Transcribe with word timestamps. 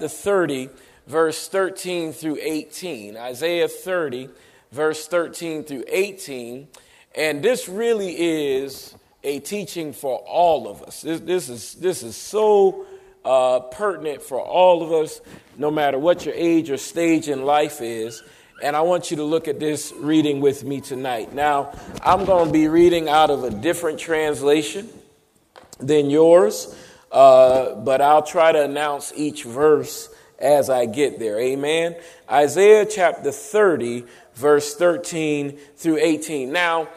chapter 0.00 0.16
30, 0.16 0.70
verse 1.06 1.46
13 1.48 2.14
through 2.14 2.38
18. 2.40 3.18
Isaiah 3.18 3.68
30, 3.68 4.30
verse 4.72 5.06
13 5.06 5.62
through 5.64 5.84
18. 5.88 6.68
And 7.14 7.42
this 7.42 7.68
really 7.68 8.14
is 8.18 8.94
a 9.22 9.40
teaching 9.40 9.92
for 9.92 10.16
all 10.20 10.68
of 10.68 10.82
us. 10.84 11.02
This, 11.02 11.20
this 11.20 11.48
is, 11.50 11.74
this 11.74 12.02
is 12.02 12.16
so 12.16 12.86
uh, 13.26 13.60
pertinent 13.60 14.22
for 14.22 14.40
all 14.40 14.82
of 14.82 14.90
us, 14.90 15.20
no 15.58 15.70
matter 15.70 15.98
what 15.98 16.24
your 16.24 16.34
age 16.34 16.70
or 16.70 16.78
stage 16.78 17.28
in 17.28 17.44
life 17.44 17.82
is. 17.82 18.22
And 18.62 18.74
I 18.74 18.80
want 18.80 19.10
you 19.10 19.18
to 19.18 19.24
look 19.24 19.48
at 19.48 19.60
this 19.60 19.92
reading 19.98 20.40
with 20.40 20.64
me 20.64 20.80
tonight. 20.80 21.34
Now, 21.34 21.78
I'm 22.02 22.24
going 22.24 22.46
to 22.46 22.52
be 22.52 22.68
reading 22.68 23.10
out 23.10 23.28
of 23.28 23.44
a 23.44 23.50
different 23.50 23.98
translation 23.98 24.88
than 25.78 26.08
yours, 26.08 26.74
uh, 27.10 27.74
but 27.76 28.00
I'll 28.00 28.22
try 28.22 28.52
to 28.52 28.62
announce 28.64 29.12
each 29.16 29.44
verse 29.44 30.08
as 30.38 30.70
I 30.70 30.86
get 30.86 31.18
there. 31.18 31.38
Amen. 31.38 31.96
Isaiah 32.30 32.86
chapter 32.86 33.30
30, 33.30 34.04
verse 34.34 34.74
13 34.74 35.58
through 35.76 35.98
18. 35.98 36.50
Now, 36.50 36.88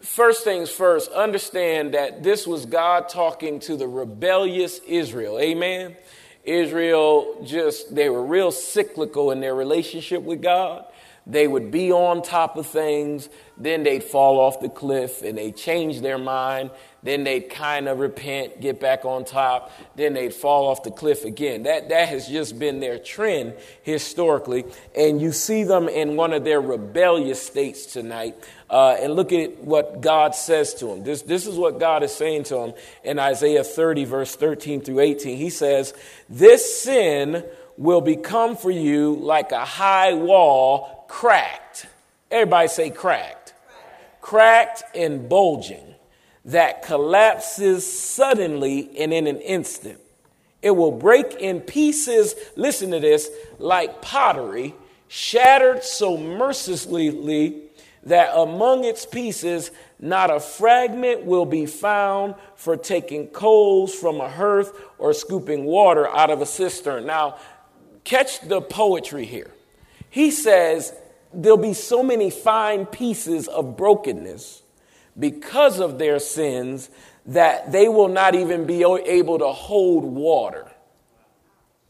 first 0.00 0.44
things 0.44 0.70
first, 0.70 1.10
understand 1.12 1.94
that 1.94 2.22
this 2.22 2.46
was 2.46 2.66
God 2.66 3.08
talking 3.08 3.60
to 3.60 3.76
the 3.76 3.88
rebellious 3.88 4.80
Israel. 4.86 5.38
Amen. 5.38 5.96
Israel 6.44 7.42
just, 7.44 7.94
they 7.94 8.08
were 8.08 8.24
real 8.24 8.50
cyclical 8.50 9.30
in 9.30 9.40
their 9.40 9.54
relationship 9.54 10.22
with 10.22 10.42
God. 10.42 10.84
They 11.26 11.46
would 11.46 11.70
be 11.70 11.92
on 11.92 12.22
top 12.22 12.56
of 12.56 12.66
things, 12.66 13.28
then 13.56 13.82
they'd 13.82 14.02
fall 14.02 14.40
off 14.40 14.60
the 14.60 14.70
cliff 14.70 15.22
and 15.22 15.36
they'd 15.36 15.56
change 15.56 16.00
their 16.00 16.18
mind, 16.18 16.70
then 17.02 17.24
they'd 17.24 17.48
kind 17.48 17.88
of 17.88 17.98
repent, 17.98 18.60
get 18.60 18.78
back 18.78 19.04
on 19.04 19.24
top, 19.24 19.72
then 19.96 20.12
they'd 20.12 20.34
fall 20.34 20.68
off 20.68 20.82
the 20.82 20.90
cliff 20.90 21.24
again. 21.24 21.62
That, 21.62 21.88
that 21.88 22.08
has 22.08 22.28
just 22.28 22.58
been 22.58 22.80
their 22.80 22.98
trend 22.98 23.54
historically. 23.82 24.64
And 24.96 25.20
you 25.20 25.32
see 25.32 25.64
them 25.64 25.88
in 25.88 26.16
one 26.16 26.32
of 26.32 26.44
their 26.44 26.60
rebellious 26.60 27.40
states 27.40 27.86
tonight. 27.86 28.36
Uh, 28.68 28.96
and 29.00 29.14
look 29.14 29.32
at 29.32 29.58
what 29.58 30.00
God 30.00 30.34
says 30.34 30.74
to 30.74 30.86
them. 30.86 31.02
This, 31.02 31.22
this 31.22 31.46
is 31.46 31.56
what 31.56 31.80
God 31.80 32.02
is 32.02 32.14
saying 32.14 32.44
to 32.44 32.54
them 32.54 32.74
in 33.02 33.18
Isaiah 33.18 33.64
30, 33.64 34.04
verse 34.04 34.36
13 34.36 34.82
through 34.82 35.00
18. 35.00 35.36
He 35.38 35.50
says, 35.50 35.94
This 36.28 36.82
sin 36.82 37.44
will 37.76 38.02
become 38.02 38.56
for 38.56 38.70
you 38.70 39.14
like 39.16 39.52
a 39.52 39.64
high 39.64 40.12
wall 40.12 41.06
cracked. 41.08 41.86
Everybody 42.30 42.68
say 42.68 42.90
cracked. 42.90 43.54
Cracked 44.20 44.82
and 44.94 45.28
bulging 45.28 45.89
that 46.44 46.82
collapses 46.82 47.86
suddenly 48.00 48.90
and 48.98 49.12
in 49.12 49.26
an 49.26 49.40
instant. 49.40 50.00
It 50.62 50.72
will 50.72 50.92
break 50.92 51.34
in 51.34 51.60
pieces, 51.60 52.34
listen 52.56 52.90
to 52.90 53.00
this, 53.00 53.30
like 53.58 54.02
pottery, 54.02 54.74
shattered 55.08 55.82
so 55.82 56.16
mercilessly 56.16 57.62
that 58.04 58.34
among 58.34 58.84
its 58.84 59.04
pieces 59.04 59.70
not 59.98 60.30
a 60.30 60.40
fragment 60.40 61.24
will 61.24 61.44
be 61.44 61.66
found 61.66 62.34
for 62.56 62.76
taking 62.76 63.26
coals 63.28 63.94
from 63.94 64.20
a 64.20 64.28
hearth 64.28 64.72
or 64.98 65.12
scooping 65.12 65.64
water 65.64 66.08
out 66.08 66.30
of 66.30 66.40
a 66.40 66.46
cistern. 66.46 67.06
Now, 67.06 67.36
catch 68.04 68.40
the 68.40 68.62
poetry 68.62 69.26
here. 69.26 69.50
He 70.08 70.30
says 70.30 70.94
there'll 71.34 71.58
be 71.58 71.74
so 71.74 72.02
many 72.02 72.30
fine 72.30 72.86
pieces 72.86 73.46
of 73.48 73.76
brokenness 73.76 74.62
because 75.18 75.80
of 75.80 75.98
their 75.98 76.18
sins 76.18 76.88
that 77.26 77.72
they 77.72 77.88
will 77.88 78.08
not 78.08 78.34
even 78.34 78.66
be 78.66 78.82
able 78.82 79.38
to 79.38 79.48
hold 79.48 80.04
water. 80.04 80.70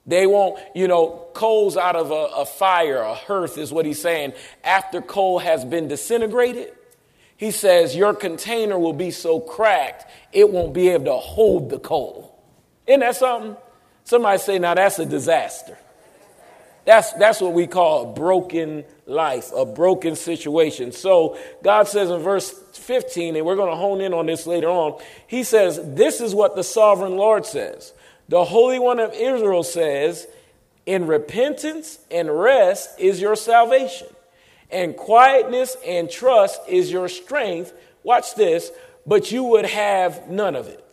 They 0.06 0.26
won't, 0.26 0.58
you 0.74 0.88
know, 0.88 1.26
coals 1.34 1.76
out 1.76 1.94
of 1.94 2.10
a, 2.10 2.40
a, 2.42 2.46
fire, 2.46 2.98
a 2.98 3.14
hearth 3.14 3.58
is 3.58 3.72
what 3.72 3.86
he's 3.86 4.00
saying. 4.00 4.32
After 4.64 5.00
coal 5.00 5.38
has 5.38 5.64
been 5.64 5.88
disintegrated, 5.88 6.72
he 7.36 7.50
says, 7.50 7.94
Your 7.94 8.14
container 8.14 8.78
will 8.78 8.92
be 8.92 9.10
so 9.10 9.40
cracked, 9.40 10.10
it 10.32 10.50
won't 10.50 10.72
be 10.74 10.88
able 10.88 11.04
to 11.06 11.16
hold 11.16 11.70
the 11.70 11.78
coal. 11.78 12.38
Isn't 12.86 13.00
that 13.00 13.16
something? 13.16 13.56
Somebody 14.04 14.38
say, 14.38 14.58
Now 14.58 14.74
that's 14.74 14.98
a 14.98 15.06
disaster. 15.06 15.78
That's, 16.90 17.12
that's 17.12 17.40
what 17.40 17.52
we 17.52 17.68
call 17.68 18.02
a 18.02 18.12
broken 18.14 18.82
life, 19.06 19.52
a 19.54 19.64
broken 19.64 20.16
situation. 20.16 20.90
So 20.90 21.38
God 21.62 21.86
says 21.86 22.10
in 22.10 22.20
verse 22.20 22.50
15, 22.72 23.36
and 23.36 23.46
we're 23.46 23.54
going 23.54 23.70
to 23.70 23.76
hone 23.76 24.00
in 24.00 24.12
on 24.12 24.26
this 24.26 24.44
later 24.44 24.66
on, 24.66 25.00
He 25.28 25.44
says, 25.44 25.78
This 25.84 26.20
is 26.20 26.34
what 26.34 26.56
the 26.56 26.64
sovereign 26.64 27.16
Lord 27.16 27.46
says. 27.46 27.92
The 28.28 28.44
Holy 28.44 28.80
One 28.80 28.98
of 28.98 29.12
Israel 29.14 29.62
says, 29.62 30.26
In 30.84 31.06
repentance 31.06 32.00
and 32.10 32.28
rest 32.28 32.98
is 32.98 33.20
your 33.20 33.36
salvation, 33.36 34.08
and 34.68 34.96
quietness 34.96 35.76
and 35.86 36.10
trust 36.10 36.60
is 36.66 36.90
your 36.90 37.06
strength. 37.06 37.72
Watch 38.02 38.34
this, 38.34 38.72
but 39.06 39.30
you 39.30 39.44
would 39.44 39.66
have 39.66 40.28
none 40.28 40.56
of 40.56 40.66
it. 40.66 40.84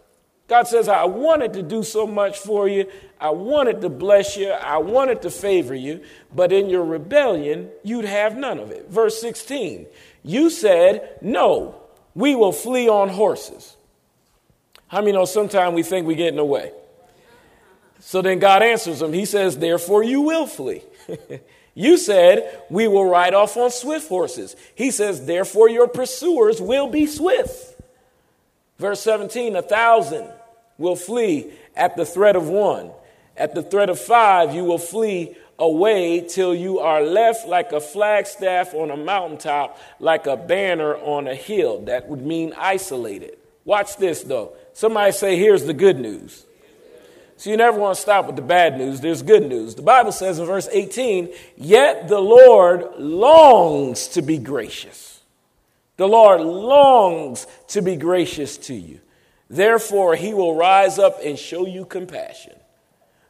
God 0.48 0.68
says, 0.68 0.88
I 0.88 1.06
wanted 1.06 1.54
to 1.54 1.64
do 1.64 1.84
so 1.84 2.08
much 2.08 2.40
for 2.40 2.70
you. 2.70 2.90
I 3.20 3.32
wanted 3.32 3.82
to 3.82 3.90
bless 3.90 4.38
you. 4.38 4.50
I 4.50 4.78
wanted 4.78 5.22
to 5.24 5.30
favor 5.30 5.76
you. 5.76 6.02
But 6.34 6.54
in 6.54 6.70
your 6.70 6.86
rebellion, 6.86 7.70
you'd 7.84 8.06
have 8.06 8.38
none 8.38 8.60
of 8.60 8.72
it. 8.72 8.90
Verse 8.90 9.20
16, 9.20 9.88
you 10.24 10.50
said, 10.50 11.18
No, 11.22 11.76
we 12.16 12.34
will 12.36 12.54
flee 12.54 12.88
on 12.88 13.10
horses. 13.10 13.76
How 14.88 15.02
many 15.02 15.12
know 15.12 15.26
sometimes 15.26 15.76
we 15.76 15.84
think 15.84 16.08
we're 16.08 16.16
getting 16.16 16.40
away? 16.40 16.72
So 18.00 18.22
then 18.22 18.40
God 18.40 18.64
answers 18.64 19.00
them. 19.00 19.12
He 19.12 19.26
says, 19.26 19.58
Therefore, 19.58 20.02
you 20.02 20.22
will 20.22 20.48
flee. 20.48 20.82
you 21.76 21.98
said, 21.98 22.62
We 22.70 22.88
will 22.88 23.06
ride 23.06 23.34
off 23.34 23.58
on 23.58 23.70
swift 23.70 24.08
horses. 24.08 24.56
He 24.76 24.92
says, 24.92 25.26
Therefore, 25.26 25.70
your 25.70 25.90
pursuers 25.90 26.62
will 26.62 26.88
be 26.88 27.06
swift. 27.06 27.77
Verse 28.78 29.02
17, 29.02 29.56
a 29.56 29.62
thousand 29.62 30.30
will 30.78 30.96
flee 30.96 31.52
at 31.76 31.96
the 31.96 32.06
threat 32.06 32.36
of 32.36 32.48
one. 32.48 32.92
At 33.36 33.56
the 33.56 33.64
threat 33.64 33.90
of 33.90 34.00
five, 34.00 34.54
you 34.54 34.64
will 34.64 34.78
flee 34.78 35.36
away 35.60 36.22
till 36.22 36.54
you 36.54 36.80
are 36.80 37.02
left 37.02 37.48
like 37.48 37.72
a 37.72 37.80
flagstaff 37.80 38.74
on 38.74 38.92
a 38.92 38.98
mountaintop, 38.98 39.80
like 40.00 40.28
a 40.28 40.38
banner 40.38 40.96
on 40.96 41.28
a 41.28 41.36
hill. 41.36 41.82
That 41.86 42.08
would 42.08 42.22
mean 42.22 42.54
isolated. 42.58 43.38
Watch 43.66 43.98
this 43.98 44.24
though. 44.24 44.54
Somebody 44.74 45.12
say, 45.12 45.38
here's 45.38 45.64
the 45.64 45.74
good 45.74 46.00
news. 46.00 46.46
So 47.38 47.52
you 47.52 47.58
never 47.58 47.80
want 47.80 47.96
to 47.96 48.02
stop 48.02 48.26
with 48.26 48.36
the 48.36 48.42
bad 48.42 48.78
news. 48.78 49.00
There's 49.00 49.22
good 49.22 49.48
news. 49.48 49.76
The 49.76 49.84
Bible 49.84 50.12
says 50.12 50.40
in 50.40 50.46
verse 50.46 50.68
18, 50.72 51.30
yet 51.56 52.08
the 52.08 52.20
Lord 52.20 52.96
longs 52.98 54.08
to 54.10 54.24
be 54.24 54.40
gracious. 54.40 55.17
The 55.98 56.08
Lord 56.08 56.42
longs 56.42 57.48
to 57.70 57.82
be 57.82 57.96
gracious 57.96 58.58
to 58.60 58.74
you. 58.74 59.00
Therefore, 59.50 60.16
he 60.16 60.34
will 60.34 60.56
rise 60.56 61.00
up 61.00 61.20
and 61.24 61.38
show 61.38 61.66
you 61.66 61.86
compassion. 61.86 62.54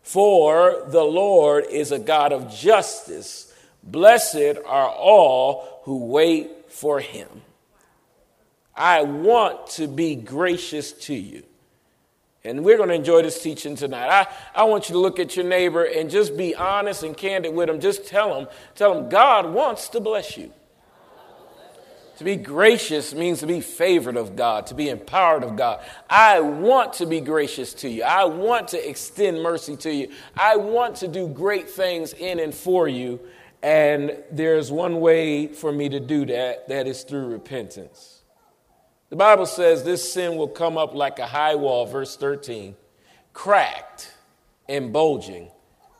For 0.02 0.84
the 0.88 1.04
Lord 1.04 1.66
is 1.70 1.92
a 1.92 2.00
God 2.00 2.32
of 2.32 2.54
justice. 2.54 3.54
Blessed 3.84 4.58
are 4.66 4.90
all 4.90 5.82
who 5.84 6.06
wait 6.06 6.72
for 6.72 7.00
him. 7.00 7.28
I 8.76 9.02
want 9.04 9.68
to 9.72 9.88
be 9.88 10.16
gracious 10.16 10.92
to 10.92 11.14
you. 11.14 11.44
And 12.44 12.64
we're 12.64 12.78
going 12.78 12.90
to 12.90 12.96
enjoy 12.96 13.24
this 13.24 13.42
teaching 13.42 13.76
tonight. 13.76 14.10
I, 14.10 14.62
I 14.62 14.64
want 14.64 14.88
you 14.88 14.94
to 14.94 15.00
look 15.00 15.20
at 15.20 15.36
your 15.36 15.46
neighbor 15.46 15.84
and 15.84 16.10
just 16.10 16.38
be 16.38 16.56
honest 16.56 17.04
and 17.04 17.16
candid 17.16 17.54
with 17.54 17.70
him. 17.70 17.80
Just 17.80 18.06
tell 18.06 18.40
him, 18.40 18.48
tell 18.76 18.98
him 18.98 19.10
God 19.10 19.52
wants 19.52 19.90
to 19.90 20.00
bless 20.00 20.38
you. 20.38 20.54
To 22.18 22.24
be 22.24 22.36
gracious 22.36 23.14
means 23.14 23.42
to 23.42 23.48
be 23.48 23.62
favored 23.62 24.18
of 24.18 24.36
God, 24.36 24.68
to 24.68 24.74
be 24.74 24.90
empowered 24.90 25.44
of 25.44 25.56
God. 25.56 25.86
I 26.10 26.40
want 26.40 26.94
to 26.94 27.06
be 27.06 27.22
gracious 27.22 27.76
to 27.76 27.90
you. 27.90 28.02
I 28.02 28.26
want 28.26 28.70
to 28.70 28.90
extend 28.90 29.44
mercy 29.44 29.76
to 29.78 29.94
you. 29.94 30.12
I 30.36 30.56
want 30.56 30.96
to 30.98 31.08
do 31.08 31.28
great 31.28 31.70
things 31.70 32.14
in 32.14 32.40
and 32.40 32.56
for 32.56 32.88
you. 32.88 33.20
And 33.62 34.18
there's 34.32 34.72
one 34.72 35.00
way 35.00 35.46
for 35.46 35.72
me 35.72 35.90
to 35.90 36.00
do 36.00 36.26
that 36.26 36.68
that 36.70 36.88
is 36.88 37.04
through 37.04 37.28
repentance. 37.28 38.24
The 39.10 39.16
Bible 39.16 39.46
says 39.46 39.84
this 39.84 40.12
sin 40.12 40.38
will 40.38 40.48
come 40.48 40.76
up 40.76 40.96
like 40.96 41.20
a 41.20 41.28
high 41.28 41.56
wall, 41.56 41.86
verse 41.86 42.18
13, 42.18 42.76
cracked 43.34 44.12
and 44.68 44.92
bulging, 44.92 45.52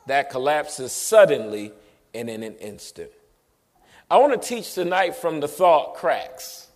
that 0.06 0.30
collapses 0.30 0.90
suddenly 0.90 1.72
and 2.12 2.28
in 2.28 2.42
an 2.42 2.56
instant. 2.56 3.12
I 4.10 4.16
want 4.16 4.40
to 4.40 4.48
teach 4.48 4.72
tonight 4.72 5.16
from 5.16 5.40
the 5.40 5.48
thought 5.48 5.94
cracks. 5.94 6.68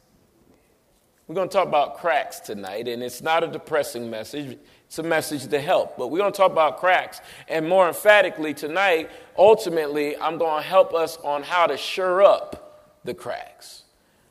We're 1.27 1.35
going 1.35 1.49
to 1.49 1.53
talk 1.53 1.67
about 1.67 1.97
cracks 1.97 2.41
tonight, 2.41 2.89
and 2.89 3.03
it's 3.03 3.23
not 3.23 3.43
a 3.43 3.47
depressing 3.47 4.11
message. 4.11 4.59
It's 4.85 4.99
a 4.99 5.03
message 5.03 5.47
to 5.47 5.59
help. 5.59 5.97
But 5.97 6.09
we're 6.09 6.19
going 6.19 6.33
to 6.33 6.37
talk 6.37 6.53
about 6.53 6.77
cracks. 6.77 7.23
And 7.49 7.67
more 7.67 7.89
emphatically 7.89 8.53
tonight, 8.53 9.11
ultimately, 9.39 10.15
I'm 10.19 10.37
going 10.37 10.63
to 10.63 10.69
help 10.69 10.93
us 10.93 11.17
on 11.25 11.43
how 11.43 11.67
to 11.67 11.79
sure 11.79 12.23
up 12.23 13.01
the 13.05 13.15
cracks, 13.15 13.85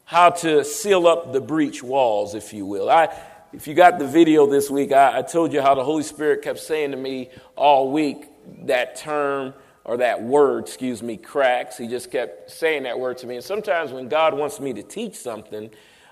how 0.06 0.30
to 0.30 0.64
seal 0.64 1.08
up 1.08 1.34
the 1.34 1.42
breach 1.42 1.82
walls, 1.82 2.36
if 2.36 2.54
you 2.54 2.68
will. 2.68 2.88
I, 2.88 3.18
if 3.52 3.68
you 3.68 3.74
got 3.74 3.98
the 3.98 4.08
video 4.08 4.46
this 4.46 4.70
week, 4.70 4.92
I, 4.92 5.18
I 5.18 5.22
told 5.24 5.54
you 5.54 5.62
how 5.62 5.74
the 5.74 5.84
Holy 5.84 6.04
Spirit 6.04 6.44
kept 6.44 6.60
saying 6.60 6.92
to 6.92 6.98
me 6.98 7.32
all 7.56 7.92
week, 7.92 8.28
that 8.66 8.96
term 8.96 9.56
or 9.84 9.98
that 9.98 10.22
word, 10.22 10.66
excuse 10.66 11.02
me, 11.02 11.18
cracks. 11.18 11.78
He 11.78 11.88
just 11.88 12.12
kept 12.12 12.52
saying 12.52 12.84
that 12.84 13.00
word 13.00 13.18
to 13.20 13.28
me. 13.28 13.36
And 13.36 13.44
sometimes 13.44 13.92
when 13.92 14.08
God 14.08 14.34
wants 14.34 14.60
me 14.60 14.74
to 14.74 14.84
teach 14.84 15.16
something, 15.16 15.72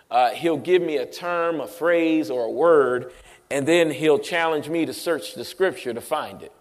uh, 0.10 0.32
he'll 0.32 0.58
give 0.58 0.82
me 0.82 0.98
a 0.98 1.06
term, 1.06 1.60
a 1.60 1.68
phrase, 1.68 2.30
or 2.30 2.46
a 2.46 2.52
word, 2.52 3.12
and 3.52 3.68
then 3.68 3.92
he'll 3.92 4.20
challenge 4.20 4.70
me 4.70 4.86
to 4.86 4.94
search 4.94 5.36
the 5.36 5.46
scripture 5.46 5.94
to 5.94 6.02
find 6.02 6.42
it. 6.42 6.52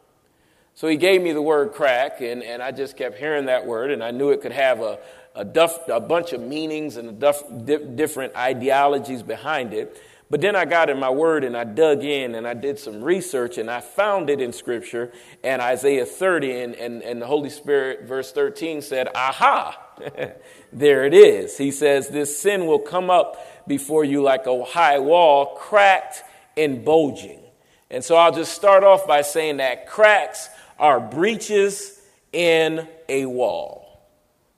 So 0.75 0.87
he 0.87 0.97
gave 0.97 1.23
me 1.23 1.33
the 1.33 1.43
word 1.43 1.73
crack, 1.73 2.21
and, 2.21 2.43
and 2.43 2.63
I 2.63 2.71
just 2.71 2.97
kept 2.97 3.19
hearing 3.19 3.47
that 3.47 3.67
word, 3.67 3.91
and 3.91 4.05
I 4.05 4.11
knew 4.11 4.31
it 4.31 4.43
could 4.43 4.53
have 4.53 4.81
a, 4.81 4.99
a, 5.35 5.45
duff, 5.45 5.89
a 5.89 5.99
bunch 5.99 6.33
of 6.33 6.41
meanings 6.41 6.97
and 6.97 7.09
a 7.09 7.13
duff, 7.13 7.43
di- 7.65 7.79
different 7.79 8.37
ideologies 8.37 9.23
behind 9.23 9.73
it. 9.75 10.01
But 10.31 10.43
then 10.43 10.55
I 10.55 10.67
got 10.67 10.91
in 10.91 10.99
my 10.99 11.09
word 11.09 11.43
and 11.43 11.57
I 11.57 11.65
dug 11.65 12.05
in 12.05 12.35
and 12.35 12.47
I 12.47 12.53
did 12.53 12.79
some 12.79 13.03
research 13.03 13.57
and 13.57 13.71
I 13.71 13.81
found 13.81 14.29
it 14.29 14.43
in 14.43 14.53
scripture 14.53 15.11
and 15.43 15.63
Isaiah 15.63 16.05
30 16.05 16.61
and, 16.61 16.75
and, 16.75 17.03
and 17.03 17.23
the 17.23 17.27
Holy 17.27 17.49
Spirit, 17.49 18.03
verse 18.03 18.31
13 18.33 18.83
said, 18.83 19.09
Aha, 19.15 19.81
there 20.73 21.07
it 21.07 21.15
is. 21.15 21.57
He 21.57 21.71
says, 21.71 22.09
This 22.09 22.39
sin 22.39 22.67
will 22.67 22.79
come 22.79 23.09
up 23.09 23.67
before 23.67 24.05
you 24.05 24.23
like 24.23 24.47
a 24.47 24.65
high 24.65 24.99
wall, 24.99 25.57
cracked 25.57 26.23
and 26.59 26.85
bulging. 26.85 27.41
And 27.91 28.05
so 28.05 28.17
I'll 28.17 28.33
just 28.33 28.53
start 28.53 28.85
off 28.85 29.07
by 29.07 29.23
saying 29.23 29.59
that 29.59 29.87
cracks 29.87 30.51
are 30.79 31.01
breaches 31.01 31.99
in 32.33 32.87
a 33.09 33.25
wall. 33.25 34.07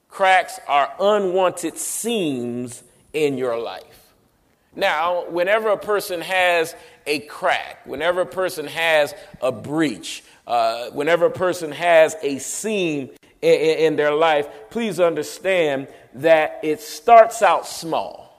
Cracks 0.09 0.59
are 0.67 0.91
unwanted 0.99 1.77
seams 1.77 2.83
in 3.13 3.37
your 3.37 3.57
life. 3.57 4.00
Now, 4.75 5.29
whenever 5.29 5.69
a 5.69 5.77
person 5.77 6.21
has 6.21 6.75
a 7.05 7.19
crack, 7.19 7.85
whenever 7.85 8.21
a 8.21 8.25
person 8.25 8.67
has 8.67 9.13
a 9.41 9.51
breach, 9.51 10.23
uh, 10.47 10.89
whenever 10.91 11.25
a 11.25 11.31
person 11.31 11.71
has 11.71 12.15
a 12.21 12.39
seam 12.39 13.09
in, 13.41 13.59
in 13.59 13.95
their 13.95 14.13
life, 14.13 14.47
please 14.69 14.99
understand 14.99 15.87
that 16.15 16.59
it 16.63 16.79
starts 16.79 17.41
out 17.41 17.67
small. 17.67 18.31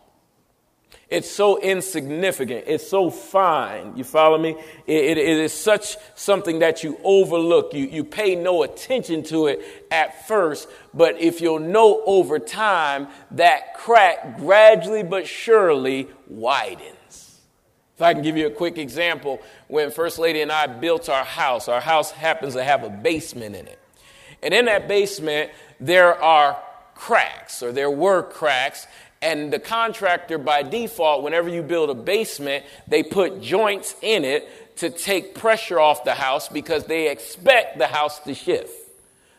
It's 1.12 1.31
so 1.31 1.61
insignificant. 1.61 2.64
It's 2.67 2.88
so 2.88 3.11
fine. 3.11 3.99
You 3.99 4.05
follow 4.05 4.38
me? 4.38 4.56
It, 4.87 5.05
it, 5.05 5.19
it 5.19 5.37
is 5.40 5.52
such 5.52 5.99
something 6.14 6.61
that 6.61 6.82
you 6.82 6.99
overlook. 7.05 7.75
You, 7.75 7.85
you 7.85 8.02
pay 8.02 8.35
no 8.35 8.62
attention 8.62 9.23
to 9.25 9.49
it 9.49 9.87
at 9.90 10.26
first, 10.26 10.70
but 10.94 11.21
if 11.21 11.41
you'll 11.41 11.59
know 11.59 12.03
over 12.05 12.39
time, 12.39 13.09
that 13.33 13.75
crack 13.75 14.39
gradually 14.39 15.03
but 15.03 15.27
surely 15.27 16.09
widens. 16.29 17.41
If 17.97 18.03
I 18.03 18.15
can 18.15 18.23
give 18.23 18.37
you 18.37 18.47
a 18.47 18.50
quick 18.50 18.79
example, 18.79 19.41
when 19.69 19.91
First 19.91 20.19
Lady 20.19 20.41
and 20.41 20.50
I 20.50 20.67
built 20.67 21.09
our 21.09 21.25
house, 21.25 21.69
our 21.69 21.81
house 21.81 22.11
happens 22.11 22.55
to 22.55 22.65
have 22.65 22.83
a 22.85 22.91
basement 22.91 23.55
in 23.55 23.67
it. 23.67 23.79
And 24.43 24.53
in 24.53 24.65
that 24.65 24.89
basement, 24.89 25.50
there 25.79 26.21
are 26.21 26.61
cracks, 26.95 27.62
or 27.62 27.73
there 27.73 27.91
were 27.91 28.23
cracks, 28.23 28.87
and 29.23 29.53
the 29.53 29.61
contractor, 29.61 30.37
by 30.37 30.65
default, 30.65 31.23
whenever 31.23 31.49
you 31.49 31.62
build 31.62 31.91
a 31.91 31.95
basement, 31.95 32.65
they 32.88 33.05
put 33.05 33.41
joints 33.41 33.95
in 34.03 34.25
it 34.25 34.49
to 34.79 34.91
take 34.91 35.37
pressure 35.37 35.79
off 35.79 36.03
the 36.03 36.15
house 36.15 36.49
because 36.49 36.87
they 36.87 37.09
expect 37.09 37.79
the 37.79 37.87
house 37.87 38.19
to 38.21 38.35
shift. 38.35 38.81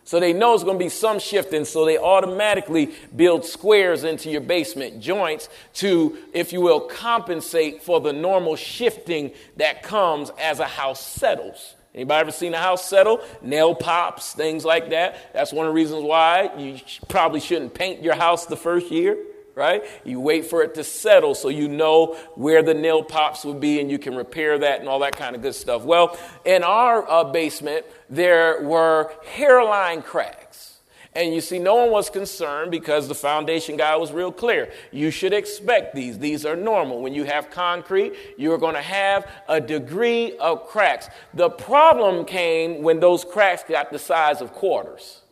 So 0.06 0.20
they 0.20 0.34
know 0.34 0.54
it's 0.54 0.64
going 0.64 0.78
to 0.78 0.84
be 0.84 0.90
some 0.90 1.20
shifting, 1.20 1.66
so 1.66 1.86
they 1.86 1.98
automatically 1.98 2.92
build 3.16 3.46
squares 3.46 4.04
into 4.04 4.30
your 4.30 4.42
basement 4.42 5.00
joints 5.00 5.48
to, 5.76 6.18
if 6.34 6.52
you 6.52 6.62
will, 6.62 6.82
compensate 6.82 7.82
for 7.82 8.02
the 8.02 8.12
normal 8.12 8.56
shifting 8.56 9.32
that 9.58 9.82
comes 9.84 10.30
as 10.40 10.60
a 10.60 10.66
house 10.66 11.06
settles. 11.06 11.76
Anybody 11.96 12.22
ever 12.22 12.32
seen 12.32 12.54
a 12.54 12.60
house 12.60 12.90
settle? 12.90 13.22
Nail 13.42 13.76
pops, 13.76 14.34
things 14.34 14.66
like 14.66 14.90
that. 14.90 15.32
That's 15.32 15.54
one 15.54 15.68
of 15.68 15.70
the 15.70 15.76
reasons 15.76 16.04
why 16.04 16.50
you 16.58 16.80
probably 17.08 17.40
shouldn't 17.40 17.74
paint 17.74 18.04
your 18.04 18.16
house 18.16 18.46
the 18.46 18.58
first 18.58 18.92
year 18.92 19.18
right? 19.56 19.84
You 20.04 20.20
wait 20.20 20.46
for 20.46 20.64
it 20.64 20.74
to 20.76 20.84
settle 20.84 21.36
so 21.36 21.50
you 21.50 21.68
know 21.68 22.16
where 22.36 22.64
the 22.64 22.74
nail 22.74 23.04
pops 23.04 23.46
would 23.46 23.60
be 23.60 23.80
and 23.80 23.90
you 23.90 24.00
can 24.00 24.16
repair 24.16 24.58
that 24.60 24.80
and 24.80 24.90
all 24.90 25.00
that 25.00 25.16
kind 25.16 25.36
of 25.36 25.42
good 25.42 25.56
stuff. 25.56 25.84
Well, 25.84 26.18
in 26.46 26.64
our 26.64 27.10
uh, 27.10 27.24
basement, 27.26 27.86
there 28.10 28.62
were 28.64 29.14
hairline 29.26 30.02
cracks. 30.02 30.44
And 31.16 31.34
you 31.34 31.42
see, 31.42 31.60
no 31.60 31.76
one 31.76 31.92
was 31.92 32.10
concerned 32.10 32.72
because 32.72 33.08
the 33.08 33.16
foundation 33.16 33.78
guy 33.78 33.96
was 33.96 34.12
real 34.12 34.32
clear. 34.32 34.72
You 34.92 35.12
should 35.12 35.32
expect 35.34 35.94
these. 35.96 36.18
These 36.18 36.44
are 36.44 36.56
normal. 36.56 37.02
When 37.02 37.14
you 37.14 37.24
have 37.26 37.52
concrete, 37.52 38.14
you're 38.38 38.58
going 38.58 38.74
to 38.74 38.82
have 38.82 39.30
a 39.48 39.62
degree 39.62 40.36
of 40.38 40.68
cracks. 40.68 41.10
The 41.36 41.52
problem 41.52 42.26
came 42.26 42.82
when 42.82 43.00
those 43.00 43.24
cracks 43.24 43.64
got 43.68 43.92
the 43.92 44.00
size 44.00 44.42
of 44.42 44.54
quarters. 44.54 45.23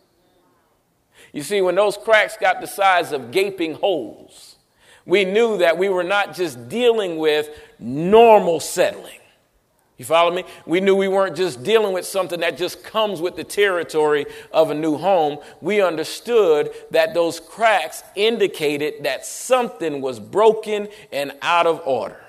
You 1.33 1.43
see, 1.43 1.61
when 1.61 1.75
those 1.75 1.97
cracks 1.97 2.37
got 2.37 2.61
the 2.61 2.67
size 2.67 3.11
of 3.11 3.31
gaping 3.31 3.75
holes, 3.75 4.57
we 5.05 5.25
knew 5.25 5.57
that 5.57 5.77
we 5.77 5.89
were 5.89 6.03
not 6.03 6.35
just 6.35 6.69
dealing 6.69 7.17
with 7.17 7.49
normal 7.79 8.59
settling. 8.59 9.19
You 9.97 10.05
follow 10.05 10.33
me? 10.33 10.45
We 10.65 10.79
knew 10.79 10.95
we 10.95 11.07
weren't 11.07 11.35
just 11.35 11.63
dealing 11.63 11.93
with 11.93 12.05
something 12.07 12.39
that 12.39 12.57
just 12.57 12.83
comes 12.83 13.21
with 13.21 13.35
the 13.35 13.43
territory 13.43 14.25
of 14.51 14.71
a 14.71 14.73
new 14.73 14.97
home. 14.97 15.37
We 15.61 15.81
understood 15.81 16.71
that 16.89 17.13
those 17.13 17.39
cracks 17.39 18.03
indicated 18.15 19.03
that 19.03 19.25
something 19.25 20.01
was 20.01 20.19
broken 20.19 20.87
and 21.11 21.33
out 21.43 21.67
of 21.67 21.81
order. 21.85 22.20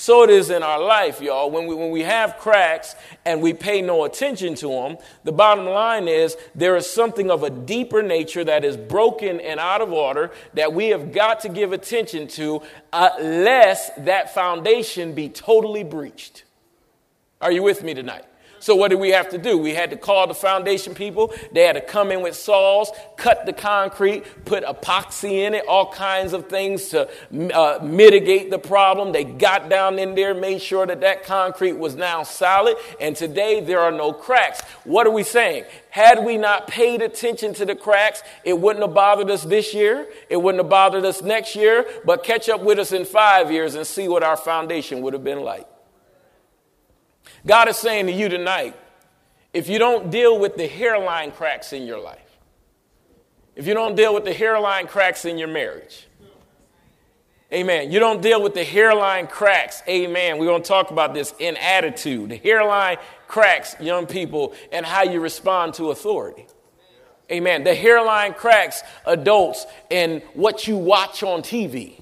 So 0.00 0.22
it 0.22 0.30
is 0.30 0.48
in 0.48 0.62
our 0.62 0.80
life, 0.82 1.20
y'all. 1.20 1.50
When 1.50 1.66
we, 1.66 1.74
when 1.74 1.90
we 1.90 2.00
have 2.04 2.38
cracks 2.38 2.94
and 3.26 3.42
we 3.42 3.52
pay 3.52 3.82
no 3.82 4.04
attention 4.04 4.54
to 4.54 4.68
them, 4.68 4.96
the 5.24 5.30
bottom 5.30 5.66
line 5.66 6.08
is 6.08 6.38
there 6.54 6.74
is 6.76 6.88
something 6.88 7.30
of 7.30 7.42
a 7.42 7.50
deeper 7.50 8.02
nature 8.02 8.42
that 8.42 8.64
is 8.64 8.78
broken 8.78 9.40
and 9.40 9.60
out 9.60 9.82
of 9.82 9.92
order 9.92 10.30
that 10.54 10.72
we 10.72 10.86
have 10.86 11.12
got 11.12 11.40
to 11.40 11.50
give 11.50 11.74
attention 11.74 12.28
to, 12.28 12.62
unless 12.94 13.90
that 13.98 14.32
foundation 14.32 15.12
be 15.12 15.28
totally 15.28 15.84
breached. 15.84 16.44
Are 17.42 17.52
you 17.52 17.62
with 17.62 17.82
me 17.82 17.92
tonight? 17.92 18.24
So 18.60 18.76
what 18.76 18.88
did 18.88 19.00
we 19.00 19.10
have 19.10 19.30
to 19.30 19.38
do? 19.38 19.56
We 19.56 19.74
had 19.74 19.90
to 19.90 19.96
call 19.96 20.26
the 20.26 20.34
foundation 20.34 20.94
people. 20.94 21.32
They 21.52 21.62
had 21.62 21.72
to 21.72 21.80
come 21.80 22.12
in 22.12 22.20
with 22.22 22.36
saws, 22.36 22.90
cut 23.16 23.46
the 23.46 23.54
concrete, 23.54 24.44
put 24.44 24.64
epoxy 24.64 25.46
in 25.46 25.54
it, 25.54 25.64
all 25.66 25.90
kinds 25.90 26.34
of 26.34 26.48
things 26.48 26.90
to 26.90 27.08
uh, 27.54 27.78
mitigate 27.82 28.50
the 28.50 28.58
problem. 28.58 29.12
They 29.12 29.24
got 29.24 29.70
down 29.70 29.98
in 29.98 30.14
there, 30.14 30.34
made 30.34 30.60
sure 30.60 30.86
that 30.86 31.00
that 31.00 31.24
concrete 31.24 31.72
was 31.72 31.96
now 31.96 32.22
solid, 32.22 32.76
and 33.00 33.16
today 33.16 33.60
there 33.60 33.80
are 33.80 33.92
no 33.92 34.12
cracks. 34.12 34.60
What 34.84 35.06
are 35.06 35.10
we 35.10 35.22
saying? 35.22 35.64
Had 35.88 36.22
we 36.24 36.36
not 36.36 36.68
paid 36.68 37.00
attention 37.00 37.54
to 37.54 37.64
the 37.64 37.74
cracks, 37.74 38.22
it 38.44 38.58
wouldn't 38.58 38.84
have 38.84 38.94
bothered 38.94 39.30
us 39.30 39.42
this 39.42 39.72
year. 39.72 40.06
It 40.28 40.36
wouldn't 40.36 40.62
have 40.62 40.70
bothered 40.70 41.04
us 41.04 41.22
next 41.22 41.56
year, 41.56 41.86
but 42.04 42.24
catch 42.24 42.48
up 42.50 42.62
with 42.62 42.78
us 42.78 42.92
in 42.92 43.06
five 43.06 43.50
years 43.50 43.74
and 43.74 43.86
see 43.86 44.06
what 44.06 44.22
our 44.22 44.36
foundation 44.36 45.00
would 45.00 45.14
have 45.14 45.24
been 45.24 45.40
like. 45.40 45.66
God 47.46 47.68
is 47.68 47.76
saying 47.76 48.06
to 48.06 48.12
you 48.12 48.28
tonight 48.28 48.76
if 49.52 49.68
you 49.68 49.78
don't 49.78 50.10
deal 50.10 50.38
with 50.38 50.56
the 50.56 50.66
hairline 50.66 51.32
cracks 51.32 51.72
in 51.72 51.86
your 51.86 52.00
life, 52.00 52.18
if 53.56 53.66
you 53.66 53.74
don't 53.74 53.96
deal 53.96 54.14
with 54.14 54.24
the 54.24 54.32
hairline 54.32 54.86
cracks 54.86 55.24
in 55.24 55.38
your 55.38 55.48
marriage, 55.48 56.06
Amen. 57.52 57.90
You 57.90 57.98
don't 57.98 58.22
deal 58.22 58.40
with 58.40 58.54
the 58.54 58.62
hairline 58.62 59.26
cracks. 59.26 59.82
Amen. 59.88 60.38
We're 60.38 60.46
going 60.46 60.62
to 60.62 60.68
talk 60.68 60.92
about 60.92 61.14
this 61.14 61.34
in 61.40 61.56
attitude. 61.56 62.30
The 62.30 62.36
hairline 62.36 62.98
cracks, 63.26 63.74
young 63.80 64.06
people, 64.06 64.54
and 64.70 64.86
how 64.86 65.02
you 65.02 65.20
respond 65.20 65.74
to 65.74 65.90
authority. 65.90 66.46
Amen. 67.30 67.64
The 67.64 67.74
hairline 67.74 68.34
cracks, 68.34 68.82
adults, 69.04 69.66
and 69.90 70.22
what 70.34 70.68
you 70.68 70.76
watch 70.76 71.24
on 71.24 71.42
TV 71.42 72.00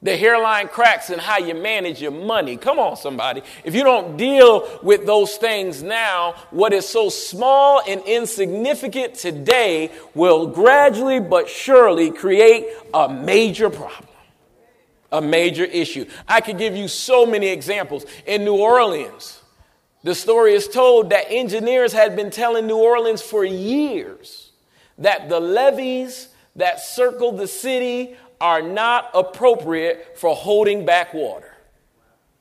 the 0.00 0.16
hairline 0.16 0.68
cracks 0.68 1.10
and 1.10 1.20
how 1.20 1.38
you 1.38 1.54
manage 1.54 2.00
your 2.00 2.12
money. 2.12 2.56
Come 2.56 2.78
on, 2.78 2.96
somebody. 2.96 3.42
If 3.64 3.74
you 3.74 3.82
don't 3.82 4.16
deal 4.16 4.78
with 4.82 5.06
those 5.06 5.36
things 5.36 5.82
now, 5.82 6.34
what 6.50 6.72
is 6.72 6.88
so 6.88 7.08
small 7.08 7.82
and 7.86 8.00
insignificant 8.02 9.14
today 9.14 9.90
will 10.14 10.46
gradually 10.46 11.18
but 11.18 11.48
surely 11.48 12.12
create 12.12 12.66
a 12.94 13.08
major 13.08 13.70
problem, 13.70 14.08
a 15.10 15.20
major 15.20 15.64
issue. 15.64 16.06
I 16.28 16.42
could 16.42 16.58
give 16.58 16.76
you 16.76 16.86
so 16.86 17.26
many 17.26 17.48
examples. 17.48 18.06
In 18.24 18.44
New 18.44 18.56
Orleans, 18.56 19.42
the 20.04 20.14
story 20.14 20.54
is 20.54 20.68
told 20.68 21.10
that 21.10 21.26
engineers 21.28 21.92
had 21.92 22.14
been 22.14 22.30
telling 22.30 22.68
New 22.68 22.78
Orleans 22.78 23.20
for 23.20 23.44
years 23.44 24.52
that 24.98 25.28
the 25.28 25.40
levees 25.40 26.28
that 26.54 26.80
circled 26.80 27.38
the 27.38 27.48
city 27.48 28.16
are 28.40 28.62
not 28.62 29.10
appropriate 29.14 30.18
for 30.18 30.34
holding 30.34 30.84
back 30.84 31.12
water. 31.14 31.54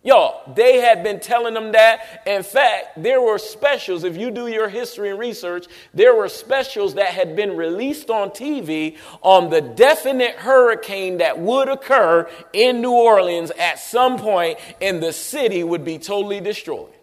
Y'all, 0.04 0.54
they 0.54 0.80
had 0.80 1.04
been 1.04 1.20
telling 1.20 1.54
them 1.54 1.74
that. 1.74 2.22
In 2.26 2.42
fact, 2.42 3.02
there 3.02 3.20
were 3.20 3.38
specials, 3.38 4.06
if 4.06 4.16
you 4.16 4.32
do 4.32 4.48
your 4.48 4.70
history 4.70 5.10
and 5.10 5.20
research, 5.20 5.66
there 5.94 6.16
were 6.16 6.30
specials 6.30 6.94
that 6.94 7.10
had 7.10 7.36
been 7.36 7.58
released 7.58 8.10
on 8.10 8.30
TV 8.30 8.98
on 9.22 9.50
the 9.50 9.60
definite 9.60 10.36
hurricane 10.36 11.18
that 11.18 11.38
would 11.40 11.68
occur 11.68 12.30
in 12.54 12.80
New 12.80 12.94
Orleans 12.94 13.52
at 13.60 13.80
some 13.80 14.18
point 14.18 14.60
and 14.82 15.04
the 15.04 15.12
city 15.12 15.62
would 15.62 15.84
be 15.84 15.98
totally 15.98 16.40
destroyed. 16.40 16.94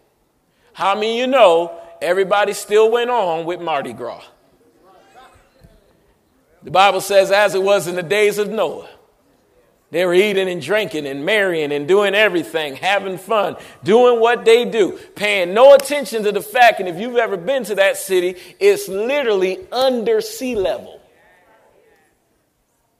How 0.73 0.95
many 0.95 1.19
you 1.19 1.27
know 1.27 1.79
everybody 2.01 2.53
still 2.53 2.91
went 2.91 3.11
on 3.11 3.45
with 3.45 3.61
Mardi 3.61 3.93
Gras? 3.93 4.23
The 6.65 6.71
Bible 6.71 6.99
says, 6.99 7.31
as 7.31 7.53
it 7.53 7.61
was 7.61 7.87
in 7.87 7.95
the 7.95 8.03
days 8.03 8.39
of 8.39 8.49
Noah. 8.49 8.89
They 9.91 10.03
were 10.03 10.15
eating 10.15 10.49
and 10.49 10.61
drinking 10.61 11.05
and 11.05 11.23
marrying 11.23 11.71
and 11.71 11.87
doing 11.87 12.15
everything, 12.15 12.75
having 12.75 13.19
fun, 13.19 13.55
doing 13.83 14.19
what 14.19 14.43
they 14.43 14.65
do, 14.65 14.99
paying 15.15 15.53
no 15.53 15.75
attention 15.75 16.23
to 16.23 16.31
the 16.31 16.41
fact, 16.41 16.79
and 16.79 16.89
if 16.89 16.99
you've 16.99 17.17
ever 17.17 17.37
been 17.37 17.63
to 17.65 17.75
that 17.75 17.97
city, 17.97 18.35
it's 18.59 18.89
literally 18.89 19.59
under 19.71 20.21
sea 20.21 20.55
level. 20.55 20.99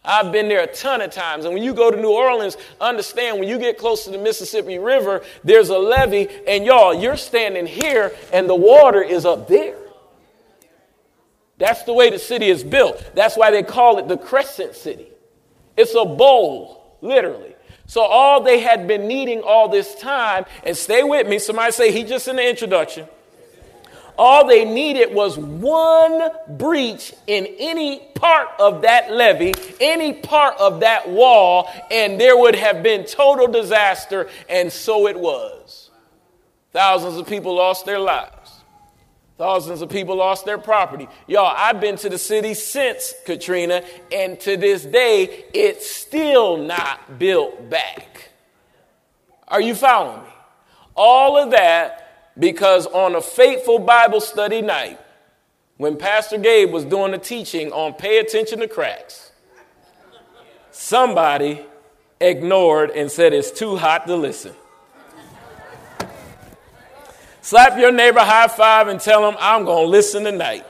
I've 0.05 0.31
been 0.31 0.47
there 0.47 0.61
a 0.61 0.67
ton 0.67 1.01
of 1.01 1.09
times. 1.09 1.45
And 1.45 1.53
when 1.55 1.63
you 1.63 1.73
go 1.73 1.89
to 1.89 1.97
New 1.97 2.11
Orleans, 2.11 2.55
understand 2.79 3.39
when 3.39 3.49
you 3.49 3.57
get 3.57 3.79
close 3.79 4.05
to 4.05 4.11
the 4.11 4.19
Mississippi 4.19 4.77
River, 4.77 5.23
there's 5.43 5.69
a 5.69 5.79
levee, 5.79 6.29
and 6.47 6.63
y'all, 6.63 6.93
you're 6.93 7.17
standing 7.17 7.65
here, 7.65 8.13
and 8.31 8.47
the 8.47 8.55
water 8.55 9.01
is 9.01 9.25
up 9.25 9.47
there. 9.47 9.75
That's 11.57 11.83
the 11.83 11.93
way 11.93 12.09
the 12.09 12.19
city 12.19 12.49
is 12.49 12.63
built. 12.63 13.11
That's 13.15 13.37
why 13.37 13.51
they 13.51 13.63
call 13.63 13.97
it 13.97 14.07
the 14.07 14.17
Crescent 14.17 14.75
City. 14.75 15.07
It's 15.77 15.95
a 15.95 16.05
bowl, 16.05 16.97
literally. 17.01 17.55
So 17.87 18.01
all 18.01 18.41
they 18.41 18.59
had 18.59 18.87
been 18.87 19.07
needing 19.07 19.41
all 19.41 19.69
this 19.69 19.95
time, 19.95 20.45
and 20.63 20.75
stay 20.75 21.03
with 21.03 21.27
me, 21.27 21.39
somebody 21.39 21.71
say 21.71 21.91
he 21.91 22.03
just 22.03 22.27
in 22.27 22.35
the 22.37 22.49
introduction. 22.49 23.07
All 24.17 24.47
they 24.47 24.63
needed 24.63 25.13
was 25.13 25.37
one 25.37 26.31
breach 26.57 27.13
in 27.27 27.45
any 27.59 27.99
part 28.15 28.47
of 28.59 28.83
that 28.83 29.11
levee, 29.11 29.53
any 29.79 30.13
part 30.13 30.57
of 30.57 30.79
that 30.79 31.09
wall, 31.09 31.69
and 31.91 32.19
there 32.19 32.37
would 32.37 32.55
have 32.55 32.81
been 32.81 33.05
total 33.05 33.47
disaster, 33.47 34.29
and 34.47 34.71
so 34.71 35.07
it 35.07 35.19
was. 35.19 35.91
Thousands 36.71 37.17
of 37.17 37.27
people 37.27 37.55
lost 37.55 37.85
their 37.85 37.99
lives. 37.99 38.44
Thousands 39.37 39.81
of 39.81 39.89
people 39.89 40.15
lost 40.15 40.45
their 40.45 40.57
property. 40.57 41.09
Y'all, 41.27 41.53
I've 41.55 41.81
been 41.81 41.97
to 41.97 42.09
the 42.09 42.17
city 42.17 42.53
since 42.53 43.13
Katrina, 43.25 43.83
and 44.11 44.39
to 44.41 44.55
this 44.55 44.83
day, 44.85 45.45
it's 45.53 45.89
still 45.89 46.55
not 46.57 47.19
built 47.19 47.69
back. 47.69 48.29
Are 49.47 49.59
you 49.59 49.75
following 49.75 50.23
me? 50.23 50.29
All 50.95 51.37
of 51.37 51.51
that 51.51 52.33
because 52.39 52.87
on 52.87 53.15
a 53.15 53.21
faithful 53.21 53.79
Bible 53.79 54.21
study 54.21 54.61
night, 54.61 54.99
when 55.77 55.97
Pastor 55.97 56.37
Gabe 56.37 56.71
was 56.71 56.85
doing 56.85 57.11
the 57.11 57.17
teaching 57.17 57.71
on 57.73 57.93
pay 57.93 58.19
attention 58.19 58.59
to 58.59 58.67
cracks, 58.67 59.31
somebody 60.71 61.65
ignored 62.21 62.91
and 62.91 63.11
said 63.11 63.33
it's 63.33 63.51
too 63.51 63.75
hot 63.75 64.07
to 64.07 64.15
listen. 64.15 64.53
Slap 67.45 67.77
your 67.77 67.91
neighbor 67.91 68.21
high 68.21 68.47
five 68.47 68.87
and 68.87 68.99
tell 68.99 69.29
him, 69.29 69.35
I'm 69.39 69.65
going 69.65 69.83
to 69.83 69.87
listen 69.87 70.23
tonight. 70.23 70.65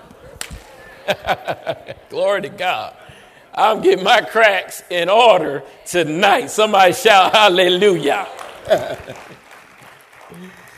Glory 2.09 2.41
to 2.41 2.49
God. 2.49 2.93
I'm 3.53 3.79
getting 3.79 4.03
my 4.03 4.19
cracks 4.19 4.83
in 4.89 5.07
order 5.07 5.63
tonight. 5.85 6.47
Somebody 6.47 6.91
shout 6.91 7.31
hallelujah. 7.31 8.27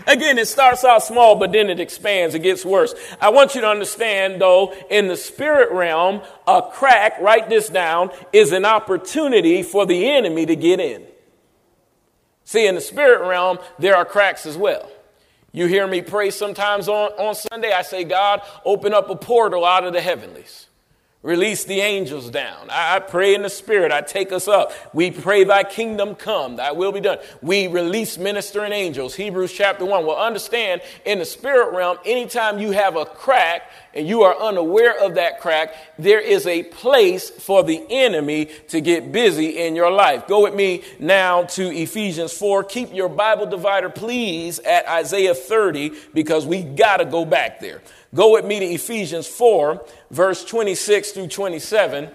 Again, 0.06 0.38
it 0.38 0.48
starts 0.48 0.86
out 0.86 1.02
small, 1.02 1.34
but 1.36 1.52
then 1.52 1.68
it 1.68 1.80
expands, 1.80 2.36
it 2.36 2.44
gets 2.44 2.64
worse. 2.64 2.94
I 3.20 3.30
want 3.30 3.56
you 3.56 3.62
to 3.62 3.68
understand, 3.68 4.40
though, 4.40 4.76
in 4.92 5.08
the 5.08 5.18
spirit 5.18 5.72
realm, 5.72 6.22
a 6.46 6.62
crack, 6.62 7.20
write 7.20 7.50
this 7.50 7.70
down, 7.70 8.12
is 8.32 8.52
an 8.52 8.66
opportunity 8.66 9.64
for 9.64 9.88
the 9.88 10.12
enemy 10.12 10.46
to 10.46 10.56
get 10.56 10.80
in. 10.80 11.08
See, 12.44 12.68
in 12.68 12.76
the 12.76 12.82
spirit 12.82 13.28
realm, 13.28 13.58
there 13.80 13.96
are 13.96 14.06
cracks 14.06 14.46
as 14.46 14.56
well. 14.56 14.92
You 15.52 15.68
hear 15.68 15.88
me 15.88 16.02
pray 16.02 16.30
sometimes 16.30 16.88
on, 16.88 17.12
on 17.14 17.36
Sunday. 17.36 17.72
I 17.72 17.82
say, 17.82 18.04
God, 18.04 18.42
open 18.66 18.94
up 18.94 19.10
a 19.10 19.16
portal 19.16 19.66
out 19.66 19.86
of 19.86 19.94
the 19.94 20.02
heavenlies. 20.02 20.67
Release 21.24 21.64
the 21.64 21.82
angels 21.82 22.30
down. 22.30 22.68
I, 22.70 23.00
pray 23.00 23.34
in 23.34 23.42
the 23.42 23.50
spirit. 23.50 23.92
I 23.92 24.02
take 24.02 24.32
us 24.32 24.48
up. 24.48 24.72
We 24.94 25.10
pray 25.10 25.44
thy 25.44 25.64
kingdom 25.64 26.14
come, 26.14 26.58
thy 26.58 26.72
will 26.72 26.92
be 26.92 27.00
done. 27.00 27.18
We 27.42 27.66
release 27.68 28.20
ministering 28.20 28.72
angels. 28.72 29.16
Hebrews 29.16 29.52
chapter 29.52 29.84
one. 29.84 30.06
Well, 30.06 30.18
understand 30.18 30.82
in 31.06 31.18
the 31.18 31.26
spirit 31.26 31.76
realm, 31.76 31.98
anytime 32.06 32.60
you 32.60 32.70
have 32.70 32.96
a 32.96 33.06
crack 33.06 33.64
and 33.96 34.08
you 34.08 34.22
are 34.22 34.40
unaware 34.40 35.04
of 35.04 35.16
that 35.16 35.42
crack, 35.42 35.74
there 35.98 36.20
is 36.20 36.46
a 36.46 36.64
place 36.64 37.32
for 37.32 37.64
the 37.64 37.84
enemy 37.90 38.46
to 38.68 38.80
get 38.80 39.12
busy 39.12 39.58
in 39.58 39.76
your 39.76 39.90
life. 39.90 40.28
Go 40.28 40.44
with 40.44 40.54
me 40.54 40.84
now 41.00 41.44
to 41.44 41.76
Ephesians 41.76 42.32
4. 42.32 42.64
Keep 42.66 42.94
your 42.94 43.10
Bible 43.10 43.48
divider, 43.48 43.90
please, 43.90 44.60
at 44.60 44.88
Isaiah 44.88 45.34
30 45.34 45.94
because 46.14 46.46
we 46.46 46.62
got 46.62 46.98
to 46.98 47.06
go 47.06 47.26
back 47.26 47.60
there. 47.60 47.82
Go 48.18 48.34
with 48.34 48.46
me 48.46 48.60
to 48.60 48.66
Ephesians 48.66 49.28
4, 49.28 49.86
verse 50.10 50.44
26 50.44 51.12
through 51.12 51.28
27, 51.28 52.10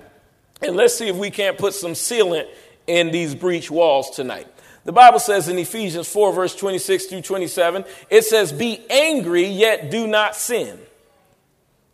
and 0.60 0.74
let's 0.74 0.98
see 0.98 1.06
if 1.06 1.14
we 1.14 1.30
can't 1.30 1.56
put 1.56 1.74
some 1.74 1.92
sealant 1.92 2.48
in 2.88 3.12
these 3.12 3.36
breach 3.36 3.70
walls 3.70 4.10
tonight. 4.10 4.48
The 4.84 4.90
Bible 4.90 5.20
says 5.20 5.46
in 5.46 5.56
Ephesians 5.60 6.08
4, 6.08 6.32
verse 6.32 6.56
26 6.56 7.06
through 7.06 7.22
27, 7.22 7.84
it 8.10 8.24
says, 8.24 8.50
Be 8.50 8.84
angry, 8.90 9.44
yet 9.44 9.92
do 9.92 10.08
not 10.08 10.34
sin. 10.34 10.76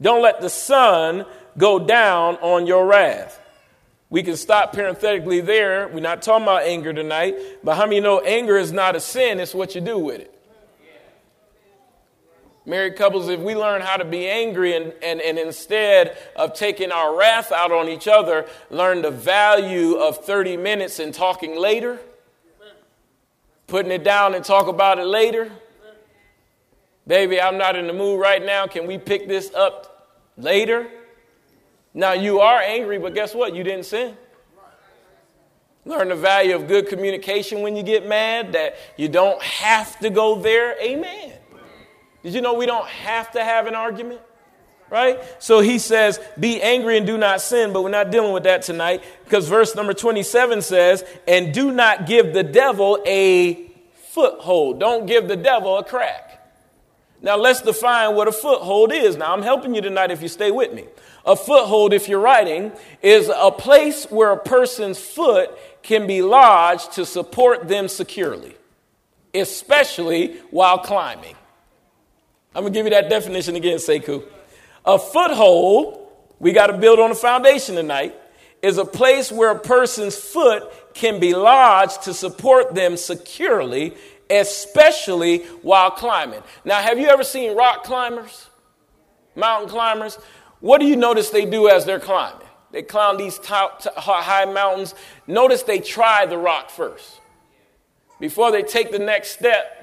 Don't 0.00 0.22
let 0.22 0.40
the 0.40 0.48
sun 0.48 1.26
go 1.58 1.78
down 1.78 2.36
on 2.36 2.66
your 2.66 2.86
wrath. 2.86 3.38
We 4.08 4.22
can 4.22 4.38
stop 4.38 4.72
parenthetically 4.72 5.42
there. 5.42 5.86
We're 5.86 6.00
not 6.00 6.22
talking 6.22 6.44
about 6.44 6.62
anger 6.62 6.94
tonight, 6.94 7.36
but 7.62 7.76
how 7.76 7.84
many 7.84 8.00
know 8.00 8.20
anger 8.20 8.56
is 8.56 8.72
not 8.72 8.96
a 8.96 9.00
sin? 9.00 9.38
It's 9.38 9.54
what 9.54 9.74
you 9.74 9.82
do 9.82 9.98
with 9.98 10.22
it. 10.22 10.37
Married 12.68 12.96
couples, 12.96 13.30
if 13.30 13.40
we 13.40 13.56
learn 13.56 13.80
how 13.80 13.96
to 13.96 14.04
be 14.04 14.28
angry 14.28 14.76
and, 14.76 14.92
and, 15.02 15.22
and 15.22 15.38
instead 15.38 16.18
of 16.36 16.52
taking 16.52 16.92
our 16.92 17.16
wrath 17.18 17.50
out 17.50 17.72
on 17.72 17.88
each 17.88 18.06
other, 18.06 18.46
learn 18.68 19.00
the 19.00 19.10
value 19.10 19.94
of 19.94 20.22
30 20.22 20.58
minutes 20.58 20.98
and 20.98 21.14
talking 21.14 21.56
later, 21.56 21.98
putting 23.68 23.90
it 23.90 24.04
down 24.04 24.34
and 24.34 24.44
talk 24.44 24.68
about 24.68 24.98
it 24.98 25.06
later. 25.06 25.50
Baby, 27.06 27.40
I'm 27.40 27.56
not 27.56 27.74
in 27.74 27.86
the 27.86 27.94
mood 27.94 28.20
right 28.20 28.44
now. 28.44 28.66
Can 28.66 28.86
we 28.86 28.98
pick 28.98 29.26
this 29.26 29.50
up 29.54 30.20
later? 30.36 30.88
Now, 31.94 32.12
you 32.12 32.40
are 32.40 32.60
angry, 32.60 32.98
but 32.98 33.14
guess 33.14 33.34
what? 33.34 33.56
You 33.56 33.64
didn't 33.64 33.86
sin. 33.86 34.14
Learn 35.86 36.10
the 36.10 36.16
value 36.16 36.54
of 36.54 36.68
good 36.68 36.86
communication 36.86 37.62
when 37.62 37.76
you 37.76 37.82
get 37.82 38.06
mad, 38.06 38.52
that 38.52 38.76
you 38.98 39.08
don't 39.08 39.42
have 39.42 39.98
to 40.00 40.10
go 40.10 40.38
there. 40.38 40.78
Amen. 40.82 41.32
Did 42.22 42.34
you 42.34 42.40
know 42.40 42.54
we 42.54 42.66
don't 42.66 42.86
have 42.86 43.32
to 43.32 43.44
have 43.44 43.66
an 43.66 43.74
argument? 43.74 44.20
Right? 44.90 45.20
So 45.38 45.60
he 45.60 45.78
says, 45.78 46.18
Be 46.38 46.62
angry 46.62 46.96
and 46.96 47.06
do 47.06 47.18
not 47.18 47.40
sin, 47.40 47.72
but 47.72 47.82
we're 47.82 47.90
not 47.90 48.10
dealing 48.10 48.32
with 48.32 48.44
that 48.44 48.62
tonight 48.62 49.04
because 49.24 49.48
verse 49.48 49.74
number 49.74 49.92
27 49.92 50.62
says, 50.62 51.04
And 51.26 51.52
do 51.52 51.70
not 51.70 52.06
give 52.06 52.32
the 52.32 52.42
devil 52.42 53.02
a 53.06 53.70
foothold. 54.08 54.80
Don't 54.80 55.06
give 55.06 55.28
the 55.28 55.36
devil 55.36 55.76
a 55.78 55.84
crack. 55.84 56.28
Now 57.20 57.36
let's 57.36 57.62
define 57.62 58.14
what 58.14 58.28
a 58.28 58.32
foothold 58.32 58.92
is. 58.92 59.16
Now 59.16 59.32
I'm 59.32 59.42
helping 59.42 59.74
you 59.74 59.80
tonight 59.80 60.10
if 60.10 60.22
you 60.22 60.28
stay 60.28 60.50
with 60.50 60.72
me. 60.72 60.84
A 61.26 61.36
foothold, 61.36 61.92
if 61.92 62.08
you're 62.08 62.20
writing, 62.20 62.72
is 63.02 63.30
a 63.34 63.50
place 63.50 64.06
where 64.06 64.32
a 64.32 64.38
person's 64.38 64.98
foot 64.98 65.50
can 65.82 66.06
be 66.06 66.22
lodged 66.22 66.92
to 66.92 67.04
support 67.04 67.68
them 67.68 67.88
securely, 67.88 68.56
especially 69.34 70.38
while 70.50 70.78
climbing. 70.78 71.34
I'm 72.54 72.62
going 72.62 72.72
to 72.72 72.78
give 72.78 72.86
you 72.86 72.90
that 72.90 73.08
definition 73.10 73.56
again, 73.56 73.76
Sekou. 73.76 74.24
A 74.84 74.98
foothold, 74.98 76.08
we 76.38 76.52
got 76.52 76.68
to 76.68 76.78
build 76.78 76.98
on 76.98 77.10
a 77.10 77.14
foundation 77.14 77.74
tonight, 77.74 78.14
is 78.62 78.78
a 78.78 78.84
place 78.84 79.30
where 79.30 79.50
a 79.50 79.58
person's 79.58 80.16
foot 80.16 80.64
can 80.94 81.20
be 81.20 81.34
lodged 81.34 82.02
to 82.02 82.14
support 82.14 82.74
them 82.74 82.96
securely, 82.96 83.94
especially 84.30 85.44
while 85.62 85.90
climbing. 85.90 86.42
Now, 86.64 86.80
have 86.80 86.98
you 86.98 87.06
ever 87.06 87.22
seen 87.22 87.56
rock 87.56 87.84
climbers? 87.84 88.48
Mountain 89.36 89.68
climbers? 89.68 90.16
What 90.60 90.80
do 90.80 90.86
you 90.86 90.96
notice 90.96 91.30
they 91.30 91.44
do 91.44 91.68
as 91.68 91.84
they're 91.84 92.00
climbing? 92.00 92.46
They 92.72 92.82
climb 92.82 93.16
these 93.16 93.38
top, 93.38 93.82
high 93.96 94.44
mountains. 94.46 94.94
Notice 95.26 95.62
they 95.62 95.78
try 95.78 96.26
the 96.26 96.36
rock 96.36 96.70
first. 96.70 97.20
Before 98.20 98.50
they 98.50 98.62
take 98.62 98.90
the 98.90 98.98
next 98.98 99.30
step, 99.30 99.77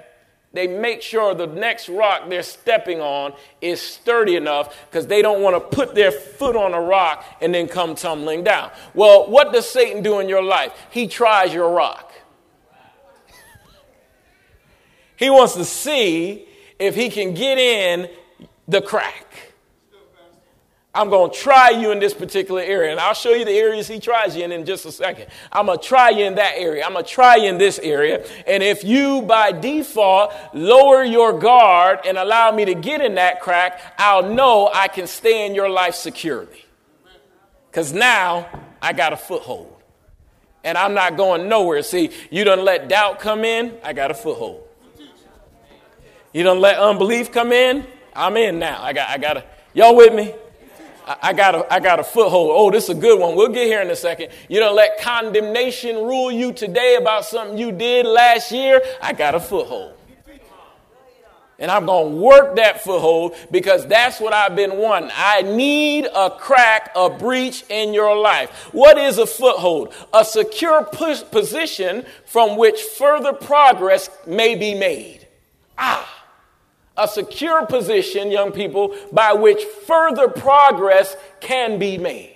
they 0.55 0.67
make 0.67 1.01
sure 1.01 1.35
the 1.35 1.47
next 1.47 1.89
rock 1.89 2.29
they're 2.29 2.41
stepping 2.41 3.01
on 3.01 3.33
is 3.61 3.81
sturdy 3.81 4.37
enough 4.37 4.73
because 4.89 5.05
they 5.05 5.21
don't 5.21 5.41
want 5.41 5.55
to 5.55 5.75
put 5.75 5.93
their 5.93 6.11
foot 6.11 6.55
on 6.55 6.73
a 6.73 6.79
rock 6.79 7.25
and 7.41 7.53
then 7.53 7.67
come 7.67 7.93
tumbling 7.93 8.43
down. 8.43 8.71
Well, 8.93 9.29
what 9.29 9.51
does 9.51 9.69
Satan 9.69 10.01
do 10.01 10.19
in 10.19 10.29
your 10.29 10.41
life? 10.41 10.71
He 10.91 11.07
tries 11.07 11.53
your 11.53 11.69
rock. 11.69 12.13
he 15.17 15.29
wants 15.29 15.55
to 15.55 15.65
see 15.65 16.47
if 16.79 16.95
he 16.95 17.09
can 17.09 17.33
get 17.33 17.57
in 17.57 18.09
the 18.67 18.81
crack. 18.81 19.44
I'm 20.95 21.09
going 21.09 21.29
to 21.29 21.37
try 21.37 21.71
you 21.71 21.91
in 21.91 21.99
this 21.99 22.13
particular 22.13 22.61
area. 22.61 22.91
And 22.91 23.01
I'll 23.01 23.13
show 23.13 23.33
you 23.33 23.43
the 23.43 23.51
areas 23.51 23.85
he 23.85 23.99
tries 23.99 24.33
you 24.33 24.45
in 24.45 24.53
in 24.53 24.65
just 24.65 24.85
a 24.85 24.91
second. 24.93 25.27
I'm 25.51 25.65
going 25.65 25.77
to 25.77 25.83
try 25.83 26.09
you 26.09 26.23
in 26.23 26.35
that 26.35 26.53
area. 26.55 26.85
I'm 26.85 26.93
going 26.93 27.03
to 27.03 27.11
try 27.11 27.35
you 27.35 27.49
in 27.49 27.57
this 27.57 27.79
area. 27.79 28.25
And 28.47 28.63
if 28.63 28.85
you, 28.85 29.21
by 29.23 29.51
default, 29.51 30.33
lower 30.53 31.03
your 31.03 31.37
guard 31.37 31.99
and 32.05 32.17
allow 32.17 32.49
me 32.53 32.63
to 32.63 32.73
get 32.73 33.01
in 33.01 33.15
that 33.15 33.41
crack, 33.41 33.81
I'll 33.97 34.33
know 34.33 34.71
I 34.73 34.87
can 34.87 35.05
stay 35.05 35.45
in 35.45 35.53
your 35.53 35.69
life 35.69 35.95
securely. 35.95 36.63
Because 37.69 37.91
now 37.91 38.47
I 38.81 38.93
got 38.93 39.11
a 39.11 39.17
foothold. 39.17 39.73
And 40.63 40.77
I'm 40.77 40.93
not 40.93 41.17
going 41.17 41.49
nowhere. 41.49 41.83
See, 41.83 42.11
you 42.31 42.45
don't 42.45 42.63
let 42.63 42.87
doubt 42.87 43.19
come 43.19 43.43
in, 43.43 43.77
I 43.83 43.91
got 43.91 44.11
a 44.11 44.15
foothold. 44.15 44.65
You 46.31 46.43
don't 46.43 46.61
let 46.61 46.79
unbelief 46.79 47.33
come 47.33 47.51
in, 47.51 47.85
I'm 48.15 48.37
in 48.37 48.59
now. 48.59 48.81
I 48.81 48.93
got, 48.93 49.09
I 49.09 49.17
got 49.17 49.37
a, 49.37 49.43
y'all 49.73 49.95
with 49.95 50.13
me? 50.13 50.33
I 51.07 51.33
got, 51.33 51.53
a, 51.53 51.71
I 51.71 51.79
got 51.79 51.99
a 51.99 52.03
foothold. 52.03 52.49
Oh, 52.51 52.71
this 52.71 52.85
is 52.85 52.89
a 52.89 52.99
good 52.99 53.19
one. 53.19 53.35
We'll 53.35 53.49
get 53.49 53.67
here 53.67 53.81
in 53.81 53.91
a 53.91 53.95
second. 53.95 54.29
You 54.49 54.59
don't 54.59 54.75
let 54.75 54.99
condemnation 54.99 55.97
rule 55.97 56.31
you 56.31 56.51
today 56.51 56.95
about 56.99 57.25
something 57.25 57.59
you 57.59 57.71
did 57.71 58.07
last 58.07 58.51
year. 58.51 58.81
I 59.01 59.13
got 59.13 59.35
a 59.35 59.39
foothold. 59.39 59.93
And 61.59 61.71
I'm 61.71 61.85
going 61.85 62.11
to 62.11 62.17
work 62.17 62.55
that 62.57 62.83
foothold 62.83 63.35
because 63.51 63.85
that's 63.87 64.19
what 64.19 64.33
I've 64.33 64.55
been 64.55 64.77
wanting. 64.77 65.11
I 65.13 65.43
need 65.43 66.05
a 66.13 66.29
crack, 66.29 66.91
a 66.95 67.09
breach 67.09 67.63
in 67.69 67.93
your 67.93 68.17
life. 68.17 68.49
What 68.73 68.97
is 68.97 69.19
a 69.19 69.27
foothold? 69.27 69.93
A 70.11 70.25
secure 70.25 70.83
position 70.83 72.05
from 72.25 72.57
which 72.57 72.81
further 72.81 73.31
progress 73.31 74.09
may 74.25 74.55
be 74.55 74.73
made. 74.73 75.27
Ah 75.77 76.24
a 76.97 77.07
secure 77.07 77.65
position, 77.65 78.31
young 78.31 78.51
people, 78.51 78.95
by 79.11 79.33
which 79.33 79.63
further 79.85 80.27
progress 80.27 81.15
can 81.39 81.77
be 81.77 81.97
made. 81.97 82.31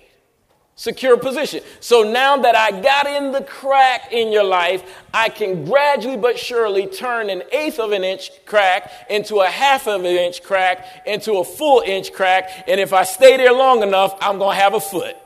Secure 0.75 1.18
position. 1.18 1.62
So 1.82 2.10
now 2.10 2.38
that 2.38 2.56
I 2.56 2.72
got 2.80 3.06
in 3.06 3.34
the 3.34 3.42
crack 3.42 4.13
in 4.13 4.32
your 4.32 4.46
life, 4.46 4.82
I 5.13 5.28
can 5.28 5.66
gradually 5.66 6.16
but 6.16 6.39
surely 6.39 6.88
turn 6.88 7.30
an 7.30 7.44
eighth 7.51 7.80
of 7.80 7.92
an 7.92 8.06
inch 8.06 8.32
crack 8.46 8.89
into 9.10 9.39
a 9.39 9.48
half 9.48 9.88
of 9.89 10.00
an 10.00 10.06
inch 10.06 10.42
crack 10.42 11.04
into 11.06 11.34
a 11.34 11.44
full 11.44 11.82
inch 11.86 12.13
crack. 12.13 12.63
And 12.66 12.80
if 12.80 12.94
I 12.94 13.04
stay 13.04 13.36
there 13.36 13.51
long 13.51 13.84
enough, 13.84 14.18
I'm 14.22 14.38
going 14.38 14.56
to 14.56 14.62
have 14.62 14.74
a 14.74 14.80
foot. 14.80 15.18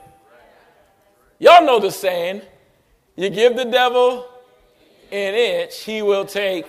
Y'all 1.38 1.64
know 1.64 1.78
the 1.78 1.92
saying 1.92 2.42
you 3.14 3.30
give 3.30 3.54
the 3.54 3.64
devil 3.64 4.26
an 5.12 5.34
inch, 5.34 5.78
he 5.82 6.02
will 6.02 6.24
take 6.24 6.66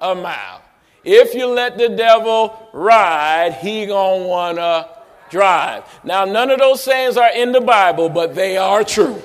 a 0.00 0.14
mile. 0.14 0.62
If 1.04 1.34
you 1.34 1.46
let 1.46 1.78
the 1.78 1.88
devil 1.88 2.68
ride, 2.72 3.58
he 3.60 3.86
gonna 3.86 4.24
wanna 4.24 4.88
drive. 5.30 5.84
Now, 6.04 6.24
none 6.24 6.50
of 6.50 6.58
those 6.58 6.82
sayings 6.82 7.16
are 7.16 7.32
in 7.32 7.52
the 7.52 7.60
Bible, 7.60 8.08
but 8.08 8.34
they 8.34 8.56
are 8.56 8.84
true. 8.84 9.22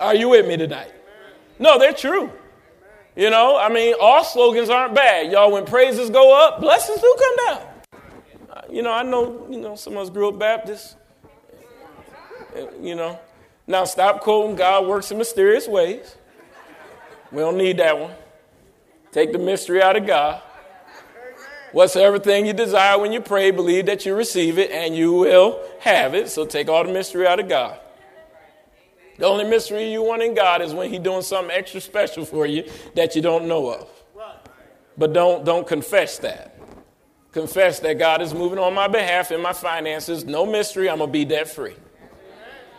Are 0.00 0.14
you 0.14 0.30
with 0.30 0.46
me 0.46 0.56
tonight? 0.56 0.92
No, 1.58 1.78
they're 1.78 1.92
true. 1.92 2.32
You 3.14 3.30
know, 3.30 3.56
I 3.58 3.68
mean, 3.68 3.94
all 4.00 4.24
slogans 4.24 4.70
aren't 4.70 4.94
bad. 4.94 5.30
Y'all, 5.30 5.52
when 5.52 5.66
praises 5.66 6.10
go 6.10 6.34
up, 6.34 6.60
blessings 6.60 7.00
do 7.00 7.16
come 7.18 7.36
down. 7.46 7.68
You 8.70 8.82
know, 8.82 8.90
I 8.90 9.02
know, 9.02 9.46
you 9.50 9.60
know, 9.60 9.76
some 9.76 9.92
of 9.92 10.00
us 10.00 10.10
grew 10.10 10.30
up 10.30 10.38
Baptist. 10.38 10.96
You 12.80 12.94
know, 12.94 13.20
now 13.66 13.84
stop 13.84 14.22
quoting 14.22 14.56
God 14.56 14.86
works 14.86 15.10
in 15.10 15.18
mysterious 15.18 15.68
ways. 15.68 16.16
We 17.30 17.40
don't 17.40 17.58
need 17.58 17.76
that 17.78 17.98
one. 17.98 18.12
Take 19.12 19.32
the 19.32 19.38
mystery 19.38 19.82
out 19.82 19.96
of 19.96 20.06
God. 20.06 20.42
Whatsoever 21.72 22.18
thing 22.18 22.44
you 22.44 22.52
desire 22.52 22.98
when 22.98 23.12
you 23.12 23.20
pray, 23.20 23.50
believe 23.50 23.86
that 23.86 24.04
you 24.04 24.14
receive 24.14 24.58
it 24.58 24.70
and 24.70 24.96
you 24.96 25.12
will 25.12 25.62
have 25.80 26.14
it. 26.14 26.28
So 26.28 26.44
take 26.44 26.68
all 26.68 26.84
the 26.84 26.92
mystery 26.92 27.26
out 27.26 27.38
of 27.38 27.48
God. 27.48 27.78
The 29.18 29.26
only 29.26 29.44
mystery 29.44 29.92
you 29.92 30.02
want 30.02 30.22
in 30.22 30.34
God 30.34 30.62
is 30.62 30.74
when 30.74 30.90
He's 30.90 31.00
doing 31.00 31.22
something 31.22 31.54
extra 31.54 31.80
special 31.80 32.24
for 32.24 32.46
you 32.46 32.68
that 32.94 33.14
you 33.14 33.22
don't 33.22 33.46
know 33.46 33.70
of. 33.70 33.88
But 34.96 35.12
don't, 35.12 35.44
don't 35.44 35.66
confess 35.66 36.18
that. 36.18 36.58
Confess 37.32 37.80
that 37.80 37.98
God 37.98 38.20
is 38.20 38.34
moving 38.34 38.58
on 38.58 38.74
my 38.74 38.88
behalf 38.88 39.30
in 39.30 39.40
my 39.40 39.54
finances. 39.54 40.24
No 40.24 40.44
mystery, 40.44 40.90
I'm 40.90 40.98
going 40.98 41.08
to 41.08 41.12
be 41.12 41.24
debt 41.24 41.48
free. 41.48 41.74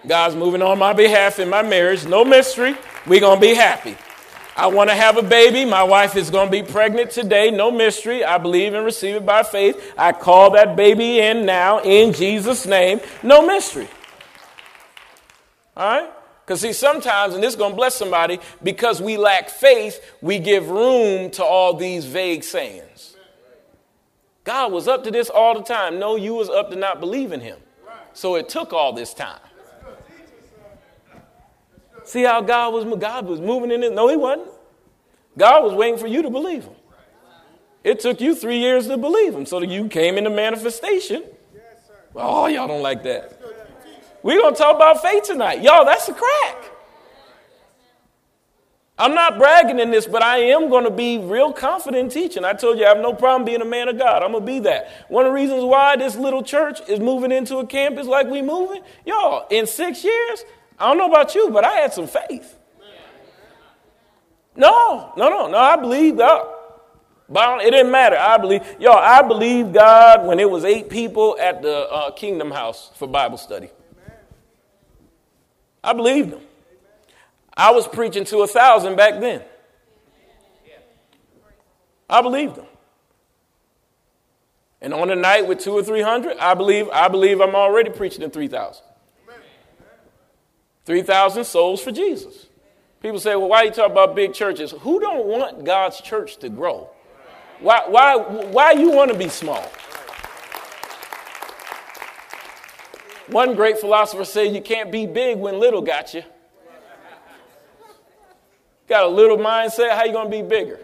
God's 0.05 0.35
moving 0.35 0.61
on 0.61 0.77
my 0.77 0.93
behalf 0.93 1.39
in 1.39 1.49
my 1.49 1.63
marriage. 1.63 2.05
No 2.05 2.23
mystery, 2.25 2.75
we're 3.07 3.19
going 3.19 3.37
to 3.37 3.41
be 3.41 3.55
happy. 3.55 3.97
I 4.55 4.67
want 4.67 4.89
to 4.89 4.95
have 4.95 5.17
a 5.17 5.23
baby. 5.23 5.65
My 5.65 5.83
wife 5.83 6.15
is 6.15 6.29
going 6.29 6.47
to 6.47 6.51
be 6.51 6.61
pregnant 6.61 7.09
today. 7.09 7.49
No 7.49 7.71
mystery. 7.71 8.23
I 8.23 8.37
believe 8.37 8.73
and 8.73 8.85
receive 8.85 9.15
it 9.15 9.25
by 9.25 9.43
faith. 9.43 9.93
I 9.97 10.11
call 10.11 10.51
that 10.51 10.75
baby 10.75 11.19
in 11.19 11.45
now 11.45 11.79
in 11.79 12.13
Jesus' 12.13 12.65
name. 12.65 13.01
No 13.23 13.45
mystery. 13.45 13.87
All 15.75 16.01
right? 16.01 16.09
Because, 16.45 16.61
see, 16.61 16.73
sometimes, 16.73 17.33
and 17.33 17.41
this 17.41 17.53
is 17.53 17.55
going 17.55 17.71
to 17.71 17.75
bless 17.75 17.95
somebody, 17.95 18.39
because 18.61 19.01
we 19.01 19.15
lack 19.15 19.49
faith, 19.49 20.13
we 20.21 20.39
give 20.39 20.69
room 20.69 21.31
to 21.31 21.43
all 21.43 21.73
these 21.73 22.05
vague 22.05 22.43
sayings. 22.43 23.15
God 24.43 24.73
was 24.73 24.89
up 24.89 25.05
to 25.05 25.11
this 25.11 25.29
all 25.29 25.55
the 25.55 25.63
time. 25.63 25.99
No, 25.99 26.17
you 26.17 26.33
was 26.33 26.49
up 26.49 26.69
to 26.71 26.75
not 26.75 26.99
believing 26.99 27.39
him. 27.39 27.59
So 28.11 28.35
it 28.35 28.49
took 28.49 28.73
all 28.73 28.91
this 28.91 29.13
time. 29.13 29.39
See 32.05 32.23
how 32.23 32.41
God 32.41 32.73
was, 32.73 32.99
God 32.99 33.25
was 33.25 33.39
moving 33.39 33.71
in 33.71 33.83
it? 33.83 33.93
No, 33.93 34.07
he 34.07 34.17
wasn't. 34.17 34.49
God 35.37 35.63
was 35.63 35.73
waiting 35.73 35.97
for 35.97 36.07
you 36.07 36.21
to 36.21 36.29
believe 36.29 36.65
him. 36.65 36.75
It 37.83 37.99
took 37.99 38.21
you 38.21 38.35
three 38.35 38.59
years 38.59 38.87
to 38.87 38.97
believe 38.97 39.33
him, 39.33 39.45
so 39.45 39.59
that 39.59 39.69
you 39.69 39.87
came 39.87 40.17
into 40.17 40.29
manifestation. 40.29 41.23
Oh, 42.15 42.47
y'all 42.47 42.67
don't 42.67 42.81
like 42.81 43.03
that. 43.03 43.41
We're 44.21 44.39
going 44.39 44.53
to 44.53 44.57
talk 44.57 44.75
about 44.75 45.01
faith 45.01 45.23
tonight. 45.23 45.61
Y'all, 45.61 45.83
that's 45.83 46.07
a 46.07 46.13
crack. 46.13 46.71
I'm 48.97 49.15
not 49.15 49.39
bragging 49.39 49.79
in 49.79 49.89
this, 49.89 50.05
but 50.05 50.21
I 50.21 50.37
am 50.37 50.69
going 50.69 50.83
to 50.83 50.91
be 50.91 51.17
real 51.17 51.51
confident 51.51 52.03
in 52.03 52.09
teaching. 52.09 52.45
I 52.45 52.53
told 52.53 52.77
you 52.77 52.85
I 52.85 52.89
have 52.89 52.99
no 52.99 53.11
problem 53.11 53.43
being 53.43 53.61
a 53.61 53.65
man 53.65 53.89
of 53.89 53.97
God. 53.97 54.21
I'm 54.21 54.31
going 54.31 54.45
to 54.45 54.51
be 54.51 54.59
that. 54.59 55.07
One 55.09 55.25
of 55.25 55.31
the 55.31 55.33
reasons 55.33 55.63
why 55.63 55.95
this 55.95 56.15
little 56.15 56.43
church 56.43 56.79
is 56.87 56.99
moving 56.99 57.31
into 57.31 57.57
a 57.57 57.65
campus 57.65 58.05
like 58.05 58.27
we 58.27 58.41
moving, 58.41 58.83
y'all, 59.05 59.47
in 59.49 59.65
six 59.65 60.03
years, 60.03 60.45
I 60.79 60.87
don't 60.87 60.97
know 60.97 61.07
about 61.07 61.35
you, 61.35 61.49
but 61.49 61.63
I 61.63 61.75
had 61.77 61.93
some 61.93 62.07
faith. 62.07 62.57
No, 64.55 65.13
no, 65.17 65.29
no, 65.29 65.47
no. 65.47 65.57
I 65.57 65.75
believe 65.75 66.17
God. 66.17 66.47
But 67.29 67.65
it 67.65 67.71
didn't 67.71 67.91
matter. 67.91 68.17
I 68.17 68.37
believe, 68.37 68.61
yo, 68.79 68.91
I 68.91 69.21
believe 69.21 69.73
God 69.73 70.27
when 70.27 70.39
it 70.39 70.49
was 70.49 70.65
eight 70.65 70.89
people 70.89 71.37
at 71.39 71.61
the 71.61 71.89
uh, 71.89 72.11
Kingdom 72.11 72.51
House 72.51 72.91
for 72.95 73.07
Bible 73.07 73.37
study. 73.37 73.69
I 75.83 75.93
believed 75.93 76.31
them. 76.31 76.41
I 77.55 77.71
was 77.71 77.87
preaching 77.87 78.25
to 78.25 78.39
a 78.39 78.47
thousand 78.47 78.95
back 78.95 79.19
then. 79.19 79.41
I 82.09 82.21
believed 82.21 82.55
them. 82.55 82.65
And 84.81 84.93
on 84.93 85.09
a 85.09 85.15
night 85.15 85.47
with 85.47 85.59
two 85.59 85.71
or 85.71 85.81
three 85.81 86.01
hundred, 86.01 86.37
I 86.37 86.53
believe, 86.53 86.89
I 86.89 87.07
believe 87.07 87.41
I'm 87.41 87.55
already 87.55 87.89
preaching 87.89 88.21
to 88.21 88.29
three 88.29 88.49
thousand. 88.49 88.85
3,000 90.85 91.43
souls 91.43 91.81
for 91.81 91.91
Jesus. 91.91 92.47
People 93.01 93.19
say, 93.19 93.35
well, 93.35 93.49
why 93.49 93.63
you 93.63 93.71
talk 93.71 93.91
about 93.91 94.15
big 94.15 94.33
churches? 94.33 94.71
Who 94.71 94.99
don't 94.99 95.25
want 95.25 95.65
God's 95.65 95.99
church 96.01 96.37
to 96.37 96.49
grow? 96.49 96.89
Why, 97.59 97.83
why, 97.87 98.17
why 98.17 98.71
you 98.71 98.91
want 98.91 99.11
to 99.11 99.17
be 99.17 99.29
small? 99.29 99.63
One 103.27 103.55
great 103.55 103.77
philosopher 103.77 104.25
said 104.25 104.53
you 104.53 104.61
can't 104.61 104.91
be 104.91 105.05
big 105.05 105.37
when 105.37 105.59
little 105.59 105.81
got 105.81 106.13
you. 106.13 106.23
Got 108.87 109.05
a 109.05 109.07
little 109.07 109.37
mindset, 109.37 109.91
how 109.91 110.03
you 110.03 110.11
going 110.11 110.29
to 110.29 110.43
be 110.43 110.47
bigger? 110.47 110.79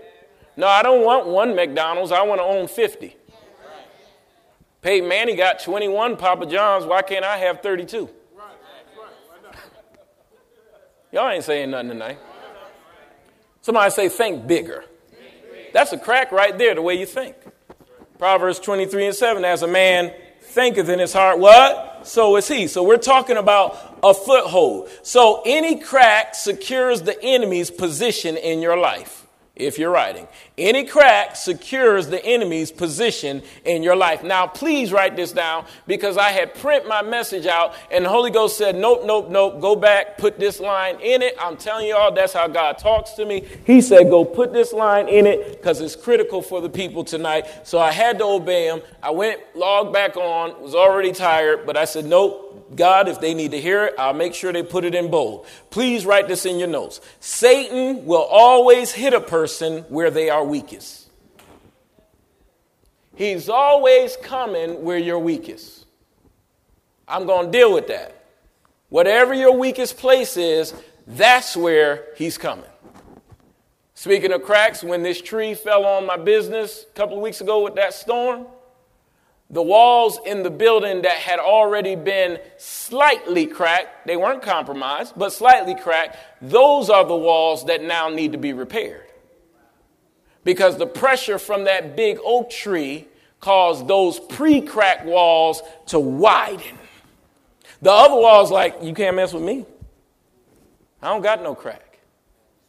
No, 0.55 0.67
I 0.67 0.81
don't 0.81 1.03
want 1.03 1.27
one 1.27 1.55
McDonald's. 1.55 2.11
I 2.11 2.21
want 2.23 2.39
to 2.39 2.45
own 2.45 2.67
50. 2.67 3.15
Peyton 4.81 5.07
Manning 5.07 5.35
got 5.35 5.59
21 5.59 6.17
Papa 6.17 6.45
John's. 6.45 6.85
Why 6.85 7.01
can't 7.01 7.25
I 7.25 7.37
have 7.37 7.61
32? 7.61 8.09
Y'all 11.11 11.29
ain't 11.29 11.43
saying 11.43 11.71
nothing 11.71 11.89
tonight. 11.89 12.19
Somebody 13.61 13.91
say, 13.91 14.09
think 14.09 14.45
bigger. 14.45 14.83
That's 15.73 15.91
a 15.91 15.97
crack 15.97 16.31
right 16.31 16.57
there, 16.57 16.75
the 16.75 16.81
way 16.81 16.99
you 16.99 17.05
think. 17.05 17.35
Proverbs 18.17 18.59
23 18.59 19.07
and 19.07 19.15
7 19.15 19.45
As 19.45 19.63
a 19.63 19.67
man 19.67 20.13
thinketh 20.41 20.89
in 20.89 20.99
his 20.99 21.13
heart, 21.13 21.39
what? 21.39 22.05
So 22.05 22.35
is 22.35 22.47
he. 22.47 22.67
So 22.67 22.83
we're 22.83 22.97
talking 22.97 23.37
about 23.37 23.99
a 24.03 24.13
foothold. 24.13 24.89
So 25.03 25.41
any 25.45 25.79
crack 25.79 26.35
secures 26.35 27.01
the 27.01 27.21
enemy's 27.21 27.71
position 27.71 28.37
in 28.37 28.61
your 28.61 28.77
life. 28.77 29.18
If 29.59 29.77
you're 29.77 29.91
writing. 29.91 30.27
Any 30.57 30.85
crack 30.85 31.35
secures 31.35 32.07
the 32.07 32.23
enemy's 32.25 32.71
position 32.71 33.43
in 33.65 33.83
your 33.83 33.95
life. 33.95 34.23
Now, 34.23 34.47
please 34.47 34.91
write 34.91 35.15
this 35.15 35.31
down 35.31 35.65
because 35.85 36.17
I 36.17 36.29
had 36.29 36.55
print 36.55 36.87
my 36.87 37.01
message 37.01 37.45
out 37.45 37.75
and 37.91 38.05
the 38.05 38.09
Holy 38.09 38.31
Ghost 38.31 38.57
said, 38.57 38.75
nope, 38.75 39.01
nope, 39.05 39.29
nope, 39.29 39.59
go 39.61 39.75
back, 39.75 40.17
put 40.17 40.39
this 40.39 40.59
line 40.59 40.99
in 41.01 41.21
it. 41.21 41.35
I'm 41.39 41.57
telling 41.57 41.87
y'all, 41.87 42.11
that's 42.11 42.33
how 42.33 42.47
God 42.47 42.77
talks 42.77 43.11
to 43.11 43.25
me. 43.25 43.45
He 43.65 43.81
said, 43.81 44.09
go 44.09 44.23
put 44.25 44.53
this 44.53 44.73
line 44.73 45.07
in 45.07 45.27
it 45.27 45.51
because 45.51 45.81
it's 45.81 45.95
critical 45.95 46.41
for 46.41 46.61
the 46.61 46.69
people 46.69 47.03
tonight. 47.03 47.45
So 47.63 47.79
I 47.79 47.91
had 47.91 48.17
to 48.19 48.25
obey 48.25 48.67
him. 48.67 48.81
I 49.03 49.11
went, 49.11 49.41
logged 49.55 49.93
back 49.93 50.15
on, 50.15 50.61
was 50.61 50.75
already 50.75 51.11
tired, 51.11 51.65
but 51.65 51.75
I 51.75 51.85
said, 51.85 52.05
nope, 52.05 52.75
God, 52.75 53.07
if 53.07 53.19
they 53.19 53.33
need 53.33 53.51
to 53.51 53.59
hear 53.59 53.85
it, 53.85 53.95
I'll 53.97 54.13
make 54.13 54.33
sure 54.33 54.53
they 54.53 54.63
put 54.63 54.85
it 54.85 54.93
in 54.93 55.09
bold. 55.09 55.47
Please 55.71 56.05
write 56.05 56.27
this 56.27 56.45
in 56.45 56.59
your 56.59 56.67
notes. 56.67 57.01
Satan 57.19 58.05
will 58.05 58.27
always 58.29 58.91
hit 58.91 59.13
a 59.13 59.21
person 59.21 59.48
where 59.89 60.11
they 60.11 60.29
are 60.29 60.43
weakest. 60.43 61.09
He's 63.15 63.49
always 63.49 64.15
coming 64.17 64.83
where 64.83 64.97
you're 64.97 65.19
weakest. 65.19 65.85
I'm 67.07 67.25
going 67.25 67.47
to 67.47 67.51
deal 67.51 67.73
with 67.73 67.87
that. 67.87 68.23
Whatever 68.89 69.33
your 69.33 69.57
weakest 69.57 69.97
place 69.97 70.37
is, 70.37 70.73
that's 71.05 71.57
where 71.57 72.07
he's 72.15 72.37
coming. 72.37 72.63
Speaking 73.93 74.31
of 74.31 74.43
cracks, 74.43 74.83
when 74.83 75.03
this 75.03 75.21
tree 75.21 75.53
fell 75.53 75.85
on 75.85 76.05
my 76.05 76.15
business 76.15 76.85
a 76.89 76.93
couple 76.93 77.17
of 77.17 77.21
weeks 77.21 77.41
ago 77.41 77.61
with 77.63 77.75
that 77.75 77.93
storm, 77.93 78.47
the 79.49 79.61
walls 79.61 80.19
in 80.25 80.43
the 80.43 80.49
building 80.49 81.01
that 81.01 81.17
had 81.17 81.39
already 81.39 81.95
been 81.95 82.39
slightly 82.57 83.47
cracked, 83.47 84.07
they 84.07 84.15
weren't 84.15 84.41
compromised, 84.43 85.13
but 85.17 85.33
slightly 85.33 85.75
cracked, 85.75 86.17
those 86.41 86.89
are 86.89 87.03
the 87.03 87.15
walls 87.15 87.65
that 87.65 87.83
now 87.83 88.07
need 88.07 88.31
to 88.31 88.37
be 88.37 88.53
repaired. 88.53 89.08
Because 90.43 90.77
the 90.77 90.87
pressure 90.87 91.37
from 91.37 91.65
that 91.65 91.95
big 91.95 92.17
oak 92.23 92.49
tree 92.49 93.07
caused 93.39 93.87
those 93.87 94.19
pre 94.19 94.61
crack 94.61 95.05
walls 95.05 95.61
to 95.87 95.99
widen. 95.99 96.77
The 97.81 97.91
other 97.91 98.15
walls, 98.15 98.51
like, 98.51 98.75
you 98.81 98.93
can't 98.93 99.15
mess 99.15 99.33
with 99.33 99.43
me. 99.43 99.65
I 101.01 101.07
don't 101.07 101.21
got 101.21 101.41
no 101.41 101.55
crack. 101.55 101.99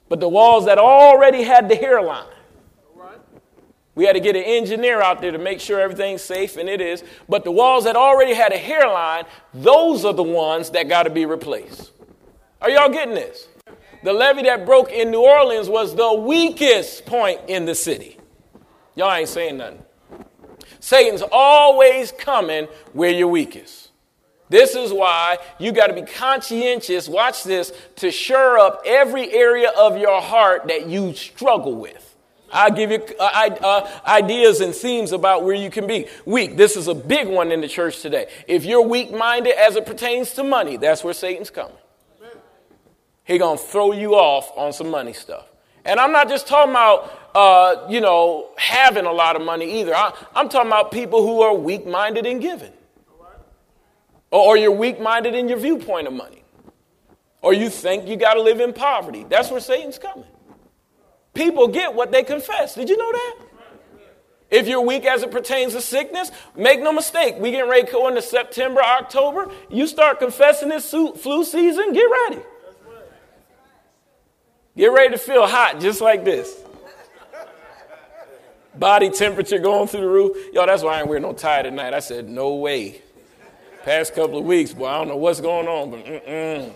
But 0.09 0.21
the 0.21 0.29
walls 0.29 0.67
that 0.67 0.79
already 0.79 1.43
had 1.43 1.69
the 1.69 1.77
hairline, 1.77 2.27
we 3.95 4.05
had 4.05 4.13
to 4.13 4.21
get 4.21 4.37
an 4.37 4.45
engineer 4.45 5.03
out 5.03 5.21
there 5.21 5.33
to 5.33 5.39
make 5.39 5.61
sure 5.61 5.81
everything's 5.81 6.23
safe, 6.23 6.57
and 6.57 6.69
it 6.69 6.81
is. 6.81 7.03
But 7.29 7.45
the 7.45 7.51
walls 7.51 7.85
that 7.85 7.97
already 7.97 8.35
had 8.35 8.53
a 8.53 8.57
hairline, 8.57 9.25
those 9.53 10.05
are 10.05 10.15
the 10.15 10.23
ones 10.23 10.71
that 10.71 10.89
got 10.89 11.03
to 11.03 11.11
be 11.11 11.27
replaced. 11.27 11.93
Are 12.63 12.71
y'all 12.71 12.89
getting 12.89 13.15
this? 13.15 13.49
The 14.03 14.13
levee 14.13 14.43
that 14.43 14.65
broke 14.65 14.91
in 14.91 15.11
New 15.11 15.21
Orleans 15.23 15.69
was 15.69 15.95
the 15.95 16.13
weakest 16.15 17.05
point 17.05 17.41
in 17.49 17.67
the 17.67 17.75
city. 17.75 18.17
Y'all 18.95 19.13
ain't 19.13 19.29
saying 19.29 19.59
nothing. 19.59 19.83
Satan's 20.81 21.23
always 21.31 22.11
coming 22.13 22.67
where 22.93 23.11
you're 23.11 23.29
weakest. 23.29 23.91
This 24.49 24.75
is 24.75 24.93
why 24.93 25.39
you 25.59 25.71
got 25.71 25.89
to 25.89 25.95
be 25.95 26.03
conscientious, 26.03 27.09
watch 27.09 27.45
this, 27.45 27.73
to 27.97 28.11
shore 28.11 28.59
up 28.59 28.83
every 28.85 29.33
area 29.33 29.71
of 29.79 29.97
your 29.97 30.21
heart 30.21 30.67
that 30.69 30.89
you 30.89 31.15
struggle 31.15 31.77
with. 31.77 32.07
I'll 32.53 32.73
give 32.73 32.91
you 32.91 33.01
uh, 33.21 33.51
uh, 33.63 34.01
ideas 34.07 34.61
and 34.61 34.75
themes 34.75 35.13
about 35.13 35.45
where 35.45 35.55
you 35.55 35.71
can 35.71 35.87
be 35.87 36.09
weak. 36.25 36.57
This 36.57 36.77
is 36.77 36.89
a 36.89 36.95
big 36.95 37.29
one 37.29 37.53
in 37.53 37.61
the 37.61 37.69
church 37.69 38.01
today. 38.03 38.27
If 38.49 38.65
you're 38.65 38.83
weak 38.83 39.13
minded 39.13 39.55
as 39.57 39.77
it 39.77 39.87
pertains 39.87 40.33
to 40.33 40.43
money, 40.43 40.77
that's 40.77 41.05
where 41.05 41.15
Satan's 41.15 41.51
coming. 41.51 41.77
He's 43.31 43.39
going 43.39 43.59
to 43.59 43.63
throw 43.63 43.93
you 43.93 44.17
off 44.17 44.51
on 44.57 44.73
some 44.73 44.91
money 44.91 45.13
stuff. 45.13 45.47
And 45.85 46.01
I'm 46.01 46.11
not 46.11 46.29
just 46.29 46.49
talking 46.49 46.73
about, 46.73 47.31
uh, 47.33 47.87
you 47.89 48.01
know, 48.01 48.49
having 48.57 49.07
a 49.07 49.13
lot 49.13 49.37
of 49.37 49.43
money 49.43 49.81
either. 49.81 49.95
I, 49.95 50.13
am 50.35 50.49
talking 50.49 50.67
about 50.67 50.91
people 50.91 51.25
who 51.25 51.41
are 51.41 51.55
weak 51.55 51.87
minded 51.87 52.27
in 52.27 52.41
giving. 52.41 52.73
Or, 54.33 54.41
or 54.41 54.57
you're 54.57 54.73
weak 54.73 55.01
minded 55.01 55.37
in 55.37 55.49
your 55.49 55.59
viewpoint 55.59 56.09
of 56.09 56.13
money. 56.13 56.43
Or 57.41 57.55
you 57.55 57.71
think 57.71 58.09
you 58.09 58.17
got 58.17 58.35
to 58.35 58.43
live 58.43 58.59
in 58.59 58.73
poverty. 58.73 59.25
That's 59.29 59.49
where 59.49 59.61
Satan's 59.61 60.01
coming. 60.01 60.27
People 61.33 61.69
get 61.69 61.95
what 61.95 62.11
they 62.11 62.25
confess. 62.25 62.75
Did 62.75 62.89
you 62.89 62.97
know 62.97 63.13
that? 63.13 63.37
If 64.51 64.67
you're 64.67 64.81
weak 64.81 65.07
as 65.07 65.23
it 65.23 65.31
pertains 65.31 65.75
to 65.75 65.81
sickness, 65.81 66.33
make 66.57 66.83
no 66.83 66.93
mistake. 66.93 67.37
We 67.39 67.53
getting 67.53 67.71
ready 67.71 67.87
to 67.87 67.93
go 67.93 68.09
into 68.09 68.23
September, 68.23 68.83
October. 68.83 69.53
You 69.71 69.87
start 69.87 70.19
confessing 70.19 70.71
this 70.71 70.91
flu 70.91 71.45
season, 71.45 71.93
get 71.93 72.11
ready. 72.29 72.43
Get 74.81 74.93
ready 74.93 75.11
to 75.11 75.19
feel 75.19 75.47
hot 75.47 75.79
just 75.79 76.01
like 76.01 76.25
this. 76.25 76.57
Body 78.75 79.11
temperature 79.11 79.59
going 79.59 79.89
through 79.89 80.01
the 80.01 80.09
roof. 80.09 80.35
Yo, 80.55 80.65
that's 80.65 80.83
why 80.83 80.95
I 80.95 81.01
ain't 81.01 81.09
wearing 81.09 81.23
no 81.23 81.35
tie 81.35 81.61
tonight. 81.61 81.93
I 81.93 81.99
said, 81.99 82.31
no 82.31 82.55
way. 82.55 83.03
Past 83.83 84.15
couple 84.15 84.39
of 84.39 84.47
weeks, 84.47 84.73
boy, 84.73 84.87
I 84.87 84.97
don't 84.97 85.09
know 85.09 85.19
what's 85.19 85.43
going 85.43 85.69
on, 85.69 85.91
but 85.91 86.07
mm-mm. 86.07 86.73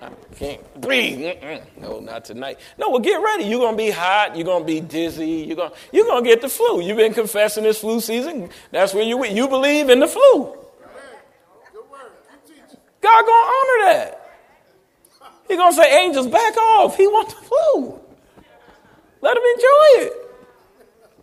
I 0.00 0.10
can't 0.36 0.80
breathe. 0.80 1.18
Mm-mm. 1.18 1.62
No, 1.78 2.00
not 2.00 2.24
tonight. 2.24 2.58
No, 2.78 2.88
well, 2.88 3.00
get 3.00 3.16
ready. 3.16 3.44
You're 3.44 3.60
going 3.60 3.76
to 3.76 3.82
be 3.84 3.90
hot. 3.90 4.34
You're 4.34 4.46
going 4.46 4.62
to 4.62 4.66
be 4.66 4.80
dizzy. 4.80 5.44
You're 5.46 5.56
going 5.56 5.72
you're 5.92 6.06
to 6.06 6.22
get 6.26 6.40
the 6.40 6.48
flu. 6.48 6.80
You've 6.80 6.96
been 6.96 7.12
confessing 7.12 7.64
this 7.64 7.80
flu 7.80 8.00
season. 8.00 8.48
That's 8.70 8.94
where 8.94 9.04
you 9.04 9.22
you 9.26 9.46
believe 9.46 9.90
in 9.90 10.00
the 10.00 10.08
flu. 10.08 10.56
God 13.02 13.26
going 13.26 13.26
to 13.26 13.52
honor 13.52 13.92
that. 13.92 14.21
He's 15.52 15.58
going 15.58 15.72
to 15.72 15.76
say, 15.76 16.02
angels, 16.02 16.28
back 16.28 16.56
off. 16.56 16.96
He 16.96 17.06
wants 17.06 17.34
the 17.34 17.42
flu. 17.42 18.00
Let 19.20 19.36
him 19.36 19.42
enjoy 19.54 20.06
it. 20.06 20.12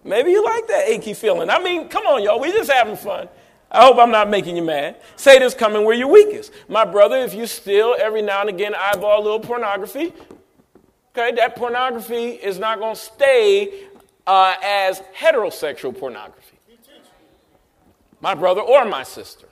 Maybe 0.03 0.29
you 0.29 0.45
like 0.45 0.67
that 0.67 0.87
achy 0.87 1.15
feeling. 1.15 1.49
I 1.49 1.57
mean, 1.57 1.89
come 1.89 2.05
on, 2.05 2.21
y'all. 2.21 2.39
We 2.39 2.51
just 2.51 2.71
having 2.71 2.95
fun. 2.95 3.27
I 3.71 3.83
hope 3.83 3.97
I'm 3.97 4.11
not 4.11 4.29
making 4.29 4.55
you 4.55 4.61
mad. 4.61 4.97
Satan's 5.15 5.55
coming 5.55 5.83
where 5.83 5.95
you're 5.95 6.07
weakest. 6.07 6.53
My 6.67 6.85
brother, 6.85 7.17
if 7.17 7.33
you 7.33 7.47
still 7.47 7.95
every 7.99 8.21
now 8.21 8.41
and 8.41 8.49
again 8.49 8.75
eyeball 8.75 9.19
a 9.19 9.23
little 9.23 9.39
pornography, 9.39 10.13
okay, 11.17 11.35
that 11.37 11.55
pornography 11.55 12.33
is 12.33 12.59
not 12.59 12.77
going 12.77 12.93
to 12.93 13.01
stay 13.01 13.87
uh, 14.27 14.53
as 14.63 15.01
heterosexual 15.17 15.97
pornography. 15.97 16.59
My 18.21 18.35
brother 18.35 18.61
or 18.61 18.85
my 18.85 19.01
sister. 19.01 19.47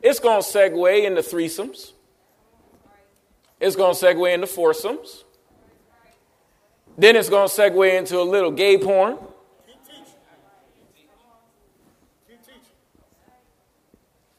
It's 0.00 0.20
going 0.20 0.40
to 0.40 0.46
segue 0.48 1.04
into 1.04 1.20
threesomes. 1.20 1.93
It's 3.64 3.76
going 3.76 3.94
to 3.94 4.04
segue 4.04 4.34
into 4.34 4.46
foursomes. 4.46 5.24
Then 6.98 7.16
it's 7.16 7.30
going 7.30 7.48
to 7.48 7.54
segue 7.54 7.98
into 7.98 8.20
a 8.20 8.22
little 8.22 8.50
gay 8.50 8.76
porn. 8.76 9.16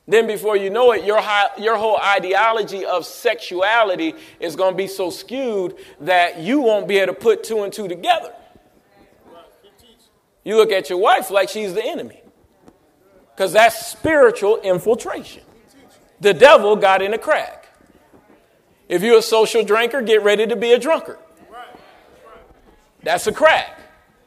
Then, 0.08 0.28
before 0.28 0.56
you 0.56 0.70
know 0.70 0.92
it, 0.92 1.04
your, 1.04 1.20
your 1.58 1.76
whole 1.76 1.98
ideology 1.98 2.86
of 2.86 3.04
sexuality 3.04 4.14
is 4.40 4.56
going 4.56 4.74
to 4.74 4.78
be 4.78 4.86
so 4.86 5.10
skewed 5.10 5.76
that 6.02 6.38
you 6.38 6.62
won't 6.62 6.88
be 6.88 7.00
able 7.00 7.16
to 7.16 7.20
put 7.20 7.44
two 7.44 7.64
and 7.64 7.74
two 7.74 7.88
together. 7.88 8.32
You 10.44 10.56
look 10.58 10.72
at 10.72 10.92
your 10.92 11.00
wife 11.00 11.32
like 11.32 11.50
she's 11.50 11.74
the 11.74 11.84
enemy 11.84 12.22
because 13.36 13.54
that's 13.54 13.88
spiritual 13.88 14.62
infiltration. 14.62 15.42
The 16.22 16.36
devil 16.36 16.76
got 16.76 17.02
in 17.02 17.16
a 17.16 17.18
crack. 17.18 17.65
If 18.88 19.02
you're 19.02 19.18
a 19.18 19.22
social 19.22 19.64
drinker, 19.64 20.02
get 20.02 20.22
ready 20.24 20.46
to 20.48 20.56
be 20.56 20.74
a 20.74 20.80
drunkard. 20.80 21.18
That's 23.04 23.28
a 23.28 23.32
crack. 23.32 23.80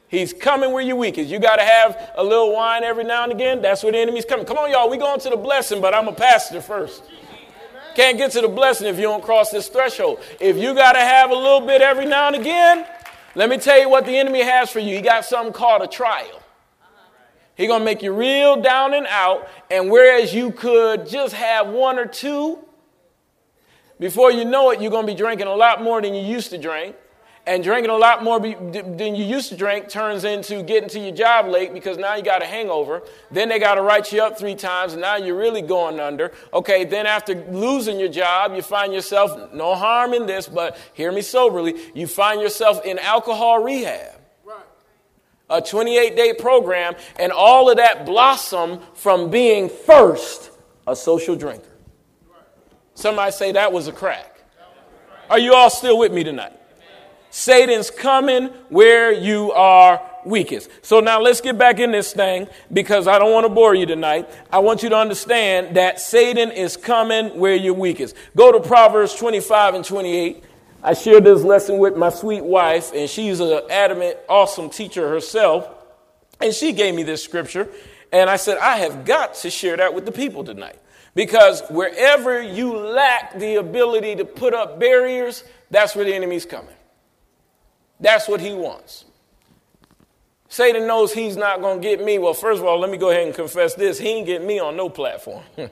He's 0.09 0.33
coming 0.33 0.73
where 0.73 0.83
you're 0.83 0.97
weakest. 0.97 1.29
You 1.29 1.38
got 1.38 1.57
to 1.57 1.64
have 1.64 2.12
a 2.16 2.25
little 2.25 2.55
wine 2.55 2.83
every 2.83 3.05
now 3.05 3.25
and 3.25 3.33
again. 3.33 3.61
That's 3.61 3.83
where 3.83 3.92
the 3.92 3.99
enemy's 3.99 4.25
coming. 4.25 4.47
Come 4.47 4.57
on, 4.57 4.71
y'all. 4.71 4.88
we 4.88 4.97
going 4.97 5.21
to 5.21 5.31
the 5.31 5.37
blessing, 5.37 5.83
but 5.83 5.94
I'm 5.94 6.09
a 6.09 6.12
pastor 6.12 6.62
first. 6.62 7.03
Can't 7.94 8.16
get 8.16 8.31
to 8.33 8.40
the 8.40 8.49
blessing 8.49 8.87
if 8.87 8.97
you 8.97 9.03
don't 9.03 9.23
cross 9.23 9.51
this 9.51 9.68
threshold. 9.68 10.21
If 10.40 10.57
you 10.57 10.75
got 10.75 10.92
to 10.92 11.01
have 11.01 11.31
a 11.31 11.35
little 11.35 11.61
bit 11.61 11.83
every 11.83 12.07
now 12.07 12.29
and 12.29 12.37
again, 12.37 12.87
let 13.35 13.51
me 13.51 13.59
tell 13.59 13.79
you 13.79 13.88
what 13.88 14.07
the 14.07 14.16
enemy 14.16 14.42
has 14.42 14.71
for 14.71 14.79
you. 14.79 14.94
He 14.97 15.03
got 15.03 15.25
something 15.25 15.53
called 15.53 15.83
a 15.83 15.88
trial. 15.88 16.40
He's 17.57 17.66
going 17.66 17.81
to 17.81 17.85
make 17.85 18.03
you 18.03 18.12
real 18.12 18.61
down 18.62 18.94
and 18.94 19.07
out. 19.09 19.49
And 19.71 19.90
whereas 19.90 20.33
you 20.33 20.53
could 20.53 21.09
just 21.09 21.35
have 21.35 21.68
one 21.68 21.99
or 21.99 22.07
two, 22.07 22.64
before 23.99 24.31
you 24.31 24.45
know 24.45 24.71
it, 24.71 24.81
you're 24.81 24.91
going 24.91 25.07
to 25.07 25.13
be 25.13 25.17
drinking 25.17 25.47
a 25.47 25.55
lot 25.55 25.83
more 25.83 26.01
than 26.01 26.15
you 26.15 26.23
used 26.23 26.51
to 26.51 26.59
drink 26.59 26.97
and 27.49 27.65
drinking 27.65 27.91
a 27.91 27.97
lot 27.97 28.23
more 28.23 28.39
than 28.39 29.15
you 29.15 29.25
used 29.25 29.49
to 29.49 29.57
drink 29.57 29.89
turns 29.89 30.25
into 30.25 30.63
getting 30.63 30.89
to 30.91 31.01
your 31.01 31.15
job 31.15 31.47
late 31.47 31.73
because 31.73 31.97
now 31.97 32.15
you 32.15 32.23
got 32.23 32.43
a 32.43 32.47
hangover. 32.47 33.03
Then 33.31 33.49
they 33.49 33.59
got 33.59 33.77
to 33.77 33.83
write 33.83 34.13
you 34.13 34.23
up 34.23 34.39
three 34.39 34.55
times, 34.55 34.93
and 34.93 35.01
now 35.01 35.17
you're 35.17 35.37
really 35.37 35.63
going 35.63 35.99
under. 35.99 36.31
Okay, 36.53 36.85
then 36.85 37.07
after 37.07 37.35
losing 37.47 37.99
your 37.99 38.11
job, 38.11 38.55
you 38.55 38.61
find 38.61 38.93
yourself, 38.93 39.55
no 39.55 39.75
harm 39.75 40.13
in 40.13 40.27
this, 40.27 40.47
but 40.47 40.77
hear 40.93 41.11
me 41.11 41.23
soberly, 41.23 41.75
you 41.95 42.07
find 42.07 42.43
yourself 42.43 42.85
in 42.85 42.99
alcohol 42.99 43.63
rehab. 43.63 44.21
A 45.49 45.63
28 45.63 46.15
day 46.15 46.35
program, 46.35 46.97
and 47.19 47.33
all 47.33 47.71
of 47.71 47.79
that 47.79 48.05
blossom 48.05 48.81
from 48.93 49.31
being 49.31 49.71
first 49.71 50.51
a 50.87 50.95
social 50.95 51.35
drinker. 51.35 51.67
Somebody 52.99 53.31
say 53.31 53.53
that 53.53 53.73
was 53.73 53.87
a 53.87 53.93
crack. 53.93 54.41
Are 55.31 55.39
you 55.39 55.55
all 55.55 55.71
still 55.71 55.99
with 55.99 56.13
me 56.13 56.25
tonight? 56.25 56.53
Satan's 57.31 57.93
coming 57.93 58.47
where 58.71 59.13
you 59.13 59.53
are 59.53 60.03
weakest. 60.27 60.69
So 60.83 60.99
now 60.99 61.21
let's 61.21 61.41
get 61.41 61.57
back 61.57 61.79
in 61.79 61.93
this 61.93 62.13
thing 62.13 62.49
because 62.73 63.07
I 63.07 63.21
don't 63.21 63.33
want 63.33 63.47
to 63.47 63.51
bore 63.51 63.73
you 63.77 63.87
tonight. 63.87 64.29
I 64.53 64.59
want 64.59 64.83
you 64.83 64.89
to 64.89 64.97
understand 64.97 65.77
that 65.77 66.01
Satan 66.01 66.51
is 66.51 66.77
coming 66.77 67.39
where 67.39 67.55
you're 67.55 67.73
weakest. 67.73 68.17
Go 68.35 68.51
to 68.51 68.59
Proverbs 68.59 69.15
25 69.15 69.75
and 69.77 69.85
28. 69.85 70.43
I 70.83 70.95
shared 70.95 71.23
this 71.23 71.45
lesson 71.45 71.79
with 71.79 71.97
my 71.97 72.11
sweet 72.11 72.43
wife, 72.43 72.91
and 72.93 73.09
she's 73.09 73.39
an 73.39 73.61
adamant, 73.71 74.17
awesome 74.29 74.71
teacher 74.71 75.09
herself. 75.09 75.69
And 76.41 76.53
she 76.53 76.73
gave 76.73 76.97
me 76.97 77.05
this 77.05 77.23
scripture, 77.23 77.69
and 78.11 78.29
I 78.29 78.35
said, 78.35 78.59
I 78.59 78.79
have 78.79 79.05
got 79.05 79.35
to 79.35 79.51
share 79.51 79.77
that 79.77 79.95
with 79.95 80.05
the 80.05 80.11
people 80.11 80.43
tonight. 80.43 80.81
Because 81.18 81.62
wherever 81.68 82.40
you 82.40 82.76
lack 82.76 83.37
the 83.40 83.57
ability 83.57 84.14
to 84.14 84.24
put 84.24 84.54
up 84.54 84.78
barriers, 84.78 85.42
that's 85.68 85.96
where 85.96 86.04
the 86.04 86.14
enemy's 86.14 86.46
coming. 86.46 86.76
That's 87.98 88.28
what 88.28 88.40
he 88.40 88.54
wants. 88.54 89.04
Satan 90.48 90.87
knows 90.87 91.12
he's 91.12 91.37
not 91.37 91.61
going 91.61 91.83
to 91.83 91.83
get 91.83 92.04
me. 92.04 92.20
Well, 92.20 92.35
first 92.35 92.61
of 92.61 92.66
all, 92.68 92.78
let 92.78 92.88
me 92.88 92.98
go 92.98 93.11
ahead 93.11 93.26
and 93.26 93.35
confess 93.35 93.74
this. 93.74 93.98
He 93.98 94.11
ain't 94.11 94.26
get 94.26 94.44
me 94.44 94.61
on 94.61 94.76
no 94.76 94.88
platform. 94.88 95.42
I 95.59 95.70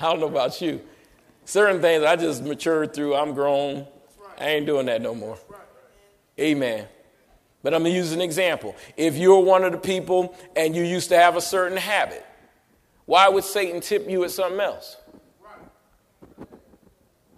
don't 0.00 0.18
know 0.18 0.26
about 0.26 0.60
you. 0.60 0.80
Certain 1.44 1.80
things 1.80 2.02
I 2.02 2.16
just 2.16 2.42
matured 2.42 2.92
through. 2.92 3.14
I'm 3.14 3.34
grown. 3.34 3.86
I 4.36 4.48
ain't 4.48 4.66
doing 4.66 4.86
that 4.86 5.00
no 5.00 5.14
more. 5.14 5.38
Amen. 6.40 6.88
But 7.62 7.72
I'm 7.72 7.82
going 7.82 7.92
to 7.92 7.96
use 7.96 8.10
an 8.10 8.20
example. 8.20 8.74
If 8.96 9.16
you're 9.16 9.44
one 9.44 9.62
of 9.62 9.70
the 9.70 9.78
people 9.78 10.36
and 10.56 10.74
you 10.74 10.82
used 10.82 11.10
to 11.10 11.16
have 11.16 11.36
a 11.36 11.40
certain 11.40 11.78
habit, 11.78 12.26
why 13.08 13.26
would 13.26 13.44
Satan 13.44 13.80
tip 13.80 14.06
you 14.06 14.22
at 14.24 14.30
something 14.32 14.60
else? 14.60 14.98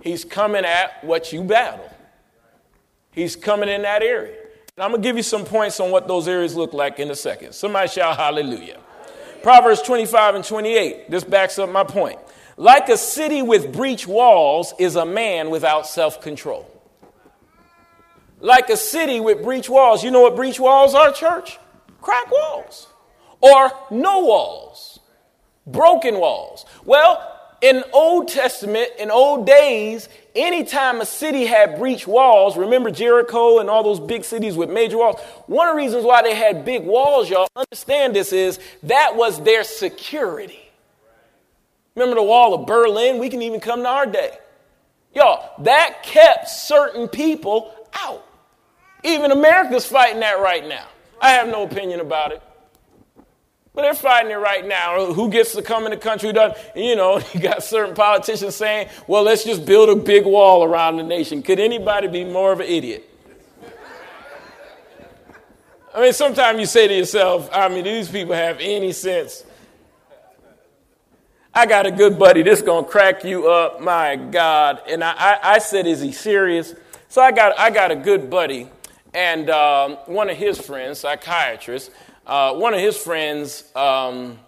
He's 0.03 0.25
coming 0.25 0.65
at 0.65 1.05
what 1.05 1.33
you 1.33 1.45
battle. 1.45 1.89
He's 3.13 3.37
coming 3.37 3.69
in 3.69 3.83
that 3.83 4.03
area. 4.03 4.35
And 4.77 4.83
I'm 4.83 4.91
going 4.91 5.01
to 5.01 5.09
give 5.09 5.17
you 5.17 5.23
some 5.23 5.45
points 5.45 5.79
on 5.79 5.93
what 5.93 6.09
those 6.09 6.27
areas 6.27 6.57
look 6.57 6.73
like 6.73 6.99
in 6.99 7.09
a 7.13 7.15
second. 7.15 7.53
Somebody 7.53 7.87
shout 7.87 8.17
hallelujah. 8.17 8.81
Proverbs 9.45 9.81
25 9.83 10.35
and 10.35 10.45
28. 10.45 11.09
This 11.09 11.23
backs 11.23 11.57
up 11.57 11.71
my 11.71 11.85
point. 11.85 12.19
Like 12.57 12.89
a 12.89 12.97
city 12.97 13.41
with 13.41 13.73
breach 13.73 14.09
walls 14.09 14.75
is 14.77 14.97
a 14.97 15.07
man 15.07 15.51
without 15.51 15.87
self 15.87 16.21
control. 16.21 16.69
Like 18.41 18.71
a 18.71 18.77
city 18.77 19.21
with 19.21 19.45
breach 19.45 19.71
walls. 19.71 20.03
You 20.03 20.11
know 20.11 20.23
what 20.23 20.35
breach 20.35 20.59
walls 20.59 20.97
are, 20.97 21.13
church? 21.13 21.61
Crack 22.01 22.29
walls. 22.29 22.89
Or 23.41 23.71
no 23.93 24.25
walls. 24.25 25.00
Broken 25.73 26.19
walls. 26.19 26.67
Well, 26.85 27.27
in 27.61 27.85
Old 27.93 28.29
Testament, 28.29 28.89
in 28.99 29.11
old 29.11 29.47
days, 29.47 30.09
anytime 30.35 31.01
a 31.01 31.07
city 31.07 31.45
had 31.45 31.79
breach 31.79 32.07
walls, 32.07 32.57
remember 32.57 32.91
Jericho 32.91 33.59
and 33.59 33.69
all 33.69 33.83
those 33.83 34.01
big 34.01 34.25
cities 34.25 34.57
with 34.57 34.71
major 34.71 34.97
walls, 34.97 35.21
one 35.47 35.69
of 35.69 35.75
the 35.75 35.77
reasons 35.77 36.05
why 36.05 36.23
they 36.23 36.35
had 36.35 36.65
big 36.65 36.85
walls, 36.85 37.29
y'all, 37.29 37.49
understand 37.55 38.17
this 38.17 38.33
is 38.33 38.59
that 38.85 39.15
was 39.15 39.43
their 39.43 39.63
security. 39.63 40.71
Remember 41.95 42.15
the 42.15 42.23
wall 42.23 42.55
of 42.55 42.67
Berlin? 42.67 43.19
We 43.19 43.29
can 43.29 43.43
even 43.43 43.61
come 43.61 43.83
to 43.83 43.89
our 43.89 44.07
day. 44.07 44.39
Y'all, 45.15 45.51
that 45.65 46.03
kept 46.03 46.49
certain 46.49 47.09
people 47.09 47.75
out. 47.93 48.25
Even 49.03 49.33
America's 49.33 49.85
fighting 49.85 50.21
that 50.21 50.41
right 50.41 50.67
now. 50.67 50.87
I 51.21 51.31
have 51.33 51.49
no 51.49 51.65
opinion 51.65 52.01
about 52.01 52.33
it. 52.33 52.43
But 53.75 53.83
they're 53.83 53.95
fighting 53.95 54.33
it 54.33 54.37
right 54.37 54.67
now. 54.67 55.13
Who 55.13 55.31
gets 55.31 55.55
to 55.55 55.63
come 55.63 55.85
in 55.85 55.91
the 55.91 55.97
country? 55.97 56.33
Doesn't, 56.33 56.59
you 56.75 56.97
know, 56.97 57.21
you 57.33 57.41
got 57.41 57.63
certain 57.63 57.95
politicians 57.95 58.57
saying, 58.57 58.89
well, 59.07 59.23
let's 59.23 59.45
just 59.45 59.65
build 59.65 59.89
a 59.89 59.97
big 59.97 60.25
wall 60.25 60.65
around 60.65 60.97
the 60.97 61.03
nation. 61.03 61.43
Could 61.43 61.61
anybody 61.61 62.09
be 62.09 62.25
more 62.25 62.53
of 62.53 62.61
an 62.61 62.67
idiot? 62.67 63.07
I 65.93 66.03
mean, 66.03 66.13
sometimes 66.13 66.61
you 66.61 66.67
say 66.67 66.87
to 66.87 66.95
yourself, 66.95 67.51
I 67.53 67.69
mean, 67.69 67.83
these 67.83 68.09
people 68.09 68.35
have 68.35 68.59
any 68.61 68.93
sense? 68.93 69.45
I 71.53 71.67
got 71.67 71.85
a 71.85 71.91
good 71.91 72.17
buddy. 72.17 72.43
This 72.43 72.63
to 72.63 72.85
crack 72.85 73.25
you 73.25 73.51
up. 73.51 73.81
My 73.81 74.15
God. 74.15 74.83
And 74.89 75.03
I, 75.03 75.13
I, 75.13 75.39
I, 75.55 75.59
said, 75.59 75.89
is 75.89 76.01
he 76.01 76.13
serious? 76.13 76.77
So 77.09 77.21
I 77.21 77.33
got, 77.33 77.59
I 77.59 77.71
got 77.71 77.91
a 77.91 77.97
good 77.97 78.31
buddy 78.31 78.69
and 79.13 79.51
um, 79.51 79.93
one 80.07 80.31
of 80.31 80.37
his 80.37 80.61
friends, 80.61 81.01
psychiatrist, 81.01 81.91
uh, 82.27 82.55
one 82.55 82.75
of 82.75 82.81
his 82.81 82.97
friends 82.97 83.65
um, 83.75 84.39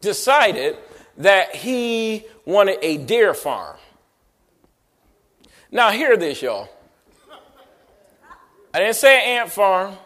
decided 0.00 0.76
that 1.18 1.54
he 1.54 2.24
wanted 2.44 2.78
a 2.82 2.98
deer 2.98 3.34
farm. 3.34 3.76
Now, 5.70 5.90
hear 5.90 6.16
this, 6.16 6.42
y'all. 6.42 6.68
I 8.72 8.80
didn't 8.80 8.96
say 8.96 9.36
ant 9.36 9.50
farm. 9.50 9.96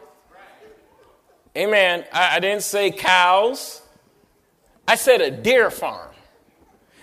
Amen. 1.56 2.04
I, 2.12 2.36
I 2.36 2.40
didn't 2.40 2.62
say 2.62 2.90
cows. 2.90 3.82
I 4.86 4.94
said 4.94 5.20
a 5.20 5.30
deer 5.30 5.70
farm. 5.70 6.14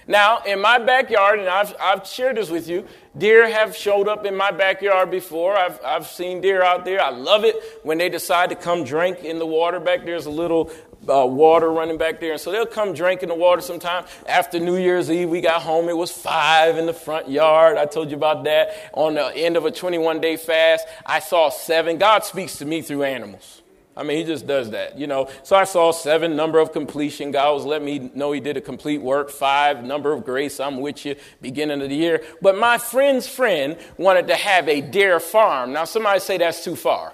Now, 0.07 0.43
in 0.43 0.61
my 0.61 0.77
backyard, 0.77 1.39
and 1.39 1.49
I've, 1.49 1.75
I've 1.79 2.07
shared 2.07 2.37
this 2.37 2.49
with 2.49 2.67
you, 2.67 2.85
deer 3.17 3.49
have 3.49 3.75
showed 3.75 4.07
up 4.07 4.25
in 4.25 4.35
my 4.35 4.51
backyard 4.51 5.11
before. 5.11 5.55
I've, 5.55 5.79
I've 5.83 6.07
seen 6.07 6.41
deer 6.41 6.63
out 6.63 6.85
there. 6.85 7.01
I 7.01 7.09
love 7.09 7.43
it 7.43 7.55
when 7.83 7.97
they 7.97 8.09
decide 8.09 8.49
to 8.49 8.55
come 8.55 8.83
drink 8.83 9.23
in 9.23 9.39
the 9.39 9.45
water 9.45 9.79
back 9.79 10.05
there's 10.05 10.25
a 10.25 10.31
little 10.31 10.71
uh, 11.07 11.25
water 11.25 11.71
running 11.71 11.97
back 11.97 12.19
there. 12.19 12.33
And 12.33 12.41
so 12.41 12.51
they'll 12.51 12.65
come 12.65 12.93
drink 12.93 13.23
in 13.23 13.29
the 13.29 13.35
water 13.35 13.61
sometime. 13.61 14.05
After 14.27 14.59
New 14.59 14.77
Year's 14.77 15.09
Eve, 15.11 15.29
we 15.29 15.41
got 15.41 15.61
home. 15.61 15.89
It 15.89 15.97
was 15.97 16.11
five 16.11 16.77
in 16.77 16.85
the 16.85 16.93
front 16.93 17.29
yard. 17.29 17.77
I 17.77 17.85
told 17.85 18.09
you 18.09 18.17
about 18.17 18.43
that. 18.45 18.89
On 18.93 19.15
the 19.15 19.35
end 19.35 19.57
of 19.57 19.65
a 19.65 19.71
21 19.71 20.21
day 20.21 20.37
fast, 20.37 20.87
I 21.05 21.19
saw 21.19 21.49
seven. 21.49 21.97
God 21.97 22.23
speaks 22.23 22.57
to 22.57 22.65
me 22.65 22.81
through 22.81 23.03
animals. 23.03 23.61
I 23.97 24.03
mean, 24.03 24.17
he 24.17 24.25
just 24.25 24.45
does 24.45 24.71
that, 24.71 24.99
you 24.99 25.07
know. 25.07 25.29
So 25.43 25.55
I 25.55 25.63
saw 25.63 25.91
seven, 25.91 26.35
number 26.35 26.59
of 26.59 26.73
completion. 26.73 27.31
God 27.31 27.53
was 27.53 27.63
letting 27.63 27.85
me 27.85 28.11
know 28.13 28.33
he 28.33 28.41
did 28.41 28.57
a 28.57 28.61
complete 28.61 29.01
work. 29.01 29.29
Five, 29.29 29.85
number 29.85 30.11
of 30.11 30.25
grace. 30.25 30.59
I'm 30.59 30.81
with 30.81 31.05
you, 31.05 31.15
beginning 31.41 31.81
of 31.81 31.89
the 31.89 31.95
year. 31.95 32.21
But 32.41 32.57
my 32.57 32.77
friend's 32.77 33.27
friend 33.27 33.77
wanted 33.97 34.27
to 34.27 34.35
have 34.35 34.67
a 34.67 34.81
deer 34.81 35.21
farm. 35.21 35.71
Now, 35.71 35.85
somebody 35.85 36.19
say 36.19 36.37
that's 36.37 36.63
too 36.63 36.75
far. 36.75 37.13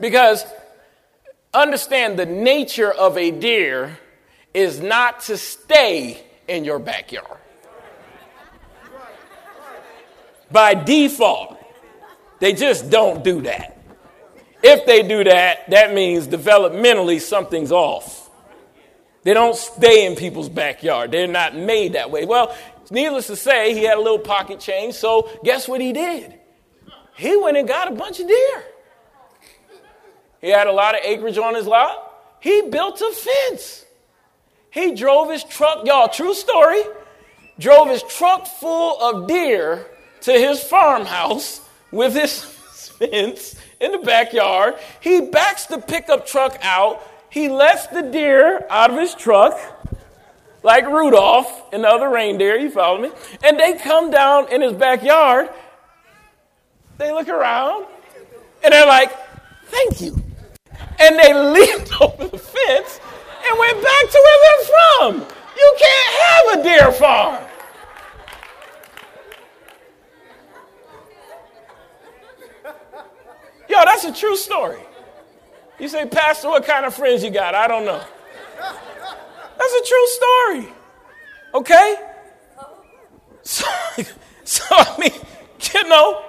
Because 0.00 0.44
understand 1.52 2.18
the 2.18 2.26
nature 2.26 2.90
of 2.90 3.18
a 3.18 3.30
deer 3.30 3.98
is 4.54 4.80
not 4.80 5.20
to 5.20 5.36
stay 5.36 6.24
in 6.48 6.64
your 6.64 6.78
backyard. 6.78 7.38
By 10.50 10.74
default, 10.74 11.58
they 12.38 12.54
just 12.54 12.88
don't 12.88 13.22
do 13.22 13.42
that. 13.42 13.73
If 14.66 14.86
they 14.86 15.02
do 15.02 15.22
that, 15.24 15.68
that 15.68 15.92
means 15.92 16.26
developmentally 16.26 17.20
something's 17.20 17.70
off. 17.70 18.30
They 19.22 19.34
don't 19.34 19.54
stay 19.54 20.06
in 20.06 20.16
people's 20.16 20.48
backyard. 20.48 21.12
They're 21.12 21.26
not 21.26 21.54
made 21.54 21.92
that 21.92 22.10
way. 22.10 22.24
Well, 22.24 22.56
needless 22.90 23.26
to 23.26 23.36
say, 23.36 23.74
he 23.74 23.84
had 23.84 23.98
a 23.98 24.00
little 24.00 24.18
pocket 24.18 24.60
change, 24.60 24.94
so 24.94 25.28
guess 25.44 25.68
what 25.68 25.82
he 25.82 25.92
did? 25.92 26.32
He 27.14 27.36
went 27.36 27.58
and 27.58 27.68
got 27.68 27.92
a 27.92 27.94
bunch 27.94 28.20
of 28.20 28.26
deer. 28.26 28.64
He 30.40 30.48
had 30.48 30.66
a 30.66 30.72
lot 30.72 30.94
of 30.94 31.04
acreage 31.04 31.36
on 31.36 31.54
his 31.54 31.66
lot. 31.66 32.38
He 32.40 32.62
built 32.62 33.02
a 33.02 33.12
fence. 33.12 33.84
He 34.70 34.94
drove 34.94 35.30
his 35.30 35.44
truck, 35.44 35.86
y'all, 35.86 36.08
true 36.08 36.32
story, 36.32 36.80
drove 37.58 37.90
his 37.90 38.02
truck 38.04 38.46
full 38.46 38.98
of 38.98 39.28
deer 39.28 39.86
to 40.22 40.32
his 40.32 40.64
farmhouse 40.64 41.60
with 41.90 42.14
his 42.14 42.42
fence 42.98 43.56
in 43.80 43.92
the 43.92 43.98
backyard. 43.98 44.74
He 45.00 45.20
backs 45.20 45.66
the 45.66 45.78
pickup 45.78 46.26
truck 46.26 46.58
out. 46.62 47.06
He 47.30 47.48
lets 47.48 47.86
the 47.88 48.02
deer 48.02 48.64
out 48.70 48.90
of 48.90 48.98
his 48.98 49.14
truck, 49.14 49.58
like 50.62 50.86
Rudolph 50.86 51.72
and 51.72 51.84
the 51.84 51.88
other 51.88 52.08
reindeer. 52.08 52.56
You 52.56 52.70
follow 52.70 53.00
me? 53.00 53.10
And 53.42 53.58
they 53.58 53.74
come 53.74 54.10
down 54.10 54.52
in 54.52 54.62
his 54.62 54.72
backyard. 54.72 55.48
They 56.98 57.12
look 57.12 57.28
around 57.28 57.86
and 58.62 58.72
they're 58.72 58.86
like, 58.86 59.12
thank 59.66 60.00
you. 60.00 60.22
And 61.00 61.18
they 61.18 61.34
leaped 61.52 62.00
over 62.00 62.28
the 62.28 62.38
fence 62.38 63.00
and 63.46 63.58
went 63.58 63.82
back 63.82 64.10
to 64.10 64.22
where 64.24 64.40
they're 64.44 64.66
from. 64.66 65.26
You 65.56 65.76
can't 65.78 66.14
have 66.22 66.58
a 66.58 66.62
deer 66.62 66.92
farm. 66.92 67.44
Yo, 73.74 73.84
that's 73.84 74.04
a 74.04 74.12
true 74.12 74.36
story. 74.36 74.78
You 75.80 75.88
say, 75.88 76.06
Pastor, 76.06 76.48
what 76.48 76.64
kind 76.64 76.86
of 76.86 76.94
friends 76.94 77.24
you 77.24 77.30
got? 77.30 77.56
I 77.56 77.66
don't 77.66 77.84
know. 77.84 78.00
That's 79.58 79.74
a 79.74 79.84
true 79.84 80.06
story. 80.06 80.68
Okay? 81.54 81.96
So, 83.42 83.66
so 84.44 84.64
I 84.70 84.96
mean, 85.00 85.10
you 85.74 85.88
know, 85.88 86.24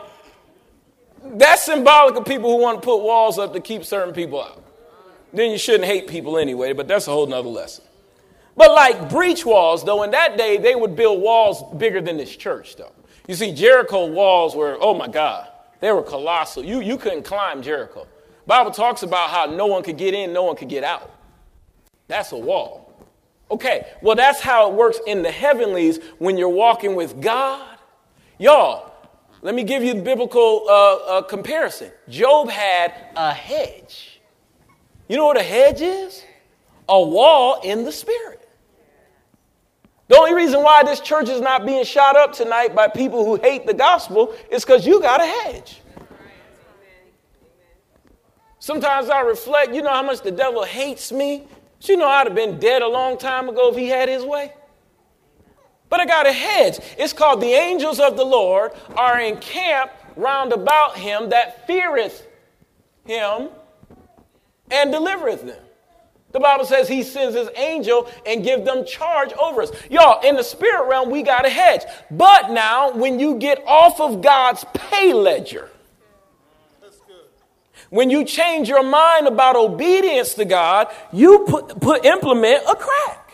that's 1.23 1.65
symbolic 1.65 2.15
of 2.15 2.25
people 2.25 2.49
who 2.49 2.63
want 2.63 2.81
to 2.81 2.86
put 2.86 3.03
walls 3.03 3.38
up 3.38 3.53
to 3.53 3.60
keep 3.60 3.86
certain 3.86 4.13
people 4.13 4.41
out. 4.41 4.63
Then 5.31 5.51
you 5.51 5.60
shouldn't 5.60 5.86
hate 5.86 6.08
people 6.08 6.39
anyway, 6.39 6.73
but 6.73 6.88
that's 6.88 7.08
a 7.08 7.12
whole 7.12 7.27
nother 7.27 7.49
lesson. 7.49 7.84
But 8.58 8.71
like 8.71 9.08
breach 9.12 9.45
walls, 9.45 9.84
though, 9.84 10.01
in 10.01 10.12
that 10.12 10.36
day, 10.36 10.58
they 10.58 10.73
would 10.73 10.95
build 10.95 11.21
walls 11.21 11.63
bigger 11.77 12.01
than 12.01 12.17
this 12.17 12.36
church, 12.36 12.75
though. 12.75 12.93
You 13.27 13.36
see, 13.36 13.53
Jericho 13.53 14.08
walls 14.08 14.55
were, 14.55 14.79
oh 14.81 14.95
my 14.95 15.08
God, 15.08 15.47
They 15.79 15.91
were 15.91 16.03
colossal. 16.03 16.63
You, 16.63 16.81
you 16.81 16.97
couldn't 16.97 17.23
climb 17.23 17.61
Jericho. 17.61 18.07
Bible 18.47 18.71
talks 18.71 19.03
about 19.03 19.29
how 19.29 19.45
no 19.45 19.65
one 19.67 19.83
could 19.83 19.97
get 19.97 20.13
in, 20.13 20.33
no 20.33 20.43
one 20.43 20.55
could 20.55 20.69
get 20.69 20.83
out. 20.83 21.11
That's 22.07 22.31
a 22.31 22.38
wall. 22.38 22.85
Okay, 23.49 23.88
well, 24.01 24.15
that's 24.15 24.41
how 24.41 24.71
it 24.71 24.75
works 24.75 24.99
in 25.05 25.21
the 25.21 25.31
heavenlies 25.31 25.99
when 26.17 26.38
you're 26.38 26.49
walking 26.49 26.95
with 26.95 27.21
God. 27.21 27.77
Y'all, 28.39 28.91
let 29.41 29.53
me 29.53 29.63
give 29.63 29.83
you 29.83 29.93
the 29.93 30.01
biblical 30.01 30.65
uh, 30.67 30.95
uh, 30.95 31.21
comparison. 31.21 31.91
Job 32.09 32.49
had 32.49 32.93
a 33.15 33.31
hedge. 33.31 34.19
You 35.07 35.17
know 35.17 35.25
what 35.25 35.38
a 35.38 35.43
hedge 35.43 35.81
is? 35.81 36.23
A 36.89 36.99
wall 36.99 37.61
in 37.63 37.83
the 37.83 37.91
spirit. 37.91 38.44
The 40.07 40.17
only 40.17 40.33
reason 40.33 40.61
why 40.61 40.83
this 40.83 40.99
church 40.99 41.29
is 41.29 41.41
not 41.41 41.65
being 41.65 41.83
shot 41.83 42.15
up 42.15 42.33
tonight 42.33 42.75
by 42.75 42.87
people 42.87 43.25
who 43.25 43.35
hate 43.37 43.65
the 43.65 43.73
gospel 43.73 44.35
is 44.51 44.63
because 44.63 44.85
you 44.85 45.01
got 45.01 45.21
a 45.21 45.25
hedge. 45.25 45.81
Sometimes 48.59 49.09
I 49.09 49.21
reflect, 49.21 49.73
you 49.73 49.81
know 49.81 49.91
how 49.91 50.03
much 50.03 50.21
the 50.21 50.31
devil 50.31 50.63
hates 50.63 51.11
me? 51.11 51.47
You 51.81 51.97
know 51.97 52.07
I'd 52.07 52.25
have 52.25 52.35
been 52.35 52.59
dead 52.59 52.81
a 52.81 52.87
long 52.87 53.17
time 53.17 53.47
ago 53.47 53.69
if 53.69 53.75
he 53.75 53.87
had 53.87 54.09
his 54.09 54.23
way? 54.23 54.53
But 55.87 55.99
I 55.99 56.05
got 56.05 56.25
a 56.25 56.31
hedge. 56.31 56.79
It's 56.97 57.13
called 57.13 57.41
the 57.41 57.53
angels 57.53 57.99
of 57.99 58.17
the 58.17 58.25
Lord 58.25 58.71
are 58.95 59.19
encamped 59.19 59.93
round 60.15 60.51
about 60.51 60.97
him 60.97 61.29
that 61.29 61.67
feareth 61.67 62.27
him 63.05 63.49
and 64.71 64.91
delivereth 64.91 65.45
them. 65.45 65.63
The 66.35 66.41
Bible 66.41 66.65
says 66.65 66.89
he 66.89 67.01
sends 67.01 67.33
his 67.33 67.47
angel 67.55 68.11
and 68.25 68.43
give 68.43 68.65
them 68.65 68.85
charge 68.85 69.31
over 69.41 69.61
us. 69.61 69.71
Y'all, 69.89 70.19
in 70.19 70.35
the 70.35 70.43
spirit 70.43 70.89
realm, 70.89 71.09
we 71.09 71.23
got 71.23 71.45
a 71.45 71.49
hedge. 71.49 71.83
But 72.11 72.51
now, 72.51 72.91
when 72.91 73.21
you 73.21 73.35
get 73.35 73.63
off 73.65 74.01
of 74.01 74.21
God's 74.21 74.65
pay 74.73 75.13
ledger, 75.13 75.69
when 77.89 78.09
you 78.09 78.25
change 78.25 78.67
your 78.67 78.83
mind 78.83 79.27
about 79.27 79.55
obedience 79.55 80.33
to 80.33 80.43
God, 80.43 80.93
you 81.13 81.45
put, 81.47 81.79
put 81.79 82.03
implement 82.03 82.63
a 82.69 82.75
crack. 82.75 83.24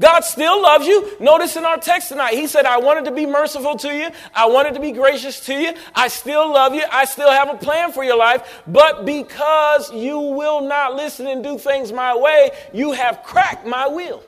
God 0.00 0.20
still 0.20 0.60
loves 0.60 0.86
you. 0.86 1.16
Notice 1.20 1.56
in 1.56 1.64
our 1.64 1.78
text 1.78 2.08
tonight, 2.08 2.34
He 2.34 2.46
said, 2.46 2.66
I 2.66 2.78
wanted 2.78 3.06
to 3.06 3.12
be 3.12 3.24
merciful 3.24 3.76
to 3.76 3.88
you. 3.88 4.10
I 4.34 4.46
wanted 4.46 4.74
to 4.74 4.80
be 4.80 4.92
gracious 4.92 5.40
to 5.46 5.54
you. 5.54 5.72
I 5.94 6.08
still 6.08 6.52
love 6.52 6.74
you. 6.74 6.84
I 6.90 7.06
still 7.06 7.30
have 7.30 7.48
a 7.48 7.56
plan 7.56 7.92
for 7.92 8.04
your 8.04 8.16
life. 8.16 8.62
But 8.66 9.06
because 9.06 9.92
you 9.92 10.18
will 10.18 10.60
not 10.60 10.94
listen 10.94 11.26
and 11.26 11.42
do 11.42 11.56
things 11.58 11.92
my 11.92 12.14
way, 12.14 12.50
you 12.74 12.92
have 12.92 13.22
cracked 13.22 13.66
my 13.66 13.86
will. 13.86 14.22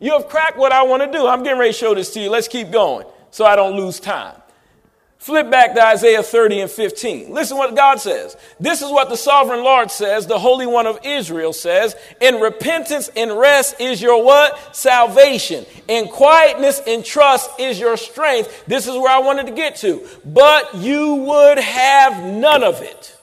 You 0.00 0.12
have 0.12 0.28
cracked 0.28 0.56
what 0.56 0.72
I 0.72 0.82
want 0.82 1.02
to 1.04 1.12
do. 1.16 1.26
I'm 1.26 1.42
getting 1.42 1.58
ready 1.58 1.72
to 1.72 1.78
show 1.78 1.94
this 1.94 2.12
to 2.14 2.20
you. 2.20 2.30
Let's 2.30 2.48
keep 2.48 2.70
going 2.70 3.06
so 3.30 3.44
I 3.44 3.56
don't 3.56 3.76
lose 3.76 4.00
time. 4.00 4.34
Flip 5.18 5.50
back 5.50 5.74
to 5.74 5.84
Isaiah 5.84 6.22
30 6.22 6.60
and 6.60 6.70
15. 6.70 7.32
Listen 7.32 7.58
what 7.58 7.74
God 7.74 8.00
says. 8.00 8.36
This 8.60 8.82
is 8.82 8.90
what 8.90 9.08
the 9.08 9.16
sovereign 9.16 9.64
Lord 9.64 9.90
says, 9.90 10.26
the 10.26 10.38
Holy 10.38 10.64
One 10.64 10.86
of 10.86 11.00
Israel 11.04 11.52
says, 11.52 11.96
in 12.20 12.36
repentance 12.36 13.10
and 13.16 13.36
rest 13.36 13.80
is 13.80 14.00
your 14.00 14.24
what? 14.24 14.76
Salvation. 14.76 15.66
In 15.88 16.06
quietness 16.06 16.80
and 16.86 17.04
trust 17.04 17.50
is 17.58 17.80
your 17.80 17.96
strength. 17.96 18.64
This 18.66 18.86
is 18.86 18.94
where 18.94 19.10
I 19.10 19.18
wanted 19.18 19.48
to 19.48 19.52
get 19.52 19.76
to. 19.76 20.06
But 20.24 20.76
you 20.76 21.16
would 21.16 21.58
have 21.58 22.24
none 22.24 22.62
of 22.62 22.80
it. 22.80 23.17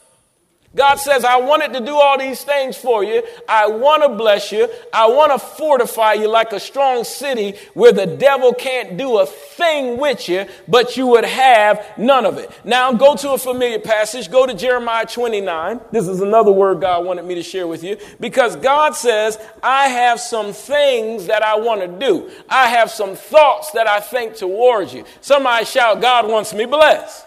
God 0.76 0.96
says, 0.96 1.24
I 1.24 1.38
wanted 1.38 1.72
to 1.74 1.80
do 1.80 1.96
all 1.96 2.20
these 2.20 2.44
things 2.44 2.76
for 2.76 3.02
you. 3.02 3.24
I 3.48 3.68
want 3.68 4.04
to 4.04 4.10
bless 4.10 4.52
you. 4.52 4.68
I 4.92 5.08
want 5.08 5.32
to 5.32 5.40
fortify 5.40 6.14
you 6.14 6.28
like 6.28 6.52
a 6.52 6.60
strong 6.60 7.06
city 7.06 7.56
where 7.74 7.94
the 7.94 8.06
devil 8.06 8.54
can't 8.54 8.98
do 8.98 9.20
a 9.20 9.26
thing 9.26 9.98
with 9.98 10.28
you, 10.28 10.46
but 10.68 10.98
you 10.98 11.08
would 11.08 11.24
have 11.24 11.86
none 11.98 12.26
of 12.26 12.38
it. 12.38 12.52
Now 12.66 12.92
go 12.92 13.16
to 13.16 13.32
a 13.32 13.38
familiar 13.38 13.80
passage. 13.80 14.30
Go 14.30 14.46
to 14.46 14.54
Jeremiah 14.54 15.06
29. 15.06 15.80
This 15.92 16.10
is 16.10 16.20
another 16.20 16.52
word 16.52 16.82
God 16.82 17.06
wanted 17.06 17.24
me 17.24 17.36
to 17.36 17.44
share 17.44 17.68
with 17.68 17.82
you 17.82 17.98
because 18.20 18.58
God 18.58 18.96
says, 18.96 19.40
I 19.64 19.88
have 19.88 20.20
some 20.20 20.52
things 20.52 21.28
that 21.28 21.42
I 21.42 21.58
want 21.58 21.82
to 21.82 21.88
do. 21.88 22.30
I 22.50 22.68
have 22.68 22.92
some 22.92 23.16
thoughts 23.16 23.72
that 23.72 23.88
I 23.88 24.02
think 24.02 24.36
towards 24.36 24.94
you. 24.94 25.06
Somebody 25.22 25.64
shout, 25.66 26.02
God 26.02 26.28
wants 26.28 26.54
me 26.54 26.66
blessed. 26.66 27.26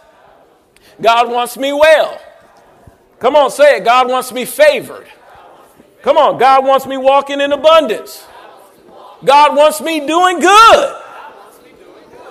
God 1.00 1.30
wants 1.30 1.56
me 1.56 1.72
well. 1.72 2.20
Come 3.18 3.35
on, 3.35 3.50
say 3.50 3.76
it. 3.76 3.85
God 3.85 4.09
wants 4.09 4.33
me 4.33 4.44
favored. 4.44 5.07
Come 6.02 6.16
on, 6.16 6.38
God 6.38 6.64
wants 6.64 6.87
me 6.87 6.96
walking 6.96 7.40
in 7.40 7.52
abundance. 7.52 8.24
God 9.24 9.57
wants 9.57 9.81
me 9.81 10.07
doing 10.07 10.38
good. 10.38 11.02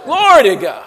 Glory 0.05 0.43
to 0.43 0.55
God. 0.55 0.85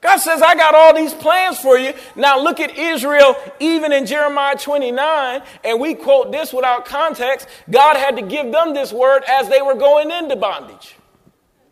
God 0.00 0.16
says, 0.16 0.40
I 0.40 0.54
got 0.54 0.74
all 0.74 0.94
these 0.94 1.12
plans 1.12 1.58
for 1.58 1.76
you. 1.76 1.92
Now 2.16 2.40
look 2.40 2.58
at 2.58 2.78
Israel, 2.78 3.36
even 3.60 3.92
in 3.92 4.06
Jeremiah 4.06 4.56
29, 4.56 5.42
and 5.62 5.78
we 5.78 5.94
quote 5.94 6.32
this 6.32 6.54
without 6.54 6.86
context. 6.86 7.46
God 7.68 7.96
had 7.96 8.16
to 8.16 8.22
give 8.22 8.50
them 8.50 8.72
this 8.72 8.94
word 8.94 9.24
as 9.28 9.50
they 9.50 9.60
were 9.60 9.74
going 9.74 10.10
into 10.10 10.36
bondage. 10.36 10.96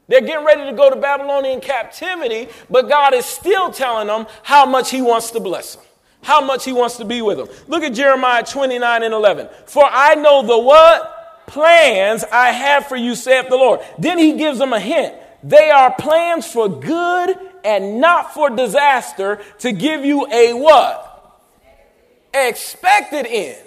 They're 0.08 0.20
getting 0.20 0.44
ready 0.44 0.70
to 0.70 0.76
go 0.76 0.90
to 0.90 0.96
Babylonian 0.96 1.62
captivity, 1.62 2.48
but 2.68 2.90
God 2.90 3.14
is 3.14 3.24
still 3.24 3.70
telling 3.70 4.08
them 4.08 4.26
how 4.42 4.66
much 4.66 4.90
He 4.90 5.00
wants 5.00 5.30
to 5.30 5.40
bless 5.40 5.76
them 5.76 5.84
how 6.22 6.44
much 6.44 6.64
he 6.64 6.72
wants 6.72 6.96
to 6.96 7.04
be 7.04 7.22
with 7.22 7.38
them. 7.38 7.48
Look 7.68 7.82
at 7.82 7.94
Jeremiah 7.94 8.44
29 8.44 9.02
and 9.02 9.14
11. 9.14 9.48
For 9.66 9.84
I 9.84 10.14
know 10.14 10.42
the 10.42 10.58
what? 10.58 11.46
Plans 11.46 12.24
I 12.30 12.50
have 12.50 12.86
for 12.86 12.96
you, 12.96 13.14
saith 13.14 13.48
the 13.48 13.56
Lord. 13.56 13.80
Then 13.98 14.18
he 14.18 14.36
gives 14.36 14.58
them 14.58 14.72
a 14.72 14.80
hint. 14.80 15.14
They 15.42 15.70
are 15.70 15.94
plans 15.94 16.50
for 16.50 16.68
good 16.68 17.36
and 17.64 18.00
not 18.00 18.34
for 18.34 18.50
disaster 18.50 19.40
to 19.60 19.72
give 19.72 20.04
you 20.04 20.26
a 20.30 20.52
what? 20.52 21.40
Expected 22.34 23.26
end. 23.26 23.64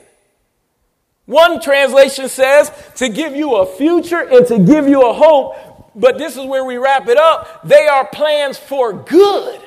One 1.25 1.61
translation 1.61 2.29
says 2.29 2.71
to 2.97 3.09
give 3.09 3.35
you 3.35 3.55
a 3.55 3.65
future 3.65 4.19
and 4.19 4.45
to 4.47 4.59
give 4.59 4.87
you 4.87 5.01
a 5.01 5.13
hope. 5.13 5.55
But 5.95 6.17
this 6.17 6.37
is 6.37 6.45
where 6.45 6.63
we 6.63 6.77
wrap 6.77 7.07
it 7.07 7.17
up. 7.17 7.63
They 7.63 7.87
are 7.87 8.05
plans 8.05 8.57
for 8.57 8.93
good 8.93 9.61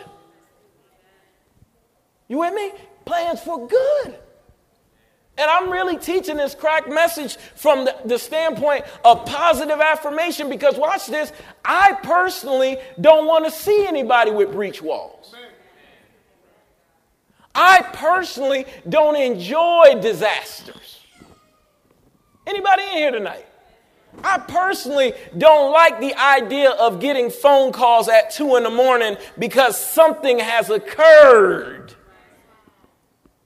you 2.34 2.40
with 2.40 2.54
me? 2.54 2.72
Plans 3.04 3.40
for 3.40 3.66
good. 3.66 4.14
And 5.36 5.50
I'm 5.50 5.70
really 5.70 5.96
teaching 5.96 6.36
this 6.36 6.54
crack 6.54 6.88
message 6.88 7.36
from 7.36 7.84
the, 7.86 7.96
the, 8.04 8.18
standpoint 8.18 8.84
of 9.04 9.26
positive 9.26 9.80
affirmation 9.80 10.48
because, 10.48 10.76
watch 10.76 11.06
this, 11.06 11.32
I 11.64 11.98
personally 12.04 12.76
don't 13.00 13.26
want 13.26 13.44
to 13.44 13.50
see 13.50 13.84
anybody 13.84 14.30
with 14.30 14.52
breach 14.52 14.80
walls. 14.80 15.34
I 17.52 17.82
personally 17.92 18.66
don't 18.88 19.16
enjoy 19.16 19.98
disasters. 20.00 21.00
Anybody 22.46 22.82
in 22.82 22.92
here 22.92 23.10
tonight? 23.10 23.46
I 24.22 24.38
personally 24.38 25.14
don't 25.36 25.72
like 25.72 25.98
the 25.98 26.14
idea 26.14 26.70
of 26.70 27.00
getting 27.00 27.30
phone 27.30 27.72
calls 27.72 28.08
at 28.08 28.30
two 28.30 28.54
in 28.54 28.62
the 28.62 28.70
morning 28.70 29.16
because 29.36 29.76
something 29.76 30.38
has 30.38 30.70
occurred 30.70 31.94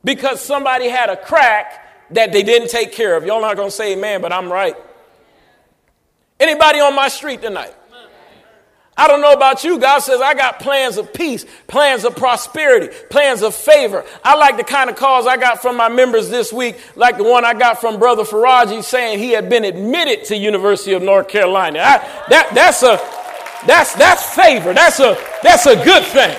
because 0.09 0.41
somebody 0.41 0.89
had 0.89 1.11
a 1.11 1.19
crack 1.19 1.87
that 2.13 2.33
they 2.33 2.43
didn't 2.43 2.69
take 2.69 2.93
care 2.93 3.15
of. 3.15 3.27
Y'all 3.27 3.43
not 3.43 3.57
going 3.57 3.69
to 3.69 3.77
say 3.77 3.93
amen, 3.93 4.23
but 4.23 4.33
I'm 4.33 4.51
right. 4.51 4.75
Anybody 6.41 6.81
on 6.81 6.97
my 6.97 7.09
street 7.09 7.43
tonight? 7.43 7.75
I 8.97 9.07
don't 9.07 9.21
know 9.21 9.35
about 9.35 9.65
you. 9.65 9.79
God 9.79 9.99
says, 9.99 10.23
I 10.23 10.33
got 10.33 10.61
plans 10.61 10.97
of 10.97 11.13
peace, 11.13 11.45
plans 11.67 12.07
of 12.07 12.17
prosperity, 12.17 12.89
plans 13.11 13.43
of 13.43 13.55
favor. 13.55 14.03
I 14.25 14.35
like 14.37 14.57
the 14.57 14.65
kind 14.65 14.89
of 14.89 14.97
calls 14.97 15.27
I 15.27 15.37
got 15.37 15.61
from 15.61 15.77
my 15.77 15.91
members 15.91 16.31
this 16.31 16.55
week, 16.55 16.81
like 16.97 17.19
the 17.19 17.25
one 17.25 17.45
I 17.45 17.53
got 17.53 17.79
from 17.79 17.99
Brother 17.99 18.25
Faraji 18.25 18.83
saying 18.83 19.19
he 19.19 19.33
had 19.33 19.51
been 19.51 19.65
admitted 19.67 20.25
to 20.29 20.37
University 20.39 20.95
of 20.95 21.03
North 21.03 21.29
Carolina. 21.29 21.81
I, 21.81 21.99
that, 22.31 22.55
that's 22.55 22.83
a, 22.83 22.97
that's, 23.67 23.93
that's 23.93 24.35
favor. 24.35 24.73
That's 24.73 25.01
a, 25.01 25.19
that's 25.43 25.67
a 25.67 25.77
good 25.85 26.05
thing 26.05 26.35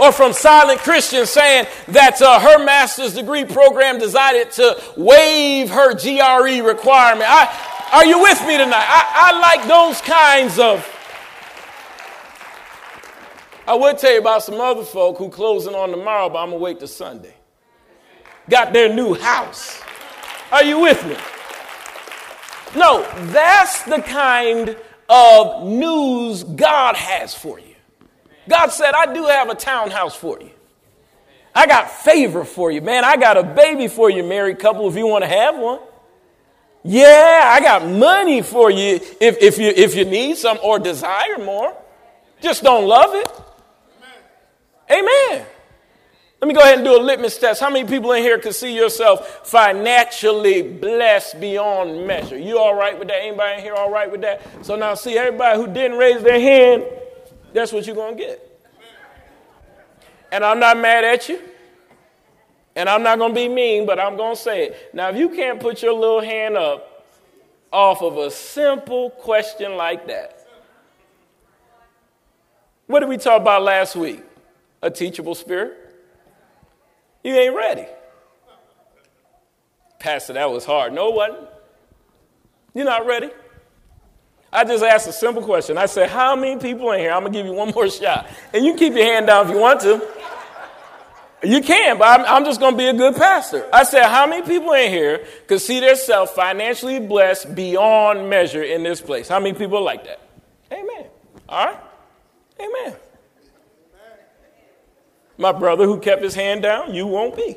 or 0.00 0.12
from 0.12 0.32
silent 0.32 0.80
Christians 0.80 1.30
saying 1.30 1.66
that 1.88 2.20
uh, 2.22 2.40
her 2.40 2.64
master's 2.64 3.14
degree 3.14 3.44
program 3.44 3.98
decided 3.98 4.50
to 4.52 4.82
waive 4.96 5.68
her 5.70 5.94
GRE 5.94 6.66
requirement. 6.66 7.26
I, 7.28 7.88
are 7.92 8.06
you 8.06 8.20
with 8.20 8.40
me 8.46 8.56
tonight? 8.56 8.86
I, 8.86 9.32
I 9.32 9.38
like 9.38 9.68
those 9.68 10.00
kinds 10.00 10.58
of. 10.58 10.86
I 13.66 13.74
would 13.74 13.98
tell 13.98 14.12
you 14.12 14.20
about 14.20 14.42
some 14.42 14.60
other 14.60 14.82
folk 14.82 15.18
who 15.18 15.28
closing 15.28 15.74
on 15.74 15.90
tomorrow, 15.90 16.28
but 16.28 16.38
I'm 16.38 16.50
gonna 16.50 16.62
wait 16.62 16.78
till 16.78 16.88
Sunday. 16.88 17.34
Got 18.48 18.72
their 18.72 18.92
new 18.92 19.14
house. 19.14 19.80
Are 20.50 20.64
you 20.64 20.80
with 20.80 21.06
me? 21.06 21.16
No, 22.74 23.06
that's 23.26 23.82
the 23.82 24.00
kind 24.00 24.76
of 25.08 25.66
news 25.66 26.42
God 26.44 26.96
has 26.96 27.34
for 27.34 27.60
you. 27.60 27.69
God 28.50 28.68
said, 28.68 28.92
I 28.94 29.14
do 29.14 29.24
have 29.24 29.48
a 29.48 29.54
townhouse 29.54 30.14
for 30.14 30.38
you. 30.40 30.50
I 31.54 31.66
got 31.66 31.90
favor 31.90 32.44
for 32.44 32.70
you, 32.70 32.80
man. 32.80 33.04
I 33.04 33.16
got 33.16 33.36
a 33.36 33.42
baby 33.42 33.88
for 33.88 34.10
you, 34.10 34.22
married 34.22 34.58
couple, 34.58 34.88
if 34.88 34.96
you 34.96 35.06
want 35.06 35.24
to 35.24 35.28
have 35.28 35.56
one. 35.56 35.80
Yeah, 36.82 37.42
I 37.52 37.60
got 37.60 37.86
money 37.86 38.42
for 38.42 38.70
you 38.70 39.00
if, 39.20 39.38
if 39.42 39.58
you 39.58 39.68
if 39.68 39.94
you 39.94 40.06
need 40.06 40.36
some 40.38 40.58
or 40.62 40.78
desire 40.78 41.38
more. 41.38 41.76
Just 42.40 42.62
don't 42.62 42.86
love 42.86 43.10
it. 43.14 43.30
Amen. 44.90 45.46
Let 46.40 46.48
me 46.48 46.54
go 46.54 46.60
ahead 46.60 46.76
and 46.76 46.84
do 46.84 46.96
a 46.96 47.02
litmus 47.02 47.36
test. 47.36 47.60
How 47.60 47.68
many 47.68 47.86
people 47.86 48.12
in 48.12 48.22
here 48.22 48.38
can 48.38 48.54
see 48.54 48.74
yourself 48.74 49.46
financially 49.46 50.62
blessed 50.62 51.38
beyond 51.38 52.06
measure? 52.06 52.38
You 52.38 52.58
all 52.58 52.74
right 52.74 52.98
with 52.98 53.08
that? 53.08 53.18
Anybody 53.20 53.58
in 53.58 53.60
here 53.60 53.74
all 53.74 53.90
right 53.90 54.10
with 54.10 54.22
that? 54.22 54.40
So 54.64 54.74
now 54.74 54.94
see 54.94 55.18
everybody 55.18 55.58
who 55.58 55.66
didn't 55.66 55.98
raise 55.98 56.22
their 56.22 56.40
hand, 56.40 56.84
that's 57.52 57.72
what 57.72 57.86
you're 57.86 57.96
going 57.96 58.16
to 58.16 58.22
get. 58.22 58.46
And 60.32 60.44
I'm 60.44 60.60
not 60.60 60.78
mad 60.78 61.04
at 61.04 61.28
you. 61.28 61.40
And 62.76 62.88
I'm 62.88 63.02
not 63.02 63.18
going 63.18 63.32
to 63.32 63.34
be 63.34 63.48
mean, 63.48 63.84
but 63.84 63.98
I'm 63.98 64.16
going 64.16 64.36
to 64.36 64.40
say 64.40 64.66
it. 64.66 64.94
Now, 64.94 65.08
if 65.08 65.16
you 65.16 65.28
can't 65.30 65.60
put 65.60 65.82
your 65.82 65.92
little 65.92 66.20
hand 66.20 66.56
up 66.56 67.04
off 67.72 68.02
of 68.02 68.16
a 68.16 68.30
simple 68.30 69.10
question 69.10 69.76
like 69.76 70.06
that, 70.06 70.46
what 72.86 73.00
did 73.00 73.08
we 73.08 73.18
talk 73.18 73.40
about 73.40 73.62
last 73.62 73.96
week? 73.96 74.22
A 74.82 74.90
teachable 74.90 75.34
spirit? 75.34 75.76
You 77.22 77.34
ain't 77.34 77.54
ready. 77.54 77.86
Pastor, 79.98 80.32
that 80.32 80.50
was 80.50 80.64
hard. 80.64 80.92
No, 80.92 81.08
it 81.08 81.14
wasn't. 81.14 81.48
You're 82.74 82.86
not 82.86 83.04
ready. 83.04 83.30
I 84.52 84.64
just 84.64 84.82
asked 84.82 85.06
a 85.06 85.12
simple 85.12 85.42
question. 85.42 85.78
I 85.78 85.86
said, 85.86 86.10
How 86.10 86.34
many 86.34 86.60
people 86.60 86.90
in 86.92 87.00
here? 87.00 87.12
I'm 87.12 87.20
going 87.22 87.32
to 87.32 87.38
give 87.38 87.46
you 87.46 87.52
one 87.52 87.72
more 87.74 87.88
shot. 87.88 88.28
And 88.52 88.64
you 88.64 88.72
can 88.72 88.78
keep 88.78 88.94
your 88.94 89.04
hand 89.04 89.28
down 89.28 89.46
if 89.46 89.54
you 89.54 89.60
want 89.60 89.80
to. 89.82 90.06
You 91.42 91.62
can, 91.62 91.96
but 91.96 92.20
I'm, 92.20 92.26
I'm 92.26 92.44
just 92.44 92.60
going 92.60 92.74
to 92.74 92.78
be 92.78 92.86
a 92.86 92.92
good 92.92 93.16
pastor. 93.16 93.66
I 93.72 93.84
said, 93.84 94.06
How 94.06 94.26
many 94.26 94.46
people 94.46 94.72
in 94.72 94.90
here 94.90 95.24
could 95.46 95.60
see 95.60 95.80
themselves 95.80 96.32
financially 96.32 96.98
blessed 96.98 97.54
beyond 97.54 98.28
measure 98.28 98.62
in 98.62 98.82
this 98.82 99.00
place? 99.00 99.28
How 99.28 99.38
many 99.38 99.56
people 99.56 99.82
like 99.82 100.04
that? 100.04 100.20
Amen. 100.72 101.06
All 101.48 101.66
right? 101.66 101.80
Amen. 102.60 102.96
My 105.38 105.52
brother 105.52 105.86
who 105.86 105.98
kept 106.00 106.22
his 106.22 106.34
hand 106.34 106.62
down, 106.62 106.94
you 106.94 107.06
won't 107.06 107.34
be. 107.34 107.56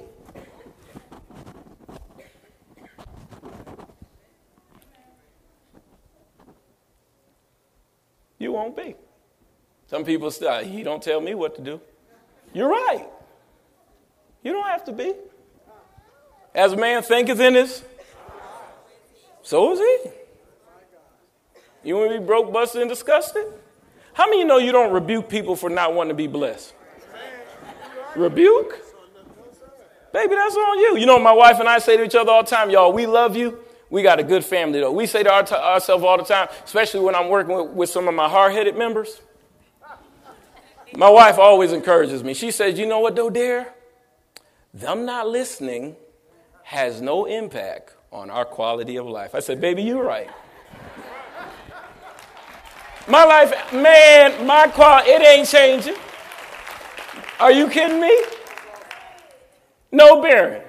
You 8.43 8.51
won't 8.51 8.75
be. 8.75 8.95
Some 9.87 10.03
people 10.03 10.29
say, 10.29 10.47
ah, 10.47 10.59
he 10.61 10.83
don't 10.83 11.01
tell 11.01 11.21
me 11.21 11.33
what 11.33 11.55
to 11.55 11.61
do. 11.61 11.79
You're 12.53 12.67
right. 12.69 13.07
You 14.43 14.51
don't 14.51 14.67
have 14.67 14.83
to 14.85 14.91
be. 14.91 15.13
As 16.53 16.73
a 16.73 16.75
man 16.75 17.03
thinketh 17.03 17.39
in 17.39 17.53
his, 17.53 17.83
so 19.43 19.71
is 19.71 19.79
he. 19.79 20.09
You 21.85 21.95
want 21.95 22.11
to 22.11 22.19
be 22.19 22.25
broke, 22.25 22.51
busted, 22.51 22.81
and 22.81 22.89
disgusted? 22.89 23.45
How 24.11 24.25
many 24.25 24.39
you 24.39 24.45
know 24.45 24.57
you 24.57 24.73
don't 24.73 24.91
rebuke 24.91 25.29
people 25.29 25.55
for 25.55 25.69
not 25.69 25.93
wanting 25.93 26.09
to 26.09 26.15
be 26.15 26.27
blessed? 26.27 26.73
Rebuke? 28.13 28.77
Baby, 30.11 30.35
that's 30.35 30.55
on 30.55 30.79
you. 30.79 30.97
You 30.97 31.05
know, 31.05 31.17
my 31.17 31.31
wife 31.31 31.59
and 31.61 31.69
I 31.69 31.79
say 31.79 31.95
to 31.95 32.03
each 32.03 32.13
other 32.13 32.29
all 32.29 32.43
the 32.43 32.49
time, 32.49 32.69
y'all, 32.69 32.91
we 32.91 33.05
love 33.05 33.37
you. 33.37 33.62
We 33.93 34.01
got 34.01 34.19
a 34.19 34.23
good 34.23 34.43
family, 34.43 34.79
though. 34.79 34.91
We 34.91 35.05
say 35.05 35.21
to 35.21 35.31
our 35.31 35.43
ourselves 35.43 36.03
all 36.03 36.17
the 36.17 36.23
time, 36.23 36.47
especially 36.65 37.01
when 37.01 37.13
I'm 37.13 37.29
working 37.29 37.55
with, 37.55 37.67
with 37.75 37.89
some 37.91 38.07
of 38.07 38.15
my 38.15 38.27
hard 38.27 38.51
headed 38.51 38.75
members. 38.75 39.21
My 40.95 41.09
wife 41.09 41.37
always 41.37 41.71
encourages 41.71 42.23
me. 42.23 42.33
She 42.33 42.49
says, 42.49 42.79
You 42.79 42.87
know 42.87 43.01
what, 43.01 43.15
though, 43.15 43.29
dear? 43.29 43.71
Them 44.73 45.05
not 45.05 45.27
listening 45.27 45.95
has 46.63 47.01
no 47.01 47.25
impact 47.25 47.93
on 48.11 48.31
our 48.31 48.45
quality 48.45 48.97
of 48.97 49.05
life. 49.05 49.35
I 49.35 49.41
said, 49.41 49.61
Baby, 49.61 49.83
you're 49.83 50.03
right. 50.03 50.31
My 53.07 53.25
life, 53.25 53.73
man, 53.73 54.47
my 54.47 54.69
quality, 54.69 55.11
it 55.11 55.21
ain't 55.21 55.47
changing. 55.47 55.97
Are 57.39 57.51
you 57.51 57.69
kidding 57.69 58.01
me? 58.01 58.23
No 59.91 60.19
bearing. 60.19 60.63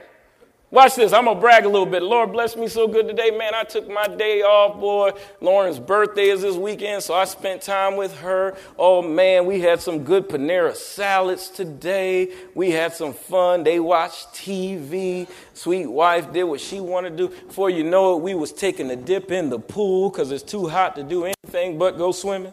Watch 0.75 0.97
this. 0.97 1.13
I'm 1.13 1.27
going 1.27 1.37
to 1.37 1.41
brag 1.41 1.67
a 1.67 1.69
little 1.69 1.87
bit. 1.87 2.03
Lord 2.03 2.33
bless 2.33 2.57
me 2.57 2.67
so 2.67 2.89
good 2.89 3.07
today. 3.07 3.31
Man, 3.31 3.55
I 3.55 3.63
took 3.63 3.89
my 3.89 4.09
day 4.09 4.43
off, 4.43 4.81
boy. 4.81 5.13
Lauren's 5.41 5.79
birthday 5.79 6.31
is 6.31 6.43
this 6.43 6.57
weekend, 6.57 7.01
so 7.05 7.15
I 7.15 7.27
spent 7.27 7.63
time 7.63 7.95
with 7.97 8.13
her. 8.19 8.57
Oh, 8.77 9.01
man, 9.01 9.47
we 9.47 9.61
had 9.61 9.81
some 9.81 10.03
good 10.03 10.29
Panera 10.29 10.75
salads 10.75 11.49
today. 11.49 12.33
We 12.57 12.73
had 12.73 12.93
some 12.93 13.13
fun. 13.13 13.63
They 13.63 13.79
watched 13.79 14.35
TV. 14.35 15.29
Sweet 15.53 15.87
wife 15.87 16.33
did 16.33 16.43
what 16.43 16.61
she 16.61 16.81
wanted 16.81 17.17
to 17.19 17.29
do. 17.29 17.29
Before 17.29 17.71
you 17.71 17.85
know 17.85 18.17
it, 18.17 18.23
we 18.23 18.35
was 18.35 18.53
taking 18.53 18.91
a 18.91 18.97
dip 18.97 19.31
in 19.31 19.51
the 19.51 19.61
pool 19.61 20.11
because 20.11 20.33
it's 20.33 20.43
too 20.43 20.67
hot 20.67 20.97
to 20.97 21.05
do 21.05 21.25
anything 21.25 21.79
but 21.79 21.97
go 21.97 22.11
swimming. 22.11 22.53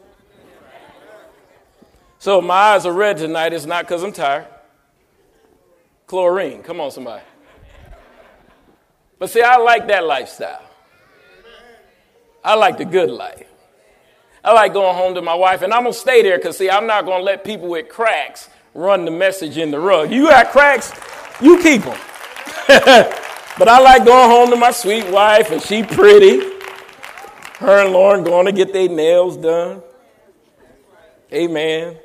So 2.20 2.40
my 2.40 2.54
eyes 2.54 2.86
are 2.86 2.94
red 2.94 3.18
tonight. 3.18 3.52
It's 3.52 3.66
not 3.66 3.86
because 3.86 4.04
I'm 4.04 4.14
tired. 4.14 4.46
Chlorine. 6.06 6.62
Come 6.62 6.80
on, 6.80 6.92
somebody. 6.92 7.24
But 9.22 9.30
see, 9.30 9.44
I 9.44 9.58
like 9.58 9.88
that 9.90 10.04
lifestyle. 10.04 10.64
I 12.44 12.56
like 12.56 12.80
the 12.80 12.86
good 12.86 13.12
life. 13.12 13.48
I 14.44 14.52
like 14.52 14.74
going 14.74 14.96
home 14.96 15.14
to 15.14 15.22
my 15.22 15.36
wife, 15.36 15.62
and 15.62 15.72
I'm 15.72 15.84
going 15.84 15.94
to 15.94 16.00
stay 16.00 16.24
there 16.24 16.40
because, 16.40 16.58
see, 16.58 16.72
I'm 16.72 16.88
not 16.88 17.06
going 17.06 17.20
to 17.20 17.24
let 17.24 17.44
people 17.44 17.68
with 17.68 17.88
cracks 17.88 18.50
run 18.74 19.06
the 19.06 19.12
message 19.12 19.60
in 19.60 19.70
the 19.70 19.80
rug. 19.80 20.12
You 20.12 20.30
got 20.30 20.48
cracks, 20.50 20.92
you 21.40 21.62
keep 21.62 21.84
them. 21.84 22.00
but 23.60 23.68
I 23.68 23.80
like 23.80 24.06
going 24.06 24.28
home 24.28 24.50
to 24.50 24.56
my 24.56 24.72
sweet 24.72 25.06
wife, 25.12 25.52
and 25.52 25.62
she 25.62 25.84
pretty. 25.84 26.40
Her 27.60 27.84
and 27.84 27.94
Lauren 27.94 28.24
going 28.24 28.48
to 28.48 28.52
get 28.52 28.74
their 28.74 28.90
nails 28.90 29.38
done. 29.38 29.84
Amen. 31.32 31.96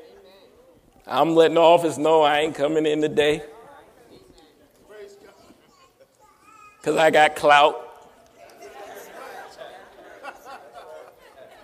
I'm 1.07 1.35
letting 1.35 1.55
the 1.55 1.63
office 1.63 1.97
know 1.97 2.21
I 2.21 2.41
ain't 2.41 2.55
coming 2.55 2.85
in 2.85 3.01
today. 3.01 3.43
Because 6.87 7.01
I 7.01 7.11
got 7.11 7.35
clout. 7.35 7.83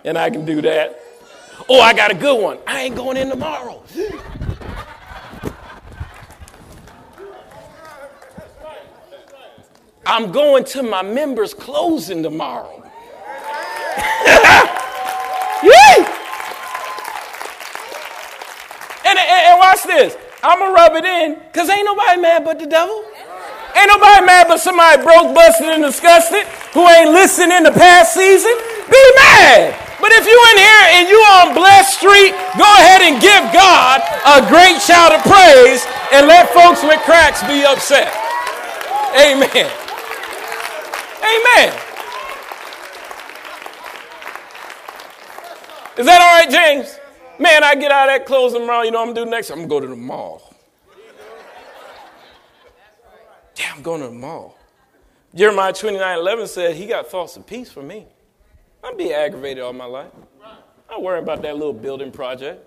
And 0.03 0.17
I 0.17 0.29
can 0.29 0.43
do 0.43 0.61
that. 0.63 0.99
Oh, 1.69 1.79
I 1.79 1.93
got 1.93 2.11
a 2.11 2.13
good 2.13 2.43
one. 2.43 2.57
I 2.67 2.81
ain't 2.81 2.95
going 2.97 3.15
in 3.15 3.29
tomorrow. 3.29 3.81
I'm 10.05 10.33
going 10.33 10.65
to 10.65 10.83
my 10.83 11.01
members' 11.01 11.53
closing 11.53 12.21
tomorrow. 12.21 12.83
And, 19.05 19.19
and, 19.19 19.29
and 19.29 19.59
watch 19.59 19.83
this. 19.83 20.17
I'm 20.43 20.59
going 20.59 20.71
to 20.71 20.75
rub 20.75 20.95
it 20.95 21.05
in 21.05 21.35
because 21.35 21.69
ain't 21.69 21.85
nobody 21.85 22.19
mad 22.19 22.43
but 22.43 22.59
the 22.59 22.65
devil. 22.65 23.05
Ain't 23.75 23.89
nobody 23.89 24.25
mad 24.25 24.47
but 24.47 24.59
somebody 24.59 25.01
broke, 25.01 25.33
busted, 25.33 25.67
and 25.67 25.83
disgusted 25.83 26.45
who 26.73 26.87
ain't 26.87 27.11
listening 27.11 27.57
in 27.57 27.63
the 27.63 27.71
past 27.71 28.13
season. 28.13 28.53
Be 28.89 29.03
mad. 29.17 29.77
But 29.99 30.11
if 30.11 30.27
you 30.27 30.35
in 30.51 30.57
here 30.59 30.83
and 30.99 31.07
you 31.07 31.19
on 31.39 31.55
blessed 31.55 31.97
street, 31.97 32.35
go 32.59 32.67
ahead 32.67 33.01
and 33.01 33.21
give 33.21 33.41
God 33.55 34.03
a 34.27 34.45
great 34.51 34.81
shout 34.81 35.15
of 35.15 35.21
praise 35.23 35.85
and 36.11 36.27
let 36.27 36.49
folks 36.51 36.83
with 36.83 36.99
cracks 37.01 37.41
be 37.43 37.63
upset. 37.63 38.11
Amen. 39.15 39.71
Amen. 41.23 41.73
Is 45.95 46.05
that 46.05 46.21
all 46.21 46.41
right, 46.41 46.49
James? 46.49 46.99
Man, 47.39 47.63
I 47.63 47.75
get 47.75 47.91
out 47.91 48.09
of 48.09 48.15
that 48.15 48.25
closing 48.25 48.61
tomorrow. 48.61 48.83
You 48.83 48.91
know 48.91 48.99
what 48.99 49.09
I'm 49.09 49.13
do 49.13 49.25
next? 49.25 49.51
I'm 49.51 49.61
to 49.61 49.67
go 49.67 49.79
to 49.79 49.87
the 49.87 49.95
mall. 49.95 50.52
I'm 53.73 53.81
going 53.81 54.01
to 54.01 54.07
the 54.07 54.13
mall. 54.13 54.57
Jeremiah 55.33 55.73
29 55.73 56.19
11 56.19 56.47
said, 56.47 56.75
He 56.75 56.85
got 56.85 57.07
thoughts 57.07 57.35
of 57.37 57.47
peace 57.47 57.71
for 57.71 57.81
me. 57.81 58.05
I'd 58.83 58.97
be 58.97 59.11
aggravated 59.11 59.63
all 59.63 59.73
my 59.73 59.85
life. 59.85 60.11
I 60.89 60.99
worry 60.99 61.19
about 61.19 61.41
that 61.41 61.57
little 61.57 61.73
building 61.73 62.11
project. 62.11 62.63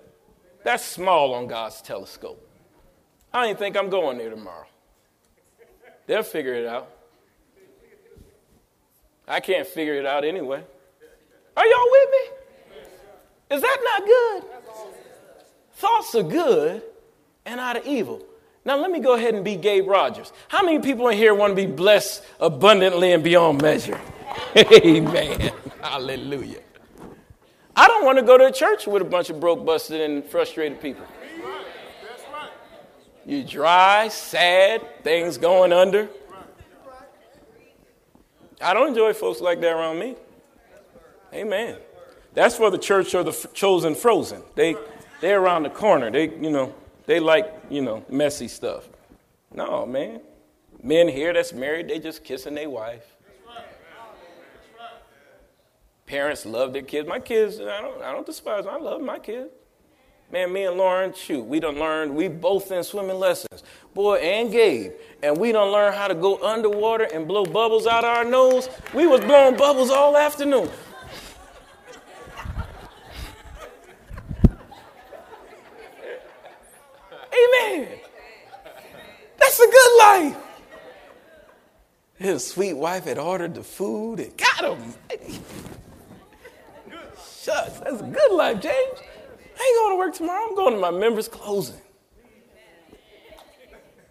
That's 0.65 0.83
small 0.83 1.33
on 1.33 1.47
God's 1.47 1.81
telescope. 1.81 2.45
I 3.33 3.39
don't 3.39 3.51
even 3.51 3.57
think 3.57 3.77
I'm 3.77 3.89
going 3.89 4.17
there 4.17 4.29
tomorrow. 4.29 4.65
They'll 6.07 6.23
figure 6.23 6.55
it 6.55 6.65
out. 6.65 6.91
I 9.27 9.39
can't 9.39 9.67
figure 9.67 9.93
it 9.93 10.05
out 10.05 10.25
anyway. 10.25 10.61
Are 11.55 11.65
y'all 11.65 11.87
with 11.91 12.09
me? 12.11 13.55
Is 13.55 13.61
that 13.61 13.77
not 13.81 14.05
good? 14.05 14.43
Thoughts 15.73 16.15
are 16.15 16.23
good 16.23 16.81
and 17.45 17.59
out 17.61 17.77
of 17.77 17.85
evil. 17.85 18.25
Now, 18.67 18.75
let 18.75 18.91
me 18.91 18.99
go 18.99 19.13
ahead 19.13 19.33
and 19.33 19.45
be 19.45 19.55
Gabe 19.55 19.87
Rogers. 19.87 20.33
How 20.49 20.61
many 20.61 20.79
people 20.79 21.07
in 21.07 21.17
here 21.17 21.33
want 21.33 21.51
to 21.51 21.55
be 21.55 21.65
blessed 21.65 22.21
abundantly 22.37 23.13
and 23.13 23.23
beyond 23.23 23.61
measure? 23.61 23.97
Amen. 24.57 25.53
Hallelujah. 25.81 26.59
I 27.77 27.87
don't 27.87 28.03
want 28.03 28.17
to 28.17 28.25
go 28.25 28.37
to 28.37 28.47
a 28.47 28.51
church 28.51 28.85
with 28.85 29.01
a 29.01 29.05
bunch 29.05 29.29
of 29.29 29.39
broke, 29.39 29.65
busted, 29.65 30.01
and 30.01 30.21
frustrated 30.25 30.81
people. 30.81 31.05
You 33.25 33.41
dry, 33.45 34.09
sad, 34.09 35.01
things 35.01 35.37
going 35.37 35.71
under. 35.71 36.09
I 38.59 38.73
don't 38.73 38.89
enjoy 38.89 39.13
folks 39.13 39.39
like 39.39 39.61
that 39.61 39.71
around 39.71 39.97
me. 39.97 40.17
Amen. 41.33 41.77
That's 42.33 42.57
for 42.57 42.69
the 42.69 42.77
church 42.77 43.15
or 43.15 43.23
the 43.23 43.31
chosen 43.53 43.95
frozen. 43.95 44.41
They 44.55 44.75
They're 45.21 45.39
around 45.39 45.63
the 45.63 45.69
corner. 45.69 46.11
They, 46.11 46.29
you 46.31 46.49
know, 46.49 46.75
they 47.07 47.19
like, 47.19 47.51
you 47.69 47.81
know, 47.81 48.05
messy 48.09 48.47
stuff. 48.47 48.87
No, 49.51 49.85
man. 49.85 50.21
Men 50.83 51.07
here 51.07 51.33
that's 51.33 51.53
married, 51.53 51.87
they 51.87 51.97
just 51.97 52.23
kissing 52.23 52.53
their 52.53 52.69
wife. 52.69 53.03
Parents 56.05 56.45
love 56.45 56.71
their 56.71 56.83
kids. 56.83 57.07
My 57.07 57.19
kids, 57.19 57.59
I 57.59 57.81
don't, 57.81 58.01
I 58.01 58.11
don't 58.13 58.25
despise 58.25 58.63
them. 58.63 58.73
I 58.73 58.77
love 58.77 59.01
my 59.01 59.19
kids. 59.19 59.49
Man, 60.31 60.51
me 60.51 60.65
and 60.65 60.77
Lauren, 60.77 61.13
shoot, 61.13 61.43
we 61.43 61.59
done 61.61 61.79
learned, 61.79 62.13
we 62.13 62.27
both 62.27 62.69
in 62.71 62.83
swimming 62.83 63.17
lessons. 63.17 63.63
Boy, 63.93 64.17
and 64.17 64.51
Gabe. 64.51 64.91
And 65.23 65.37
we 65.37 65.53
done 65.53 65.71
learned 65.71 65.95
how 65.95 66.09
to 66.09 66.15
go 66.15 66.37
underwater 66.43 67.05
and 67.13 67.27
blow 67.27 67.45
bubbles 67.45 67.87
out 67.87 68.03
of 68.03 68.09
our 68.09 68.25
nose. 68.25 68.69
We 68.93 69.07
was 69.07 69.21
blowing 69.21 69.55
bubbles 69.55 69.89
all 69.89 70.17
afternoon. 70.17 70.69
Amen. 77.37 77.87
That's 79.37 79.59
a 79.59 79.67
good 79.67 79.97
life. 79.99 80.37
His 82.15 82.47
sweet 82.47 82.73
wife 82.73 83.05
had 83.05 83.17
ordered 83.19 83.53
the 83.53 83.63
food 83.63 84.19
and 84.19 84.35
got 84.37 84.77
him. 84.77 84.93
Shucks, 87.43 87.79
that's 87.79 88.01
a 88.01 88.05
good 88.05 88.31
life, 88.31 88.61
James. 88.61 88.99
I 89.59 89.63
ain't 89.63 89.77
going 89.77 89.91
to 89.91 89.97
work 89.97 90.15
tomorrow. 90.15 90.47
I'm 90.47 90.55
going 90.55 90.73
to 90.73 90.79
my 90.79 90.91
members' 90.91 91.27
closing. 91.27 91.79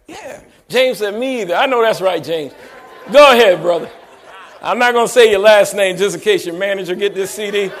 Yeah. 0.07 0.41
James 0.69 0.99
said, 0.99 1.15
Me 1.15 1.41
either. 1.41 1.55
I 1.55 1.65
know 1.65 1.81
that's 1.81 2.01
right, 2.01 2.23
James. 2.23 2.53
Go 3.11 3.31
ahead, 3.31 3.61
brother. 3.61 3.89
I'm 4.61 4.79
not 4.79 4.93
going 4.93 5.07
to 5.07 5.11
say 5.11 5.29
your 5.29 5.39
last 5.39 5.75
name 5.75 5.97
just 5.97 6.15
in 6.15 6.21
case 6.21 6.45
your 6.45 6.57
manager 6.57 6.95
get 6.95 7.13
this 7.13 7.31
CD. 7.31 7.71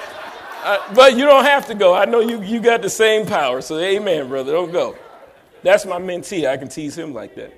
Uh, 0.63 0.93
but 0.93 1.15
you 1.15 1.25
don't 1.25 1.45
have 1.45 1.67
to 1.67 1.75
go. 1.75 1.93
I 1.93 2.05
know 2.05 2.19
you, 2.19 2.41
you 2.41 2.59
got 2.59 2.81
the 2.81 2.89
same 2.89 3.25
power. 3.25 3.61
So, 3.61 3.79
amen, 3.79 4.27
brother. 4.27 4.51
Don't 4.51 4.71
go. 4.71 4.95
That's 5.67 5.85
my 5.85 5.99
mentee. 5.99 6.47
I 6.47 6.55
can 6.55 6.69
tease 6.69 6.97
him 6.97 7.13
like 7.13 7.35
that. 7.35 7.51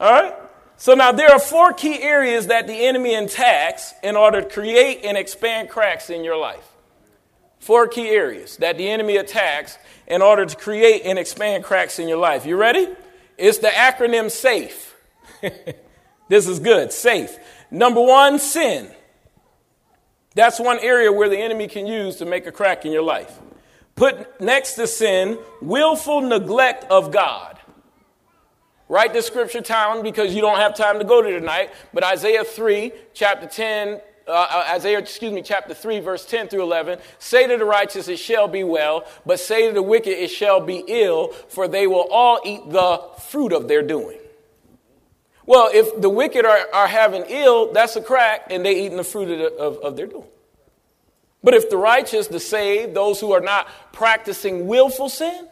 All 0.00 0.10
right? 0.10 0.34
So, 0.78 0.94
now 0.94 1.12
there 1.12 1.30
are 1.30 1.38
four 1.38 1.74
key 1.74 2.00
areas 2.00 2.46
that 2.46 2.66
the 2.66 2.72
enemy 2.72 3.14
attacks 3.14 3.92
in 4.02 4.16
order 4.16 4.40
to 4.40 4.48
create 4.48 5.04
and 5.04 5.18
expand 5.18 5.68
cracks 5.68 6.08
in 6.08 6.24
your 6.24 6.38
life. 6.38 6.66
Four 7.58 7.88
key 7.88 8.08
areas 8.08 8.56
that 8.56 8.78
the 8.78 8.88
enemy 8.88 9.18
attacks 9.18 9.76
in 10.06 10.22
order 10.22 10.46
to 10.46 10.56
create 10.56 11.02
and 11.04 11.18
expand 11.18 11.62
cracks 11.62 11.98
in 11.98 12.08
your 12.08 12.16
life. 12.16 12.46
You 12.46 12.56
ready? 12.56 12.88
It's 13.36 13.58
the 13.58 13.68
acronym 13.68 14.30
SAFE. 14.30 14.96
this 16.30 16.48
is 16.48 16.58
good. 16.58 16.90
SAFE. 16.90 17.36
Number 17.70 18.00
one, 18.00 18.38
sin. 18.38 18.90
That's 20.34 20.58
one 20.58 20.78
area 20.78 21.12
where 21.12 21.28
the 21.28 21.36
enemy 21.36 21.68
can 21.68 21.86
use 21.86 22.16
to 22.16 22.24
make 22.24 22.46
a 22.46 22.52
crack 22.52 22.86
in 22.86 22.92
your 22.92 23.02
life. 23.02 23.38
Put 24.00 24.40
next 24.40 24.76
to 24.76 24.86
sin, 24.86 25.38
willful 25.60 26.22
neglect 26.22 26.84
of 26.84 27.12
God. 27.12 27.58
Write 28.88 29.12
the 29.12 29.20
scripture 29.20 29.60
down 29.60 30.02
because 30.02 30.34
you 30.34 30.40
don't 30.40 30.56
have 30.56 30.74
time 30.74 30.98
to 31.00 31.04
go 31.04 31.20
to 31.20 31.30
tonight, 31.38 31.70
but 31.92 32.02
Isaiah 32.02 32.42
3, 32.42 32.92
chapter 33.12 33.46
10, 33.46 34.00
uh, 34.26 34.30
uh, 34.30 34.64
Isaiah, 34.70 35.00
excuse 35.00 35.34
me, 35.34 35.42
chapter 35.42 35.74
3, 35.74 36.00
verse 36.00 36.24
10 36.24 36.48
through 36.48 36.62
11. 36.62 36.98
Say 37.18 37.46
to 37.46 37.58
the 37.58 37.64
righteous, 37.66 38.08
it 38.08 38.18
shall 38.18 38.48
be 38.48 38.64
well, 38.64 39.04
but 39.26 39.38
say 39.38 39.68
to 39.68 39.74
the 39.74 39.82
wicked, 39.82 40.12
it 40.12 40.30
shall 40.30 40.62
be 40.62 40.82
ill, 40.88 41.34
for 41.50 41.68
they 41.68 41.86
will 41.86 42.08
all 42.10 42.40
eat 42.42 42.70
the 42.70 43.02
fruit 43.28 43.52
of 43.52 43.68
their 43.68 43.82
doing. 43.82 44.16
Well, 45.44 45.68
if 45.74 46.00
the 46.00 46.08
wicked 46.08 46.46
are, 46.46 46.66
are 46.72 46.86
having 46.86 47.24
ill, 47.28 47.74
that's 47.74 47.96
a 47.96 48.00
crack, 48.00 48.46
and 48.48 48.64
they 48.64 48.82
eating 48.82 48.96
the 48.96 49.04
fruit 49.04 49.30
of, 49.30 49.38
the, 49.40 49.52
of, 49.58 49.76
of 49.80 49.96
their 49.98 50.06
doing. 50.06 50.24
But 51.42 51.54
if 51.54 51.70
the 51.70 51.76
righteous, 51.76 52.26
the 52.26 52.40
saved, 52.40 52.94
those 52.94 53.20
who 53.20 53.32
are 53.32 53.40
not 53.40 53.68
practicing 53.92 54.66
willful 54.66 55.08
sin, 55.08 55.48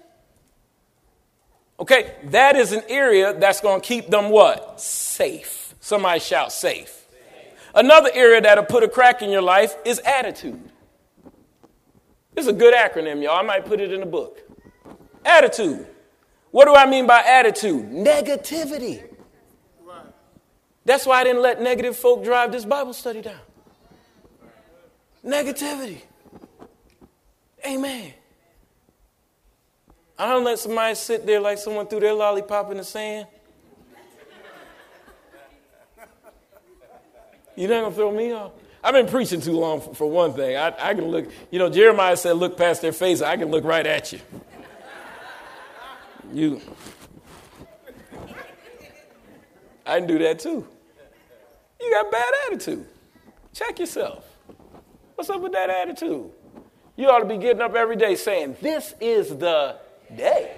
okay, 1.81 2.15
that 2.25 2.57
is 2.57 2.73
an 2.73 2.83
area 2.89 3.33
that's 3.39 3.61
going 3.61 3.81
to 3.81 3.87
keep 3.87 4.09
them 4.09 4.31
what? 4.31 4.81
Safe. 4.81 5.75
Somebody 5.81 6.21
shout 6.21 6.53
safe. 6.53 7.07
Another 7.75 8.11
area 8.13 8.41
that'll 8.41 8.65
put 8.65 8.83
a 8.83 8.89
crack 8.89 9.23
in 9.23 9.31
your 9.31 9.43
life 9.43 9.75
is 9.85 9.99
attitude. 10.01 10.61
This 12.35 12.45
is 12.45 12.49
a 12.49 12.53
good 12.53 12.75
acronym, 12.75 13.23
y'all. 13.23 13.39
I 13.39 13.43
might 13.43 13.65
put 13.65 13.81
it 13.81 13.93
in 13.93 14.03
a 14.03 14.07
book. 14.07 14.41
Attitude. 15.25 15.87
What 16.51 16.67
do 16.67 16.75
I 16.75 16.89
mean 16.89 17.07
by 17.07 17.23
attitude? 17.23 17.91
Negativity. 17.91 19.05
That's 20.85 21.05
why 21.05 21.21
I 21.21 21.25
didn't 21.25 21.43
let 21.43 21.61
negative 21.61 21.97
folk 21.97 22.25
drive 22.25 22.51
this 22.51 22.65
Bible 22.65 22.95
study 22.95 23.21
down. 23.21 23.41
Negativity. 25.25 26.03
Amen. 27.67 28.13
I 30.19 30.29
don't 30.29 30.45
let 30.45 30.59
somebody 30.59 30.95
sit 30.95 31.27
there 31.27 31.41
like 31.41 31.59
someone 31.59 31.87
threw 31.87 32.01
their 32.01 32.15
lollipop 32.15 32.71
in 32.71 32.79
the 32.79 32.85
sand 32.85 33.27
You're 37.59 37.71
not 37.71 37.81
going 37.81 37.91
to 37.91 37.97
throw 37.97 38.13
me 38.13 38.31
off? 38.31 38.53
I've 38.85 38.95
been 38.95 39.09
preaching 39.09 39.41
too 39.41 39.59
long 39.59 39.81
for, 39.81 39.93
for 39.93 40.09
one 40.09 40.33
thing. 40.33 40.57
I, 40.57 40.73
I, 40.79 40.95
can 40.95 41.09
look, 41.09 41.29
you 41.51 41.59
know, 41.59 41.69
Jeremiah 41.69 42.17
said, 42.17 42.37
look 42.37 42.57
past 42.57 42.81
their 42.81 42.93
face. 42.93 43.21
I 43.21 43.37
can 43.37 43.51
look 43.51 43.65
right 43.65 43.85
at 43.85 44.13
you. 44.13 44.21
You. 46.33 46.61
I 49.85 49.99
can 49.99 50.07
do 50.07 50.19
that 50.21 50.39
too. 50.39 50.69
You 51.81 51.91
got 51.91 52.07
a 52.07 52.11
bad 52.11 52.33
attitude. 52.47 52.87
Check 53.53 53.81
yourself. 53.81 54.25
What's 55.19 55.31
up 55.31 55.41
with 55.41 55.51
that 55.51 55.69
attitude? 55.69 56.31
You 56.95 57.09
ought 57.09 57.19
to 57.19 57.25
be 57.25 57.39
getting 57.39 57.61
up 57.61 57.75
every 57.75 57.97
day 57.97 58.15
saying, 58.15 58.57
This 58.63 58.95
is 59.01 59.31
the 59.31 59.77
day 60.15 60.53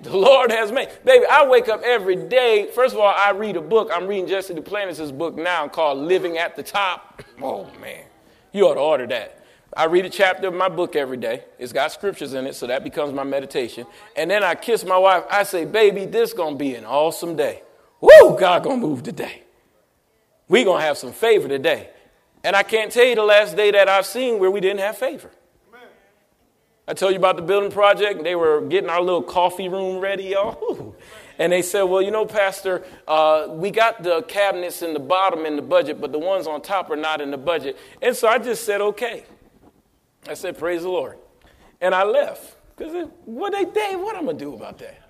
the 0.00 0.16
Lord 0.16 0.52
has 0.52 0.70
made. 0.70 0.90
Baby, 1.04 1.24
I 1.28 1.44
wake 1.44 1.68
up 1.68 1.82
every 1.82 2.14
day. 2.14 2.70
First 2.72 2.94
of 2.94 3.00
all, 3.00 3.12
I 3.12 3.32
read 3.32 3.56
a 3.56 3.60
book. 3.60 3.90
I'm 3.92 4.06
reading 4.06 4.28
Jesse 4.28 4.54
Duplantis' 4.54 5.10
book 5.18 5.34
now 5.34 5.66
called 5.66 5.98
Living 5.98 6.38
at 6.38 6.54
the 6.54 6.62
Top. 6.62 7.24
Oh, 7.42 7.68
man. 7.80 8.04
You 8.52 8.68
ought 8.68 8.74
to 8.74 8.80
order 8.80 9.08
that. 9.08 9.44
I 9.76 9.86
read 9.86 10.04
a 10.04 10.10
chapter 10.10 10.46
of 10.46 10.54
my 10.54 10.68
book 10.68 10.94
every 10.94 11.16
day. 11.16 11.42
It's 11.58 11.72
got 11.72 11.90
scriptures 11.90 12.32
in 12.32 12.46
it, 12.46 12.54
so 12.54 12.68
that 12.68 12.84
becomes 12.84 13.12
my 13.12 13.24
meditation. 13.24 13.88
And 14.14 14.30
then 14.30 14.44
I 14.44 14.54
kiss 14.54 14.84
my 14.84 14.98
wife. 14.98 15.24
I 15.28 15.42
say, 15.42 15.64
baby, 15.64 16.04
this 16.04 16.32
going 16.32 16.54
to 16.54 16.58
be 16.58 16.76
an 16.76 16.84
awesome 16.84 17.34
day. 17.34 17.64
Woo, 18.00 18.38
God 18.38 18.62
going 18.62 18.80
to 18.80 18.86
move 18.86 19.02
today. 19.02 19.42
we 20.46 20.62
going 20.62 20.80
to 20.80 20.86
have 20.86 20.96
some 20.96 21.12
favor 21.12 21.48
today. 21.48 21.90
And 22.46 22.54
I 22.54 22.62
can't 22.62 22.92
tell 22.92 23.04
you 23.04 23.16
the 23.16 23.24
last 23.24 23.56
day 23.56 23.72
that 23.72 23.88
I've 23.88 24.06
seen 24.06 24.38
where 24.38 24.52
we 24.52 24.60
didn't 24.60 24.78
have 24.78 24.96
favor. 24.96 25.32
I 26.86 26.94
told 26.94 27.10
you 27.10 27.18
about 27.18 27.34
the 27.34 27.42
building 27.42 27.72
project. 27.72 28.22
They 28.22 28.36
were 28.36 28.60
getting 28.60 28.88
our 28.88 29.00
little 29.00 29.24
coffee 29.24 29.68
room 29.68 29.98
ready, 30.00 30.24
y'all. 30.24 30.94
And 31.38 31.52
they 31.52 31.60
said, 31.60 31.82
Well, 31.82 32.00
you 32.00 32.10
know, 32.10 32.24
Pastor, 32.24 32.82
uh, 33.06 33.48
we 33.50 33.70
got 33.70 34.02
the 34.02 34.22
cabinets 34.22 34.80
in 34.80 34.94
the 34.94 35.00
bottom 35.00 35.44
in 35.44 35.56
the 35.56 35.60
budget, 35.60 36.00
but 36.00 36.10
the 36.10 36.18
ones 36.18 36.46
on 36.46 36.62
top 36.62 36.88
are 36.88 36.96
not 36.96 37.20
in 37.20 37.30
the 37.30 37.36
budget. 37.36 37.76
And 38.00 38.16
so 38.16 38.26
I 38.26 38.38
just 38.38 38.64
said, 38.64 38.80
Okay. 38.80 39.24
I 40.26 40.32
said, 40.32 40.56
Praise 40.56 40.84
the 40.84 40.88
Lord. 40.88 41.18
And 41.82 41.94
I 41.94 42.04
left. 42.04 42.56
Because 42.74 43.10
what 43.26 43.52
they 43.52 43.66
did, 43.66 44.00
what 44.00 44.16
I'm 44.16 44.24
going 44.24 44.38
to 44.38 44.44
do 44.46 44.54
about 44.54 44.78
that? 44.78 45.05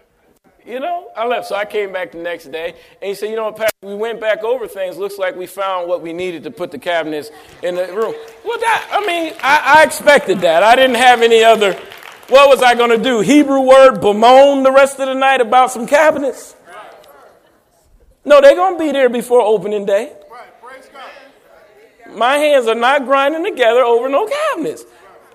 You 0.67 0.81
know, 0.81 1.11
I 1.17 1.27
left. 1.27 1.47
So 1.47 1.55
I 1.55 1.65
came 1.65 1.93
back 1.93 2.11
the 2.11 2.19
next 2.19 2.51
day, 2.51 2.75
and 3.01 3.09
he 3.09 3.15
said, 3.15 3.31
"You 3.31 3.37
know 3.37 3.53
Pastor? 3.53 3.77
We 3.83 3.95
went 3.95 4.21
back 4.21 4.43
over 4.43 4.67
things. 4.67 4.97
Looks 4.97 5.17
like 5.17 5.37
we 5.37 5.47
found 5.47 5.89
what 5.89 6.03
we 6.03 6.13
needed 6.13 6.43
to 6.45 6.51
put 6.51 6.73
the 6.73 6.79
cabinets 6.79 7.31
in 7.63 7.77
the 7.77 7.87
room." 7.87 8.15
Well, 8.45 8.59
that 8.59 8.89
I 8.91 9.07
mean, 9.07 9.33
I, 9.41 9.79
I 9.79 9.85
expected 9.85 10.41
that. 10.41 10.65
I 10.65 10.75
didn't 10.75 10.97
have 10.97 11.23
any 11.23 11.45
other. 11.45 11.75
What 12.29 12.49
was 12.49 12.61
I 12.61 12.75
going 12.75 12.91
to 12.91 12.99
do? 12.99 13.21
Hebrew 13.21 13.61
word 13.61 14.01
bemoan 14.01 14.65
the 14.65 14.73
rest 14.73 14.99
of 14.99 15.07
the 15.07 15.15
night 15.15 15.41
about 15.41 15.71
some 15.71 15.87
cabinets? 15.87 16.57
No, 18.25 18.41
they're 18.41 18.57
going 18.57 18.77
to 18.77 18.85
be 18.85 18.91
there 18.91 19.09
before 19.09 19.41
opening 19.41 19.87
day. 19.87 20.13
My 22.13 22.39
hands 22.39 22.67
are 22.67 22.75
not 22.75 23.05
grinding 23.05 23.45
together 23.45 23.83
over 23.83 24.09
no 24.09 24.27
cabinets. 24.27 24.85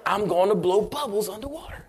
I'm 0.05 0.27
going 0.27 0.49
to 0.49 0.55
blow 0.55 0.81
bubbles 0.81 1.29
underwater. 1.29 1.80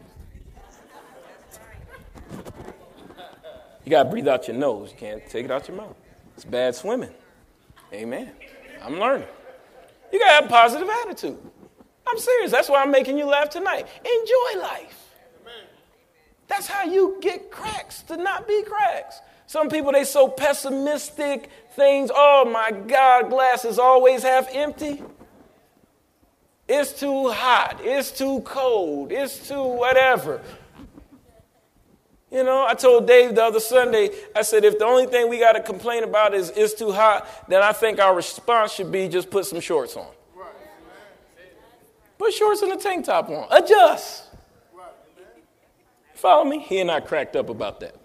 You 3.85 3.91
got 3.91 4.05
to 4.05 4.11
breathe 4.11 4.29
out 4.29 4.49
your 4.49 4.57
nose. 4.57 4.91
You 4.93 4.99
can't 4.99 5.27
take 5.29 5.45
it 5.45 5.51
out 5.51 5.69
your 5.69 5.77
mouth. 5.77 5.97
It's 6.35 6.45
bad 6.45 6.75
swimming. 6.75 7.11
Amen. 7.93 8.31
I'm 8.83 8.99
learning. 8.99 9.29
You 10.13 10.19
got 10.19 10.27
to 10.27 10.33
have 10.35 10.45
a 10.45 10.49
positive 10.49 10.89
attitude. 11.05 11.39
I'm 12.07 12.19
serious. 12.19 12.51
That's 12.51 12.69
why 12.69 12.83
I'm 12.83 12.91
making 12.91 13.19
you 13.19 13.27
laugh 13.27 13.51
tonight. 13.51 13.87
Enjoy 14.05 14.61
life. 14.61 14.99
That's 16.49 16.67
how 16.67 16.85
you 16.85 17.17
get 17.21 17.51
cracks 17.51 18.03
to 18.03 18.17
not 18.17 18.47
be 18.47 18.63
cracks. 18.63 19.21
Some 19.47 19.69
people, 19.69 19.93
they 19.93 20.05
so 20.05 20.29
pessimistic 20.29 21.49
things. 21.77 22.11
Oh 22.15 22.45
my 22.45 22.71
God, 22.71 23.31
glass 23.31 23.65
is 23.65 23.79
always 23.79 24.23
half 24.23 24.49
empty. 24.55 25.03
It's 26.69 26.93
too 26.99 27.31
hot. 27.31 27.81
It's 27.83 28.11
too 28.11 28.41
cold. 28.41 29.13
It's 29.13 29.49
too 29.49 29.63
whatever. 29.63 30.41
You 32.33 32.43
know, 32.43 32.65
I 32.67 32.73
told 32.73 33.07
Dave 33.07 33.35
the 33.35 33.45
other 33.45 33.61
Sunday, 33.61 34.09
I 34.35 34.41
said, 34.41 34.65
if 34.65 34.79
the 34.79 34.87
only 34.87 35.05
thing 35.05 35.29
we 35.29 35.39
got 35.39 35.53
to 35.53 35.61
complain 35.61 36.03
about 36.03 36.33
is 36.33 36.51
it's 36.57 36.73
too 36.73 36.91
hot, 36.91 37.29
then 37.47 37.63
I 37.63 37.73
think 37.73 38.01
our 38.01 38.17
response 38.17 38.73
should 38.73 38.91
be 38.91 39.07
just 39.07 39.29
put 39.31 39.45
some 39.45 39.61
shorts 39.61 39.97
on. 39.97 40.07
Put 42.17 42.33
shorts 42.33 42.63
and 42.63 42.73
a 42.73 42.77
tank 42.77 43.05
top 43.05 43.29
on. 43.29 43.49
Adjust. 43.51 44.25
Follow 46.15 46.45
me? 46.45 46.61
He 46.61 46.79
and 46.79 46.91
I 46.91 47.01
cracked 47.01 47.37
up 47.37 47.51
about 47.51 47.81
that. 47.81 47.97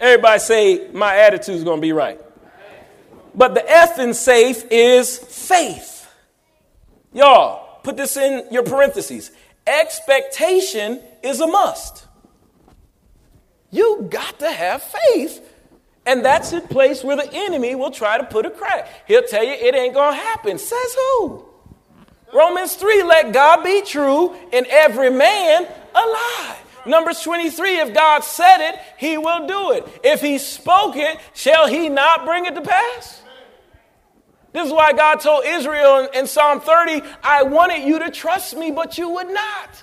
Everybody 0.00 0.38
say, 0.38 0.88
my 0.92 1.16
attitude's 1.16 1.62
gonna 1.62 1.80
be 1.80 1.92
right. 1.92 2.20
But 3.34 3.54
the 3.54 3.68
F 3.68 3.98
in 3.98 4.14
safe 4.14 4.64
is 4.70 5.18
faith. 5.18 6.08
Y'all, 7.12 7.80
put 7.82 7.98
this 7.98 8.16
in 8.16 8.46
your 8.50 8.62
parentheses. 8.62 9.30
Expectation 9.66 11.02
is 11.22 11.40
a 11.40 11.46
must. 11.46 12.06
You 13.72 14.06
got 14.08 14.38
to 14.38 14.52
have 14.52 14.82
faith. 14.82 15.48
And 16.06 16.24
that's 16.24 16.52
a 16.52 16.60
place 16.60 17.02
where 17.02 17.16
the 17.16 17.28
enemy 17.32 17.74
will 17.74 17.90
try 17.90 18.18
to 18.18 18.24
put 18.24 18.44
a 18.46 18.50
crack. 18.50 18.88
He'll 19.08 19.22
tell 19.22 19.42
you 19.42 19.52
it 19.52 19.74
ain't 19.74 19.94
going 19.94 20.14
to 20.14 20.20
happen. 20.20 20.58
Says 20.58 20.94
who? 20.94 21.44
Romans 22.32 22.74
3 22.74 23.02
let 23.02 23.32
God 23.32 23.62
be 23.64 23.82
true 23.82 24.34
and 24.52 24.66
every 24.66 25.10
man 25.10 25.64
a 25.64 25.98
lie. 25.98 26.56
Numbers 26.84 27.22
23 27.22 27.78
if 27.78 27.94
God 27.94 28.24
said 28.24 28.68
it, 28.68 28.80
he 28.98 29.16
will 29.16 29.46
do 29.46 29.72
it. 29.72 29.86
If 30.02 30.20
he 30.20 30.38
spoke 30.38 30.96
it, 30.96 31.18
shall 31.34 31.66
he 31.66 31.88
not 31.88 32.24
bring 32.24 32.46
it 32.46 32.54
to 32.54 32.62
pass? 32.62 33.22
This 34.52 34.66
is 34.66 34.72
why 34.72 34.92
God 34.92 35.20
told 35.20 35.44
Israel 35.46 36.00
in, 36.00 36.20
in 36.20 36.26
Psalm 36.26 36.60
30, 36.60 37.02
I 37.22 37.44
wanted 37.44 37.86
you 37.86 38.00
to 38.00 38.10
trust 38.10 38.56
me, 38.56 38.70
but 38.70 38.98
you 38.98 39.08
would 39.08 39.28
not. 39.28 39.82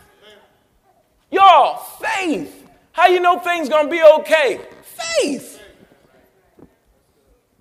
Y'all, 1.31 1.77
faith. 1.77 2.58
How 2.91 3.07
you 3.07 3.19
know 3.19 3.39
things 3.39 3.69
gonna 3.69 3.89
be 3.89 4.01
okay? 4.19 4.59
Faith. 4.83 5.59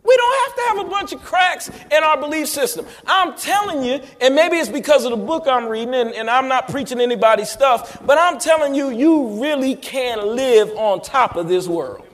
We 0.09 0.17
don't 0.17 0.39
have 0.47 0.57
to 0.57 0.63
have 0.69 0.87
a 0.87 0.91
bunch 0.91 1.13
of 1.13 1.23
cracks 1.23 1.69
in 1.69 2.03
our 2.03 2.19
belief 2.19 2.49
system. 2.49 2.87
I'm 3.07 3.37
telling 3.37 3.85
you, 3.85 4.01
and 4.23 4.35
maybe 4.35 4.57
it's 4.57 4.71
because 4.71 5.05
of 5.05 5.11
the 5.11 5.19
book 5.19 5.47
I'm 5.47 5.67
reading, 5.67 5.93
and, 5.93 6.15
and, 6.15 6.31
I'm 6.31 6.49
not 6.49 6.69
preaching 6.69 6.99
anybody's 6.99 7.51
stuff, 7.51 8.01
but 8.07 8.17
I'm 8.17 8.39
telling 8.39 8.75
you, 8.75 8.89
you 8.89 9.43
really 9.43 9.75
can 9.75 10.35
live 10.35 10.71
on 10.77 11.03
top 11.03 11.37
of 11.37 11.47
this 11.49 11.69
world. 11.69 12.07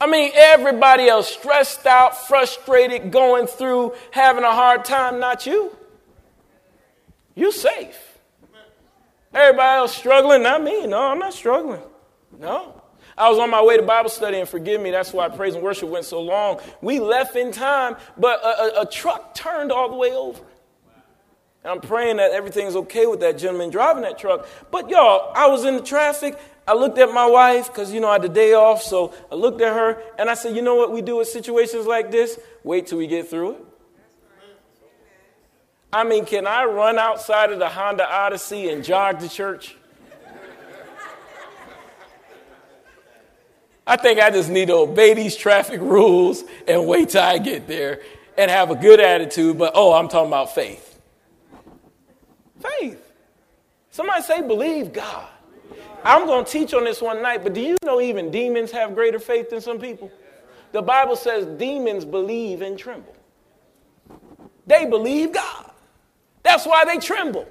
I 0.00 0.06
mean, 0.06 0.30
everybody 0.34 1.08
else 1.08 1.28
stressed 1.30 1.84
out, 1.86 2.28
frustrated, 2.28 3.10
going 3.10 3.48
through, 3.48 3.94
having 4.12 4.44
a 4.44 4.52
hard 4.52 4.84
time, 4.84 5.18
not 5.18 5.46
you. 5.46 5.76
You're 7.34 7.50
safe. 7.50 8.09
Everybody 9.32 9.76
else 9.78 9.96
struggling, 9.96 10.42
not 10.42 10.62
me. 10.62 10.86
No, 10.86 11.02
I'm 11.02 11.18
not 11.18 11.34
struggling. 11.34 11.82
No. 12.38 12.82
I 13.16 13.28
was 13.28 13.38
on 13.38 13.50
my 13.50 13.62
way 13.62 13.76
to 13.76 13.82
Bible 13.82 14.08
study, 14.08 14.38
and 14.38 14.48
forgive 14.48 14.80
me, 14.80 14.90
that's 14.90 15.12
why 15.12 15.28
praise 15.28 15.54
and 15.54 15.62
worship 15.62 15.88
went 15.88 16.04
so 16.04 16.20
long. 16.20 16.60
We 16.80 17.00
left 17.00 17.36
in 17.36 17.52
time, 17.52 17.96
but 18.16 18.42
a, 18.42 18.78
a, 18.78 18.82
a 18.82 18.86
truck 18.86 19.34
turned 19.34 19.70
all 19.70 19.90
the 19.90 19.96
way 19.96 20.12
over. 20.12 20.42
And 21.62 21.72
I'm 21.72 21.80
praying 21.80 22.16
that 22.16 22.32
everything's 22.32 22.74
okay 22.74 23.06
with 23.06 23.20
that 23.20 23.36
gentleman 23.36 23.68
driving 23.68 24.02
that 24.02 24.18
truck. 24.18 24.46
But 24.70 24.88
y'all, 24.88 25.30
I 25.34 25.46
was 25.48 25.64
in 25.64 25.76
the 25.76 25.82
traffic. 25.82 26.38
I 26.66 26.72
looked 26.72 26.98
at 26.98 27.12
my 27.12 27.26
wife 27.26 27.66
because, 27.66 27.92
you 27.92 28.00
know, 28.00 28.08
I 28.08 28.14
had 28.14 28.22
the 28.22 28.30
day 28.30 28.54
off. 28.54 28.82
So 28.82 29.12
I 29.30 29.34
looked 29.34 29.60
at 29.60 29.74
her 29.74 30.02
and 30.18 30.30
I 30.30 30.34
said, 30.34 30.56
you 30.56 30.62
know 30.62 30.76
what 30.76 30.90
we 30.90 31.02
do 31.02 31.16
with 31.16 31.28
situations 31.28 31.86
like 31.86 32.10
this? 32.10 32.38
Wait 32.64 32.86
till 32.86 32.96
we 32.96 33.06
get 33.06 33.28
through 33.28 33.52
it. 33.52 33.64
I 35.92 36.04
mean, 36.04 36.24
can 36.24 36.46
I 36.46 36.64
run 36.64 36.98
outside 36.98 37.52
of 37.52 37.58
the 37.58 37.68
Honda 37.68 38.08
Odyssey 38.08 38.68
and 38.68 38.84
jog 38.84 39.18
to 39.20 39.28
church? 39.28 39.76
I 43.86 43.96
think 43.96 44.20
I 44.20 44.30
just 44.30 44.48
need 44.48 44.68
to 44.68 44.74
obey 44.74 45.14
these 45.14 45.34
traffic 45.34 45.80
rules 45.80 46.44
and 46.68 46.86
wait 46.86 47.08
till 47.08 47.22
I 47.22 47.38
get 47.38 47.66
there 47.66 48.02
and 48.38 48.48
have 48.48 48.70
a 48.70 48.76
good 48.76 49.00
attitude. 49.00 49.58
But 49.58 49.72
oh, 49.74 49.92
I'm 49.92 50.08
talking 50.08 50.28
about 50.28 50.54
faith. 50.54 51.00
Faith. 52.60 53.04
Somebody 53.90 54.22
say, 54.22 54.42
believe 54.46 54.92
God. 54.92 55.26
I'm 56.04 56.26
going 56.26 56.44
to 56.44 56.50
teach 56.50 56.72
on 56.72 56.84
this 56.84 57.02
one 57.02 57.20
night, 57.20 57.42
but 57.42 57.52
do 57.52 57.60
you 57.60 57.76
know 57.84 58.00
even 58.00 58.30
demons 58.30 58.70
have 58.70 58.94
greater 58.94 59.18
faith 59.18 59.50
than 59.50 59.60
some 59.60 59.80
people? 59.80 60.10
The 60.70 60.82
Bible 60.82 61.16
says 61.16 61.44
demons 61.58 62.04
believe 62.04 62.62
and 62.62 62.78
tremble. 62.78 63.14
They 64.66 64.86
believe 64.86 65.32
God. 65.32 65.69
That's 66.50 66.66
why 66.66 66.84
they 66.84 66.98
tremble. 66.98 67.46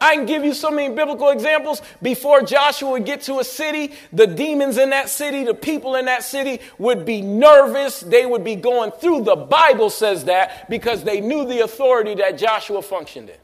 I 0.00 0.16
can 0.16 0.26
give 0.26 0.44
you 0.44 0.52
so 0.52 0.68
many 0.68 0.92
biblical 0.92 1.30
examples. 1.30 1.80
Before 2.02 2.42
Joshua 2.42 2.90
would 2.90 3.06
get 3.06 3.20
to 3.22 3.38
a 3.38 3.44
city, 3.44 3.92
the 4.12 4.26
demons 4.26 4.78
in 4.78 4.90
that 4.90 5.08
city, 5.08 5.44
the 5.44 5.54
people 5.54 5.94
in 5.94 6.06
that 6.06 6.24
city 6.24 6.60
would 6.76 7.06
be 7.06 7.22
nervous. 7.22 8.00
They 8.00 8.26
would 8.26 8.42
be 8.42 8.56
going 8.56 8.90
through. 8.90 9.22
The 9.22 9.36
Bible 9.36 9.90
says 9.90 10.24
that 10.24 10.68
because 10.68 11.04
they 11.04 11.20
knew 11.20 11.46
the 11.46 11.60
authority 11.60 12.16
that 12.16 12.36
Joshua 12.36 12.82
functioned 12.82 13.30
in. 13.30 13.36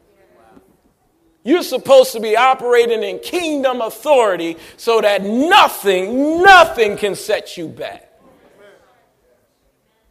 You're 1.45 1.63
supposed 1.63 2.11
to 2.13 2.21
be 2.21 2.37
operating 2.37 3.05
in 3.05 3.21
kingdom 3.21 3.81
authority 3.81 4.57
so 4.77 5.01
that 5.01 5.23
nothing, 5.23 6.43
nothing 6.43 6.97
can 6.97 7.15
set 7.15 7.57
you 7.57 7.69
back. 7.69 8.13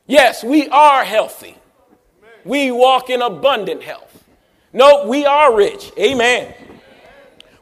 Yes, 0.07 0.45
we 0.45 0.69
are 0.69 1.03
healthy. 1.03 1.57
We 2.45 2.72
walk 2.72 3.09
in 3.09 3.22
abundant 3.22 3.84
health. 3.84 4.11
No, 4.74 5.07
we 5.07 5.26
are 5.26 5.55
rich. 5.55 5.91
Amen. 5.97 6.53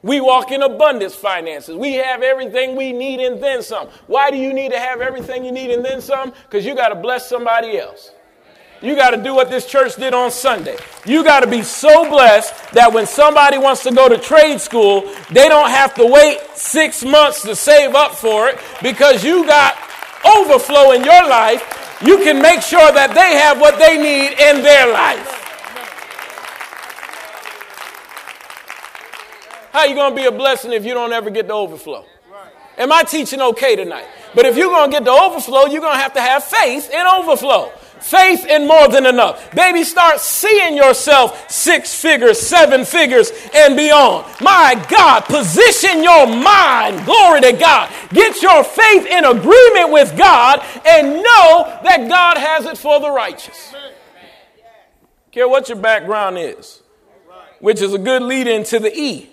We 0.01 0.21
walk 0.21 0.51
in 0.51 0.61
abundance 0.61 1.15
finances. 1.15 1.75
We 1.75 1.93
have 1.95 2.21
everything 2.21 2.75
we 2.75 2.93
need 2.93 3.19
and 3.19 3.41
then 3.43 3.61
some. 3.61 3.87
Why 4.07 4.31
do 4.31 4.37
you 4.37 4.53
need 4.53 4.71
to 4.71 4.79
have 4.79 5.01
everything 5.01 5.43
you 5.43 5.51
need 5.51 5.71
and 5.71 5.83
then 5.83 6.01
some? 6.01 6.31
Because 6.43 6.65
you 6.65 6.73
got 6.75 6.89
to 6.89 6.95
bless 6.95 7.27
somebody 7.27 7.77
else. 7.77 8.11
You 8.81 8.95
got 8.95 9.09
to 9.09 9.21
do 9.21 9.35
what 9.35 9.49
this 9.49 9.65
church 9.65 9.97
did 9.97 10.13
on 10.13 10.31
Sunday. 10.31 10.77
You 11.05 11.21
got 11.23 11.41
to 11.41 11.47
be 11.47 11.63
so 11.63 12.09
blessed 12.09 12.71
that 12.71 12.93
when 12.93 13.05
somebody 13.05 13.57
wants 13.57 13.83
to 13.83 13.91
go 13.91 14.07
to 14.07 14.17
trade 14.17 14.61
school, 14.61 15.01
they 15.31 15.49
don't 15.49 15.69
have 15.69 15.93
to 15.95 16.05
wait 16.05 16.39
six 16.53 17.03
months 17.03 17.41
to 17.41 17.57
save 17.57 17.93
up 17.93 18.13
for 18.13 18.47
it 18.47 18.57
because 18.81 19.21
you 19.21 19.45
got 19.45 19.75
overflow 20.25 20.93
in 20.93 21.03
your 21.03 21.27
life. 21.27 21.97
You 22.01 22.19
can 22.19 22.41
make 22.41 22.61
sure 22.61 22.91
that 22.93 23.13
they 23.13 23.35
have 23.37 23.59
what 23.59 23.77
they 23.79 23.97
need 23.97 24.39
in 24.39 24.63
their 24.63 24.93
life. 24.93 25.38
How 29.71 29.85
you 29.85 29.95
going 29.95 30.11
to 30.11 30.15
be 30.15 30.25
a 30.25 30.31
blessing 30.31 30.73
if 30.73 30.85
you 30.85 30.93
don't 30.93 31.13
ever 31.13 31.29
get 31.29 31.47
the 31.47 31.53
overflow? 31.53 32.05
Am 32.77 32.91
I 32.91 33.03
teaching 33.03 33.41
okay 33.41 33.75
tonight? 33.75 34.07
But 34.33 34.45
if 34.45 34.55
you're 34.55 34.69
going 34.69 34.89
to 34.89 34.95
get 34.95 35.03
the 35.03 35.11
overflow, 35.11 35.65
you're 35.65 35.81
going 35.81 35.95
to 35.95 36.01
have 36.01 36.13
to 36.13 36.21
have 36.21 36.43
faith 36.43 36.89
in 36.89 37.05
overflow. 37.05 37.71
Faith 37.99 38.45
in 38.45 38.65
more 38.65 38.87
than 38.87 39.05
enough. 39.05 39.53
Baby, 39.53 39.83
start 39.83 40.21
seeing 40.21 40.77
yourself 40.77 41.51
six 41.51 41.93
figures, 41.93 42.39
seven 42.39 42.85
figures, 42.85 43.31
and 43.53 43.75
beyond. 43.75 44.25
My 44.39 44.81
God, 44.89 45.25
position 45.25 46.01
your 46.01 46.25
mind. 46.25 47.05
Glory 47.05 47.41
to 47.41 47.51
God. 47.51 47.91
Get 48.11 48.41
your 48.41 48.63
faith 48.63 49.05
in 49.05 49.25
agreement 49.25 49.91
with 49.91 50.17
God 50.17 50.63
and 50.85 51.15
know 51.15 51.79
that 51.83 52.07
God 52.07 52.37
has 52.37 52.65
it 52.65 52.77
for 52.77 53.01
the 53.01 53.11
righteous. 53.11 53.73
Care 55.31 55.49
what 55.49 55.67
your 55.67 55.77
background 55.77 56.37
is, 56.37 56.81
which 57.59 57.81
is 57.81 57.93
a 57.93 57.99
good 57.99 58.23
lead 58.23 58.47
into 58.47 58.79
the 58.79 58.97
E. 58.97 59.29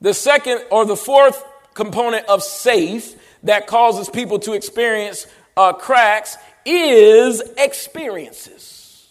The 0.00 0.14
second 0.14 0.62
or 0.70 0.84
the 0.84 0.96
fourth 0.96 1.44
component 1.74 2.26
of 2.26 2.42
safe 2.42 3.14
that 3.42 3.66
causes 3.66 4.08
people 4.08 4.38
to 4.40 4.52
experience 4.52 5.26
uh, 5.56 5.72
cracks 5.72 6.36
is 6.64 7.42
experiences. 7.56 9.08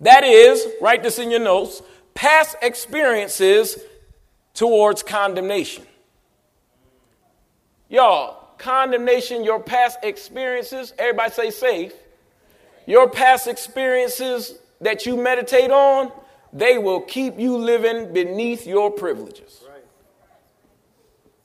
That 0.00 0.24
is, 0.24 0.66
write 0.80 1.02
this 1.02 1.18
in 1.18 1.30
your 1.30 1.40
notes, 1.40 1.82
past 2.14 2.56
experiences 2.62 3.78
towards 4.52 5.02
condemnation. 5.02 5.84
Y'all, 7.88 8.48
condemnation, 8.58 9.44
your 9.44 9.60
past 9.60 9.98
experiences, 10.02 10.92
everybody 10.98 11.30
say 11.30 11.50
safe. 11.50 11.92
Your 12.86 13.08
past 13.08 13.46
experiences 13.46 14.54
that 14.80 15.06
you 15.06 15.16
meditate 15.16 15.70
on, 15.70 16.12
they 16.52 16.76
will 16.76 17.00
keep 17.00 17.38
you 17.38 17.56
living 17.56 18.12
beneath 18.12 18.66
your 18.66 18.90
privileges. 18.90 19.63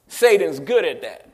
Satan's 0.09 0.59
good 0.59 0.83
at 0.83 1.01
that. 1.01 1.25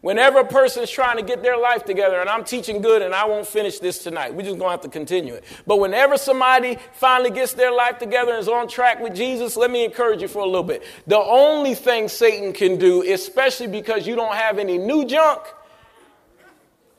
Whenever 0.00 0.40
a 0.40 0.46
person's 0.46 0.90
trying 0.90 1.16
to 1.16 1.24
get 1.24 1.42
their 1.42 1.56
life 1.56 1.84
together, 1.84 2.20
and 2.20 2.30
I'm 2.30 2.44
teaching 2.44 2.80
good 2.80 3.02
and 3.02 3.12
I 3.12 3.24
won't 3.24 3.46
finish 3.46 3.80
this 3.80 3.98
tonight, 3.98 4.32
we're 4.32 4.42
just 4.42 4.58
going 4.58 4.68
to 4.68 4.70
have 4.70 4.80
to 4.82 4.88
continue 4.88 5.34
it. 5.34 5.44
But 5.66 5.80
whenever 5.80 6.16
somebody 6.16 6.78
finally 6.92 7.30
gets 7.30 7.54
their 7.54 7.72
life 7.72 7.98
together 7.98 8.30
and 8.32 8.40
is 8.40 8.48
on 8.48 8.68
track 8.68 9.00
with 9.00 9.16
Jesus, 9.16 9.56
let 9.56 9.72
me 9.72 9.84
encourage 9.84 10.22
you 10.22 10.28
for 10.28 10.40
a 10.40 10.46
little 10.46 10.62
bit. 10.62 10.84
The 11.08 11.18
only 11.18 11.74
thing 11.74 12.06
Satan 12.06 12.52
can 12.52 12.76
do, 12.76 13.02
especially 13.02 13.66
because 13.66 14.06
you 14.06 14.14
don't 14.14 14.36
have 14.36 14.58
any 14.60 14.78
new 14.78 15.04
junk, 15.04 15.42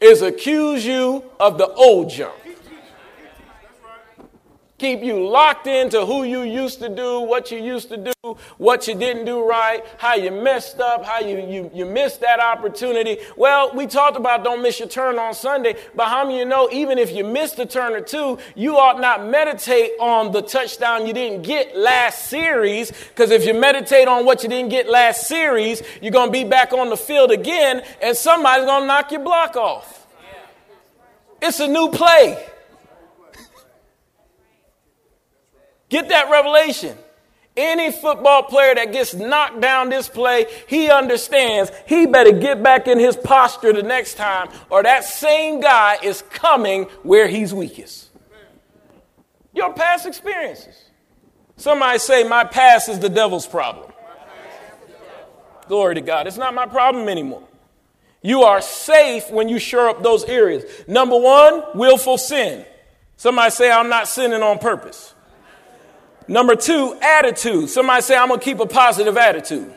is 0.02 0.22
accuse 0.22 0.86
you 0.86 1.24
of 1.40 1.58
the 1.58 1.68
old 1.68 2.10
junk. 2.10 2.36
Keep 4.80 5.04
you 5.04 5.28
locked 5.28 5.68
into 5.68 6.06
who 6.06 6.24
you 6.24 6.42
used 6.42 6.80
to 6.80 6.90
do, 6.90 7.20
what 7.20 7.52
you 7.52 7.60
used 7.60 7.90
to 7.90 7.98
do, 7.98 8.38
what 8.58 8.88
you 8.88 8.96
didn't 8.96 9.26
do 9.26 9.46
right, 9.46 9.84
how 9.98 10.16
you 10.16 10.32
messed 10.32 10.80
up, 10.80 11.06
how 11.06 11.20
you, 11.20 11.40
you, 11.40 11.70
you 11.74 11.86
missed 11.86 12.22
that 12.22 12.40
opportunity. 12.40 13.18
Well, 13.36 13.76
we 13.76 13.86
talked 13.86 14.18
about 14.18 14.44
don't 14.44 14.62
miss 14.62 14.80
your 14.80 14.88
turn 14.88 15.20
on 15.20 15.34
Sunday, 15.34 15.76
but 15.96 16.08
how 16.08 16.24
many 16.24 16.40
you 16.40 16.46
know 16.46 16.70
even 16.72 16.98
if 16.98 17.12
you 17.12 17.24
missed 17.24 17.60
a 17.60 17.66
turn 17.66 17.94
or 17.94 18.02
two, 18.02 18.40
you 18.56 18.78
ought 18.78 19.00
not 19.00 19.26
meditate 19.26 19.92
on 20.00 20.32
the 20.32 20.42
touchdown 20.42 21.06
you 21.06 21.14
didn't 21.14 21.44
get 21.44 21.76
last 21.76 22.30
series, 22.30 22.92
because 23.10 23.32
if 23.32 23.46
you 23.46 23.54
meditate 23.54 24.08
on 24.08 24.26
what 24.26 24.44
you 24.44 24.50
didn't 24.50 24.70
get 24.70 24.90
last 24.90 25.28
series, 25.28 25.84
you're 26.02 26.12
going 26.12 26.30
to 26.30 26.32
be 26.32 26.44
back 26.44 26.72
on 26.72 26.90
the 26.90 26.98
field 26.98 27.32
again, 27.32 27.84
and 28.02 28.16
somebody's 28.16 28.66
going 28.66 28.84
to 28.84 28.88
knock 28.88 29.12
your 29.12 29.22
block 29.22 29.56
off. 29.56 30.08
It's 31.42 31.60
a 31.60 31.68
new 31.68 31.90
play. 31.90 32.46
Get 35.90 36.10
that 36.10 36.30
revelation. 36.30 36.98
Any 37.58 37.92
football 37.92 38.44
player 38.44 38.74
that 38.76 38.94
gets 38.94 39.14
knocked 39.14 39.60
down 39.60 39.90
this 39.90 40.08
play, 40.08 40.46
he 40.68 40.90
understands 40.90 41.72
he 41.86 42.06
better 42.06 42.32
get 42.32 42.64
back 42.64 42.88
in 42.88 43.00
his 43.00 43.18
posture 43.18 43.74
the 43.74 43.84
next 43.84 44.16
time, 44.16 44.50
or 44.70 44.84
that 44.84 45.04
same 45.04 45.60
guy 45.60 45.98
is 46.02 46.22
coming 46.30 46.84
where 47.04 47.28
he's 47.28 47.54
weakest. 47.54 48.10
Your 49.54 49.74
past 49.74 50.06
experiences. 50.06 50.90
Somebody 51.58 52.00
say, 52.00 52.24
My 52.24 52.46
past 52.46 52.88
is 52.88 53.00
the 53.00 53.10
devil's 53.10 53.46
problem. 53.46 53.92
Glory 55.68 55.96
to 55.96 56.02
God. 56.02 56.28
It's 56.28 56.38
not 56.38 56.54
my 56.54 56.66
problem 56.66 57.10
anymore. 57.10 57.44
You 58.22 58.44
are 58.44 58.62
safe 58.62 59.30
when 59.30 59.50
you 59.50 59.60
shore 59.60 59.90
up 59.90 60.02
those 60.02 60.24
areas. 60.26 60.64
Number 60.88 61.18
one, 61.18 61.64
willful 61.76 62.18
sin. 62.18 62.66
Somebody 63.18 63.52
say, 63.52 63.72
I'm 63.72 63.90
not 63.90 64.08
sinning 64.08 64.42
on 64.42 64.60
purpose. 64.60 65.14
Number 66.30 66.56
two, 66.56 66.96
attitude. 67.02 67.72
Somebody 67.72 68.04
say, 68.04 68.16
I'm 68.16 68.28
going 68.28 68.40
to 68.40 68.44
keep 68.44 68.60
a 68.60 68.68
positive 68.68 69.18
attitude. 69.18 69.74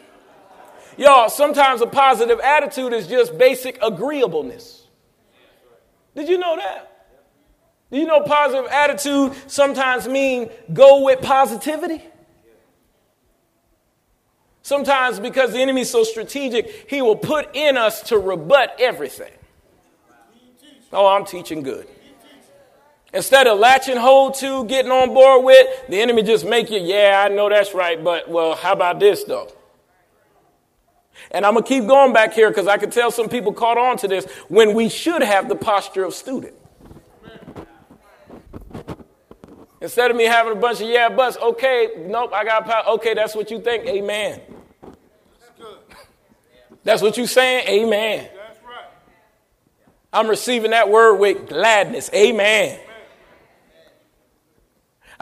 Y'all, 0.99 1.31
sometimes 1.31 1.81
a 1.81 1.87
positive 1.87 2.39
attitude 2.41 2.93
is 2.93 3.07
just 3.07 3.39
basic 3.39 3.79
agreeableness. 3.83 4.87
Did 6.15 6.29
you 6.29 6.37
know 6.37 6.57
that? 6.57 7.07
Do 7.91 7.97
you 7.97 8.05
know 8.05 8.21
positive 8.21 8.71
attitude 8.71 9.33
sometimes 9.47 10.07
mean 10.07 10.51
go 10.75 11.03
with 11.05 11.23
positivity? 11.23 12.05
Sometimes, 14.61 15.19
because 15.19 15.53
the 15.53 15.59
enemy's 15.59 15.89
so 15.89 16.05
strategic, 16.05 16.91
he 16.91 17.01
will 17.01 17.17
put 17.17 17.57
in 17.57 17.79
us 17.79 18.03
to 18.05 18.19
rebut 18.19 18.77
everything. 18.79 19.33
Oh, 20.93 21.07
I'm 21.07 21.25
teaching 21.25 21.63
good. 21.63 21.89
Instead 23.15 23.47
of 23.47 23.59
latching 23.59 23.97
hold 23.97 24.35
to, 24.35 24.65
getting 24.65 24.91
on 24.91 25.13
board 25.13 25.45
with, 25.45 25.89
the 25.89 26.01
enemy 26.01 26.23
just 26.23 26.47
make 26.47 26.71
you, 26.71 26.81
yeah, 26.81 27.27
I 27.27 27.33
know 27.33 27.49
that's 27.49 27.75
right, 27.75 28.03
but 28.03 28.29
well, 28.29 28.55
how 28.55 28.73
about 28.73 29.01
this 29.01 29.25
though? 29.25 29.53
And 31.31 31.45
I'm 31.45 31.55
gonna 31.55 31.67
keep 31.67 31.87
going 31.87 32.13
back 32.13 32.33
here 32.33 32.49
because 32.49 32.67
I 32.67 32.79
can 32.79 32.91
tell 32.91 33.11
some 33.11 33.29
people 33.29 33.53
caught 33.53 33.77
on 33.77 33.99
to 33.99 34.09
this 34.09 34.25
when 34.49 34.75
we 34.75 34.89
should 34.89 35.23
have 35.23 35.49
the 35.49 35.55
posture 35.55 36.05
of 36.05 36.15
student. 36.15 36.55
Instead 39.81 40.11
of 40.11 40.17
me 40.17 40.25
having 40.25 40.53
a 40.53 40.57
bunch 40.57 40.81
of 40.81 40.89
yeah 40.89 41.09
buts, 41.09 41.37
okay, 41.37 41.89
nope, 42.07 42.33
I 42.33 42.45
got 42.45 42.65
power. 42.65 42.85
Okay, 42.95 43.15
that's 43.15 43.35
what 43.35 43.51
you 43.51 43.61
think. 43.61 43.87
Amen. 43.87 44.41
That's 46.85 47.03
what 47.03 47.17
you 47.17 47.27
saying? 47.27 47.69
Amen. 47.69 48.29
That's 48.35 48.59
right. 48.65 48.87
I'm 50.13 50.29
receiving 50.29 50.71
that 50.73 50.89
word 50.89 51.17
with 51.17 51.49
gladness. 51.49 52.11
Amen. 52.15 52.81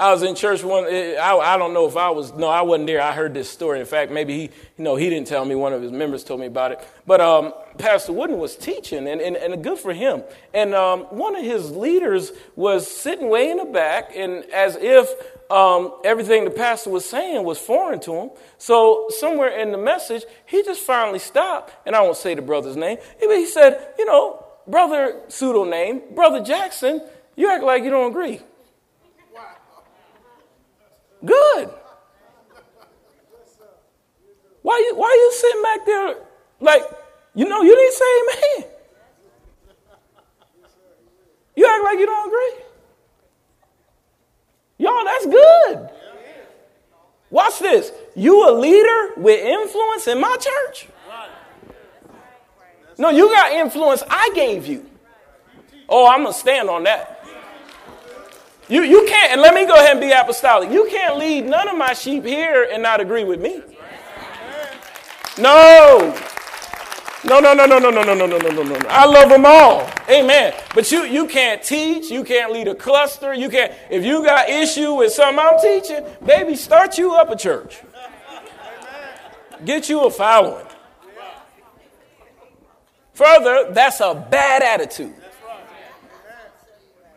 I 0.01 0.14
was 0.14 0.22
in 0.22 0.34
church 0.34 0.64
one. 0.64 0.86
I, 0.86 1.36
I 1.42 1.59
don't 1.59 1.74
know 1.74 1.86
if 1.86 1.94
I 1.94 2.09
was. 2.09 2.32
No, 2.32 2.48
I 2.48 2.62
wasn't 2.62 2.86
there. 2.86 3.03
I 3.03 3.12
heard 3.12 3.34
this 3.34 3.51
story. 3.51 3.80
In 3.80 3.86
fact, 3.86 4.11
maybe 4.11 4.34
he, 4.34 4.42
you 4.44 4.84
know, 4.84 4.96
he 4.96 5.11
didn't 5.11 5.26
tell 5.26 5.44
me. 5.44 5.55
One 5.55 5.74
of 5.74 5.82
his 5.82 5.92
members 5.92 6.24
told 6.24 6.40
me 6.40 6.46
about 6.46 6.72
it. 6.72 6.88
But 7.07 7.20
um, 7.20 7.53
Pastor 7.76 8.14
Wooden 8.14 8.38
was 8.38 8.57
teaching, 8.57 9.07
and, 9.07 9.20
and, 9.20 9.36
and 9.36 9.62
good 9.62 9.78
for 9.78 9.92
him. 9.92 10.22
And 10.55 10.74
um, 10.74 11.01
one 11.11 11.36
of 11.36 11.44
his 11.44 11.72
leaders 11.72 12.32
was 12.57 12.88
sitting 12.90 13.28
way 13.28 13.51
in 13.51 13.59
the 13.59 13.66
back, 13.66 14.16
and 14.16 14.42
as 14.46 14.78
if 14.80 15.07
um, 15.53 15.92
everything 16.03 16.44
the 16.44 16.51
pastor 16.51 16.88
was 16.88 17.05
saying 17.05 17.44
was 17.44 17.59
foreign 17.59 18.01
to 18.01 18.14
him. 18.14 18.30
So 18.57 19.09
somewhere 19.11 19.51
in 19.51 19.70
the 19.70 19.78
message, 19.78 20.24
he 20.46 20.62
just 20.62 20.80
finally 20.80 21.18
stopped, 21.18 21.74
and 21.84 21.94
I 21.94 22.01
won't 22.01 22.16
say 22.16 22.34
the 22.34 22.40
brother's 22.40 22.76
name. 22.76 22.96
But 23.20 23.36
he 23.36 23.44
said, 23.44 23.92
"You 23.98 24.07
know, 24.07 24.46
brother 24.66 25.20
pseudo 25.28 25.64
name, 25.64 26.01
brother 26.14 26.42
Jackson, 26.42 27.03
you 27.36 27.51
act 27.51 27.64
like 27.64 27.84
you 27.84 27.90
don't 27.90 28.11
agree." 28.11 28.40
Good. 31.24 31.70
Why 34.62 34.78
you 34.88 34.96
why 34.96 35.08
you 35.08 35.32
sitting 35.38 35.62
back 35.62 35.86
there 35.86 36.16
like 36.60 36.82
you 37.34 37.48
know 37.48 37.62
you 37.62 37.74
didn't 37.74 37.94
say 37.94 38.04
amen? 38.20 38.70
You 41.56 41.66
act 41.66 41.84
like 41.84 41.98
you 41.98 42.06
don't 42.06 42.26
agree. 42.26 42.64
Y'all, 44.78 45.04
that's 45.04 45.26
good. 45.26 45.90
Watch 47.30 47.58
this. 47.58 47.92
You 48.16 48.48
a 48.48 48.52
leader 48.52 49.12
with 49.16 49.44
influence 49.44 50.06
in 50.08 50.20
my 50.20 50.36
church? 50.36 50.88
No, 52.98 53.10
you 53.10 53.28
got 53.28 53.52
influence 53.52 54.02
I 54.08 54.30
gave 54.34 54.66
you. 54.66 54.86
Oh, 55.88 56.06
I'm 56.06 56.22
gonna 56.22 56.34
stand 56.34 56.68
on 56.68 56.84
that. 56.84 57.09
You, 58.70 58.84
you 58.84 59.04
can't, 59.04 59.32
and 59.32 59.40
let 59.42 59.52
me 59.52 59.66
go 59.66 59.74
ahead 59.74 59.90
and 59.90 60.00
be 60.00 60.12
apostolic. 60.12 60.70
You 60.70 60.86
can't 60.88 61.18
lead 61.18 61.44
none 61.44 61.68
of 61.68 61.76
my 61.76 61.92
sheep 61.92 62.24
here 62.24 62.68
and 62.72 62.80
not 62.80 63.00
agree 63.00 63.24
with 63.24 63.40
me. 63.40 63.62
No. 65.36 66.16
No, 67.24 67.40
no, 67.40 67.52
no, 67.52 67.66
no, 67.66 67.78
no, 67.80 67.90
no, 67.90 68.02
no, 68.02 68.14
no, 68.14 68.26
no, 68.26 68.38
no, 68.38 68.50
no, 68.50 68.62
no. 68.62 68.88
I 68.88 69.04
love 69.06 69.28
them 69.28 69.44
all. 69.44 69.90
Amen. 70.08 70.54
But 70.74 70.90
you 70.90 71.02
you 71.02 71.26
can't 71.26 71.62
teach, 71.62 72.10
you 72.10 72.24
can't 72.24 72.52
lead 72.52 72.68
a 72.68 72.74
cluster, 72.74 73.34
you 73.34 73.50
can't 73.50 73.74
if 73.90 74.04
you 74.04 74.24
got 74.24 74.48
issue 74.48 74.94
with 74.94 75.12
something 75.12 75.38
I'm 75.38 75.60
teaching, 75.60 76.04
baby, 76.24 76.54
start 76.54 76.96
you 76.96 77.14
up 77.14 77.28
a 77.30 77.36
church. 77.36 77.82
Get 79.64 79.90
you 79.90 80.04
a 80.04 80.10
following. 80.10 80.66
Further, 83.14 83.70
that's 83.72 84.00
a 84.00 84.14
bad 84.14 84.62
attitude. 84.62 85.19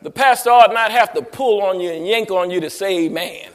The 0.03 0.11
pastor 0.11 0.49
ought 0.49 0.73
not 0.73 0.91
have 0.91 1.13
to 1.13 1.21
pull 1.21 1.61
on 1.61 1.79
you 1.79 1.89
and 1.89 2.05
yank 2.05 2.29
on 2.29 2.51
you 2.51 2.59
to 2.59 2.69
say 2.69 3.05
amen. 3.05 3.49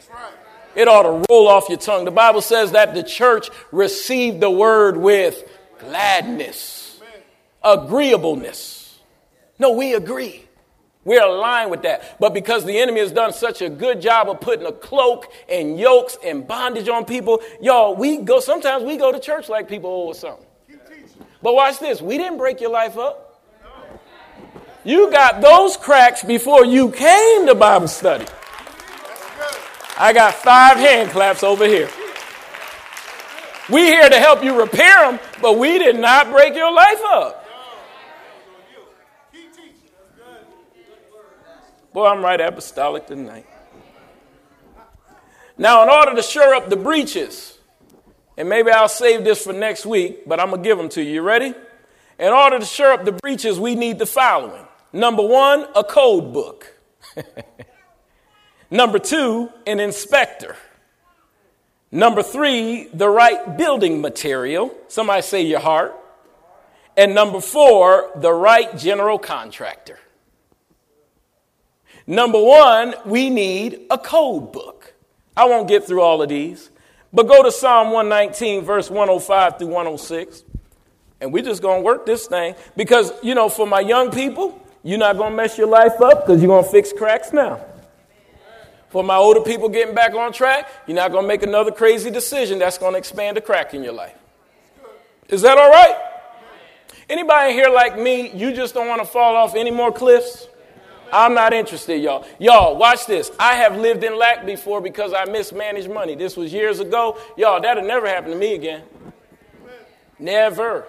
It 0.75 0.89
ought 0.89 1.03
to 1.03 1.27
roll 1.29 1.47
off 1.47 1.69
your 1.69 1.79
tongue. 1.79 2.07
The 2.07 2.11
Bible 2.11 2.41
says 2.41 2.73
that 2.73 2.95
the 2.95 3.03
church 3.03 3.51
received 3.71 4.41
the 4.41 4.51
word 4.51 4.97
with 4.97 5.47
gladness, 5.79 7.01
agreeableness. 7.63 8.99
No, 9.59 9.73
we 9.73 9.95
agree. 9.95 10.47
We're 11.05 11.23
aligned 11.23 11.71
with 11.71 11.83
that. 11.83 12.19
But 12.19 12.33
because 12.33 12.65
the 12.65 12.79
enemy 12.79 13.01
has 13.01 13.13
done 13.13 13.33
such 13.33 13.61
a 13.61 13.69
good 13.69 14.01
job 14.01 14.31
of 14.31 14.41
putting 14.41 14.67
a 14.67 14.73
cloak 14.73 15.31
and 15.51 15.79
yokes 15.79 16.17
and 16.25 16.47
bondage 16.47 16.89
on 16.89 17.05
people, 17.05 17.41
y'all, 17.61 17.95
we 17.95 18.19
go, 18.19 18.41
sometimes 18.41 18.85
we 18.85 18.97
go 18.97 19.13
to 19.13 19.21
church 19.21 19.49
like 19.49 19.69
people 19.69 19.91
owe 19.91 20.11
us 20.11 20.21
something. 20.21 20.47
But 21.43 21.55
watch 21.55 21.79
this. 21.79 22.01
We 22.01 22.17
didn't 22.17 22.39
break 22.39 22.61
your 22.61 22.71
life 22.71 22.97
up. 22.97 23.28
You 24.85 25.11
got 25.11 25.41
those 25.41 25.77
cracks 25.77 26.23
before 26.23 26.65
you 26.65 26.91
came 26.91 27.47
to 27.47 27.55
Bible 27.55 27.89
study. 27.89 28.27
I 29.99 30.13
got 30.13 30.35
five 30.35 30.77
hand 30.77 31.11
claps 31.11 31.43
over 31.43 31.67
here. 31.67 31.91
We 33.69 33.83
here 33.83 34.09
to 34.09 34.19
help 34.19 34.45
you 34.45 34.59
repair 34.59 35.11
them, 35.11 35.21
but 35.43 35.59
we 35.59 35.79
did 35.79 35.97
not 35.97 36.31
break 36.31 36.55
your 36.55 36.73
life 36.73 37.01
up. 37.05 37.45
Boy, 41.93 42.07
I'm 42.07 42.23
right 42.23 42.41
apostolic 42.41 43.07
tonight. 43.07 43.47
Now, 45.59 45.83
in 45.83 45.89
order 45.89 46.15
to 46.15 46.23
shore 46.23 46.55
up 46.55 46.69
the 46.69 46.77
breaches, 46.77 47.59
and 48.37 48.49
maybe 48.49 48.71
I'll 48.71 48.89
save 48.89 49.25
this 49.25 49.43
for 49.43 49.53
next 49.53 49.85
week, 49.85 50.29
but 50.29 50.39
I'm 50.39 50.51
going 50.51 50.63
to 50.63 50.69
give 50.69 50.79
them 50.79 50.89
to 50.91 51.03
you. 51.03 51.15
You 51.15 51.23
ready? 51.23 51.53
In 52.21 52.33
order 52.33 52.61
to 52.61 52.65
shore 52.65 52.93
up 52.93 53.05
the 53.05 53.13
breaches, 53.13 53.59
we 53.59 53.75
need 53.75 53.99
the 53.99 54.07
following 54.07 54.68
Number 54.93 55.23
one, 55.23 55.67
a 55.75 55.85
code 55.85 56.33
book. 56.33 56.75
Number 58.71 58.99
two, 58.99 59.51
an 59.67 59.81
inspector. 59.81 60.57
Number 61.91 62.23
three, 62.23 62.89
the 62.93 63.09
right 63.09 63.57
building 63.57 64.01
material. 64.01 64.75
Somebody 64.89 65.23
say 65.23 65.43
your 65.43 65.61
heart. 65.61 65.95
And 66.97 67.15
number 67.15 67.41
four, 67.41 68.11
the 68.17 68.33
right 68.33 68.77
general 68.77 69.19
contractor. 69.19 69.99
Number 72.07 72.43
one, 72.43 72.95
we 73.07 73.31
need 73.31 73.87
a 73.91 73.97
code 73.97 74.53
book. 74.53 74.95
I 75.37 75.45
won't 75.45 75.69
get 75.69 75.87
through 75.87 76.03
all 76.03 76.21
of 76.21 76.29
these, 76.29 76.71
but 77.13 77.29
go 77.29 77.43
to 77.43 77.53
Psalm 77.53 77.93
119, 77.93 78.65
verse 78.65 78.91
105 78.91 79.59
through 79.59 79.69
106. 79.69 80.43
And 81.21 81.33
we're 81.33 81.45
just 81.45 81.63
going 81.63 81.81
to 81.81 81.85
work 81.85 82.05
this 82.05 82.27
thing 82.27 82.55
because, 82.77 83.13
you 83.23 83.35
know, 83.35 83.49
for 83.49 83.67
my 83.67 83.81
young 83.81 84.11
people, 84.11 84.61
you're 84.83 84.99
not 84.99 85.17
going 85.17 85.33
to 85.33 85.37
mess 85.37 85.59
your 85.59 85.67
life 85.67 86.01
up 86.01 86.27
because 86.27 86.41
you're 86.41 86.49
going 86.49 86.65
to 86.65 86.71
fix 86.71 86.93
cracks 86.93 87.33
now. 87.33 87.61
For 88.89 89.05
my 89.05 89.17
older 89.17 89.41
people 89.41 89.69
getting 89.69 89.95
back 89.95 90.15
on 90.15 90.33
track, 90.33 90.69
you're 90.87 90.97
not 90.97 91.13
going 91.13 91.25
to 91.25 91.29
make 91.29 91.43
another 91.43 91.71
crazy 91.71 92.11
decision 92.11 92.59
that's 92.59 92.79
going 92.79 92.93
to 92.93 92.99
expand 92.99 93.37
a 93.37 93.41
crack 93.41 93.75
in 93.75 93.85
your 93.85 93.93
life. 93.93 94.17
Is 95.29 95.43
that 95.43 95.59
all 95.59 95.71
right? 95.71 95.97
Anybody 97.09 97.53
here 97.53 97.69
like 97.69 97.99
me, 97.99 98.31
you 98.31 98.55
just 98.55 98.75
don't 98.75 98.89
want 98.89 99.01
to 99.01 99.07
fall 99.07 99.37
off 99.37 99.55
any 99.55 99.71
more 99.71 99.93
cliffs? 99.93 100.49
I'm 101.13 101.35
not 101.35 101.53
interested, 101.55 101.99
y'all. 102.03 102.27
Y'all, 102.39 102.77
watch 102.77 103.07
this. 103.07 103.31
I 103.39 103.55
have 103.57 103.77
lived 103.77 104.05
in 104.05 104.19
lack 104.19 104.45
before 104.45 104.81
because 104.81 105.13
I 105.15 105.25
mismanaged 105.25 105.91
money. 105.91 106.15
This 106.15 106.37
was 106.37 106.53
years 106.53 106.81
ago. 106.81 107.19
Y'all, 107.37 107.61
that'll 107.61 107.87
never 107.87 108.07
happen 108.07 108.31
to 108.31 108.37
me 108.37 108.55
again. 108.55 108.83
Never. 110.19 110.87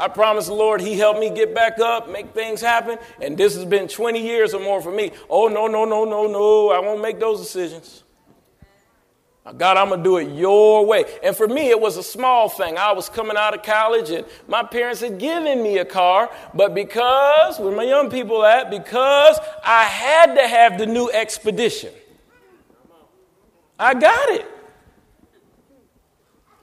I 0.00 0.08
promise 0.08 0.46
the 0.46 0.54
Lord 0.54 0.80
He 0.80 0.98
helped 0.98 1.20
me 1.20 1.30
get 1.30 1.54
back 1.54 1.78
up, 1.78 2.10
make 2.10 2.32
things 2.32 2.60
happen, 2.60 2.98
and 3.20 3.36
this 3.36 3.54
has 3.54 3.64
been 3.66 3.86
20 3.86 4.20
years 4.20 4.54
or 4.54 4.60
more 4.60 4.80
for 4.80 4.90
me. 4.90 5.12
Oh, 5.28 5.48
no, 5.48 5.66
no, 5.66 5.84
no, 5.84 6.04
no, 6.04 6.26
no. 6.26 6.70
I 6.70 6.80
won't 6.80 7.02
make 7.02 7.20
those 7.20 7.40
decisions. 7.40 8.02
God, 9.56 9.76
I'm 9.76 9.88
going 9.88 10.00
to 10.00 10.04
do 10.04 10.16
it 10.18 10.34
your 10.36 10.86
way. 10.86 11.04
And 11.22 11.34
for 11.34 11.48
me, 11.48 11.70
it 11.70 11.80
was 11.80 11.96
a 11.96 12.02
small 12.02 12.48
thing. 12.48 12.78
I 12.78 12.92
was 12.92 13.08
coming 13.08 13.36
out 13.36 13.54
of 13.54 13.62
college 13.62 14.10
and 14.10 14.24
my 14.46 14.62
parents 14.62 15.00
had 15.00 15.18
given 15.18 15.62
me 15.62 15.78
a 15.78 15.84
car, 15.84 16.30
but 16.54 16.74
because, 16.74 17.58
where 17.58 17.74
my 17.74 17.82
young 17.82 18.10
people 18.10 18.44
at, 18.44 18.70
because 18.70 19.38
I 19.64 19.84
had 19.84 20.34
to 20.36 20.46
have 20.46 20.78
the 20.78 20.86
new 20.86 21.10
expedition, 21.10 21.92
I 23.78 23.94
got 23.94 24.28
it. 24.30 24.46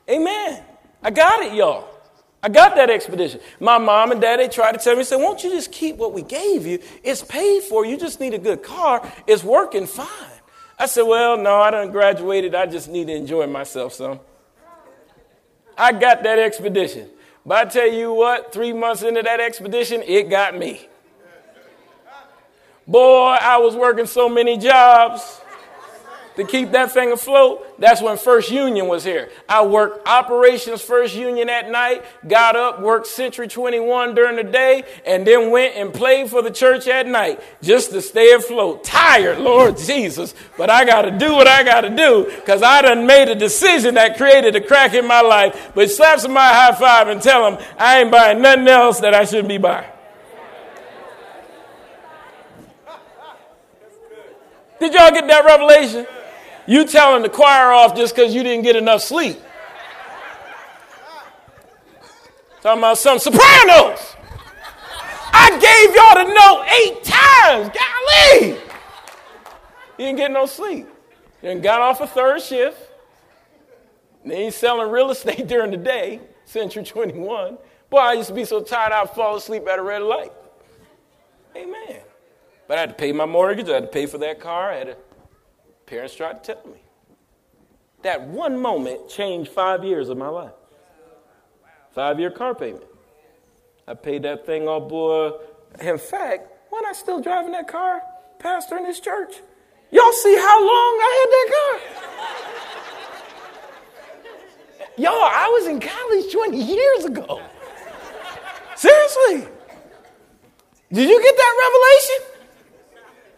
Amen. 0.09 0.63
I 1.03 1.11
got 1.11 1.43
it, 1.43 1.53
y'all. 1.53 1.96
I 2.43 2.49
got 2.49 2.75
that 2.75 2.89
expedition. 2.89 3.39
My 3.59 3.77
mom 3.77 4.11
and 4.11 4.21
dad, 4.21 4.39
they 4.39 4.47
tried 4.47 4.73
to 4.73 4.77
tell 4.77 4.95
me, 4.95 5.03
say, 5.03 5.15
won't 5.15 5.43
you 5.43 5.49
just 5.49 5.71
keep 5.71 5.97
what 5.97 6.13
we 6.13 6.21
gave 6.21 6.65
you? 6.65 6.79
It's 7.03 7.23
paid 7.23 7.63
for. 7.63 7.85
You 7.85 7.97
just 7.97 8.19
need 8.19 8.33
a 8.33 8.37
good 8.37 8.61
car. 8.61 9.11
It's 9.25 9.43
working 9.43 9.87
fine. 9.87 10.07
I 10.79 10.85
said, 10.85 11.03
Well, 11.03 11.37
no, 11.37 11.55
I 11.55 11.71
done 11.71 11.91
graduated. 11.91 12.53
I 12.53 12.67
just 12.67 12.87
need 12.87 13.07
to 13.07 13.13
enjoy 13.13 13.47
myself 13.47 13.93
some. 13.93 14.19
I 15.77 15.91
got 15.91 16.23
that 16.23 16.39
expedition. 16.39 17.09
But 17.45 17.67
I 17.67 17.69
tell 17.69 17.87
you 17.87 18.13
what, 18.13 18.51
three 18.51 18.73
months 18.73 19.03
into 19.03 19.23
that 19.23 19.39
expedition, 19.39 20.03
it 20.05 20.29
got 20.29 20.57
me. 20.57 20.87
Boy, 22.87 23.37
I 23.39 23.57
was 23.57 23.75
working 23.75 24.05
so 24.05 24.29
many 24.29 24.57
jobs 24.57 25.41
to 26.37 26.45
keep 26.45 26.71
that 26.71 26.91
thing 26.91 27.11
afloat, 27.11 27.79
that's 27.79 28.01
when 28.01 28.17
First 28.17 28.51
Union 28.51 28.87
was 28.87 29.03
here. 29.03 29.29
I 29.49 29.65
worked 29.65 30.07
operations 30.07 30.81
First 30.81 31.15
Union 31.15 31.49
at 31.49 31.69
night, 31.69 32.05
got 32.27 32.55
up, 32.55 32.79
worked 32.79 33.07
Century 33.07 33.47
21 33.47 34.13
during 34.13 34.35
the 34.35 34.43
day, 34.43 34.83
and 35.05 35.25
then 35.25 35.49
went 35.49 35.75
and 35.75 35.91
played 35.91 36.29
for 36.29 36.43
the 36.43 36.51
church 36.51 36.87
at 36.87 37.07
night 37.07 37.41
just 37.61 37.91
to 37.91 38.01
stay 38.01 38.33
afloat. 38.33 38.83
Tired, 38.83 39.39
Lord 39.39 39.77
Jesus, 39.77 40.35
but 40.57 40.69
I 40.69 40.85
got 40.85 41.01
to 41.03 41.11
do 41.11 41.33
what 41.33 41.47
I 41.47 41.63
got 41.63 41.81
to 41.81 41.89
do 41.89 42.25
because 42.35 42.61
I 42.61 42.83
done 42.83 43.07
made 43.07 43.29
a 43.29 43.35
decision 43.35 43.95
that 43.95 44.17
created 44.17 44.55
a 44.55 44.61
crack 44.61 44.93
in 44.93 45.07
my 45.07 45.21
life. 45.21 45.71
But 45.73 45.89
slap 45.89 46.19
somebody 46.19 46.53
high 46.53 46.73
five 46.73 47.07
and 47.07 47.21
tell 47.21 47.49
them 47.49 47.65
I 47.79 48.01
ain't 48.01 48.11
buying 48.11 48.41
nothing 48.41 48.67
else 48.67 48.99
that 48.99 49.15
I 49.15 49.25
shouldn't 49.25 49.49
be 49.49 49.57
buying. 49.57 49.89
Did 54.79 54.93
y'all 54.93 55.09
get 55.09 55.25
that 55.27 55.43
revelation? 55.43 56.05
You 56.67 56.85
telling 56.85 57.23
the 57.23 57.29
choir 57.29 57.71
off 57.71 57.95
just 57.95 58.13
because 58.13 58.35
you 58.35 58.43
didn't 58.43 58.63
get 58.63 58.75
enough 58.75 59.01
sleep. 59.01 59.37
Talking 62.61 62.79
about 62.79 62.97
some 62.97 63.19
sopranos. 63.19 64.15
I 65.31 65.51
gave 65.51 65.95
y'all 65.95 66.15
the 66.15 66.33
note 66.33 66.65
eight 66.83 67.03
times. 67.03 67.69
Golly. 67.69 68.59
You 69.97 70.05
didn't 70.05 70.17
get 70.17 70.31
no 70.31 70.45
sleep. 70.45 70.87
You 71.41 71.55
got 71.55 71.81
off 71.81 72.01
a 72.01 72.07
third 72.07 72.41
shift. 72.41 72.77
Then 74.25 74.37
he's 74.37 74.55
selling 74.55 74.91
real 74.91 75.09
estate 75.11 75.47
during 75.47 75.71
the 75.71 75.77
day, 75.77 76.19
Century 76.43 76.83
21. 76.83 77.57
Boy, 77.89 77.97
I 77.97 78.13
used 78.13 78.27
to 78.27 78.33
be 78.33 78.43
so 78.43 78.61
tired 78.61 78.91
I'd 78.91 79.11
fall 79.11 79.37
asleep 79.37 79.65
at 79.67 79.79
a 79.79 79.81
red 79.81 80.01
light. 80.01 80.33
Amen. 81.55 82.01
But 82.67 82.77
I 82.77 82.81
had 82.81 82.89
to 82.89 82.95
pay 82.95 83.13
my 83.13 83.25
mortgage, 83.25 83.69
I 83.69 83.75
had 83.75 83.83
to 83.83 83.87
pay 83.87 84.05
for 84.05 84.17
that 84.17 84.41
car, 84.41 84.71
I 84.71 84.75
had 84.75 84.87
to 84.87 84.97
Parents 85.87 86.13
tried 86.13 86.43
to 86.43 86.53
tell 86.53 86.71
me. 86.71 86.79
That 88.03 88.21
one 88.27 88.61
moment 88.61 89.09
changed 89.09 89.49
five 89.49 89.83
years 89.83 90.09
of 90.09 90.17
my 90.17 90.27
life. 90.27 90.53
Five 91.93 92.19
year 92.19 92.29
car 92.29 92.53
payment. 92.53 92.83
I 93.87 93.93
paid 93.95 94.23
that 94.23 94.45
thing 94.45 94.67
off, 94.67 94.89
boy. 94.89 95.31
In 95.79 95.97
fact, 95.97 96.51
when 96.69 96.85
I 96.85 96.91
still 96.91 97.21
driving 97.21 97.53
that 97.53 97.67
car, 97.67 98.01
pastor 98.37 98.77
in 98.77 98.83
this 98.83 98.99
church, 98.99 99.35
y'all 99.89 100.11
see 100.11 100.35
how 100.35 100.59
long 100.59 100.99
I 101.01 101.11
had 101.19 101.29
that 101.31 101.47
car? 101.55 101.79
Y'all, 104.97 105.13
I 105.13 105.47
was 105.57 105.67
in 105.67 105.79
college 105.79 106.31
20 106.31 106.57
years 106.57 107.05
ago. 107.05 107.41
Seriously. 108.75 109.47
Did 110.91 111.09
you 111.09 111.21
get 111.21 111.35
that 111.37 111.55
revelation? 111.65 112.36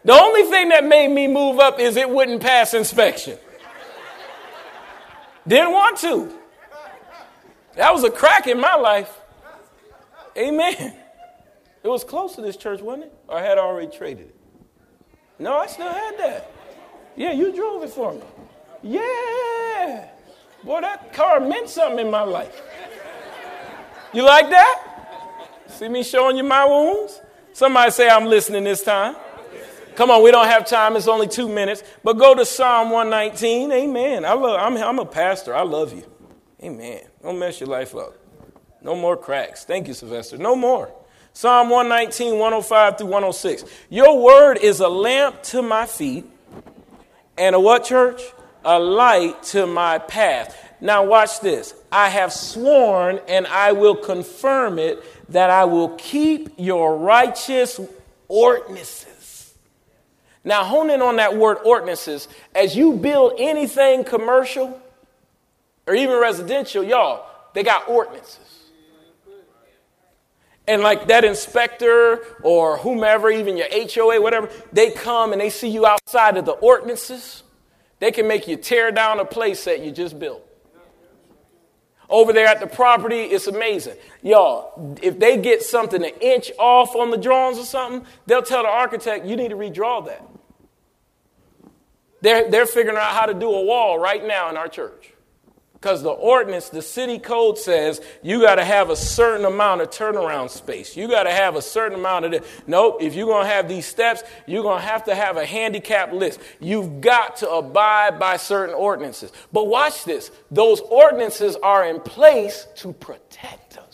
The 0.04 0.12
only 0.12 0.44
thing 0.44 0.70
that 0.70 0.84
made 0.84 1.08
me 1.08 1.28
move 1.28 1.58
up 1.58 1.78
is 1.78 1.96
it 1.96 2.08
wouldn't 2.08 2.40
pass 2.40 2.74
inspection. 2.74 3.38
Didn't 5.46 5.72
want 5.72 5.98
to. 5.98 6.32
That 7.76 7.92
was 7.92 8.04
a 8.04 8.10
crack 8.10 8.46
in 8.46 8.60
my 8.60 8.74
life. 8.76 9.12
Amen. 10.36 10.94
It 11.82 11.88
was 11.88 12.04
close 12.04 12.34
to 12.36 12.40
this 12.40 12.56
church, 12.56 12.80
wasn't 12.80 13.04
it? 13.04 13.14
Or 13.28 13.38
I 13.38 13.42
had 13.42 13.58
already 13.58 13.90
traded 13.90 14.28
it? 14.28 14.36
No, 15.38 15.58
I 15.58 15.66
still 15.66 15.90
had 15.90 16.18
that. 16.18 16.50
Yeah, 17.16 17.32
you 17.32 17.54
drove 17.54 17.82
it 17.82 17.90
for 17.90 18.12
me. 18.12 18.22
Yeah. 18.82 20.08
Boy, 20.62 20.80
that 20.82 21.12
car 21.12 21.40
meant 21.40 21.68
something 21.68 22.06
in 22.06 22.10
my 22.10 22.22
life. 22.22 22.60
You 24.12 24.22
like 24.22 24.50
that? 24.50 24.86
See 25.68 25.88
me 25.88 26.02
showing 26.02 26.36
you 26.36 26.44
my 26.44 26.66
wounds? 26.66 27.20
Somebody 27.52 27.90
say 27.90 28.08
I'm 28.08 28.26
listening 28.26 28.64
this 28.64 28.82
time. 28.82 29.16
Come 30.00 30.10
on, 30.10 30.22
we 30.22 30.30
don't 30.30 30.46
have 30.46 30.66
time. 30.66 30.96
It's 30.96 31.08
only 31.08 31.28
two 31.28 31.46
minutes. 31.46 31.82
But 32.02 32.14
go 32.14 32.34
to 32.34 32.46
Psalm 32.46 32.88
119. 32.88 33.70
Amen. 33.70 34.24
I 34.24 34.32
love, 34.32 34.58
I'm, 34.58 34.74
I'm 34.78 34.98
a 34.98 35.04
pastor. 35.04 35.54
I 35.54 35.60
love 35.60 35.92
you. 35.92 36.10
Amen. 36.62 37.02
Don't 37.22 37.38
mess 37.38 37.60
your 37.60 37.68
life 37.68 37.94
up. 37.94 38.16
No 38.80 38.96
more 38.96 39.14
cracks. 39.14 39.66
Thank 39.66 39.88
you, 39.88 39.92
Sylvester. 39.92 40.38
No 40.38 40.56
more. 40.56 40.90
Psalm 41.34 41.68
119, 41.68 42.38
105 42.38 42.96
through 42.96 43.08
106. 43.08 43.64
Your 43.90 44.22
word 44.22 44.56
is 44.56 44.80
a 44.80 44.88
lamp 44.88 45.42
to 45.42 45.60
my 45.60 45.84
feet 45.84 46.24
and 47.36 47.54
a 47.54 47.60
what, 47.60 47.84
church? 47.84 48.22
A 48.64 48.78
light 48.78 49.42
to 49.42 49.66
my 49.66 49.98
path. 49.98 50.56
Now, 50.80 51.04
watch 51.04 51.40
this. 51.40 51.74
I 51.92 52.08
have 52.08 52.32
sworn 52.32 53.20
and 53.28 53.46
I 53.46 53.72
will 53.72 53.96
confirm 53.96 54.78
it 54.78 55.04
that 55.30 55.50
I 55.50 55.66
will 55.66 55.90
keep 55.90 56.54
your 56.56 56.96
righteous 56.96 57.78
ordinances. 58.28 59.09
Now, 60.42 60.64
hone 60.64 60.90
in 60.90 61.02
on 61.02 61.16
that 61.16 61.36
word 61.36 61.58
ordinances. 61.64 62.28
As 62.54 62.74
you 62.74 62.94
build 62.94 63.34
anything 63.38 64.04
commercial 64.04 64.80
or 65.86 65.94
even 65.94 66.18
residential, 66.18 66.82
y'all, 66.82 67.26
they 67.52 67.62
got 67.62 67.88
ordinances. 67.88 68.38
And 70.66 70.82
like 70.82 71.08
that 71.08 71.24
inspector 71.24 72.24
or 72.42 72.76
whomever, 72.76 73.30
even 73.30 73.56
your 73.56 73.66
HOA, 73.70 74.20
whatever, 74.20 74.48
they 74.72 74.92
come 74.92 75.32
and 75.32 75.40
they 75.40 75.50
see 75.50 75.68
you 75.68 75.84
outside 75.84 76.36
of 76.36 76.44
the 76.44 76.52
ordinances. 76.52 77.42
They 77.98 78.12
can 78.12 78.28
make 78.28 78.46
you 78.46 78.56
tear 78.56 78.92
down 78.92 79.20
a 79.20 79.24
place 79.24 79.64
that 79.64 79.80
you 79.80 79.90
just 79.90 80.18
built. 80.18 80.46
Over 82.08 82.32
there 82.32 82.46
at 82.46 82.60
the 82.60 82.66
property, 82.66 83.22
it's 83.22 83.46
amazing. 83.46 83.96
Y'all, 84.22 84.96
if 85.02 85.18
they 85.18 85.36
get 85.38 85.62
something 85.62 86.04
an 86.04 86.12
inch 86.20 86.50
off 86.58 86.96
on 86.96 87.10
the 87.10 87.16
drawings 87.16 87.58
or 87.58 87.64
something, 87.64 88.04
they'll 88.26 88.42
tell 88.42 88.62
the 88.62 88.68
architect, 88.68 89.26
you 89.26 89.36
need 89.36 89.50
to 89.50 89.56
redraw 89.56 90.04
that. 90.06 90.24
They're, 92.20 92.50
they're 92.50 92.66
figuring 92.66 92.98
out 92.98 93.14
how 93.14 93.26
to 93.26 93.34
do 93.34 93.50
a 93.50 93.64
wall 93.64 93.98
right 93.98 94.24
now 94.26 94.50
in 94.50 94.56
our 94.56 94.68
church. 94.68 95.12
Because 95.80 96.02
the 96.02 96.10
ordinance, 96.10 96.68
the 96.68 96.82
city 96.82 97.18
code 97.18 97.56
says 97.56 98.02
you 98.22 98.42
got 98.42 98.56
to 98.56 98.64
have 98.64 98.90
a 98.90 98.96
certain 98.96 99.46
amount 99.46 99.80
of 99.80 99.88
turnaround 99.88 100.50
space. 100.50 100.94
You 100.94 101.08
got 101.08 101.22
to 101.22 101.30
have 101.30 101.56
a 101.56 101.62
certain 101.62 101.98
amount 101.98 102.26
of. 102.26 102.62
Nope, 102.66 102.98
if 103.00 103.14
you're 103.14 103.26
going 103.26 103.46
to 103.46 103.50
have 103.50 103.66
these 103.66 103.86
steps, 103.86 104.22
you're 104.46 104.62
going 104.62 104.82
to 104.82 104.86
have 104.86 105.04
to 105.04 105.14
have 105.14 105.38
a 105.38 105.46
handicap 105.46 106.12
list. 106.12 106.38
You've 106.60 107.00
got 107.00 107.36
to 107.36 107.48
abide 107.48 108.18
by 108.18 108.36
certain 108.36 108.74
ordinances. 108.74 109.32
But 109.54 109.68
watch 109.68 110.04
this 110.04 110.30
those 110.50 110.80
ordinances 110.80 111.56
are 111.56 111.86
in 111.86 112.00
place 112.00 112.66
to 112.76 112.92
protect 112.92 113.78
us. 113.78 113.89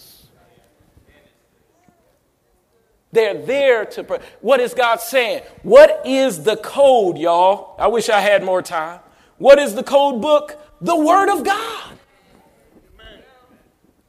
They're 3.17 3.33
there 3.33 3.87
to. 3.87 4.21
What 4.43 4.61
is 4.61 4.75
God 4.75 5.01
saying? 5.01 5.41
What 5.63 6.03
is 6.05 6.45
the 6.45 6.59
code, 6.59 7.17
y'all? 7.17 7.75
I 7.79 7.87
wish 7.87 8.11
I 8.11 8.21
had 8.21 8.45
more 8.45 8.61
time. 8.61 9.01
What 9.39 9.59
is 9.59 9.75
the 9.75 9.83
code 9.83 10.21
book? 10.21 10.61
The 10.83 10.95
Word 10.95 11.31
of 11.31 11.43
God. 11.43 11.99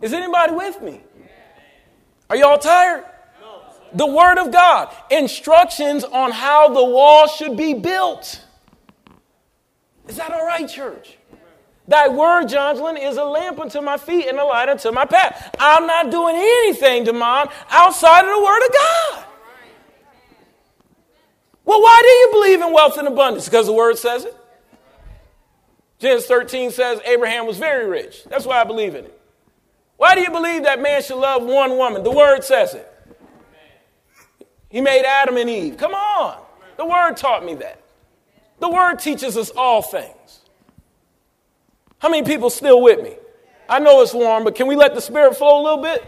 Is 0.01 0.11
anybody 0.11 0.51
with 0.51 0.81
me? 0.81 0.99
Are 2.29 2.35
y'all 2.35 2.57
tired? 2.57 3.05
The 3.93 4.05
Word 4.05 4.39
of 4.39 4.51
God. 4.51 4.93
Instructions 5.09 6.03
on 6.03 6.31
how 6.31 6.67
the 6.67 6.83
wall 6.83 7.27
should 7.27 7.55
be 7.55 7.75
built. 7.75 8.43
Is 10.09 10.17
that 10.17 10.33
all 10.33 10.45
right, 10.45 10.67
church? 10.67 11.16
Thy 11.87 12.09
word, 12.09 12.47
Jonslyn, 12.47 13.01
is 13.01 13.15
a 13.15 13.23
lamp 13.23 13.59
unto 13.59 13.79
my 13.81 13.97
feet 13.97 14.27
and 14.27 14.37
a 14.37 14.43
light 14.43 14.67
unto 14.67 14.91
my 14.91 15.05
path. 15.05 15.55
I'm 15.57 15.87
not 15.87 16.11
doing 16.11 16.35
anything, 16.35 17.05
Demond, 17.05 17.49
outside 17.69 18.25
of 18.25 18.35
the 18.35 18.43
word 18.43 18.65
of 18.65 18.73
God. 18.73 19.25
Well, 21.63 21.81
why 21.81 21.99
do 22.01 22.07
you 22.07 22.29
believe 22.31 22.61
in 22.61 22.73
wealth 22.73 22.97
and 22.97 23.07
abundance? 23.07 23.45
Because 23.45 23.67
the 23.67 23.73
word 23.73 23.97
says 23.97 24.25
it. 24.25 24.35
Genesis 25.99 26.27
13 26.27 26.71
says 26.71 26.99
Abraham 27.05 27.47
was 27.47 27.57
very 27.57 27.87
rich. 27.87 28.23
That's 28.25 28.45
why 28.45 28.61
I 28.61 28.63
believe 28.63 28.95
in 28.95 29.05
it. 29.05 29.19
Why 29.97 30.13
do 30.13 30.21
you 30.21 30.29
believe 30.29 30.63
that 30.63 30.81
man 30.81 31.01
should 31.01 31.17
love 31.17 31.43
one 31.43 31.77
woman? 31.77 32.03
The 32.03 32.11
word 32.11 32.43
says 32.43 32.73
it. 32.73 32.93
He 34.69 34.81
made 34.81 35.05
Adam 35.05 35.37
and 35.37 35.49
Eve. 35.49 35.77
Come 35.77 35.93
on. 35.93 36.41
The 36.77 36.85
word 36.85 37.17
taught 37.17 37.43
me 37.43 37.55
that. 37.55 37.81
The 38.59 38.69
word 38.69 38.99
teaches 38.99 39.37
us 39.37 39.49
all 39.49 39.81
things. 39.81 40.41
How 41.99 42.09
many 42.09 42.25
people 42.25 42.49
still 42.49 42.81
with 42.81 43.01
me? 43.01 43.15
I 43.69 43.79
know 43.79 44.01
it's 44.01 44.13
warm, 44.13 44.43
but 44.43 44.55
can 44.55 44.67
we 44.67 44.75
let 44.75 44.95
the 44.95 45.01
spirit 45.01 45.35
flow 45.35 45.61
a 45.61 45.63
little 45.63 45.81
bit? 45.81 46.05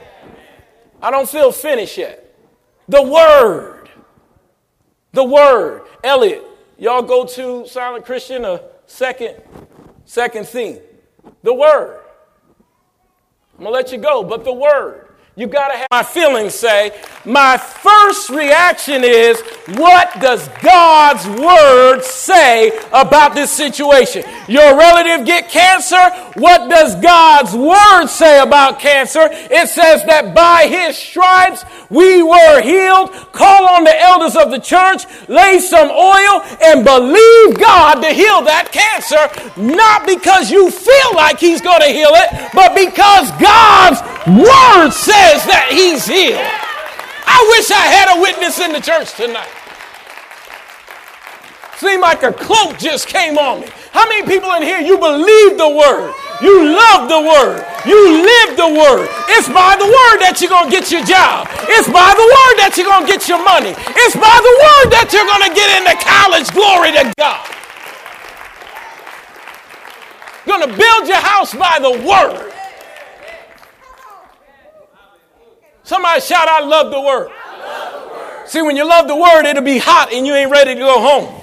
I 1.02 1.12
don't 1.12 1.28
feel 1.28 1.52
finished 1.52 1.98
yet. 1.98 2.36
The 2.88 3.02
word. 3.02 3.90
The 5.12 5.24
word. 5.24 5.84
Elliot, 6.04 6.44
y'all 6.78 7.02
go 7.02 7.26
to 7.26 7.68
Silent 7.68 8.06
Christian 8.06 8.46
a 8.46 8.62
second 8.86 9.42
second 10.06 10.48
theme. 10.48 10.80
The 11.44 11.54
word. 11.54 12.02
I'm 13.54 13.66
going 13.66 13.68
to 13.68 13.72
let 13.72 13.92
you 13.92 13.98
go, 13.98 14.24
but 14.24 14.44
the 14.44 14.54
word. 14.54 15.09
You 15.40 15.48
got 15.48 15.70
to 15.70 15.78
have 15.78 15.88
my 15.90 16.04
feelings 16.04 16.54
say, 16.54 16.92
my 17.24 17.56
first 17.56 18.30
reaction 18.30 19.06
is, 19.06 19.40
what 19.70 20.20
does 20.20 20.50
God's 20.62 21.26
word 21.40 22.02
say 22.02 22.78
about 22.92 23.36
this 23.36 23.50
situation? 23.50 24.24
Your 24.50 24.78
relative 24.78 25.26
get 25.26 25.48
cancer. 25.48 26.10
What 26.38 26.70
does 26.70 26.96
God's 26.98 27.54
word 27.56 28.08
say 28.08 28.42
about 28.42 28.82
cancer? 28.82 29.30
It 29.32 29.70
says 29.70 30.04
that 30.08 30.36
by 30.36 30.68
his 30.68 30.98
stripes 30.98 31.64
we 31.90 32.22
were 32.22 32.62
healed. 32.62 33.12
Call 33.32 33.70
on 33.70 33.86
the 33.86 33.98
elders 34.02 34.36
of 34.36 34.52
the 34.52 34.60
church, 34.60 35.06
lay 35.30 35.60
some 35.60 35.90
oil, 35.90 36.42
and 36.62 36.84
believe 36.84 37.58
God 37.58 38.02
to 38.02 38.10
heal 38.10 38.42
that 38.44 38.72
cancer, 38.74 39.24
not 39.56 40.06
because 40.06 40.52
you 40.52 40.70
feel 40.70 41.16
like 41.16 41.40
he's 41.40 41.62
going 41.62 41.82
to 41.82 41.88
heal 41.88 42.12
it, 42.12 42.52
but 42.54 42.76
because 42.76 43.32
God's 43.40 44.02
word 44.28 44.92
says 44.92 45.29
says 45.30 45.46
that 45.46 45.70
he's 45.70 46.10
healed. 46.10 46.42
I 46.42 47.38
wish 47.54 47.70
I 47.70 47.86
had 47.86 48.18
a 48.18 48.18
witness 48.18 48.58
in 48.58 48.74
the 48.74 48.82
church 48.82 49.14
tonight. 49.14 49.54
Seemed 51.78 52.02
like 52.02 52.26
a 52.26 52.34
cloak 52.34 52.82
just 52.82 53.06
came 53.06 53.38
on 53.38 53.62
me. 53.62 53.70
How 53.94 54.10
many 54.10 54.26
people 54.26 54.50
in 54.58 54.66
here, 54.66 54.82
you 54.82 54.98
believe 54.98 55.54
the 55.62 55.70
word? 55.70 56.12
You 56.42 56.74
love 56.74 57.08
the 57.08 57.22
word. 57.22 57.62
You 57.86 58.26
live 58.26 58.58
the 58.58 58.74
word. 58.74 59.06
It's 59.38 59.48
by 59.48 59.78
the 59.78 59.86
word 59.86 60.18
that 60.26 60.42
you're 60.42 60.50
going 60.50 60.68
to 60.68 60.74
get 60.74 60.90
your 60.90 61.06
job. 61.06 61.46
It's 61.70 61.88
by 61.88 62.10
the 62.18 62.26
word 62.26 62.56
that 62.66 62.74
you're 62.74 62.90
going 62.90 63.06
to 63.06 63.12
get 63.12 63.30
your 63.30 63.44
money. 63.46 63.78
It's 63.78 64.18
by 64.18 64.38
the 64.42 64.56
word 64.66 64.88
that 64.98 65.14
you're 65.14 65.30
going 65.30 65.46
to 65.46 65.54
get 65.54 65.70
into 65.78 65.94
college. 66.02 66.50
Glory 66.58 66.90
to 66.98 67.06
God. 67.22 67.46
You're 70.44 70.58
going 70.58 70.68
to 70.68 70.74
build 70.74 71.06
your 71.06 71.22
house 71.22 71.54
by 71.54 71.78
the 71.78 72.02
word. 72.02 72.49
Somebody 75.90 76.22
shout, 76.22 76.46
I 76.46 76.62
love 76.62 76.94
the 76.94 77.02
word. 77.02 77.34
See, 78.46 78.62
when 78.62 78.78
you 78.78 78.86
love 78.86 79.10
the 79.10 79.18
word, 79.18 79.50
it'll 79.50 79.66
be 79.66 79.82
hot 79.82 80.14
and 80.14 80.22
you 80.22 80.38
ain't 80.38 80.54
ready 80.54 80.78
to 80.78 80.80
go 80.86 81.02
home. 81.02 81.34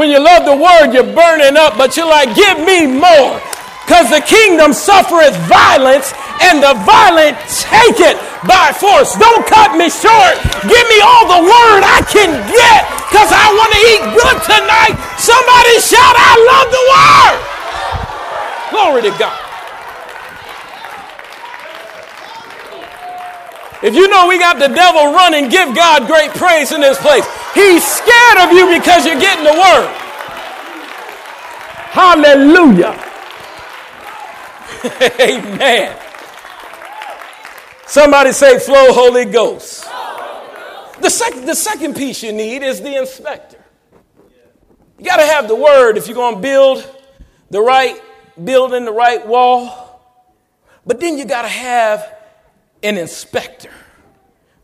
When 0.00 0.08
you 0.08 0.16
love 0.16 0.48
the 0.48 0.56
word, 0.56 0.96
you're 0.96 1.12
burning 1.12 1.60
up, 1.60 1.76
but 1.76 1.92
you're 1.92 2.08
like, 2.08 2.32
give 2.32 2.56
me 2.64 2.88
more. 2.88 3.36
Because 3.84 4.08
the 4.08 4.24
kingdom 4.24 4.72
suffereth 4.72 5.36
violence, 5.44 6.16
and 6.40 6.64
the 6.64 6.72
violent 6.88 7.36
take 7.52 8.00
it 8.00 8.16
by 8.48 8.72
force. 8.72 9.12
Don't 9.20 9.44
cut 9.44 9.76
me 9.76 9.92
short. 9.92 10.40
Give 10.64 10.86
me 10.88 10.98
all 11.04 11.28
the 11.36 11.44
word 11.44 11.84
I 11.84 12.00
can 12.08 12.32
get, 12.48 12.80
because 13.12 13.28
I 13.28 13.44
want 13.60 13.76
to 13.76 13.80
eat 13.92 14.02
good 14.16 14.38
tonight. 14.56 14.96
Somebody 15.20 15.72
shout, 15.84 16.16
I 16.16 16.32
love 16.48 16.68
the 16.72 16.84
word. 16.96 17.38
Glory 18.72 19.02
to 19.04 19.12
God. 19.20 19.45
If 23.82 23.94
you 23.94 24.08
know 24.08 24.26
we 24.26 24.38
got 24.38 24.58
the 24.58 24.68
devil 24.68 25.12
running, 25.12 25.48
give 25.48 25.74
God 25.74 26.06
great 26.06 26.30
praise 26.30 26.72
in 26.72 26.80
this 26.80 26.98
place. 26.98 27.24
He's 27.54 27.84
scared 27.84 28.38
of 28.38 28.52
you 28.52 28.78
because 28.78 29.04
you're 29.04 29.20
getting 29.20 29.44
the 29.44 29.52
word. 29.52 30.06
Hallelujah. 31.92 33.02
Amen. 35.20 35.98
Somebody 37.86 38.32
say, 38.32 38.58
Flow, 38.58 38.92
Holy 38.92 39.24
Ghost. 39.26 39.84
The, 41.00 41.10
sec- 41.10 41.44
the 41.44 41.54
second 41.54 41.96
piece 41.96 42.22
you 42.22 42.32
need 42.32 42.62
is 42.62 42.80
the 42.80 42.96
inspector. 42.96 43.62
You 44.98 45.04
got 45.04 45.18
to 45.18 45.26
have 45.26 45.48
the 45.48 45.54
word 45.54 45.98
if 45.98 46.06
you're 46.06 46.14
going 46.14 46.36
to 46.36 46.40
build 46.40 46.88
the 47.50 47.60
right 47.60 48.00
building, 48.42 48.86
the 48.86 48.92
right 48.92 49.26
wall. 49.26 50.00
But 50.86 51.00
then 51.00 51.18
you 51.18 51.26
got 51.26 51.42
to 51.42 51.48
have 51.48 52.15
an 52.82 52.96
inspector. 52.96 53.70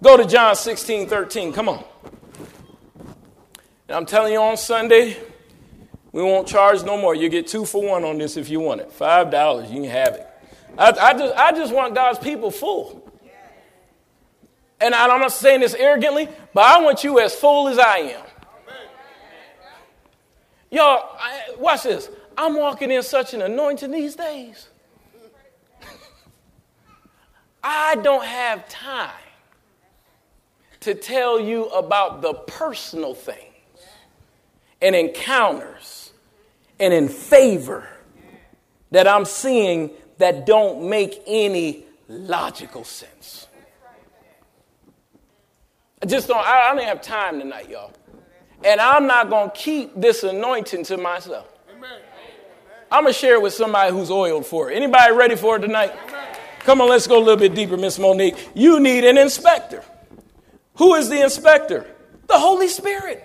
Go 0.03 0.17
to 0.17 0.27
John 0.27 0.57
16, 0.57 1.09
13. 1.09 1.53
Come 1.53 1.69
on. 1.69 1.85
And 3.89 3.97
I'm 3.97 4.07
telling 4.07 4.33
you 4.33 4.41
on 4.41 4.57
Sunday, 4.57 5.17
we 6.13 6.23
won't 6.23 6.49
charge 6.49 6.83
no 6.83 6.97
more. 6.97 7.15
You 7.15 7.29
get 7.29 7.47
two 7.47 7.65
for 7.65 7.87
one 7.87 8.05
on 8.05 8.19
this 8.19 8.37
if 8.37 8.49
you 8.49 8.61
want 8.61 8.81
it. 8.81 8.93
Five 8.93 9.31
dollars, 9.31 9.71
you 9.71 9.83
can 9.83 9.91
have 9.91 10.15
it. 10.15 10.27
I, 10.79 10.91
I, 10.91 11.13
just, 11.13 11.37
I 11.37 11.53
just 11.53 11.75
want 11.75 11.95
God's 11.95 12.19
people 12.19 12.51
full. 12.51 13.11
And 14.81 14.95
I'm 14.95 15.21
not 15.21 15.31
saying 15.31 15.61
this 15.61 15.75
arrogantly, 15.75 16.29
but 16.53 16.65
I 16.65 16.81
want 16.83 17.05
you 17.05 17.21
as 17.21 17.35
full 17.35 17.69
as 17.69 17.79
I 17.79 17.99
am. 17.99 18.25
Y'all, 20.71 21.17
watch 21.59 21.85
this. 21.85 22.09
I'm 22.37 22.57
walking 22.57 22.91
in 22.91 23.03
such 23.03 23.35
an 23.35 23.43
anointing 23.43 23.91
these 23.91 24.17
days. 24.17 24.69
I 27.63 27.97
don't 27.97 28.25
have 28.25 28.69
time 28.69 29.11
to 30.81 30.95
tell 30.95 31.39
you 31.39 31.67
about 31.67 32.23
the 32.23 32.35
personal 32.35 33.15
things 33.15 33.39
and 34.81 34.97
encounters 34.97 36.13
and 36.81 36.93
in 36.93 37.09
favor 37.09 37.89
that 38.91 39.07
I'm 39.07 39.25
seeing 39.25 39.91
that 40.19 40.45
don't 40.45 40.89
make 40.89 41.23
any 41.27 41.85
logical 42.09 42.85
sense. 42.85 43.47
I 46.03 46.07
just 46.07 46.27
don't, 46.27 46.45
I 46.45 46.75
don't 46.75 46.85
have 46.85 47.01
time 47.01 47.39
tonight, 47.39 47.71
y'all. 47.71 47.93
And 48.65 48.81
I'm 48.81 49.07
not 49.07 49.31
going 49.31 49.51
to 49.51 49.57
keep 49.57 49.93
this 49.95 50.25
anointing 50.25 50.85
to 50.85 50.97
myself. 50.97 51.49
I'm 52.91 53.05
going 53.05 53.15
to 53.15 53.19
share 53.19 53.35
it 53.35 53.43
with 53.43 53.55
somebody 53.55 53.93
who's 53.93 54.11
oiled 54.11 54.47
for 54.47 54.71
it. 54.71 54.77
Anybody 54.77 55.15
ready 55.15 55.37
for 55.37 55.57
it 55.57 55.61
tonight? 55.61 55.93
Come 56.65 56.81
on, 56.81 56.89
let's 56.89 57.07
go 57.07 57.19
a 57.19 57.25
little 57.25 57.37
bit 57.37 57.55
deeper, 57.55 57.77
Miss 57.77 57.99
Monique. 57.99 58.51
You 58.55 58.79
need 58.79 59.05
an 59.05 59.19
inspector. 59.19 59.83
Who 60.77 60.95
is 60.95 61.09
the 61.09 61.21
inspector? 61.23 61.87
The 62.29 62.39
Holy 62.39 62.69
Spirit. 62.69 63.23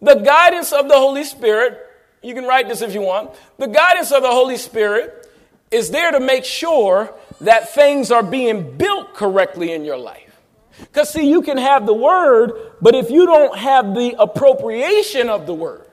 The 0.00 0.16
guidance 0.16 0.72
of 0.72 0.88
the 0.88 0.96
Holy 0.96 1.24
Spirit, 1.24 1.78
you 2.22 2.34
can 2.34 2.44
write 2.44 2.68
this 2.68 2.82
if 2.82 2.92
you 2.92 3.00
want. 3.00 3.30
The 3.58 3.66
guidance 3.66 4.12
of 4.12 4.22
the 4.22 4.30
Holy 4.30 4.56
Spirit 4.56 5.26
is 5.70 5.90
there 5.90 6.12
to 6.12 6.20
make 6.20 6.44
sure 6.44 7.14
that 7.40 7.74
things 7.74 8.10
are 8.10 8.22
being 8.22 8.76
built 8.76 9.14
correctly 9.14 9.72
in 9.72 9.84
your 9.84 9.96
life. 9.96 10.36
Because, 10.78 11.10
see, 11.10 11.28
you 11.28 11.42
can 11.42 11.56
have 11.56 11.86
the 11.86 11.94
word, 11.94 12.52
but 12.80 12.94
if 12.94 13.10
you 13.10 13.26
don't 13.26 13.56
have 13.56 13.94
the 13.94 14.14
appropriation 14.18 15.28
of 15.28 15.46
the 15.46 15.54
word, 15.54 15.86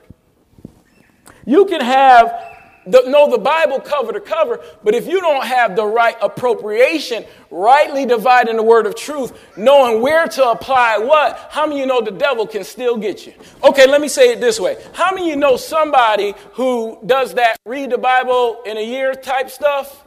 you 1.46 1.66
can 1.66 1.82
have 1.82 2.59
the, 2.92 3.04
know 3.10 3.30
the 3.30 3.38
Bible 3.38 3.80
cover 3.80 4.12
to 4.14 4.20
cover, 4.20 4.60
but 4.84 4.96
if 4.96 5.08
you 5.08 5.20
don't 5.22 5.46
have 5.46 5.76
the 5.76 5.86
right 5.86 6.16
appropriation, 6.22 7.26
rightly 7.52 8.06
dividing 8.06 8.56
the 8.56 8.64
word 8.64 8.86
of 8.86 8.96
truth, 8.96 9.38
knowing 9.56 10.02
where 10.02 10.28
to 10.28 10.50
apply 10.50 10.98
what, 10.98 11.50
how 11.52 11.66
many 11.66 11.80
you 11.80 11.86
know 11.86 12.02
the 12.02 12.12
devil 12.12 12.48
can 12.48 12.64
still 12.64 12.98
get 12.98 13.26
you? 13.26 13.34
Okay, 13.64 13.88
let 13.88 14.02
me 14.02 14.08
say 14.08 14.32
it 14.32 14.42
this 14.42 14.60
way. 14.60 14.82
How 14.94 15.14
many 15.14 15.30
you 15.30 15.36
know 15.36 15.58
somebody 15.58 16.34
who 16.54 16.98
does 17.06 17.36
that 17.36 17.58
read 17.66 17.92
the 17.92 17.98
Bible 17.98 18.62
in 18.66 18.78
a 18.78 18.86
year 18.86 19.14
type 19.14 19.50
stuff 19.50 20.04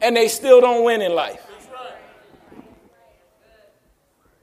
and 0.00 0.16
they 0.16 0.28
still 0.28 0.60
don't 0.60 0.84
win 0.84 1.02
in 1.02 1.14
life? 1.14 1.46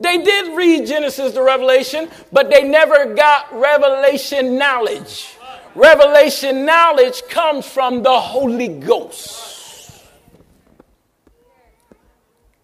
They 0.01 0.17
did 0.17 0.55
read 0.55 0.87
Genesis 0.87 1.33
to 1.33 1.43
Revelation, 1.43 2.09
but 2.31 2.49
they 2.49 2.63
never 2.63 3.13
got 3.15 3.51
revelation 3.51 4.57
knowledge. 4.57 5.35
Revelation 5.75 6.65
knowledge 6.65 7.21
comes 7.29 7.67
from 7.67 8.03
the 8.03 8.19
Holy 8.19 8.67
Ghost. 8.67 9.49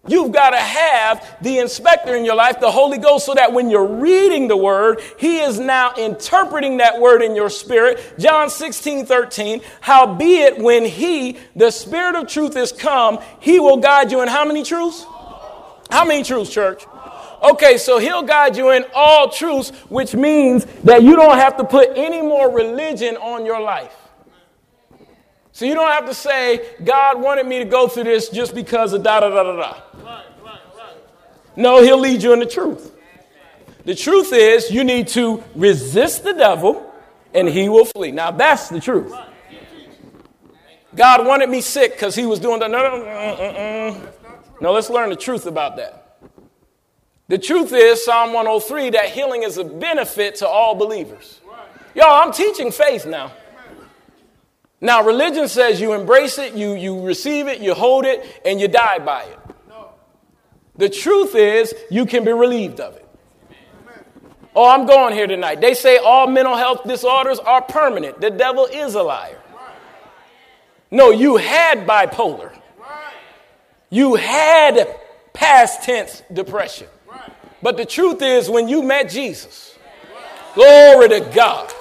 You've 0.08 0.32
got 0.32 0.50
to 0.50 0.58
have 0.58 1.36
the 1.42 1.58
inspector 1.58 2.14
in 2.14 2.24
your 2.24 2.36
life, 2.36 2.60
the 2.60 2.70
Holy 2.70 2.98
Ghost, 2.98 3.26
so 3.26 3.34
that 3.34 3.52
when 3.52 3.70
you're 3.70 3.86
reading 3.86 4.48
the 4.48 4.56
word, 4.56 5.00
he 5.18 5.38
is 5.38 5.58
now 5.58 5.94
interpreting 5.94 6.76
that 6.76 7.00
word 7.00 7.22
in 7.22 7.34
your 7.34 7.50
spirit. 7.50 8.14
John 8.18 8.48
16, 8.48 9.06
13. 9.06 9.60
Howbeit, 9.80 10.58
when 10.58 10.84
he, 10.84 11.38
the 11.56 11.70
spirit 11.70 12.14
of 12.14 12.28
truth, 12.28 12.56
is 12.56 12.70
come, 12.72 13.18
he 13.40 13.58
will 13.58 13.78
guide 13.78 14.12
you 14.12 14.22
in 14.22 14.28
how 14.28 14.44
many 14.44 14.62
truths? 14.62 15.04
How 15.90 16.04
many 16.04 16.22
truths, 16.22 16.52
church? 16.52 16.84
Okay, 17.42 17.76
so 17.78 17.98
he'll 17.98 18.22
guide 18.22 18.56
you 18.56 18.70
in 18.70 18.84
all 18.94 19.28
truths, 19.28 19.70
which 19.88 20.14
means 20.14 20.64
that 20.84 21.02
you 21.02 21.16
don't 21.16 21.38
have 21.38 21.56
to 21.58 21.64
put 21.64 21.90
any 21.96 22.22
more 22.22 22.50
religion 22.50 23.16
on 23.16 23.44
your 23.44 23.60
life. 23.60 23.94
So 25.52 25.64
you 25.64 25.74
don't 25.74 25.90
have 25.90 26.06
to 26.06 26.14
say, 26.14 26.74
God 26.84 27.20
wanted 27.20 27.46
me 27.46 27.58
to 27.58 27.64
go 27.64 27.88
through 27.88 28.04
this 28.04 28.28
just 28.28 28.54
because 28.54 28.92
of 28.92 29.02
da 29.02 29.20
da 29.20 29.30
da 29.30 29.42
da 29.42 29.56
da. 29.56 30.22
No, 31.56 31.82
he'll 31.82 31.98
lead 31.98 32.22
you 32.22 32.32
in 32.34 32.40
the 32.40 32.46
truth. 32.46 32.92
The 33.84 33.94
truth 33.94 34.32
is, 34.32 34.70
you 34.70 34.84
need 34.84 35.08
to 35.08 35.42
resist 35.54 36.24
the 36.24 36.34
devil 36.34 36.92
and 37.32 37.48
he 37.48 37.68
will 37.68 37.84
flee. 37.84 38.10
Now, 38.10 38.30
that's 38.30 38.68
the 38.68 38.80
truth. 38.80 39.14
God 40.94 41.26
wanted 41.26 41.48
me 41.50 41.60
sick 41.60 41.92
because 41.92 42.14
he 42.14 42.26
was 42.26 42.40
doing 42.40 42.58
the. 42.58 42.68
No, 42.68 42.78
no, 42.82 42.96
no, 42.98 43.04
uh, 43.04 43.08
uh, 43.08 43.98
uh. 43.98 44.12
no, 44.60 44.72
let's 44.72 44.88
learn 44.88 45.10
the 45.10 45.16
truth 45.16 45.46
about 45.46 45.76
that. 45.76 46.05
The 47.28 47.38
truth 47.38 47.72
is, 47.72 48.04
Psalm 48.04 48.32
103, 48.32 48.90
that 48.90 49.06
healing 49.06 49.42
is 49.42 49.58
a 49.58 49.64
benefit 49.64 50.36
to 50.36 50.48
all 50.48 50.74
believers. 50.74 51.40
Y'all, 51.94 52.22
I'm 52.22 52.32
teaching 52.32 52.70
faith 52.70 53.04
now. 53.04 53.32
Now, 54.80 55.02
religion 55.02 55.48
says 55.48 55.80
you 55.80 55.94
embrace 55.94 56.38
it, 56.38 56.54
you, 56.54 56.74
you 56.74 57.04
receive 57.04 57.48
it, 57.48 57.60
you 57.60 57.74
hold 57.74 58.04
it, 58.04 58.24
and 58.44 58.60
you 58.60 58.68
die 58.68 58.98
by 58.98 59.22
it. 59.24 59.38
The 60.76 60.88
truth 60.88 61.34
is, 61.34 61.74
you 61.90 62.04
can 62.06 62.24
be 62.24 62.32
relieved 62.32 62.80
of 62.80 62.96
it. 62.96 63.08
Oh, 64.54 64.68
I'm 64.68 64.86
going 64.86 65.14
here 65.14 65.26
tonight. 65.26 65.60
They 65.60 65.74
say 65.74 65.96
all 65.96 66.26
mental 66.26 66.56
health 66.56 66.84
disorders 66.84 67.38
are 67.38 67.62
permanent. 67.62 68.20
The 68.20 68.30
devil 68.30 68.66
is 68.66 68.94
a 68.94 69.02
liar. 69.02 69.38
No, 70.90 71.10
you 71.10 71.36
had 71.36 71.86
bipolar. 71.86 72.56
You 73.90 74.14
had 74.14 74.98
past 75.32 75.82
tense 75.82 76.22
depression. 76.32 76.88
But 77.62 77.76
the 77.76 77.86
truth 77.86 78.22
is, 78.22 78.50
when 78.50 78.68
you 78.68 78.82
met 78.82 79.10
Jesus, 79.10 79.76
glory 80.54 81.08
to 81.08 81.20
God. 81.34 81.72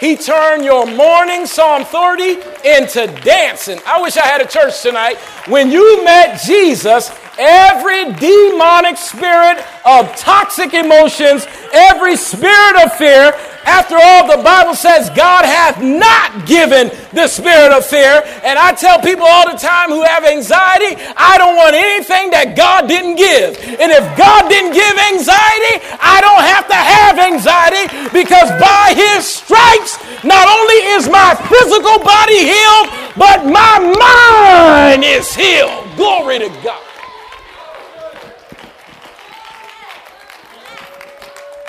He 0.00 0.14
turned 0.14 0.62
your 0.62 0.84
mourning, 0.86 1.46
Psalm 1.46 1.84
30, 1.84 2.32
into 2.68 3.06
dancing. 3.24 3.78
I 3.86 4.00
wish 4.02 4.18
I 4.18 4.26
had 4.26 4.42
a 4.42 4.46
church 4.46 4.82
tonight. 4.82 5.16
When 5.48 5.70
you 5.70 6.04
met 6.04 6.38
Jesus, 6.42 7.10
every 7.38 8.12
demonic 8.12 8.98
spirit 8.98 9.64
of 9.86 10.14
toxic 10.16 10.74
emotions, 10.74 11.46
every 11.72 12.16
spirit 12.16 12.84
of 12.84 12.94
fear, 12.96 13.32
after 13.66 13.98
all, 13.98 14.30
the 14.30 14.42
Bible 14.46 14.74
says 14.78 15.10
God 15.10 15.44
hath 15.44 15.82
not 15.82 16.46
given 16.46 16.86
the 17.10 17.26
spirit 17.26 17.74
of 17.74 17.84
fear. 17.84 18.22
And 18.46 18.58
I 18.58 18.70
tell 18.70 19.02
people 19.02 19.26
all 19.26 19.50
the 19.50 19.58
time 19.58 19.90
who 19.90 20.06
have 20.06 20.24
anxiety, 20.24 20.94
I 21.18 21.34
don't 21.36 21.58
want 21.58 21.74
anything 21.74 22.30
that 22.30 22.54
God 22.54 22.86
didn't 22.86 23.18
give. 23.18 23.58
And 23.82 23.90
if 23.90 24.06
God 24.14 24.46
didn't 24.46 24.70
give 24.70 24.94
anxiety, 25.10 25.82
I 25.98 26.22
don't 26.22 26.46
have 26.46 26.70
to 26.70 26.78
have 26.78 27.18
anxiety 27.18 27.90
because 28.14 28.54
by 28.62 28.94
his 28.94 29.26
stripes, 29.26 29.98
not 30.22 30.46
only 30.46 30.78
is 30.94 31.10
my 31.10 31.34
physical 31.50 31.98
body 32.06 32.46
healed, 32.46 32.86
but 33.18 33.50
my 33.50 33.82
mind 33.82 35.02
is 35.02 35.34
healed. 35.34 35.90
Glory 35.98 36.38
to 36.38 36.48
God. 36.62 36.86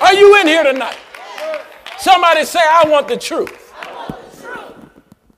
Are 0.00 0.14
you 0.14 0.40
in 0.40 0.46
here 0.46 0.62
tonight? 0.62 1.07
Somebody 2.10 2.46
say, 2.46 2.60
I 2.62 2.88
want 2.88 3.06
the 3.06 3.18
truth. 3.18 3.74
Want 3.84 4.08
the 4.32 4.42
truth. 4.42 4.74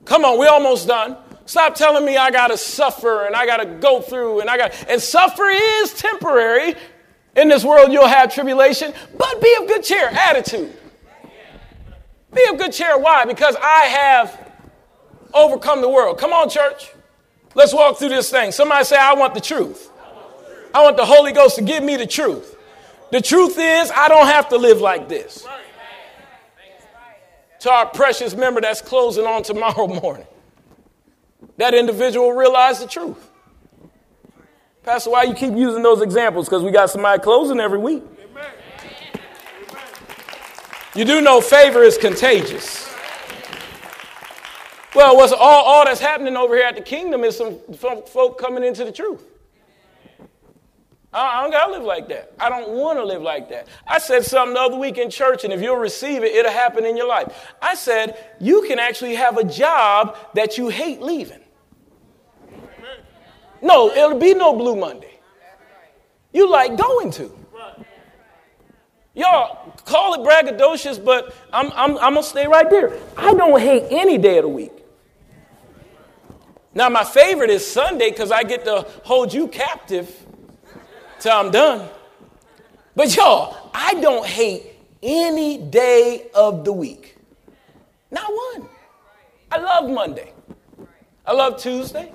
Come 0.05 0.23
on, 0.23 0.39
we're 0.39 0.47
almost 0.47 0.87
done. 0.87 1.17
Stop 1.45 1.75
telling 1.75 2.05
me 2.05 2.15
I 2.15 2.31
got 2.31 2.47
to 2.47 2.57
suffer 2.57 3.25
and 3.25 3.35
I 3.35 3.45
got 3.45 3.57
to 3.57 3.65
go 3.65 3.99
through 3.99 4.39
and 4.39 4.49
I 4.49 4.55
got 4.55 4.85
and 4.87 5.01
suffer 5.01 5.49
is 5.49 5.93
temporary. 5.93 6.75
In 7.35 7.49
this 7.49 7.65
world 7.65 7.91
you'll 7.91 8.07
have 8.07 8.33
tribulation, 8.33 8.93
but 9.17 9.41
be 9.41 9.53
of 9.59 9.67
good 9.67 9.83
cheer, 9.83 10.07
attitude. 10.07 10.73
Be 12.33 12.45
of 12.49 12.57
good 12.57 12.71
cheer. 12.71 12.97
Why? 12.97 13.25
Because 13.25 13.57
I 13.61 13.87
have 13.87 14.53
overcome 15.33 15.81
the 15.81 15.89
world. 15.89 16.19
Come 16.19 16.31
on, 16.31 16.49
church. 16.49 16.89
Let's 17.53 17.73
walk 17.73 17.99
through 17.99 18.09
this 18.09 18.29
thing. 18.29 18.53
Somebody 18.53 18.85
say, 18.85 18.97
I 18.97 19.13
want 19.15 19.33
the 19.33 19.41
truth. 19.41 19.91
I 20.73 20.83
want 20.83 20.95
the 20.95 21.05
Holy 21.05 21.33
Ghost 21.33 21.57
to 21.57 21.63
give 21.63 21.83
me 21.83 21.97
the 21.97 22.07
truth. 22.07 22.55
The 23.11 23.19
truth 23.19 23.57
is, 23.59 23.91
I 23.91 24.07
don't 24.07 24.27
have 24.27 24.47
to 24.49 24.57
live 24.57 24.79
like 24.79 25.09
this 25.09 25.45
to 27.61 27.69
our 27.69 27.85
precious 27.85 28.35
member 28.35 28.59
that's 28.59 28.81
closing 28.81 29.25
on 29.25 29.43
tomorrow 29.43 29.87
morning. 30.01 30.25
That 31.57 31.73
individual 31.73 32.33
realized 32.33 32.81
the 32.81 32.87
truth. 32.87 33.29
Pastor, 34.83 35.11
why 35.11 35.23
you 35.23 35.35
keep 35.35 35.53
using 35.53 35.83
those 35.83 36.01
examples? 36.01 36.47
Because 36.47 36.63
we 36.63 36.71
got 36.71 36.89
somebody 36.89 37.21
closing 37.21 37.59
every 37.59 37.77
week. 37.77 38.03
You 40.95 41.05
do 41.05 41.21
know 41.21 41.39
favor 41.39 41.83
is 41.83 41.97
contagious. 41.97 42.91
Well, 44.93 45.15
what's 45.15 45.31
all, 45.31 45.63
all 45.63 45.85
that's 45.85 46.01
happening 46.01 46.35
over 46.35 46.55
here 46.55 46.65
at 46.65 46.75
the 46.75 46.81
kingdom 46.81 47.23
is 47.23 47.37
some 47.37 47.59
folk 47.75 48.37
coming 48.37 48.63
into 48.63 48.83
the 48.83 48.91
truth. 48.91 49.23
I 51.13 51.41
don't 51.41 51.51
gotta 51.51 51.73
live 51.73 51.83
like 51.83 52.07
that. 52.07 52.31
I 52.39 52.49
don't 52.49 52.69
want 52.69 52.97
to 52.97 53.03
live 53.03 53.21
like 53.21 53.49
that. 53.49 53.67
I 53.85 53.99
said 53.99 54.23
something 54.23 54.53
the 54.53 54.61
other 54.61 54.77
week 54.77 54.97
in 54.97 55.09
church, 55.09 55.43
and 55.43 55.51
if 55.51 55.61
you'll 55.61 55.75
receive 55.75 56.23
it, 56.23 56.33
it'll 56.33 56.51
happen 56.51 56.85
in 56.85 56.95
your 56.95 57.07
life. 57.07 57.53
I 57.61 57.75
said, 57.75 58.35
you 58.39 58.61
can 58.65 58.79
actually 58.79 59.15
have 59.15 59.37
a 59.37 59.43
job 59.43 60.15
that 60.35 60.57
you 60.57 60.69
hate 60.69 61.01
leaving. 61.01 61.41
No, 63.61 63.91
it'll 63.91 64.17
be 64.17 64.33
no 64.33 64.55
Blue 64.55 64.75
Monday. 64.75 65.19
You 66.33 66.49
like 66.49 66.77
going 66.77 67.11
to. 67.11 67.37
Y'all, 69.13 69.73
call 69.85 70.13
it 70.13 70.19
braggadocious, 70.25 71.03
but 71.03 71.35
I'm, 71.51 71.69
I'm, 71.73 71.97
I'm 71.97 72.13
going 72.13 72.23
to 72.23 72.23
stay 72.23 72.47
right 72.47 72.69
there. 72.69 72.97
I 73.17 73.33
don't 73.33 73.59
hate 73.59 73.83
any 73.91 74.17
day 74.17 74.37
of 74.37 74.43
the 74.43 74.49
week. 74.49 74.71
Now, 76.73 76.87
my 76.87 77.03
favorite 77.03 77.49
is 77.49 77.69
Sunday 77.69 78.09
because 78.09 78.31
I 78.31 78.43
get 78.43 78.63
to 78.63 78.87
hold 79.03 79.33
you 79.33 79.49
captive 79.49 80.20
till 81.21 81.31
I'm 81.31 81.51
done. 81.51 81.87
But 82.95 83.15
y'all, 83.15 83.71
I 83.73 83.93
don't 83.95 84.25
hate 84.25 84.65
any 85.01 85.57
day 85.57 86.27
of 86.35 86.65
the 86.65 86.73
week. 86.73 87.15
Not 88.09 88.29
one. 88.29 88.69
I 89.51 89.57
love 89.57 89.89
Monday. 89.89 90.33
I 91.25 91.33
love 91.33 91.61
Tuesday. 91.61 92.11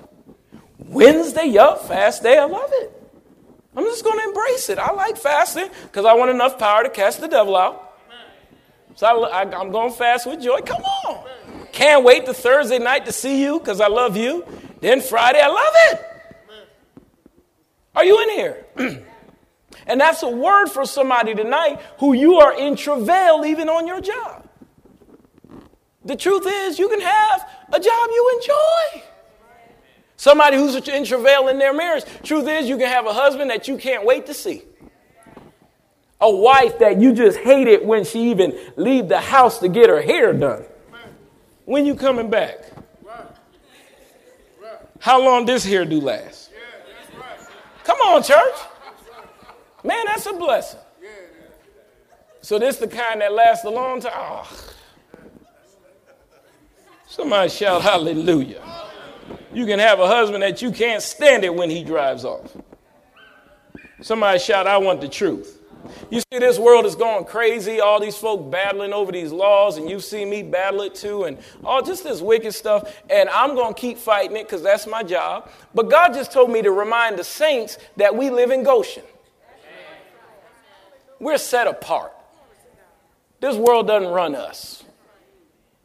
Wednesday, 0.77 1.45
yup, 1.45 1.85
fast 1.85 2.23
day, 2.23 2.37
I 2.37 2.45
love 2.45 2.69
it. 2.73 2.93
I'm 3.75 3.83
just 3.85 4.03
going 4.03 4.17
to 4.19 4.25
embrace 4.25 4.69
it. 4.69 4.79
I 4.79 4.91
like 4.93 5.17
fasting 5.17 5.69
because 5.83 6.05
I 6.05 6.13
want 6.13 6.31
enough 6.31 6.57
power 6.57 6.83
to 6.83 6.89
cast 6.89 7.19
the 7.19 7.27
devil 7.27 7.55
out. 7.55 7.83
So 8.95 9.25
I, 9.25 9.43
am 9.43 9.71
going 9.71 9.93
fast 9.93 10.25
with 10.25 10.41
joy. 10.41 10.61
Come 10.61 10.81
on. 10.81 11.27
Can't 11.71 12.03
wait 12.03 12.25
to 12.25 12.33
Thursday 12.33 12.79
night 12.79 13.05
to 13.05 13.11
see 13.11 13.41
you 13.43 13.59
because 13.59 13.79
I 13.79 13.87
love 13.87 14.17
you. 14.17 14.45
Then 14.81 15.01
Friday, 15.01 15.39
I 15.41 15.47
love 15.47 15.73
it. 15.91 16.16
Are 17.97 18.05
you 18.05 18.21
in 18.21 18.29
here? 18.29 18.65
and 19.87 19.99
that's 19.99 20.21
a 20.21 20.29
word 20.29 20.67
for 20.67 20.85
somebody 20.85 21.33
tonight 21.33 21.81
who 21.97 22.13
you 22.13 22.35
are 22.35 22.55
in 22.55 22.75
travail 22.75 23.43
even 23.43 23.69
on 23.69 23.87
your 23.87 23.99
job. 23.99 24.47
The 26.05 26.15
truth 26.15 26.43
is, 26.45 26.77
you 26.77 26.89
can 26.89 27.01
have 27.01 27.49
a 27.73 27.79
job 27.79 28.09
you 28.11 28.39
enjoy. 28.39 29.03
Somebody 30.15 30.57
who's 30.57 30.75
in 30.87 31.05
travail 31.05 31.47
in 31.47 31.57
their 31.57 31.73
marriage. 31.73 32.03
Truth 32.21 32.47
is, 32.47 32.69
you 32.69 32.77
can 32.77 32.87
have 32.87 33.07
a 33.07 33.13
husband 33.13 33.49
that 33.49 33.67
you 33.67 33.77
can't 33.77 34.05
wait 34.05 34.27
to 34.27 34.33
see. 34.35 34.61
A 36.21 36.29
wife 36.29 36.77
that 36.77 37.01
you 37.01 37.13
just 37.13 37.39
hate 37.39 37.67
it 37.67 37.83
when 37.83 38.05
she 38.05 38.29
even 38.29 38.59
leave 38.75 39.07
the 39.07 39.19
house 39.19 39.57
to 39.59 39.69
get 39.69 39.89
her 39.89 40.03
hair 40.03 40.33
done. 40.33 40.65
When 41.65 41.87
you 41.87 41.95
coming 41.95 42.29
back? 42.29 42.59
How 44.99 45.19
long 45.19 45.47
this 45.47 45.65
hair 45.65 45.83
do 45.83 45.99
last? 45.99 46.46
Come 47.87 47.99
on, 48.01 48.21
church. 48.21 48.55
Man, 49.81 50.03
that's 50.07 50.25
a 50.25 50.33
blessing. 50.33 50.81
So 52.41 52.59
this 52.59 52.75
the 52.75 52.87
kind 52.87 53.21
that 53.21 53.31
lasts 53.31 53.63
a 53.63 53.69
long 53.69 54.01
time. 54.01 54.11
Oh. 54.13 54.59
Somebody 57.07 57.49
shout 57.49 57.81
hallelujah. 57.81 58.61
You 59.53 59.65
can 59.65 59.79
have 59.79 60.01
a 60.01 60.07
husband 60.07 60.43
that 60.43 60.61
you 60.61 60.71
can't 60.71 61.01
stand 61.01 61.45
it 61.45 61.55
when 61.55 61.69
he 61.69 61.81
drives 61.81 62.25
off. 62.25 62.55
Somebody 64.01 64.39
shout, 64.39 64.67
I 64.67 64.77
want 64.77 64.99
the 64.99 65.07
truth. 65.07 65.56
You 66.09 66.19
see, 66.19 66.39
this 66.39 66.59
world 66.59 66.85
is 66.85 66.95
going 66.95 67.25
crazy. 67.25 67.79
All 67.79 67.99
these 67.99 68.17
folk 68.17 68.49
battling 68.49 68.93
over 68.93 69.11
these 69.11 69.31
laws, 69.31 69.77
and 69.77 69.89
you 69.89 69.99
see 69.99 70.25
me 70.25 70.43
battle 70.43 70.81
it 70.81 70.95
too, 70.95 71.23
and 71.23 71.37
all 71.63 71.81
just 71.81 72.03
this 72.03 72.21
wicked 72.21 72.53
stuff. 72.53 73.01
And 73.09 73.29
I'm 73.29 73.55
going 73.55 73.73
to 73.73 73.79
keep 73.79 73.97
fighting 73.97 74.37
it 74.37 74.43
because 74.43 74.61
that's 74.61 74.87
my 74.87 75.03
job. 75.03 75.49
But 75.73 75.89
God 75.89 76.13
just 76.13 76.31
told 76.31 76.51
me 76.51 76.61
to 76.61 76.71
remind 76.71 77.17
the 77.17 77.23
saints 77.23 77.77
that 77.97 78.15
we 78.15 78.29
live 78.29 78.51
in 78.51 78.63
Goshen. 78.63 79.03
We're 81.19 81.37
set 81.37 81.67
apart. 81.67 82.13
This 83.39 83.55
world 83.55 83.87
doesn't 83.87 84.11
run 84.11 84.35
us. 84.35 84.83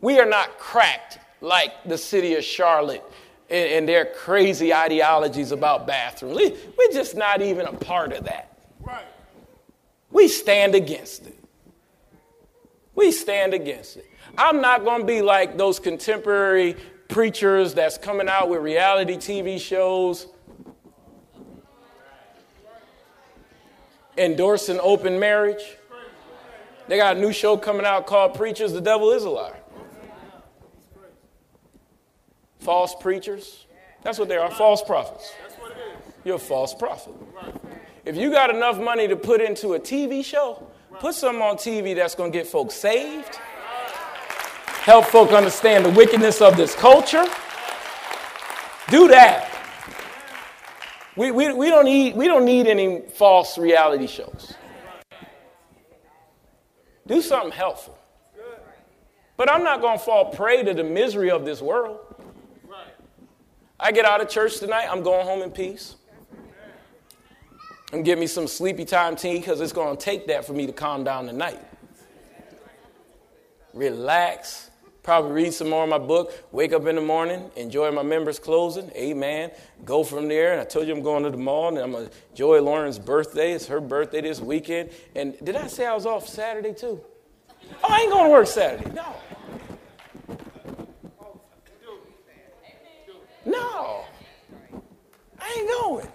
We 0.01 0.19
are 0.19 0.27
not 0.27 0.59
cracked 0.59 1.19
like 1.41 1.73
the 1.85 1.99
city 1.99 2.35
of 2.35 2.45
Charlotte 2.45 3.05
and, 3.51 3.89
their 3.89 4.07
crazy 4.07 4.73
ideologies 4.73 5.53
about 5.53 5.87
bathrooms. 5.87 6.37
We're 6.79 6.93
just 6.93 7.17
not 7.17 7.43
even 7.43 7.67
a 7.67 7.73
part 7.73 8.13
of 8.13 8.25
that. 8.25 8.57
Right. 8.81 9.05
We 10.13 10.29
stand 10.29 10.75
against 10.75 11.27
it. 11.27 11.39
We 12.95 13.11
stand 13.11 13.55
against 13.55 13.97
it. 13.97 14.07
I'm 14.39 14.61
not 14.61 14.85
going 14.85 15.01
to 15.01 15.07
be 15.07 15.23
like 15.23 15.57
those 15.57 15.81
contemporary 15.81 16.77
preachers 17.09 17.75
that's 17.75 17.99
coming 17.99 18.29
out 18.29 18.49
with 18.49 18.61
reality 18.61 19.17
TV 19.17 19.61
shows 19.61 20.29
endorsing 24.17 24.79
open 24.81 25.19
marriage. 25.19 25.63
They 26.89 26.97
got 26.97 27.17
a 27.17 27.21
new 27.21 27.33
show 27.33 27.57
coming 27.57 27.87
out 27.87 28.07
called 28.07 28.35
Preachers, 28.35 28.73
the 28.73 28.81
Devil 28.81 29.11
is 29.13 29.25
a 29.25 29.31
Liar. 29.31 29.57
False 32.61 32.95
preachers. 32.95 33.67
That's 34.03 34.19
what 34.19 34.29
they 34.29 34.37
are, 34.37 34.51
false 34.51 34.83
prophets. 34.83 35.33
You're 36.25 36.37
a 36.37 36.39
false 36.39 36.75
prophet. 36.75 37.15
If 38.05 38.17
you 38.17 38.33
got 38.33 38.51
enough 38.51 38.81
money 38.81 39.07
to 39.07 39.15
put 39.15 39.41
into 39.41 39.75
a 39.75 39.81
TV 39.81 40.25
show, 40.25 40.67
put 40.99 41.15
something 41.15 41.41
on 41.41 41.57
TV 41.57 41.95
that's 41.95 42.17
going 42.17 42.33
to 42.33 42.39
get 42.39 42.49
folks 42.49 42.75
saved, 42.75 43.37
help 44.83 45.05
folk 45.05 45.31
understand 45.31 45.85
the 45.85 45.91
wickedness 45.91 46.41
of 46.41 46.57
this 46.57 46.75
culture. 46.75 47.25
Do 48.91 49.07
that. 49.09 49.49
We, 51.17 51.31
we, 51.31 51.53
we, 51.53 51.69
don't 51.69 51.85
need, 51.85 52.17
we 52.17 52.27
don't 52.27 52.45
need 52.45 52.67
any 52.67 53.03
false 53.03 53.57
reality 53.57 54.09
shows. 54.09 54.55
Do 57.07 57.23
something 57.23 57.53
helpful. 57.53 57.97
But 59.37 59.51
I'm 59.51 59.63
not 59.63 59.81
going 59.81 59.99
to 59.99 60.05
fall 60.05 60.31
prey 60.33 60.65
to 60.65 60.75
the 60.75 60.85
misery 60.85 61.31
of 61.31 61.45
this 61.45 61.63
world. 61.63 62.01
I 63.79 63.93
get 63.93 64.05
out 64.05 64.21
of 64.21 64.29
church 64.29 64.59
tonight, 64.59 64.87
I'm 64.91 65.03
going 65.03 65.25
home 65.25 65.43
in 65.43 65.51
peace. 65.51 65.97
And 67.93 68.07
give 68.07 68.19
me 68.19 68.27
some 68.27 68.47
sleepy 68.47 68.87
time 68.87 69.17
tea 69.17 69.37
because 69.37 69.61
it's 69.61 69.73
going 69.73 69.95
to 69.97 70.03
take 70.03 70.27
that 70.29 70.47
for 70.47 70.55
me 70.55 70.67
to 70.67 70.73
calm 70.73 71.05
down 71.05 71.27
tonight. 71.27 71.61
Relax, 73.75 74.71
probably 75.03 75.33
read 75.33 75.53
some 75.53 75.69
more 75.69 75.85
of 75.85 75.91
my 75.91 75.99
book, 75.99 76.33
wake 76.53 76.73
up 76.73 76.87
in 76.87 76.97
the 76.97 77.03
morning, 77.03 77.51
enjoy 77.57 77.91
my 77.91 78.03
members 78.03 78.39
closing, 78.39 78.91
amen. 78.91 79.51
Go 79.85 80.05
from 80.05 80.29
there. 80.29 80.53
And 80.53 80.61
I 80.61 80.65
told 80.65 80.87
you 80.87 80.95
I'm 80.95 81.03
going 81.03 81.23
to 81.25 81.31
the 81.31 81.37
mall 81.37 81.69
and 81.69 81.79
I'm 81.79 81.93
going 81.93 82.09
to 82.09 82.13
enjoy 82.31 82.63
Lauren's 82.63 82.99
birthday. 82.99 83.53
It's 83.53 83.67
her 83.67 83.81
birthday 83.81 84.23
this 84.23 84.41
weekend. 84.41 84.91
And 85.15 85.37
did 85.45 85.57
I 85.57 85.67
say 85.67 85.87
I 85.87 85.95
was 85.95 86.07
off 86.07 86.27
Saturday 86.27 86.73
too? 86.73 87.01
Oh, 87.85 87.89
I 87.89 88.01
ain't 88.01 88.13
going 88.13 88.25
to 88.25 88.31
work 88.31 88.47
Saturday. 88.47 88.91
No. 88.91 89.17
No. 93.45 94.05
I 95.39 95.55
ain't 95.59 95.69
going. 95.69 96.09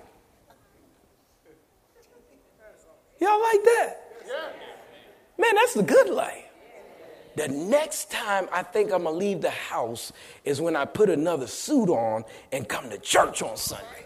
Y'all 3.19 3.41
like 3.41 3.63
that? 3.63 3.97
Man, 5.37 5.55
that's 5.55 5.73
the 5.73 5.83
good 5.83 6.09
life. 6.09 6.43
The 7.35 7.47
next 7.47 8.09
time 8.09 8.47
I 8.51 8.63
think 8.63 8.91
I'm 8.91 9.03
gonna 9.03 9.15
leave 9.15 9.41
the 9.41 9.51
house 9.51 10.11
is 10.43 10.59
when 10.59 10.75
I 10.75 10.85
put 10.85 11.09
another 11.09 11.45
suit 11.45 11.89
on 11.89 12.25
and 12.51 12.67
come 12.67 12.89
to 12.89 12.97
church 12.97 13.41
on 13.43 13.55
Sunday. 13.57 14.05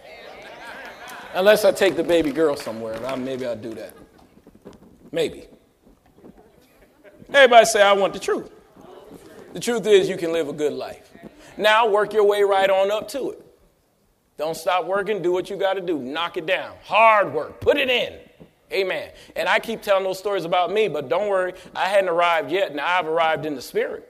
Unless 1.33 1.63
I 1.63 1.71
take 1.71 1.95
the 1.95 2.03
baby 2.03 2.31
girl 2.31 2.57
somewhere, 2.57 2.99
maybe 3.15 3.45
I'll 3.45 3.55
do 3.55 3.73
that. 3.75 3.93
Maybe. 5.13 5.47
Everybody 7.33 7.65
say, 7.65 7.81
I 7.81 7.93
want 7.93 8.13
the 8.13 8.19
truth. 8.19 8.51
The 9.53 9.59
truth 9.59 9.87
is, 9.87 10.09
you 10.09 10.17
can 10.17 10.33
live 10.33 10.49
a 10.49 10.53
good 10.53 10.73
life. 10.73 11.09
Now, 11.57 11.87
work 11.87 12.13
your 12.13 12.25
way 12.25 12.43
right 12.43 12.69
on 12.69 12.91
up 12.91 13.07
to 13.09 13.31
it. 13.31 13.45
Don't 14.37 14.55
stop 14.55 14.85
working. 14.85 15.21
Do 15.21 15.31
what 15.31 15.49
you 15.49 15.55
got 15.55 15.75
to 15.75 15.81
do. 15.81 15.99
Knock 15.99 16.35
it 16.35 16.45
down. 16.45 16.75
Hard 16.83 17.33
work. 17.33 17.61
Put 17.61 17.77
it 17.77 17.89
in. 17.89 18.17
Amen. 18.71 19.09
And 19.35 19.49
I 19.49 19.59
keep 19.59 19.81
telling 19.81 20.03
those 20.03 20.19
stories 20.19 20.45
about 20.45 20.71
me, 20.71 20.87
but 20.87 21.09
don't 21.09 21.27
worry, 21.27 21.53
I 21.75 21.87
hadn't 21.87 22.09
arrived 22.09 22.51
yet. 22.51 22.73
Now 22.73 22.87
I've 22.87 23.07
arrived 23.07 23.45
in 23.45 23.55
the 23.55 23.61
spirit. 23.61 24.07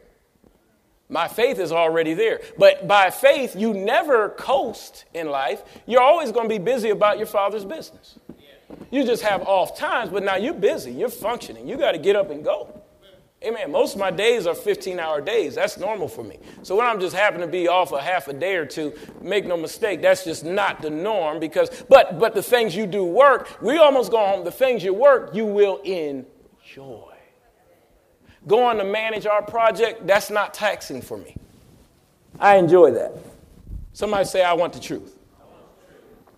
My 1.10 1.28
faith 1.28 1.60
is 1.60 1.74
already 1.74 2.14
there. 2.14 2.40
But 2.58 2.88
by 2.88 3.10
faith, 3.10 3.56
you 3.56 3.74
never 3.74 4.30
coast 4.30 5.06
in 5.14 5.30
life. 5.30 5.62
You're 5.86 6.02
always 6.02 6.32
going 6.32 6.48
to 6.48 6.56
be 6.58 6.64
busy 6.64 6.90
about 6.90 7.18
your 7.18 7.28
father's 7.28 7.66
business. 7.66 8.18
You 8.92 9.04
just 9.04 9.22
have 9.24 9.42
off 9.44 9.78
times, 9.78 10.10
but 10.10 10.24
now 10.24 10.38
you're 10.38 10.54
busy. 10.54 10.92
You're 10.92 11.10
functioning. 11.10 11.68
You 11.68 11.78
got 11.78 11.92
to 11.92 11.98
get 11.98 12.16
up 12.16 12.30
and 12.30 12.44
go. 12.44 12.81
Amen. 13.44 13.72
Most 13.72 13.96
of 13.96 14.00
my 14.00 14.12
days 14.12 14.46
are 14.46 14.54
15 14.54 15.00
hour 15.00 15.20
days. 15.20 15.56
That's 15.56 15.78
normal 15.78 16.08
for 16.08 16.24
me. 16.24 16.38
So 16.62 16.76
when 16.76 16.86
I'm 16.86 17.00
just 17.00 17.16
happen 17.16 17.42
to 17.42 17.48
be 17.48 17.68
off 17.68 17.92
a 17.92 18.00
half 18.00 18.28
a 18.28 18.34
day 18.34 18.56
or 18.56 18.68
two, 18.68 18.94
make 19.20 19.46
no 19.48 19.58
mistake, 19.58 20.00
that's 20.02 20.24
just 20.24 20.46
not 20.46 20.84
the 20.84 20.92
norm 20.92 21.40
because, 21.40 21.84
but, 21.90 22.20
but 22.20 22.36
the 22.36 22.44
things 22.44 22.76
you 22.76 22.86
do 22.86 23.04
work, 23.04 23.58
we 23.60 23.80
almost 23.80 24.12
go 24.12 24.24
home, 24.24 24.44
the 24.44 24.52
things 24.52 24.84
you 24.84 24.94
work, 24.94 25.34
you 25.34 25.46
will 25.46 25.78
enjoy. 25.78 27.16
Going 28.46 28.78
to 28.78 28.84
manage 28.84 29.26
our 29.26 29.42
project, 29.42 30.06
that's 30.06 30.30
not 30.30 30.54
taxing 30.54 31.02
for 31.02 31.18
me. 31.18 31.36
I 32.40 32.58
enjoy 32.58 32.92
that. 32.92 33.14
Somebody 33.94 34.26
say, 34.26 34.44
I 34.44 34.54
want 34.54 34.74
the 34.74 34.80
truth. 34.80 35.18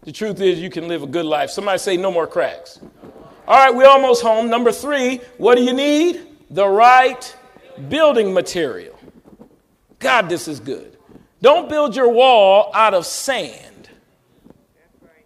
The 0.04 0.12
truth 0.14 0.40
is, 0.40 0.60
you 0.60 0.70
can 0.70 0.88
live 0.88 1.04
a 1.04 1.08
good 1.08 1.26
life. 1.26 1.50
Somebody 1.50 1.80
say, 1.80 1.98
no 1.98 2.12
more 2.12 2.28
cracks. 2.28 2.80
All 3.46 3.58
right, 3.58 3.74
we're 3.76 3.88
almost 3.88 4.22
home. 4.22 4.50
Number 4.50 4.72
three, 4.72 5.18
what 5.38 5.56
do 5.56 5.64
you 5.64 5.74
need? 5.74 6.33
The 6.50 6.68
right 6.68 7.36
building 7.90 8.34
material. 8.34 9.00
God, 10.00 10.30
this 10.30 10.48
is 10.48 10.60
good. 10.60 10.98
Don't 11.42 11.70
build 11.70 11.96
your 11.96 12.10
wall 12.10 12.72
out 12.74 12.94
of 12.94 13.06
sand. 13.06 13.90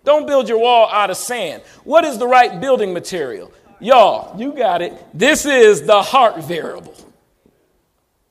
Don't 0.04 0.26
build 0.26 0.48
your 0.48 0.60
wall 0.60 0.90
out 0.90 1.10
of 1.10 1.18
sand. 1.18 1.64
What 1.84 2.06
is 2.06 2.18
the 2.18 2.28
right 2.28 2.62
building 2.62 2.94
material? 2.94 3.52
Y'all, 3.80 4.40
you 4.40 4.54
got 4.54 4.82
it. 4.82 4.94
This 5.14 5.46
is 5.46 5.86
the 5.86 6.02
heart 6.02 6.44
variable. 6.44 6.96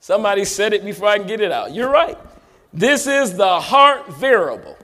Somebody 0.01 0.45
said 0.45 0.73
it 0.73 0.85
before 0.85 1.09
I 1.09 1.19
can 1.19 1.27
get 1.27 1.41
it 1.41 1.53
out. 1.53 1.75
You're 1.75 1.91
right. 1.91 2.17
This 2.73 3.07
is 3.07 3.37
the 3.37 3.61
heart 3.61 4.09
variable. 4.15 4.77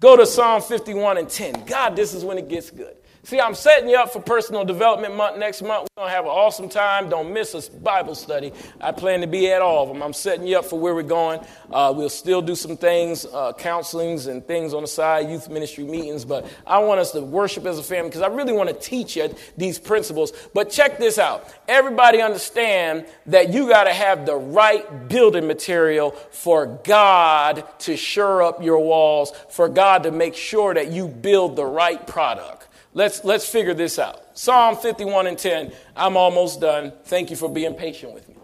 Go 0.00 0.16
to 0.16 0.26
Psalm 0.26 0.62
51 0.62 1.18
and 1.18 1.28
10. 1.28 1.64
God, 1.64 1.96
this 1.96 2.14
is 2.14 2.24
when 2.24 2.38
it 2.38 2.48
gets 2.48 2.70
good. 2.70 2.96
See, 3.24 3.40
I'm 3.40 3.54
setting 3.54 3.88
you 3.88 3.96
up 3.96 4.12
for 4.12 4.20
personal 4.20 4.66
development 4.66 5.16
month 5.16 5.38
next 5.38 5.62
month. 5.62 5.88
We're 5.96 6.02
going 6.02 6.10
to 6.10 6.14
have 6.14 6.26
an 6.26 6.30
awesome 6.30 6.68
time. 6.68 7.08
Don't 7.08 7.32
miss 7.32 7.54
a 7.54 7.72
Bible 7.72 8.14
study. 8.14 8.52
I 8.82 8.92
plan 8.92 9.22
to 9.22 9.26
be 9.26 9.50
at 9.50 9.62
all 9.62 9.82
of 9.82 9.88
them. 9.88 10.02
I'm 10.02 10.12
setting 10.12 10.46
you 10.46 10.58
up 10.58 10.66
for 10.66 10.78
where 10.78 10.94
we're 10.94 11.04
going. 11.04 11.40
Uh, 11.72 11.94
we'll 11.96 12.10
still 12.10 12.42
do 12.42 12.54
some 12.54 12.76
things, 12.76 13.24
uh, 13.24 13.54
counselings 13.54 14.26
and 14.26 14.46
things 14.46 14.74
on 14.74 14.82
the 14.82 14.86
side, 14.86 15.30
youth 15.30 15.48
ministry 15.48 15.84
meetings, 15.84 16.26
but 16.26 16.46
I 16.66 16.80
want 16.80 17.00
us 17.00 17.12
to 17.12 17.22
worship 17.22 17.64
as 17.64 17.78
a 17.78 17.82
family 17.82 18.10
because 18.10 18.20
I 18.20 18.26
really 18.26 18.52
want 18.52 18.68
to 18.68 18.74
teach 18.74 19.16
you 19.16 19.34
these 19.56 19.78
principles. 19.78 20.32
But 20.52 20.68
check 20.68 20.98
this 20.98 21.18
out. 21.18 21.48
Everybody 21.66 22.20
understand 22.20 23.06
that 23.24 23.48
you 23.54 23.70
got 23.70 23.84
to 23.84 23.94
have 23.94 24.26
the 24.26 24.36
right 24.36 25.08
building 25.08 25.46
material 25.46 26.10
for 26.10 26.78
God 26.84 27.64
to 27.80 27.96
shore 27.96 28.42
up 28.42 28.62
your 28.62 28.80
walls, 28.80 29.32
for 29.48 29.70
God 29.70 30.02
to 30.02 30.10
make 30.10 30.34
sure 30.34 30.74
that 30.74 30.92
you 30.92 31.08
build 31.08 31.56
the 31.56 31.64
right 31.64 32.06
product. 32.06 32.63
Let's, 32.94 33.24
let's 33.24 33.48
figure 33.48 33.74
this 33.74 33.98
out. 33.98 34.38
Psalm 34.38 34.76
51 34.76 35.26
and 35.26 35.36
10. 35.36 35.72
I'm 35.96 36.16
almost 36.16 36.60
done. 36.60 36.92
Thank 37.04 37.30
you 37.30 37.36
for 37.36 37.48
being 37.48 37.74
patient 37.74 38.14
with 38.14 38.28
me. 38.28 38.36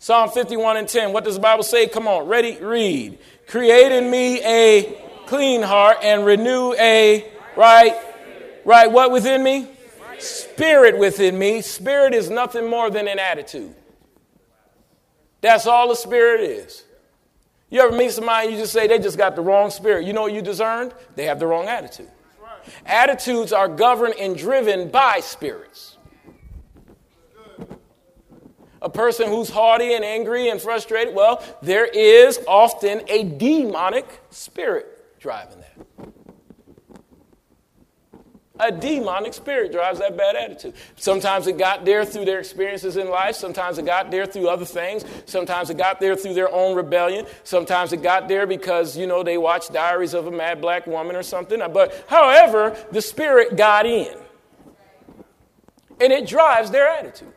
Psalm 0.00 0.30
51 0.30 0.76
and 0.76 0.88
10. 0.88 1.12
What 1.12 1.22
does 1.22 1.36
the 1.36 1.40
Bible 1.40 1.62
say? 1.62 1.86
Come 1.86 2.08
on, 2.08 2.26
ready? 2.26 2.56
Read. 2.56 3.20
Create 3.46 3.92
in 3.92 4.10
me 4.10 4.42
a 4.42 5.00
clean 5.26 5.62
heart 5.62 5.98
and 6.02 6.26
renew 6.26 6.74
a 6.74 7.30
right, 7.56 7.96
right, 8.64 8.90
what 8.90 9.12
within 9.12 9.44
me? 9.44 9.68
Spirit 10.18 10.98
within 10.98 11.38
me. 11.38 11.62
Spirit 11.62 12.14
is 12.14 12.28
nothing 12.28 12.68
more 12.68 12.90
than 12.90 13.06
an 13.06 13.20
attitude. 13.20 13.74
That's 15.40 15.66
all 15.66 15.88
the 15.88 15.94
spirit 15.94 16.40
is. 16.40 16.82
You 17.70 17.80
ever 17.80 17.96
meet 17.96 18.10
somebody, 18.10 18.48
and 18.48 18.56
you 18.56 18.62
just 18.62 18.72
say 18.72 18.86
they 18.86 18.98
just 18.98 19.16
got 19.16 19.36
the 19.36 19.42
wrong 19.42 19.70
spirit. 19.70 20.04
You 20.04 20.12
know 20.12 20.22
what 20.22 20.32
you 20.32 20.42
discerned? 20.42 20.92
They 21.14 21.24
have 21.24 21.38
the 21.38 21.46
wrong 21.46 21.68
attitude. 21.68 22.10
Attitudes 22.86 23.52
are 23.52 23.68
governed 23.68 24.14
and 24.18 24.36
driven 24.36 24.90
by 24.90 25.20
spirits. 25.20 25.96
A 28.80 28.90
person 28.90 29.28
who's 29.28 29.48
haughty 29.48 29.94
and 29.94 30.04
angry 30.04 30.48
and 30.48 30.60
frustrated, 30.60 31.14
well, 31.14 31.42
there 31.62 31.86
is 31.86 32.40
often 32.48 33.02
a 33.08 33.22
demonic 33.22 34.06
spirit 34.30 35.20
driving. 35.20 35.61
A 38.60 38.70
demonic 38.70 39.32
spirit 39.32 39.72
drives 39.72 39.98
that 40.00 40.16
bad 40.16 40.36
attitude. 40.36 40.74
Sometimes 40.96 41.46
it 41.46 41.56
got 41.56 41.86
there 41.86 42.04
through 42.04 42.26
their 42.26 42.38
experiences 42.38 42.98
in 42.98 43.08
life. 43.08 43.34
Sometimes 43.34 43.78
it 43.78 43.86
got 43.86 44.10
there 44.10 44.26
through 44.26 44.48
other 44.48 44.66
things. 44.66 45.04
Sometimes 45.24 45.70
it 45.70 45.78
got 45.78 46.00
there 46.00 46.14
through 46.14 46.34
their 46.34 46.52
own 46.52 46.76
rebellion. 46.76 47.24
Sometimes 47.44 47.94
it 47.94 48.02
got 48.02 48.28
there 48.28 48.46
because, 48.46 48.96
you 48.96 49.06
know, 49.06 49.22
they 49.22 49.38
watched 49.38 49.72
Diaries 49.72 50.12
of 50.12 50.26
a 50.26 50.30
Mad 50.30 50.60
Black 50.60 50.86
Woman 50.86 51.16
or 51.16 51.22
something. 51.22 51.60
But 51.72 52.04
however, 52.08 52.76
the 52.92 53.00
spirit 53.00 53.56
got 53.56 53.86
in. 53.86 54.14
And 55.98 56.12
it 56.12 56.26
drives 56.26 56.70
their 56.70 56.88
attitude. 56.88 57.32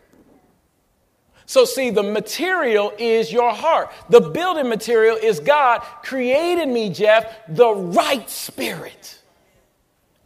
So, 1.45 1.63
see, 1.63 1.91
the 1.91 2.03
material 2.03 2.91
is 2.97 3.31
your 3.31 3.53
heart. 3.53 3.91
The 4.09 4.19
building 4.19 4.67
material 4.67 5.15
is 5.15 5.39
God 5.39 5.79
created 6.03 6.67
me, 6.67 6.89
Jeff, 6.89 7.33
the 7.47 7.69
right 7.69 8.29
spirit 8.29 9.21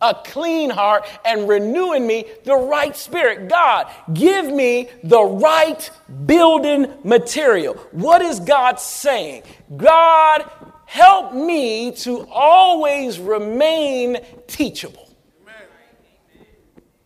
a 0.01 0.15
clean 0.25 0.69
heart 0.69 1.05
and 1.25 1.47
renewing 1.47 2.07
me 2.07 2.25
the 2.43 2.55
right 2.55 2.95
spirit. 2.95 3.49
God, 3.49 3.91
give 4.13 4.51
me 4.51 4.89
the 5.03 5.21
right 5.21 5.89
building 6.25 6.91
material. 7.03 7.75
What 7.91 8.21
is 8.21 8.39
God 8.39 8.79
saying? 8.79 9.43
God, 9.75 10.49
help 10.85 11.33
me 11.33 11.91
to 11.91 12.27
always 12.31 13.19
remain 13.19 14.17
teachable. 14.47 15.07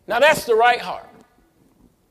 Now 0.08 0.20
that's 0.20 0.46
the 0.46 0.56
right 0.56 0.82
heart. 0.82 1.10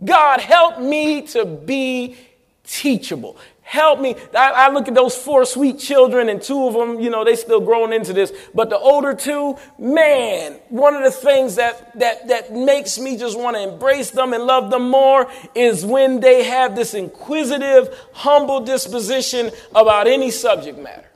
God, 0.04 0.40
help 0.40 0.80
me 0.80 1.22
to 1.28 1.44
be 1.44 2.16
teachable. 2.64 3.36
Help 3.62 4.00
me. 4.00 4.16
I, 4.36 4.50
I, 4.50 4.72
look 4.72 4.88
at 4.88 4.94
those 4.94 5.16
four 5.16 5.44
sweet 5.44 5.78
children, 5.78 6.28
and 6.28 6.42
two 6.42 6.66
of 6.66 6.74
them, 6.74 6.98
you 7.00 7.08
know, 7.08 7.24
they 7.24 7.36
still 7.36 7.60
growing 7.60 7.92
into 7.92 8.12
this. 8.12 8.32
But 8.52 8.70
the 8.70 8.78
older 8.78 9.14
two, 9.14 9.56
man, 9.78 10.54
one 10.68 10.94
of 10.94 11.04
the 11.04 11.12
things 11.12 11.54
that 11.54 11.96
that 11.98 12.28
that 12.28 12.52
makes 12.52 12.98
me 12.98 13.16
just 13.16 13.38
want 13.38 13.56
to 13.56 13.62
embrace 13.62 14.10
them 14.10 14.32
and 14.32 14.44
love 14.44 14.70
them 14.70 14.90
more 14.90 15.30
is 15.54 15.86
when 15.86 16.18
they 16.20 16.42
have 16.42 16.74
this 16.74 16.92
inquisitive, 16.92 17.96
humble 18.12 18.60
disposition 18.60 19.52
about 19.74 20.08
any 20.08 20.32
subject 20.32 20.78
matter. 20.78 21.08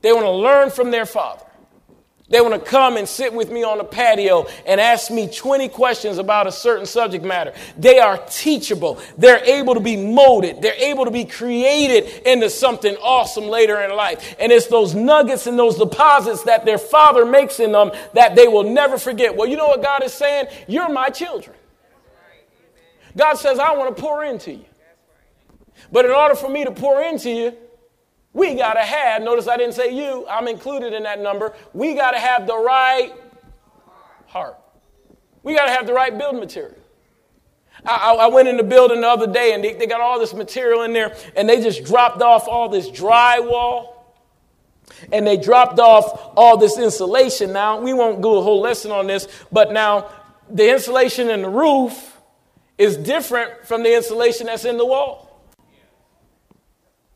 They 0.00 0.12
want 0.12 0.24
to 0.24 0.30
learn 0.30 0.70
from 0.70 0.90
their 0.90 1.06
father. 1.06 1.44
They 2.30 2.40
want 2.40 2.54
to 2.54 2.60
come 2.60 2.96
and 2.96 3.08
sit 3.08 3.34
with 3.34 3.50
me 3.50 3.64
on 3.64 3.78
the 3.78 3.84
patio 3.84 4.46
and 4.64 4.80
ask 4.80 5.10
me 5.10 5.26
20 5.26 5.68
questions 5.68 6.16
about 6.16 6.46
a 6.46 6.52
certain 6.52 6.86
subject 6.86 7.24
matter. 7.24 7.52
They 7.76 7.98
are 7.98 8.18
teachable. 8.28 9.00
They're 9.18 9.44
able 9.44 9.74
to 9.74 9.80
be 9.80 9.96
molded. 9.96 10.62
They're 10.62 10.72
able 10.74 11.06
to 11.06 11.10
be 11.10 11.24
created 11.24 12.24
into 12.24 12.48
something 12.48 12.94
awesome 13.02 13.48
later 13.48 13.82
in 13.82 13.96
life. 13.96 14.36
And 14.38 14.52
it's 14.52 14.68
those 14.68 14.94
nuggets 14.94 15.48
and 15.48 15.58
those 15.58 15.76
deposits 15.76 16.44
that 16.44 16.64
their 16.64 16.78
father 16.78 17.26
makes 17.26 17.58
in 17.58 17.72
them 17.72 17.90
that 18.14 18.36
they 18.36 18.46
will 18.46 18.62
never 18.62 18.96
forget. 18.96 19.36
Well, 19.36 19.48
you 19.48 19.56
know 19.56 19.66
what 19.66 19.82
God 19.82 20.04
is 20.04 20.14
saying? 20.14 20.46
You're 20.68 20.88
my 20.88 21.08
children. 21.08 21.56
God 23.16 23.34
says, 23.34 23.58
I 23.58 23.74
want 23.74 23.96
to 23.96 24.00
pour 24.00 24.24
into 24.24 24.52
you. 24.52 24.64
But 25.90 26.04
in 26.04 26.12
order 26.12 26.36
for 26.36 26.48
me 26.48 26.64
to 26.64 26.70
pour 26.70 27.02
into 27.02 27.28
you, 27.28 27.56
we 28.32 28.54
got 28.54 28.74
to 28.74 28.80
have, 28.80 29.22
notice 29.22 29.48
I 29.48 29.56
didn't 29.56 29.74
say 29.74 29.94
you, 29.94 30.26
I'm 30.28 30.46
included 30.46 30.92
in 30.92 31.02
that 31.02 31.20
number. 31.20 31.54
We 31.72 31.94
got 31.94 32.12
to 32.12 32.18
have 32.18 32.46
the 32.46 32.56
right 32.56 33.12
heart. 34.26 34.56
We 35.42 35.54
got 35.54 35.66
to 35.66 35.72
have 35.72 35.86
the 35.86 35.92
right 35.92 36.16
building 36.16 36.40
material. 36.40 36.76
I, 37.84 38.14
I, 38.14 38.26
went 38.28 38.46
in 38.46 38.58
the 38.58 38.62
building 38.62 39.00
the 39.00 39.08
other 39.08 39.26
day 39.26 39.54
and 39.54 39.64
they, 39.64 39.72
they 39.72 39.86
got 39.86 40.00
all 40.00 40.18
this 40.18 40.34
material 40.34 40.82
in 40.82 40.92
there 40.92 41.16
and 41.34 41.48
they 41.48 41.62
just 41.62 41.84
dropped 41.84 42.20
off 42.20 42.46
all 42.46 42.68
this 42.68 42.90
drywall 42.90 43.94
and 45.12 45.26
they 45.26 45.38
dropped 45.38 45.78
off 45.78 46.32
all 46.36 46.58
this 46.58 46.78
insulation. 46.78 47.52
Now, 47.52 47.80
we 47.80 47.94
won't 47.94 48.20
do 48.20 48.34
a 48.34 48.42
whole 48.42 48.60
lesson 48.60 48.90
on 48.90 49.06
this, 49.06 49.28
but 49.50 49.72
now 49.72 50.10
the 50.50 50.70
insulation 50.70 51.30
in 51.30 51.42
the 51.42 51.48
roof 51.48 52.18
is 52.76 52.96
different 52.96 53.66
from 53.66 53.82
the 53.82 53.96
insulation 53.96 54.46
that's 54.46 54.64
in 54.64 54.76
the 54.76 54.86
wall. 54.86 55.29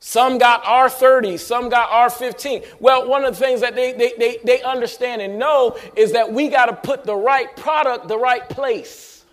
Some 0.06 0.36
got 0.36 0.64
R30, 0.64 1.40
some 1.40 1.70
got 1.70 1.88
R15. 1.88 2.78
Well, 2.78 3.08
one 3.08 3.24
of 3.24 3.32
the 3.32 3.40
things 3.40 3.62
that 3.62 3.74
they, 3.74 3.94
they, 3.94 4.12
they, 4.18 4.38
they 4.44 4.62
understand 4.62 5.22
and 5.22 5.38
know 5.38 5.78
is 5.96 6.12
that 6.12 6.30
we 6.30 6.48
got 6.48 6.66
to 6.66 6.74
put 6.74 7.04
the 7.04 7.16
right 7.16 7.56
product 7.56 8.06
the 8.06 8.18
right 8.18 8.46
place. 8.46 9.24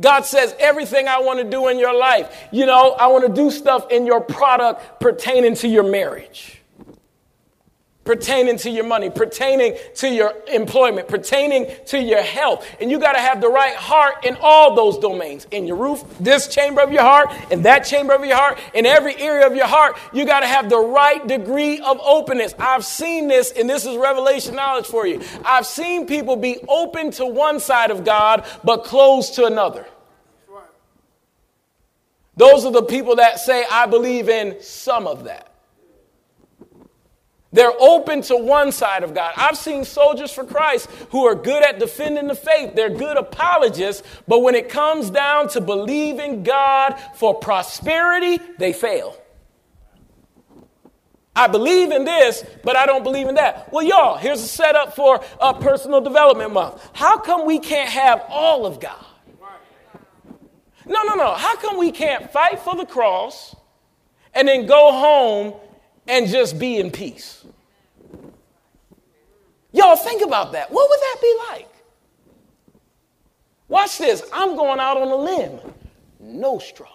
God 0.00 0.22
says, 0.22 0.56
everything 0.58 1.06
I 1.06 1.20
want 1.20 1.38
to 1.38 1.48
do 1.48 1.68
in 1.68 1.78
your 1.78 1.96
life, 1.96 2.48
you 2.50 2.66
know, 2.66 2.90
I 2.94 3.06
want 3.06 3.24
to 3.24 3.32
do 3.32 3.52
stuff 3.52 3.88
in 3.92 4.04
your 4.04 4.20
product 4.20 4.98
pertaining 5.00 5.54
to 5.54 5.68
your 5.68 5.84
marriage 5.84 6.60
pertaining 8.04 8.58
to 8.58 8.70
your 8.70 8.84
money, 8.84 9.10
pertaining 9.10 9.76
to 9.96 10.08
your 10.08 10.34
employment, 10.52 11.08
pertaining 11.08 11.66
to 11.86 12.00
your 12.00 12.22
health. 12.22 12.66
And 12.80 12.90
you 12.90 12.98
got 12.98 13.14
to 13.14 13.18
have 13.18 13.40
the 13.40 13.48
right 13.48 13.74
heart 13.74 14.24
in 14.24 14.36
all 14.40 14.74
those 14.74 14.98
domains 14.98 15.46
in 15.50 15.66
your 15.66 15.76
roof, 15.76 16.04
this 16.20 16.46
chamber 16.48 16.80
of 16.82 16.92
your 16.92 17.02
heart, 17.02 17.30
in 17.50 17.62
that 17.62 17.80
chamber 17.80 18.14
of 18.14 18.24
your 18.24 18.36
heart, 18.36 18.58
in 18.74 18.86
every 18.86 19.16
area 19.16 19.46
of 19.46 19.56
your 19.56 19.66
heart. 19.66 19.96
You 20.12 20.26
got 20.26 20.40
to 20.40 20.46
have 20.46 20.68
the 20.68 20.78
right 20.78 21.26
degree 21.26 21.80
of 21.80 21.98
openness. 22.04 22.54
I've 22.58 22.84
seen 22.84 23.28
this, 23.28 23.52
and 23.52 23.68
this 23.68 23.86
is 23.86 23.96
revelation 23.96 24.54
knowledge 24.54 24.86
for 24.86 25.06
you. 25.06 25.22
I've 25.44 25.66
seen 25.66 26.06
people 26.06 26.36
be 26.36 26.58
open 26.68 27.10
to 27.12 27.26
one 27.26 27.58
side 27.58 27.90
of 27.90 28.04
God, 28.04 28.46
but 28.62 28.84
closed 28.84 29.34
to 29.36 29.46
another. 29.46 29.86
Those 32.36 32.64
are 32.64 32.72
the 32.72 32.82
people 32.82 33.16
that 33.16 33.38
say, 33.38 33.64
I 33.70 33.86
believe 33.86 34.28
in 34.28 34.60
some 34.60 35.06
of 35.06 35.24
that. 35.24 35.53
They're 37.54 37.72
open 37.80 38.22
to 38.22 38.36
one 38.36 38.72
side 38.72 39.04
of 39.04 39.14
God. 39.14 39.32
I've 39.36 39.56
seen 39.56 39.84
soldiers 39.84 40.32
for 40.32 40.44
Christ 40.44 40.90
who 41.10 41.24
are 41.24 41.36
good 41.36 41.62
at 41.62 41.78
defending 41.78 42.26
the 42.26 42.34
faith. 42.34 42.74
They're 42.74 42.90
good 42.90 43.16
apologists, 43.16 44.02
but 44.26 44.42
when 44.42 44.56
it 44.56 44.68
comes 44.68 45.08
down 45.08 45.48
to 45.50 45.60
believing 45.60 46.42
God 46.42 47.00
for 47.14 47.32
prosperity, 47.32 48.40
they 48.58 48.72
fail. 48.72 49.16
I 51.36 51.46
believe 51.46 51.92
in 51.92 52.04
this, 52.04 52.44
but 52.64 52.74
I 52.74 52.86
don't 52.86 53.04
believe 53.04 53.28
in 53.28 53.36
that. 53.36 53.72
Well, 53.72 53.84
y'all, 53.84 54.16
here's 54.16 54.42
a 54.42 54.48
setup 54.48 54.96
for 54.96 55.24
a 55.40 55.54
personal 55.54 56.00
development 56.00 56.52
month. 56.52 56.84
How 56.92 57.18
come 57.18 57.46
we 57.46 57.60
can't 57.60 57.88
have 57.88 58.24
all 58.30 58.66
of 58.66 58.80
God? 58.80 59.04
No, 60.86 61.04
no, 61.04 61.14
no. 61.14 61.34
How 61.34 61.54
come 61.54 61.78
we 61.78 61.92
can't 61.92 62.32
fight 62.32 62.58
for 62.58 62.74
the 62.74 62.84
cross 62.84 63.54
and 64.34 64.48
then 64.48 64.66
go 64.66 64.90
home 64.90 65.54
and 66.06 66.26
just 66.28 66.58
be 66.58 66.78
in 66.78 66.90
peace. 66.90 67.44
Y'all 69.72 69.96
think 69.96 70.22
about 70.22 70.52
that. 70.52 70.70
What 70.70 70.88
would 70.88 71.00
that 71.00 71.16
be 71.20 71.38
like? 71.50 71.68
Watch 73.68 73.98
this. 73.98 74.22
I'm 74.32 74.56
going 74.56 74.78
out 74.78 74.96
on 74.96 75.08
a 75.08 75.16
limb. 75.16 75.58
No 76.20 76.58
struggle. 76.58 76.94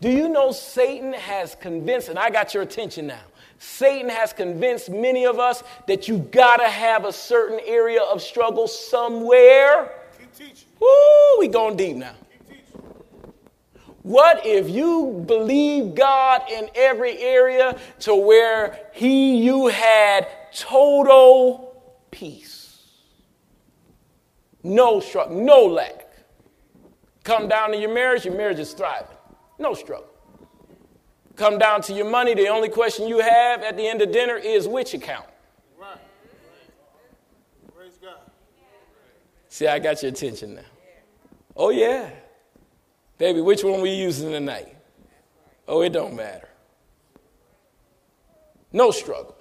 Do 0.00 0.10
you 0.10 0.28
know 0.28 0.52
Satan 0.52 1.12
has 1.12 1.54
convinced, 1.56 2.08
and 2.08 2.18
I 2.18 2.30
got 2.30 2.54
your 2.54 2.62
attention 2.62 3.06
now. 3.08 3.20
Satan 3.58 4.08
has 4.08 4.32
convinced 4.32 4.90
many 4.90 5.26
of 5.26 5.40
us 5.40 5.64
that 5.88 6.06
you 6.06 6.18
gotta 6.18 6.68
have 6.68 7.04
a 7.04 7.12
certain 7.12 7.58
area 7.66 8.02
of 8.02 8.22
struggle 8.22 8.68
somewhere. 8.68 9.92
Keep 10.18 10.34
teaching. 10.34 10.68
Woo, 10.80 10.88
we 11.40 11.48
going 11.48 11.76
deep 11.76 11.96
now. 11.96 12.14
What 14.08 14.46
if 14.46 14.70
you 14.70 15.22
believe 15.26 15.94
God 15.94 16.50
in 16.50 16.70
every 16.74 17.18
area 17.18 17.78
to 18.00 18.14
where 18.14 18.80
he 18.94 19.36
you 19.36 19.66
had 19.66 20.26
total 20.50 21.94
peace? 22.10 22.86
No 24.62 25.00
struggle, 25.00 25.38
no 25.38 25.66
lack. 25.66 26.06
Come 27.22 27.48
down 27.48 27.72
to 27.72 27.76
your 27.76 27.92
marriage, 27.92 28.24
your 28.24 28.34
marriage 28.34 28.58
is 28.58 28.72
thriving. 28.72 29.14
No 29.58 29.74
struggle. 29.74 30.08
Come 31.36 31.58
down 31.58 31.82
to 31.82 31.92
your 31.92 32.08
money, 32.08 32.32
the 32.32 32.48
only 32.48 32.70
question 32.70 33.08
you 33.08 33.18
have 33.18 33.62
at 33.62 33.76
the 33.76 33.86
end 33.86 34.00
of 34.00 34.10
dinner 34.10 34.36
is 34.36 34.66
which 34.66 34.94
account? 34.94 35.26
Right. 35.78 35.98
Praise 37.76 37.98
God. 38.00 38.20
See, 39.50 39.66
I 39.66 39.78
got 39.78 40.02
your 40.02 40.12
attention 40.12 40.54
now. 40.54 40.62
Oh, 41.54 41.68
yeah. 41.68 42.08
Baby, 43.18 43.40
which 43.40 43.64
one 43.64 43.80
we 43.80 43.90
using 43.90 44.30
tonight? 44.30 44.76
Oh, 45.66 45.82
it 45.82 45.92
don't 45.92 46.14
matter. 46.14 46.48
No 48.72 48.90
struggle. 48.90 49.36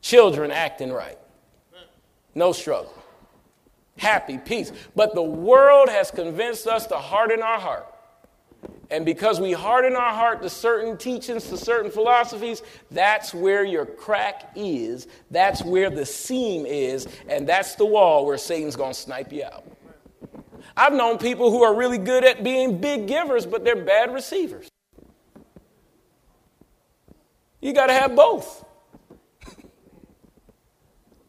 Children 0.00 0.50
acting 0.50 0.92
right. 0.92 1.18
No 2.34 2.52
struggle. 2.52 2.92
Happy, 3.98 4.38
peace. 4.38 4.72
But 4.94 5.14
the 5.14 5.22
world 5.22 5.88
has 5.88 6.10
convinced 6.10 6.66
us 6.66 6.86
to 6.88 6.96
harden 6.96 7.42
our 7.42 7.58
heart. 7.58 7.86
And 8.90 9.04
because 9.04 9.40
we 9.40 9.52
harden 9.52 9.96
our 9.96 10.12
heart 10.12 10.42
to 10.42 10.50
certain 10.50 10.96
teachings, 10.96 11.48
to 11.48 11.56
certain 11.56 11.90
philosophies, 11.90 12.62
that's 12.90 13.34
where 13.34 13.64
your 13.64 13.84
crack 13.84 14.52
is. 14.54 15.08
That's 15.30 15.62
where 15.64 15.90
the 15.90 16.06
seam 16.06 16.66
is. 16.66 17.08
And 17.28 17.48
that's 17.48 17.74
the 17.74 17.86
wall 17.86 18.26
where 18.26 18.38
Satan's 18.38 18.76
going 18.76 18.92
to 18.92 18.98
snipe 18.98 19.32
you 19.32 19.44
out. 19.44 19.64
I've 20.76 20.92
known 20.92 21.18
people 21.18 21.50
who 21.50 21.62
are 21.62 21.74
really 21.74 21.98
good 21.98 22.24
at 22.24 22.44
being 22.44 22.78
big 22.80 23.06
givers, 23.06 23.46
but 23.46 23.64
they're 23.64 23.82
bad 23.82 24.12
receivers. 24.12 24.68
You 27.60 27.72
got 27.72 27.86
to 27.86 27.94
have 27.94 28.14
both. 28.14 28.64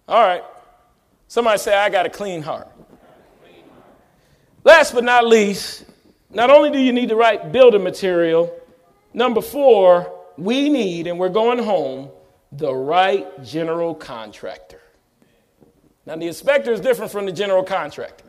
All 0.08 0.22
right. 0.22 0.44
Somebody 1.28 1.60
say, 1.60 1.76
I 1.76 1.90
got 1.90 2.06
a 2.06 2.10
clean 2.10 2.42
heart. 2.42 2.68
Last 4.64 4.94
but 4.94 5.04
not 5.04 5.26
least, 5.26 5.86
not 6.30 6.50
only 6.50 6.70
do 6.70 6.78
you 6.78 6.92
need 6.92 7.10
the 7.10 7.16
right 7.16 7.52
building 7.52 7.84
material, 7.84 8.54
number 9.14 9.42
four, 9.42 10.14
we 10.38 10.70
need, 10.70 11.08
and 11.08 11.18
we're 11.18 11.30
going 11.30 11.60
home, 11.60 12.10
the 12.52 12.74
right 12.74 13.44
general 13.44 13.96
contractor. 13.96 14.82
Now, 16.06 16.18
the 16.18 16.28
inspector 16.28 16.72
is 16.72 16.80
different 16.80 17.12
from 17.12 17.26
the 17.26 17.32
general 17.32 17.64
contractor. 17.64 18.27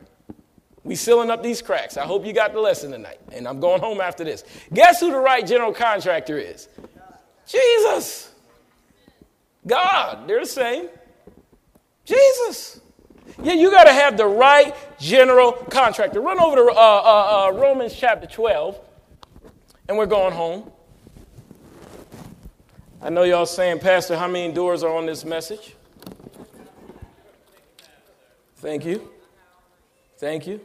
We 0.88 0.94
sealing 0.94 1.30
up 1.30 1.42
these 1.42 1.60
cracks. 1.60 1.98
I 1.98 2.06
hope 2.06 2.24
you 2.24 2.32
got 2.32 2.54
the 2.54 2.60
lesson 2.60 2.90
tonight. 2.90 3.20
And 3.32 3.46
I'm 3.46 3.60
going 3.60 3.82
home 3.82 4.00
after 4.00 4.24
this. 4.24 4.42
Guess 4.72 5.00
who 5.00 5.10
the 5.10 5.18
right 5.18 5.46
general 5.46 5.74
contractor 5.74 6.38
is? 6.38 6.66
Jesus. 7.46 8.32
God. 9.66 10.26
They're 10.26 10.40
the 10.40 10.46
same. 10.46 10.88
Jesus. 12.06 12.80
Yeah, 13.42 13.52
you 13.52 13.70
got 13.70 13.84
to 13.84 13.92
have 13.92 14.16
the 14.16 14.24
right 14.24 14.74
general 14.98 15.52
contractor. 15.52 16.22
Run 16.22 16.40
over 16.40 16.56
to 16.56 16.62
uh, 16.62 16.72
uh, 16.72 17.48
uh, 17.48 17.52
Romans 17.52 17.94
chapter 17.94 18.26
12, 18.26 18.80
and 19.90 19.98
we're 19.98 20.06
going 20.06 20.32
home. 20.32 20.72
I 23.02 23.10
know 23.10 23.24
y'all 23.24 23.44
saying, 23.44 23.80
Pastor, 23.80 24.16
how 24.16 24.26
many 24.26 24.54
doors 24.54 24.82
are 24.82 24.96
on 24.96 25.04
this 25.04 25.22
message? 25.26 25.74
Thank 28.56 28.86
you. 28.86 29.06
Thank 30.16 30.46
you. 30.46 30.62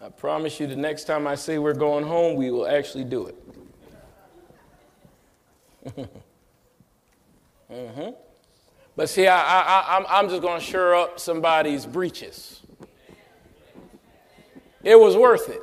I 0.00 0.08
promise 0.10 0.60
you 0.60 0.68
the 0.68 0.76
next 0.76 1.04
time 1.04 1.26
I 1.26 1.34
say 1.34 1.58
we're 1.58 1.74
going 1.74 2.04
home, 2.04 2.36
we 2.36 2.50
will 2.50 2.68
actually 2.68 3.04
do 3.04 3.26
it. 3.26 3.36
mm-hmm. 7.70 8.10
But 8.94 9.08
see, 9.08 9.26
I, 9.26 10.04
I'm 10.08 10.28
just 10.28 10.42
going 10.42 10.60
to 10.60 10.64
shore 10.64 10.94
up 10.94 11.18
somebody's 11.18 11.84
breeches. 11.86 12.60
It 14.82 14.98
was 14.98 15.16
worth 15.16 15.48
it. 15.48 15.60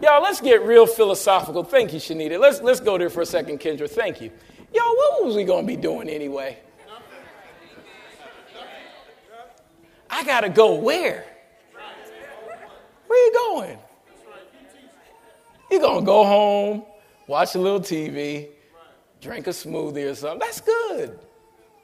Y'all, 0.00 0.22
let's 0.22 0.40
get 0.40 0.62
real 0.62 0.86
philosophical. 0.86 1.64
Thank 1.64 1.92
you, 1.92 1.98
Shanita. 1.98 2.38
Let's, 2.38 2.60
let's 2.60 2.80
go 2.80 2.98
there 2.98 3.10
for 3.10 3.22
a 3.22 3.26
second, 3.26 3.58
Kendra. 3.60 3.88
Thank 3.88 4.20
you. 4.20 4.30
Y'all, 4.74 4.94
what 4.96 5.24
was 5.24 5.36
we 5.36 5.44
going 5.44 5.64
to 5.64 5.66
be 5.66 5.76
doing 5.80 6.08
anyway? 6.08 6.58
I 10.10 10.24
got 10.24 10.40
to 10.40 10.48
go 10.48 10.74
where? 10.74 11.24
Where 13.08 13.26
you 13.26 13.32
going? 13.32 13.78
You're 15.70 15.80
going 15.80 16.00
to 16.00 16.06
go 16.06 16.24
home, 16.24 16.84
watch 17.26 17.54
a 17.54 17.58
little 17.58 17.80
TV, 17.80 18.48
drink 19.20 19.46
a 19.46 19.50
smoothie 19.50 20.10
or 20.10 20.14
something. 20.14 20.38
That's 20.38 20.60
good. 20.60 21.18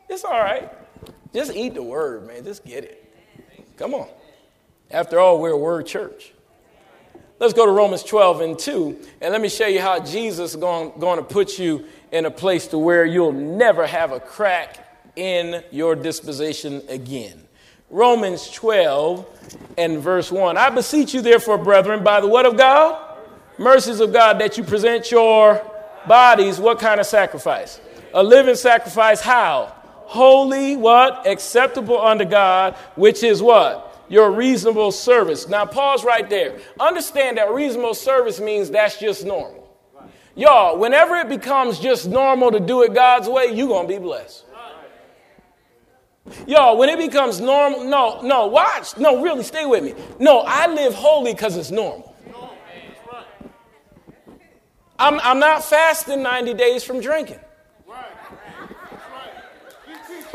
It's 0.08 0.24
all 0.24 0.38
right. 0.38 0.70
Just 1.32 1.52
eat 1.52 1.74
the 1.74 1.82
word, 1.82 2.26
man. 2.26 2.44
Just 2.44 2.64
get 2.64 2.84
it. 2.84 3.12
Come 3.76 3.94
on. 3.94 4.08
After 4.90 5.18
all, 5.18 5.40
we're 5.40 5.50
a 5.50 5.58
word 5.58 5.86
church. 5.86 6.32
Let's 7.40 7.52
go 7.52 7.66
to 7.66 7.72
Romans 7.72 8.04
12 8.04 8.40
and 8.42 8.58
2, 8.58 8.98
and 9.20 9.32
let 9.32 9.40
me 9.40 9.48
show 9.48 9.66
you 9.66 9.80
how 9.80 9.98
Jesus 9.98 10.50
is 10.50 10.56
going, 10.56 10.92
going 11.00 11.18
to 11.18 11.24
put 11.24 11.58
you 11.58 11.86
in 12.12 12.26
a 12.26 12.30
place 12.30 12.68
to 12.68 12.78
where 12.78 13.04
you'll 13.04 13.32
never 13.32 13.86
have 13.86 14.12
a 14.12 14.20
crack 14.20 15.12
in 15.16 15.62
your 15.72 15.96
disposition 15.96 16.82
again. 16.88 17.43
Romans 17.94 18.50
12 18.50 19.24
and 19.78 19.98
verse 20.00 20.32
1. 20.32 20.56
I 20.56 20.68
beseech 20.70 21.14
you, 21.14 21.22
therefore, 21.22 21.58
brethren, 21.58 22.02
by 22.02 22.20
the 22.20 22.26
word 22.26 22.44
of 22.44 22.56
God, 22.56 23.18
mercies 23.56 24.00
of 24.00 24.12
God, 24.12 24.40
that 24.40 24.58
you 24.58 24.64
present 24.64 25.10
your 25.12 25.64
bodies, 26.08 26.58
what 26.58 26.80
kind 26.80 26.98
of 26.98 27.06
sacrifice? 27.06 27.80
A 28.12 28.22
living 28.22 28.56
sacrifice, 28.56 29.20
how? 29.20 29.72
holy, 30.06 30.76
what? 30.76 31.26
Acceptable 31.26 32.00
unto 32.00 32.24
God, 32.24 32.74
which 32.94 33.22
is 33.22 33.42
what? 33.42 34.04
Your 34.08 34.30
reasonable 34.30 34.92
service. 34.92 35.48
Now, 35.48 35.64
pause 35.66 36.04
right 36.04 36.28
there. 36.28 36.58
Understand 36.78 37.38
that 37.38 37.50
reasonable 37.50 37.94
service 37.94 38.38
means 38.40 38.70
that's 38.70 38.98
just 38.98 39.24
normal. 39.24 39.62
Y'all, 40.36 40.78
whenever 40.78 41.16
it 41.16 41.28
becomes 41.28 41.78
just 41.78 42.08
normal 42.08 42.50
to 42.50 42.60
do 42.60 42.82
it 42.82 42.92
God's 42.92 43.28
way, 43.28 43.46
you're 43.52 43.68
going 43.68 43.86
to 43.86 43.92
be 43.92 43.98
blessed. 43.98 44.44
Y'all, 46.46 46.78
when 46.78 46.88
it 46.88 46.98
becomes 46.98 47.40
normal, 47.40 47.84
no, 47.84 48.20
no, 48.22 48.46
watch. 48.46 48.96
No, 48.96 49.22
really, 49.22 49.42
stay 49.42 49.66
with 49.66 49.84
me. 49.84 49.94
No, 50.18 50.40
I 50.40 50.66
live 50.66 50.94
holy 50.94 51.32
because 51.32 51.56
it's 51.56 51.70
normal. 51.70 52.14
I'm, 54.98 55.20
I'm 55.20 55.38
not 55.38 55.64
fasting 55.64 56.22
90 56.22 56.54
days 56.54 56.84
from 56.84 57.00
drinking 57.00 57.40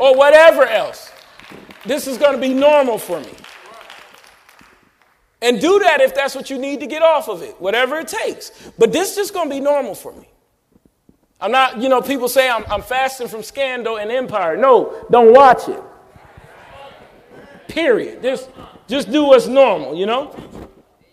or 0.00 0.16
whatever 0.16 0.66
else. 0.66 1.12
This 1.84 2.06
is 2.06 2.18
going 2.18 2.34
to 2.34 2.40
be 2.40 2.54
normal 2.54 2.98
for 2.98 3.20
me. 3.20 3.32
And 5.42 5.60
do 5.60 5.78
that 5.80 6.00
if 6.00 6.14
that's 6.14 6.34
what 6.34 6.50
you 6.50 6.58
need 6.58 6.80
to 6.80 6.86
get 6.86 7.02
off 7.02 7.28
of 7.28 7.42
it, 7.42 7.60
whatever 7.60 7.98
it 7.98 8.08
takes. 8.08 8.50
But 8.78 8.92
this 8.92 9.10
is 9.10 9.16
just 9.16 9.34
going 9.34 9.48
to 9.48 9.54
be 9.54 9.60
normal 9.60 9.94
for 9.94 10.12
me. 10.12 10.29
I'm 11.40 11.52
not, 11.52 11.80
you 11.80 11.88
know, 11.88 12.02
people 12.02 12.28
say 12.28 12.50
I'm, 12.50 12.64
I'm 12.70 12.82
fasting 12.82 13.28
from 13.28 13.42
scandal 13.42 13.96
and 13.96 14.10
empire. 14.10 14.56
No, 14.56 15.06
don't 15.10 15.32
watch 15.32 15.68
it. 15.68 15.82
Period. 17.68 18.22
Just, 18.22 18.50
just 18.86 19.10
do 19.10 19.24
what's 19.24 19.46
normal, 19.46 19.94
you 19.94 20.06
know? 20.06 20.34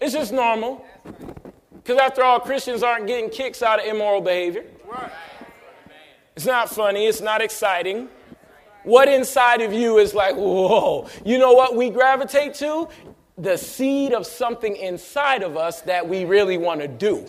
It's 0.01 0.13
just 0.13 0.33
normal. 0.33 0.85
Because 1.73 1.97
after 1.97 2.23
all, 2.23 2.39
Christians 2.39 2.83
aren't 2.83 3.07
getting 3.07 3.29
kicks 3.29 3.61
out 3.61 3.79
of 3.79 3.85
immoral 3.85 4.19
behavior. 4.19 4.65
It's 6.35 6.45
not 6.45 6.69
funny, 6.69 7.05
it's 7.07 7.21
not 7.21 7.41
exciting. 7.41 8.09
What 8.83 9.09
inside 9.09 9.61
of 9.61 9.73
you 9.73 9.97
is 9.97 10.13
like, 10.13 10.35
whoa? 10.35 11.09
You 11.25 11.39
know 11.39 11.53
what 11.53 11.75
we 11.75 11.89
gravitate 11.89 12.53
to? 12.55 12.87
The 13.37 13.57
seed 13.57 14.13
of 14.13 14.25
something 14.25 14.75
inside 14.75 15.43
of 15.43 15.57
us 15.57 15.81
that 15.81 16.07
we 16.07 16.25
really 16.25 16.57
want 16.57 16.81
to 16.81 16.87
do. 16.87 17.25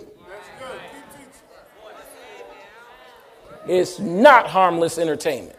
It's 3.68 3.98
not 3.98 4.46
harmless 4.46 4.98
entertainment. 4.98 5.56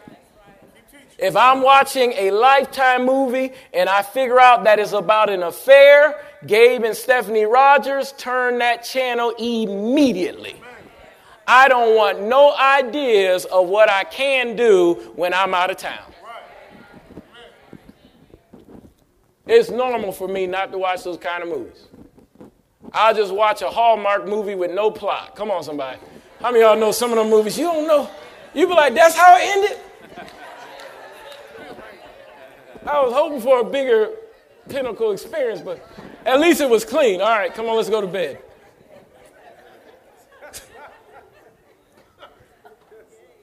If 1.16 1.36
I'm 1.36 1.62
watching 1.62 2.12
a 2.12 2.30
lifetime 2.30 3.04
movie 3.04 3.52
and 3.72 3.88
I 3.88 4.02
figure 4.02 4.40
out 4.40 4.64
that 4.64 4.78
it's 4.78 4.92
about 4.92 5.30
an 5.30 5.42
affair, 5.42 6.20
Gabe 6.46 6.82
and 6.82 6.96
Stephanie 6.96 7.44
Rogers 7.44 8.12
turn 8.12 8.58
that 8.58 8.82
channel 8.82 9.34
immediately. 9.38 10.56
I 11.46 11.68
don't 11.68 11.94
want 11.94 12.22
no 12.22 12.56
ideas 12.56 13.44
of 13.44 13.68
what 13.68 13.90
I 13.90 14.04
can 14.04 14.56
do 14.56 14.94
when 15.14 15.34
I'm 15.34 15.52
out 15.52 15.70
of 15.70 15.76
town. 15.76 16.12
It's 19.46 19.68
normal 19.68 20.12
for 20.12 20.28
me 20.28 20.46
not 20.46 20.72
to 20.72 20.78
watch 20.78 21.04
those 21.04 21.18
kind 21.18 21.42
of 21.42 21.48
movies. 21.48 21.86
I'll 22.92 23.14
just 23.14 23.34
watch 23.34 23.62
a 23.62 23.68
Hallmark 23.68 24.26
movie 24.26 24.54
with 24.54 24.70
no 24.70 24.90
plot. 24.90 25.36
Come 25.36 25.50
on, 25.50 25.62
somebody. 25.62 25.98
How 26.40 26.50
many 26.50 26.64
y'all 26.64 26.76
know 26.78 26.90
some 26.90 27.10
of 27.10 27.16
them 27.18 27.28
movies 27.28 27.58
you 27.58 27.64
don't 27.64 27.86
know? 27.86 28.08
You 28.54 28.66
be 28.66 28.72
like, 28.72 28.94
that's 28.94 29.14
how 29.14 29.36
it 29.36 29.42
ended? 29.42 29.78
I 32.86 33.02
was 33.02 33.12
hoping 33.12 33.40
for 33.42 33.60
a 33.60 33.64
bigger 33.64 34.10
pinnacle 34.68 35.12
experience, 35.12 35.60
but 35.60 35.86
at 36.24 36.40
least 36.40 36.62
it 36.62 36.70
was 36.70 36.84
clean. 36.84 37.20
All 37.20 37.28
right, 37.28 37.54
come 37.54 37.66
on, 37.66 37.76
let's 37.76 37.90
go 37.90 38.00
to 38.00 38.06
bed. 38.06 38.38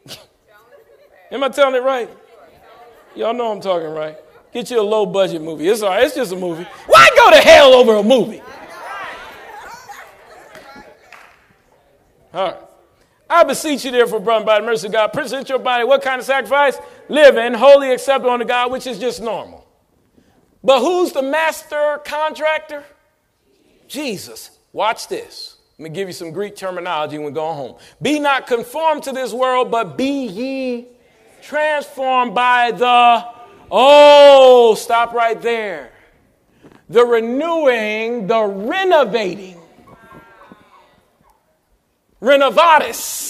Am 1.31 1.43
I 1.43 1.49
telling 1.49 1.75
it 1.75 1.83
right? 1.83 2.09
Y'all 3.15 3.35
know 3.35 3.51
I'm 3.51 3.61
talking 3.61 3.89
right. 3.89 4.17
Get 4.51 4.71
you 4.71 4.81
a 4.81 4.81
low 4.81 5.05
budget 5.05 5.43
movie. 5.43 5.67
It's 5.67 5.83
all 5.83 5.89
right, 5.89 6.03
it's 6.03 6.15
just 6.15 6.33
a 6.33 6.35
movie. 6.35 6.65
Why 6.87 7.09
go 7.15 7.29
to 7.29 7.37
hell 7.37 7.73
over 7.75 7.97
a 7.97 8.03
movie? 8.03 8.41
All 12.33 12.47
right. 12.51 12.66
I 13.29 13.43
beseech 13.43 13.83
you, 13.85 13.91
therefore, 13.91 14.19
brother, 14.19 14.45
by 14.45 14.59
the 14.59 14.65
mercy 14.65 14.87
of 14.87 14.93
God, 14.93 15.13
present 15.13 15.49
your 15.49 15.59
body. 15.59 15.83
What 15.83 16.01
kind 16.01 16.19
of 16.19 16.25
sacrifice? 16.25 16.77
Living, 17.09 17.53
holy, 17.53 17.91
acceptable 17.91 18.31
unto 18.31 18.45
God, 18.45 18.71
which 18.71 18.87
is 18.87 18.99
just 18.99 19.21
normal. 19.21 19.67
But 20.63 20.79
who's 20.79 21.11
the 21.11 21.21
master 21.21 22.01
contractor? 22.05 22.83
Jesus. 23.87 24.51
Watch 24.73 25.07
this. 25.07 25.57
Let 25.77 25.89
me 25.91 25.95
give 25.95 26.07
you 26.07 26.13
some 26.13 26.31
Greek 26.31 26.55
terminology 26.55 27.17
when 27.17 27.27
we 27.27 27.31
go 27.33 27.53
home. 27.53 27.75
Be 28.01 28.19
not 28.19 28.47
conformed 28.47 29.03
to 29.03 29.11
this 29.11 29.31
world, 29.31 29.69
but 29.71 29.97
be 29.97 30.25
ye 30.25 30.87
transformed 31.41 32.33
by 32.33 32.71
the, 32.71 33.25
oh, 33.69 34.75
stop 34.75 35.13
right 35.13 35.39
there. 35.41 35.91
The 36.89 37.05
renewing, 37.05 38.27
the 38.27 38.43
renovating. 38.43 39.56
Renovatus. 42.21 43.27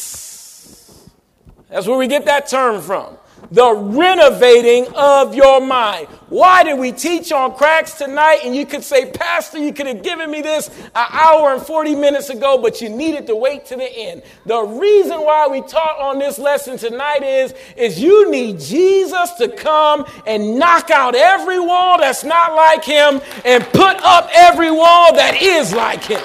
That's 1.69 1.87
where 1.87 1.97
we 1.97 2.07
get 2.07 2.25
that 2.25 2.47
term 2.47 2.81
from. 2.81 3.17
the 3.51 3.73
renovating 3.73 4.87
of 4.95 5.33
your 5.35 5.61
mind. 5.61 6.07
Why 6.29 6.63
did 6.63 6.77
we 6.77 6.91
teach 6.91 7.31
on 7.31 7.55
cracks 7.55 7.93
tonight? 7.93 8.41
And 8.43 8.55
you 8.55 8.65
could 8.65 8.83
say, 8.83 9.09
Pastor, 9.11 9.57
you 9.57 9.71
could 9.71 9.87
have 9.87 10.03
given 10.03 10.29
me 10.29 10.41
this 10.41 10.67
an 10.95 11.07
hour 11.11 11.53
and 11.53 11.61
40 11.61 11.95
minutes 11.95 12.29
ago, 12.29 12.57
but 12.57 12.81
you 12.81 12.89
needed 12.89 13.27
to 13.27 13.35
wait 13.35 13.65
to 13.67 13.75
the 13.77 13.89
end. 13.89 14.23
The 14.45 14.61
reason 14.61 15.21
why 15.21 15.47
we 15.47 15.61
taught 15.61 15.97
on 15.99 16.19
this 16.19 16.37
lesson 16.37 16.77
tonight 16.77 17.23
is, 17.23 17.53
is 17.77 18.01
you 18.01 18.29
need 18.29 18.59
Jesus 18.59 19.31
to 19.33 19.47
come 19.47 20.05
and 20.25 20.59
knock 20.59 20.89
out 20.89 21.15
every 21.15 21.59
wall 21.59 21.99
that's 21.99 22.23
not 22.25 22.53
like 22.53 22.83
him 22.83 23.21
and 23.45 23.63
put 23.65 23.97
up 24.03 24.29
every 24.33 24.71
wall 24.71 25.15
that 25.15 25.41
is 25.41 25.73
like 25.73 26.03
him. 26.03 26.23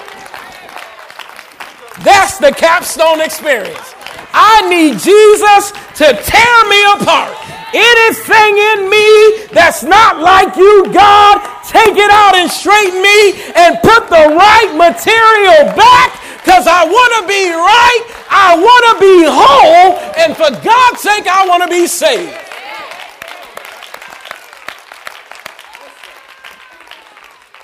That's 2.01 2.39
the 2.39 2.51
capstone 2.51 3.21
experience. 3.21 3.93
I 4.33 4.65
need 4.65 4.97
Jesus 4.97 5.71
to 6.01 6.09
tear 6.09 6.57
me 6.65 6.81
apart. 6.97 7.37
Anything 7.73 8.57
in 8.57 8.89
me 8.89 9.45
that's 9.53 9.83
not 9.83 10.19
like 10.19 10.57
you, 10.57 10.91
God, 10.93 11.37
take 11.65 11.97
it 11.97 12.09
out 12.09 12.35
and 12.35 12.49
straighten 12.49 13.01
me 13.01 13.33
and 13.55 13.77
put 13.81 14.09
the 14.09 14.33
right 14.33 14.73
material 14.73 15.73
back 15.77 16.19
because 16.41 16.67
I 16.67 16.85
want 16.85 17.13
to 17.21 17.27
be 17.27 17.49
right. 17.49 18.01
I 18.29 18.55
want 18.57 18.83
to 18.89 18.95
be 18.99 19.23
whole. 19.25 19.97
And 20.17 20.35
for 20.35 20.49
God's 20.63 21.01
sake, 21.01 21.25
I 21.27 21.47
want 21.47 21.63
to 21.63 21.69
be 21.69 21.87
saved. 21.87 22.37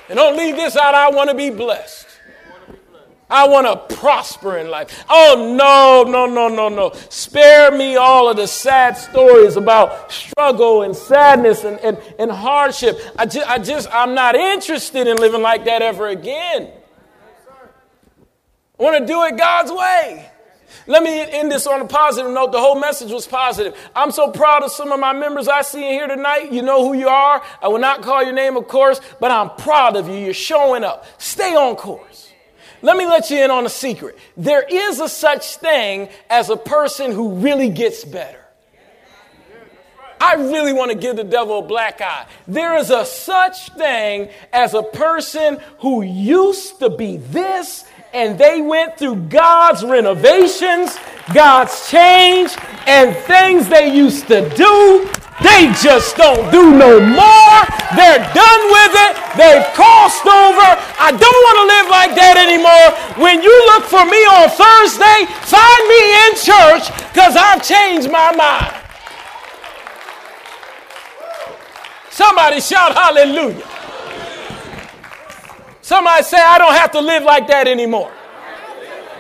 And 0.08 0.18
don't 0.18 0.38
leave 0.38 0.56
this 0.56 0.76
out. 0.76 0.96
I 0.96 1.10
want 1.10 1.30
to 1.30 1.36
be 1.36 1.50
blessed. 1.50 2.09
I 3.30 3.48
want 3.48 3.68
to 3.68 3.96
prosper 3.96 4.58
in 4.58 4.70
life. 4.70 5.06
Oh, 5.08 5.54
no, 5.56 6.10
no, 6.10 6.26
no, 6.26 6.48
no, 6.48 6.68
no. 6.68 6.92
Spare 7.10 7.72
me 7.72 7.96
all 7.96 8.28
of 8.28 8.38
the 8.38 8.48
sad 8.48 8.98
stories 8.98 9.56
about 9.56 10.12
struggle 10.12 10.82
and 10.82 10.96
sadness 10.96 11.64
and, 11.64 11.80
and, 11.82 11.98
and 12.18 12.32
hardship. 12.32 13.00
I 13.18 13.28
just, 13.28 13.48
I 13.48 13.60
just, 13.60 13.88
I'm 13.92 14.16
not 14.16 14.36
interested 14.36 15.08
in 15.08 15.18
living 15.18 15.44
like 15.44 15.66
that 15.66 15.84
ever 15.84 16.08
again. 16.08 16.72
I 18.80 18.84
want 18.84 18.98
to 18.98 19.06
do 19.06 19.24
it 19.26 19.38
God's 19.38 19.72
way. 19.72 20.30
Let 20.88 21.04
me 21.04 21.22
end 21.22 21.52
this 21.52 21.68
on 21.68 21.82
a 21.82 21.86
positive 21.86 22.32
note. 22.32 22.52
The 22.52 22.60
whole 22.60 22.80
message 22.80 23.12
was 23.12 23.28
positive. 23.28 23.78
I'm 23.96 24.10
so 24.10 24.32
proud 24.32 24.64
of 24.64 24.72
some 24.72 24.92
of 24.92 25.00
my 25.00 25.14
members 25.14 25.48
I 25.48 25.62
see 25.62 25.86
in 25.86 25.94
here 25.94 26.08
tonight. 26.08 26.52
You 26.52 26.64
know 26.64 26.84
who 26.88 26.98
you 26.98 27.10
are. 27.10 27.44
I 27.62 27.68
will 27.68 27.80
not 27.80 28.02
call 28.02 28.24
your 28.24 28.34
name, 28.34 28.58
of 28.58 28.68
course, 28.68 29.00
but 29.20 29.30
I'm 29.30 29.52
proud 29.52 29.96
of 29.98 30.08
you. 30.08 30.16
You're 30.16 30.34
showing 30.34 30.84
up. 30.84 31.06
Stay 31.20 31.56
on 31.56 31.76
course. 31.76 32.29
Let 32.82 32.98
me 32.98 33.06
let 33.06 33.30
you 33.30 33.44
in 33.44 33.52
on 33.52 33.66
a 33.66 33.70
secret. 33.70 34.18
There 34.38 34.64
is 34.64 35.00
a 35.00 35.10
such 35.10 35.58
thing 35.58 36.10
as 36.30 36.50
a 36.50 36.58
person 36.58 37.12
who 37.12 37.34
really 37.36 37.70
gets 37.70 38.06
better. 38.06 38.46
I 40.22 40.36
really 40.36 40.74
want 40.74 40.92
to 40.92 40.98
give 40.98 41.16
the 41.16 41.24
devil 41.24 41.60
a 41.60 41.62
black 41.62 42.02
eye. 42.02 42.28
There 42.48 42.78
is 42.78 42.90
a 42.90 43.06
such 43.06 43.70
thing 43.74 44.30
as 44.52 44.74
a 44.74 44.84
person 44.84 45.60
who 45.80 46.02
used 46.02 46.80
to 46.80 46.90
be 46.90 47.18
this 47.18 47.86
and 48.14 48.38
they 48.38 48.62
went 48.62 48.98
through 48.98 49.16
God's 49.16 49.84
renovations, 49.84 50.98
God's 51.34 51.90
change, 51.90 52.52
and 52.88 53.16
things 53.16 53.70
they 53.70 53.94
used 53.96 54.28
to 54.28 54.50
do 54.56 55.10
they 55.42 55.72
just 55.82 56.18
don't 56.18 56.52
do 56.52 56.76
no 56.76 57.00
more. 57.00 57.58
They're 57.96 58.24
done 58.36 58.64
with 58.76 58.94
it. 59.08 59.12
They've 59.40 59.64
crossed 59.72 60.28
over. 60.28 60.68
I 61.00 61.16
don't 61.16 61.40
want 61.48 61.58
to 61.64 61.66
live 61.72 61.88
like 61.88 62.14
that 62.20 62.36
anymore. 62.36 62.92
When 63.24 63.42
you 63.42 63.56
look 63.72 63.88
for 63.88 64.04
me 64.04 64.20
on 64.28 64.52
Thursday, 64.52 65.32
find 65.48 65.82
me 65.88 66.02
in 66.28 66.32
church 66.36 66.92
because 67.08 67.40
I've 67.40 67.64
changed 67.64 68.12
my 68.12 68.36
mind. 68.36 68.76
Somebody 72.12 72.60
shout 72.60 72.94
hallelujah. 72.94 73.79
Somebody 75.90 76.22
say, 76.22 76.38
I 76.38 76.60
don't 76.60 76.76
have 76.76 76.92
to 76.92 77.02
live 77.02 77.24
like 77.24 77.48
that 77.48 77.68
anymore. 77.68 78.12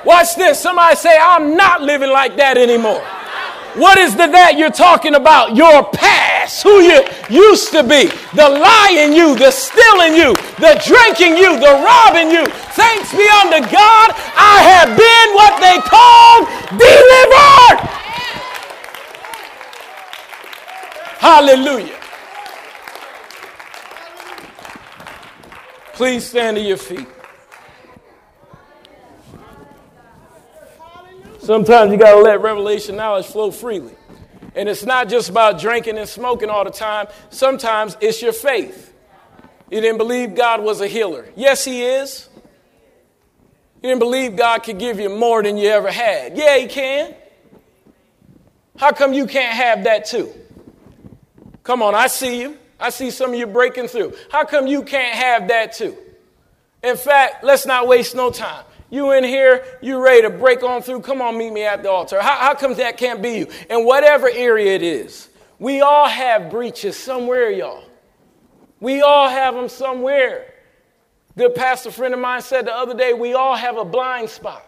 Watch 0.06 0.36
this. 0.36 0.62
Somebody 0.62 0.96
say, 0.98 1.18
I'm 1.20 1.58
not 1.58 1.82
living 1.82 2.12
like 2.12 2.38
that 2.38 2.60
anymore. 2.60 3.02
What 3.74 3.98
is 3.98 4.14
the 4.14 4.30
that 4.30 4.54
you're 4.54 4.70
talking 4.70 5.16
about? 5.16 5.58
Your 5.58 5.90
past, 5.90 6.62
who 6.62 6.86
you 6.86 7.02
used 7.26 7.74
to 7.74 7.82
be, 7.82 8.14
the 8.38 8.46
lying 8.46 9.18
you, 9.18 9.34
the 9.34 9.50
stealing 9.50 10.14
you, 10.14 10.38
the 10.62 10.78
drinking 10.86 11.42
you, 11.42 11.58
the 11.58 11.74
robbing 11.82 12.30
you. 12.30 12.46
Thanks 12.78 13.18
be 13.18 13.26
unto 13.42 13.66
God, 13.74 14.14
I 14.38 14.62
have 14.62 14.94
been 14.94 15.28
what 15.34 15.58
they 15.58 15.82
called 15.90 16.46
delivered. 16.78 17.82
Hallelujah. 21.18 21.99
Please 26.00 26.26
stand 26.26 26.56
to 26.56 26.64
your 26.64 26.78
feet. 26.78 27.06
Sometimes 31.40 31.92
you 31.92 31.98
got 31.98 32.16
to 32.16 32.22
let 32.22 32.40
revelation 32.40 32.96
knowledge 32.96 33.26
flow 33.26 33.52
freely. 33.52 33.94
And 34.56 34.70
it's 34.70 34.86
not 34.86 35.10
just 35.10 35.30
about 35.30 35.60
drinking 35.60 35.98
and 35.98 36.08
smoking 36.08 36.50
all 36.50 36.64
the 36.64 36.72
time. 36.72 37.08
Sometimes 37.32 37.98
it's 38.00 38.22
your 38.22 38.32
faith. 38.32 38.94
You 39.70 39.82
didn't 39.82 39.98
believe 39.98 40.36
God 40.36 40.64
was 40.64 40.80
a 40.80 40.88
healer. 40.88 41.28
Yes, 41.36 41.66
He 41.66 41.84
is. 41.84 42.30
You 43.84 43.90
didn't 43.90 44.00
believe 44.00 44.38
God 44.38 44.60
could 44.60 44.80
give 44.80 45.02
you 45.02 45.10
more 45.10 45.44
than 45.44 45.58
you 45.58 45.68
ever 45.68 45.92
had. 45.92 46.38
Yeah, 46.38 46.60
He 46.60 46.68
can. 46.68 47.14
How 48.78 48.94
come 48.94 49.12
you 49.12 49.28
can't 49.28 49.54
have 49.54 49.84
that 49.84 50.06
too? 50.06 50.34
Come 51.64 51.82
on, 51.82 51.94
I 51.94 52.08
see 52.08 52.40
you. 52.40 52.59
I 52.80 52.90
see 52.90 53.12
some 53.12 53.34
of 53.34 53.40
you 53.40 53.48
breaking 53.48 53.88
through. 53.88 54.14
How 54.32 54.46
come 54.46 54.68
you 54.68 54.84
can't 54.84 55.16
have 55.16 55.48
that 55.50 55.74
too? 55.74 55.96
In 56.84 56.96
fact, 56.96 57.44
let's 57.44 57.66
not 57.66 57.88
waste 57.88 58.16
no 58.16 58.32
time. 58.32 58.64
You 58.90 59.12
in 59.12 59.24
here, 59.24 59.64
you 59.82 60.04
ready 60.04 60.24
to 60.24 60.30
break 60.30 60.64
on 60.64 60.82
through? 60.82 61.02
Come 61.02 61.22
on, 61.22 61.38
meet 61.38 61.52
me 61.52 61.64
at 61.64 61.84
the 61.84 61.92
altar. 61.92 62.22
How, 62.22 62.38
how 62.38 62.54
come 62.56 62.74
that 62.76 62.98
can't 62.98 63.22
be 63.22 63.40
you? 63.40 63.48
In 63.70 63.86
whatever 63.86 64.30
area 64.30 64.74
it 64.74 64.82
is, 64.82 65.30
we 65.60 65.82
all 65.82 66.08
have 66.08 66.50
breaches 66.50 66.98
somewhere, 66.98 67.52
y'all. 67.52 67.84
We 68.80 69.02
all 69.02 69.30
have 69.30 69.54
them 69.54 69.70
somewhere. 69.70 70.54
Good 71.38 71.54
pastor 71.54 71.92
friend 71.92 72.14
of 72.14 72.20
mine 72.20 72.42
said 72.42 72.66
the 72.66 72.74
other 72.74 72.96
day, 72.96 73.14
we 73.14 73.34
all 73.34 73.56
have 73.56 73.78
a 73.78 73.86
blind 73.86 74.30
spot. 74.30 74.66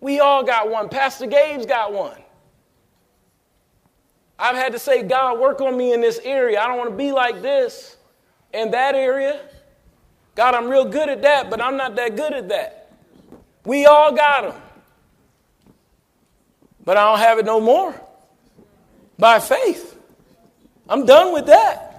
We 0.00 0.20
all 0.20 0.44
got 0.44 0.70
one. 0.70 0.88
Pastor 0.88 1.26
Gabe's 1.26 1.66
got 1.66 1.92
one. 1.92 2.16
I've 4.40 4.56
had 4.56 4.72
to 4.72 4.78
say, 4.78 5.02
God, 5.02 5.38
work 5.38 5.60
on 5.60 5.76
me 5.76 5.92
in 5.92 6.00
this 6.00 6.18
area. 6.24 6.60
I 6.60 6.66
don't 6.66 6.78
want 6.78 6.90
to 6.90 6.96
be 6.96 7.12
like 7.12 7.42
this 7.42 7.96
in 8.54 8.70
that 8.70 8.94
area. 8.94 9.40
God, 10.34 10.54
I'm 10.54 10.68
real 10.68 10.86
good 10.86 11.10
at 11.10 11.20
that, 11.22 11.50
but 11.50 11.60
I'm 11.60 11.76
not 11.76 11.96
that 11.96 12.16
good 12.16 12.32
at 12.32 12.48
that. 12.48 12.90
We 13.66 13.84
all 13.84 14.12
got 14.12 14.50
them. 14.52 14.62
But 16.84 16.96
I 16.96 17.04
don't 17.10 17.18
have 17.18 17.38
it 17.38 17.44
no 17.44 17.60
more. 17.60 17.94
By 19.18 19.38
faith. 19.38 19.98
I'm 20.88 21.04
done 21.04 21.34
with 21.34 21.46
that. 21.46 21.89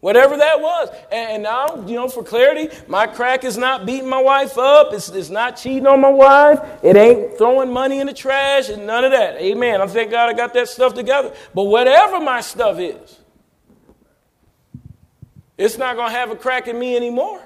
Whatever 0.00 0.36
that 0.36 0.60
was. 0.60 0.90
And 1.10 1.42
now, 1.42 1.84
you 1.86 1.94
know, 1.94 2.08
for 2.08 2.22
clarity, 2.22 2.68
my 2.86 3.06
crack 3.06 3.42
is 3.42 3.58
not 3.58 3.84
beating 3.84 4.08
my 4.08 4.22
wife 4.22 4.56
up. 4.56 4.92
It's, 4.92 5.08
it's 5.08 5.28
not 5.28 5.56
cheating 5.56 5.86
on 5.86 6.00
my 6.00 6.10
wife. 6.10 6.60
It 6.84 6.96
ain't 6.96 7.36
throwing 7.36 7.72
money 7.72 7.98
in 7.98 8.06
the 8.06 8.14
trash 8.14 8.68
and 8.68 8.86
none 8.86 9.04
of 9.04 9.10
that. 9.10 9.40
Amen. 9.40 9.80
I 9.80 9.86
thank 9.88 10.12
God 10.12 10.28
I 10.28 10.34
got 10.34 10.54
that 10.54 10.68
stuff 10.68 10.94
together. 10.94 11.34
But 11.52 11.64
whatever 11.64 12.20
my 12.20 12.40
stuff 12.40 12.78
is, 12.78 13.18
it's 15.56 15.76
not 15.76 15.96
going 15.96 16.12
to 16.12 16.16
have 16.16 16.30
a 16.30 16.36
crack 16.36 16.68
in 16.68 16.78
me 16.78 16.94
anymore. 16.94 17.42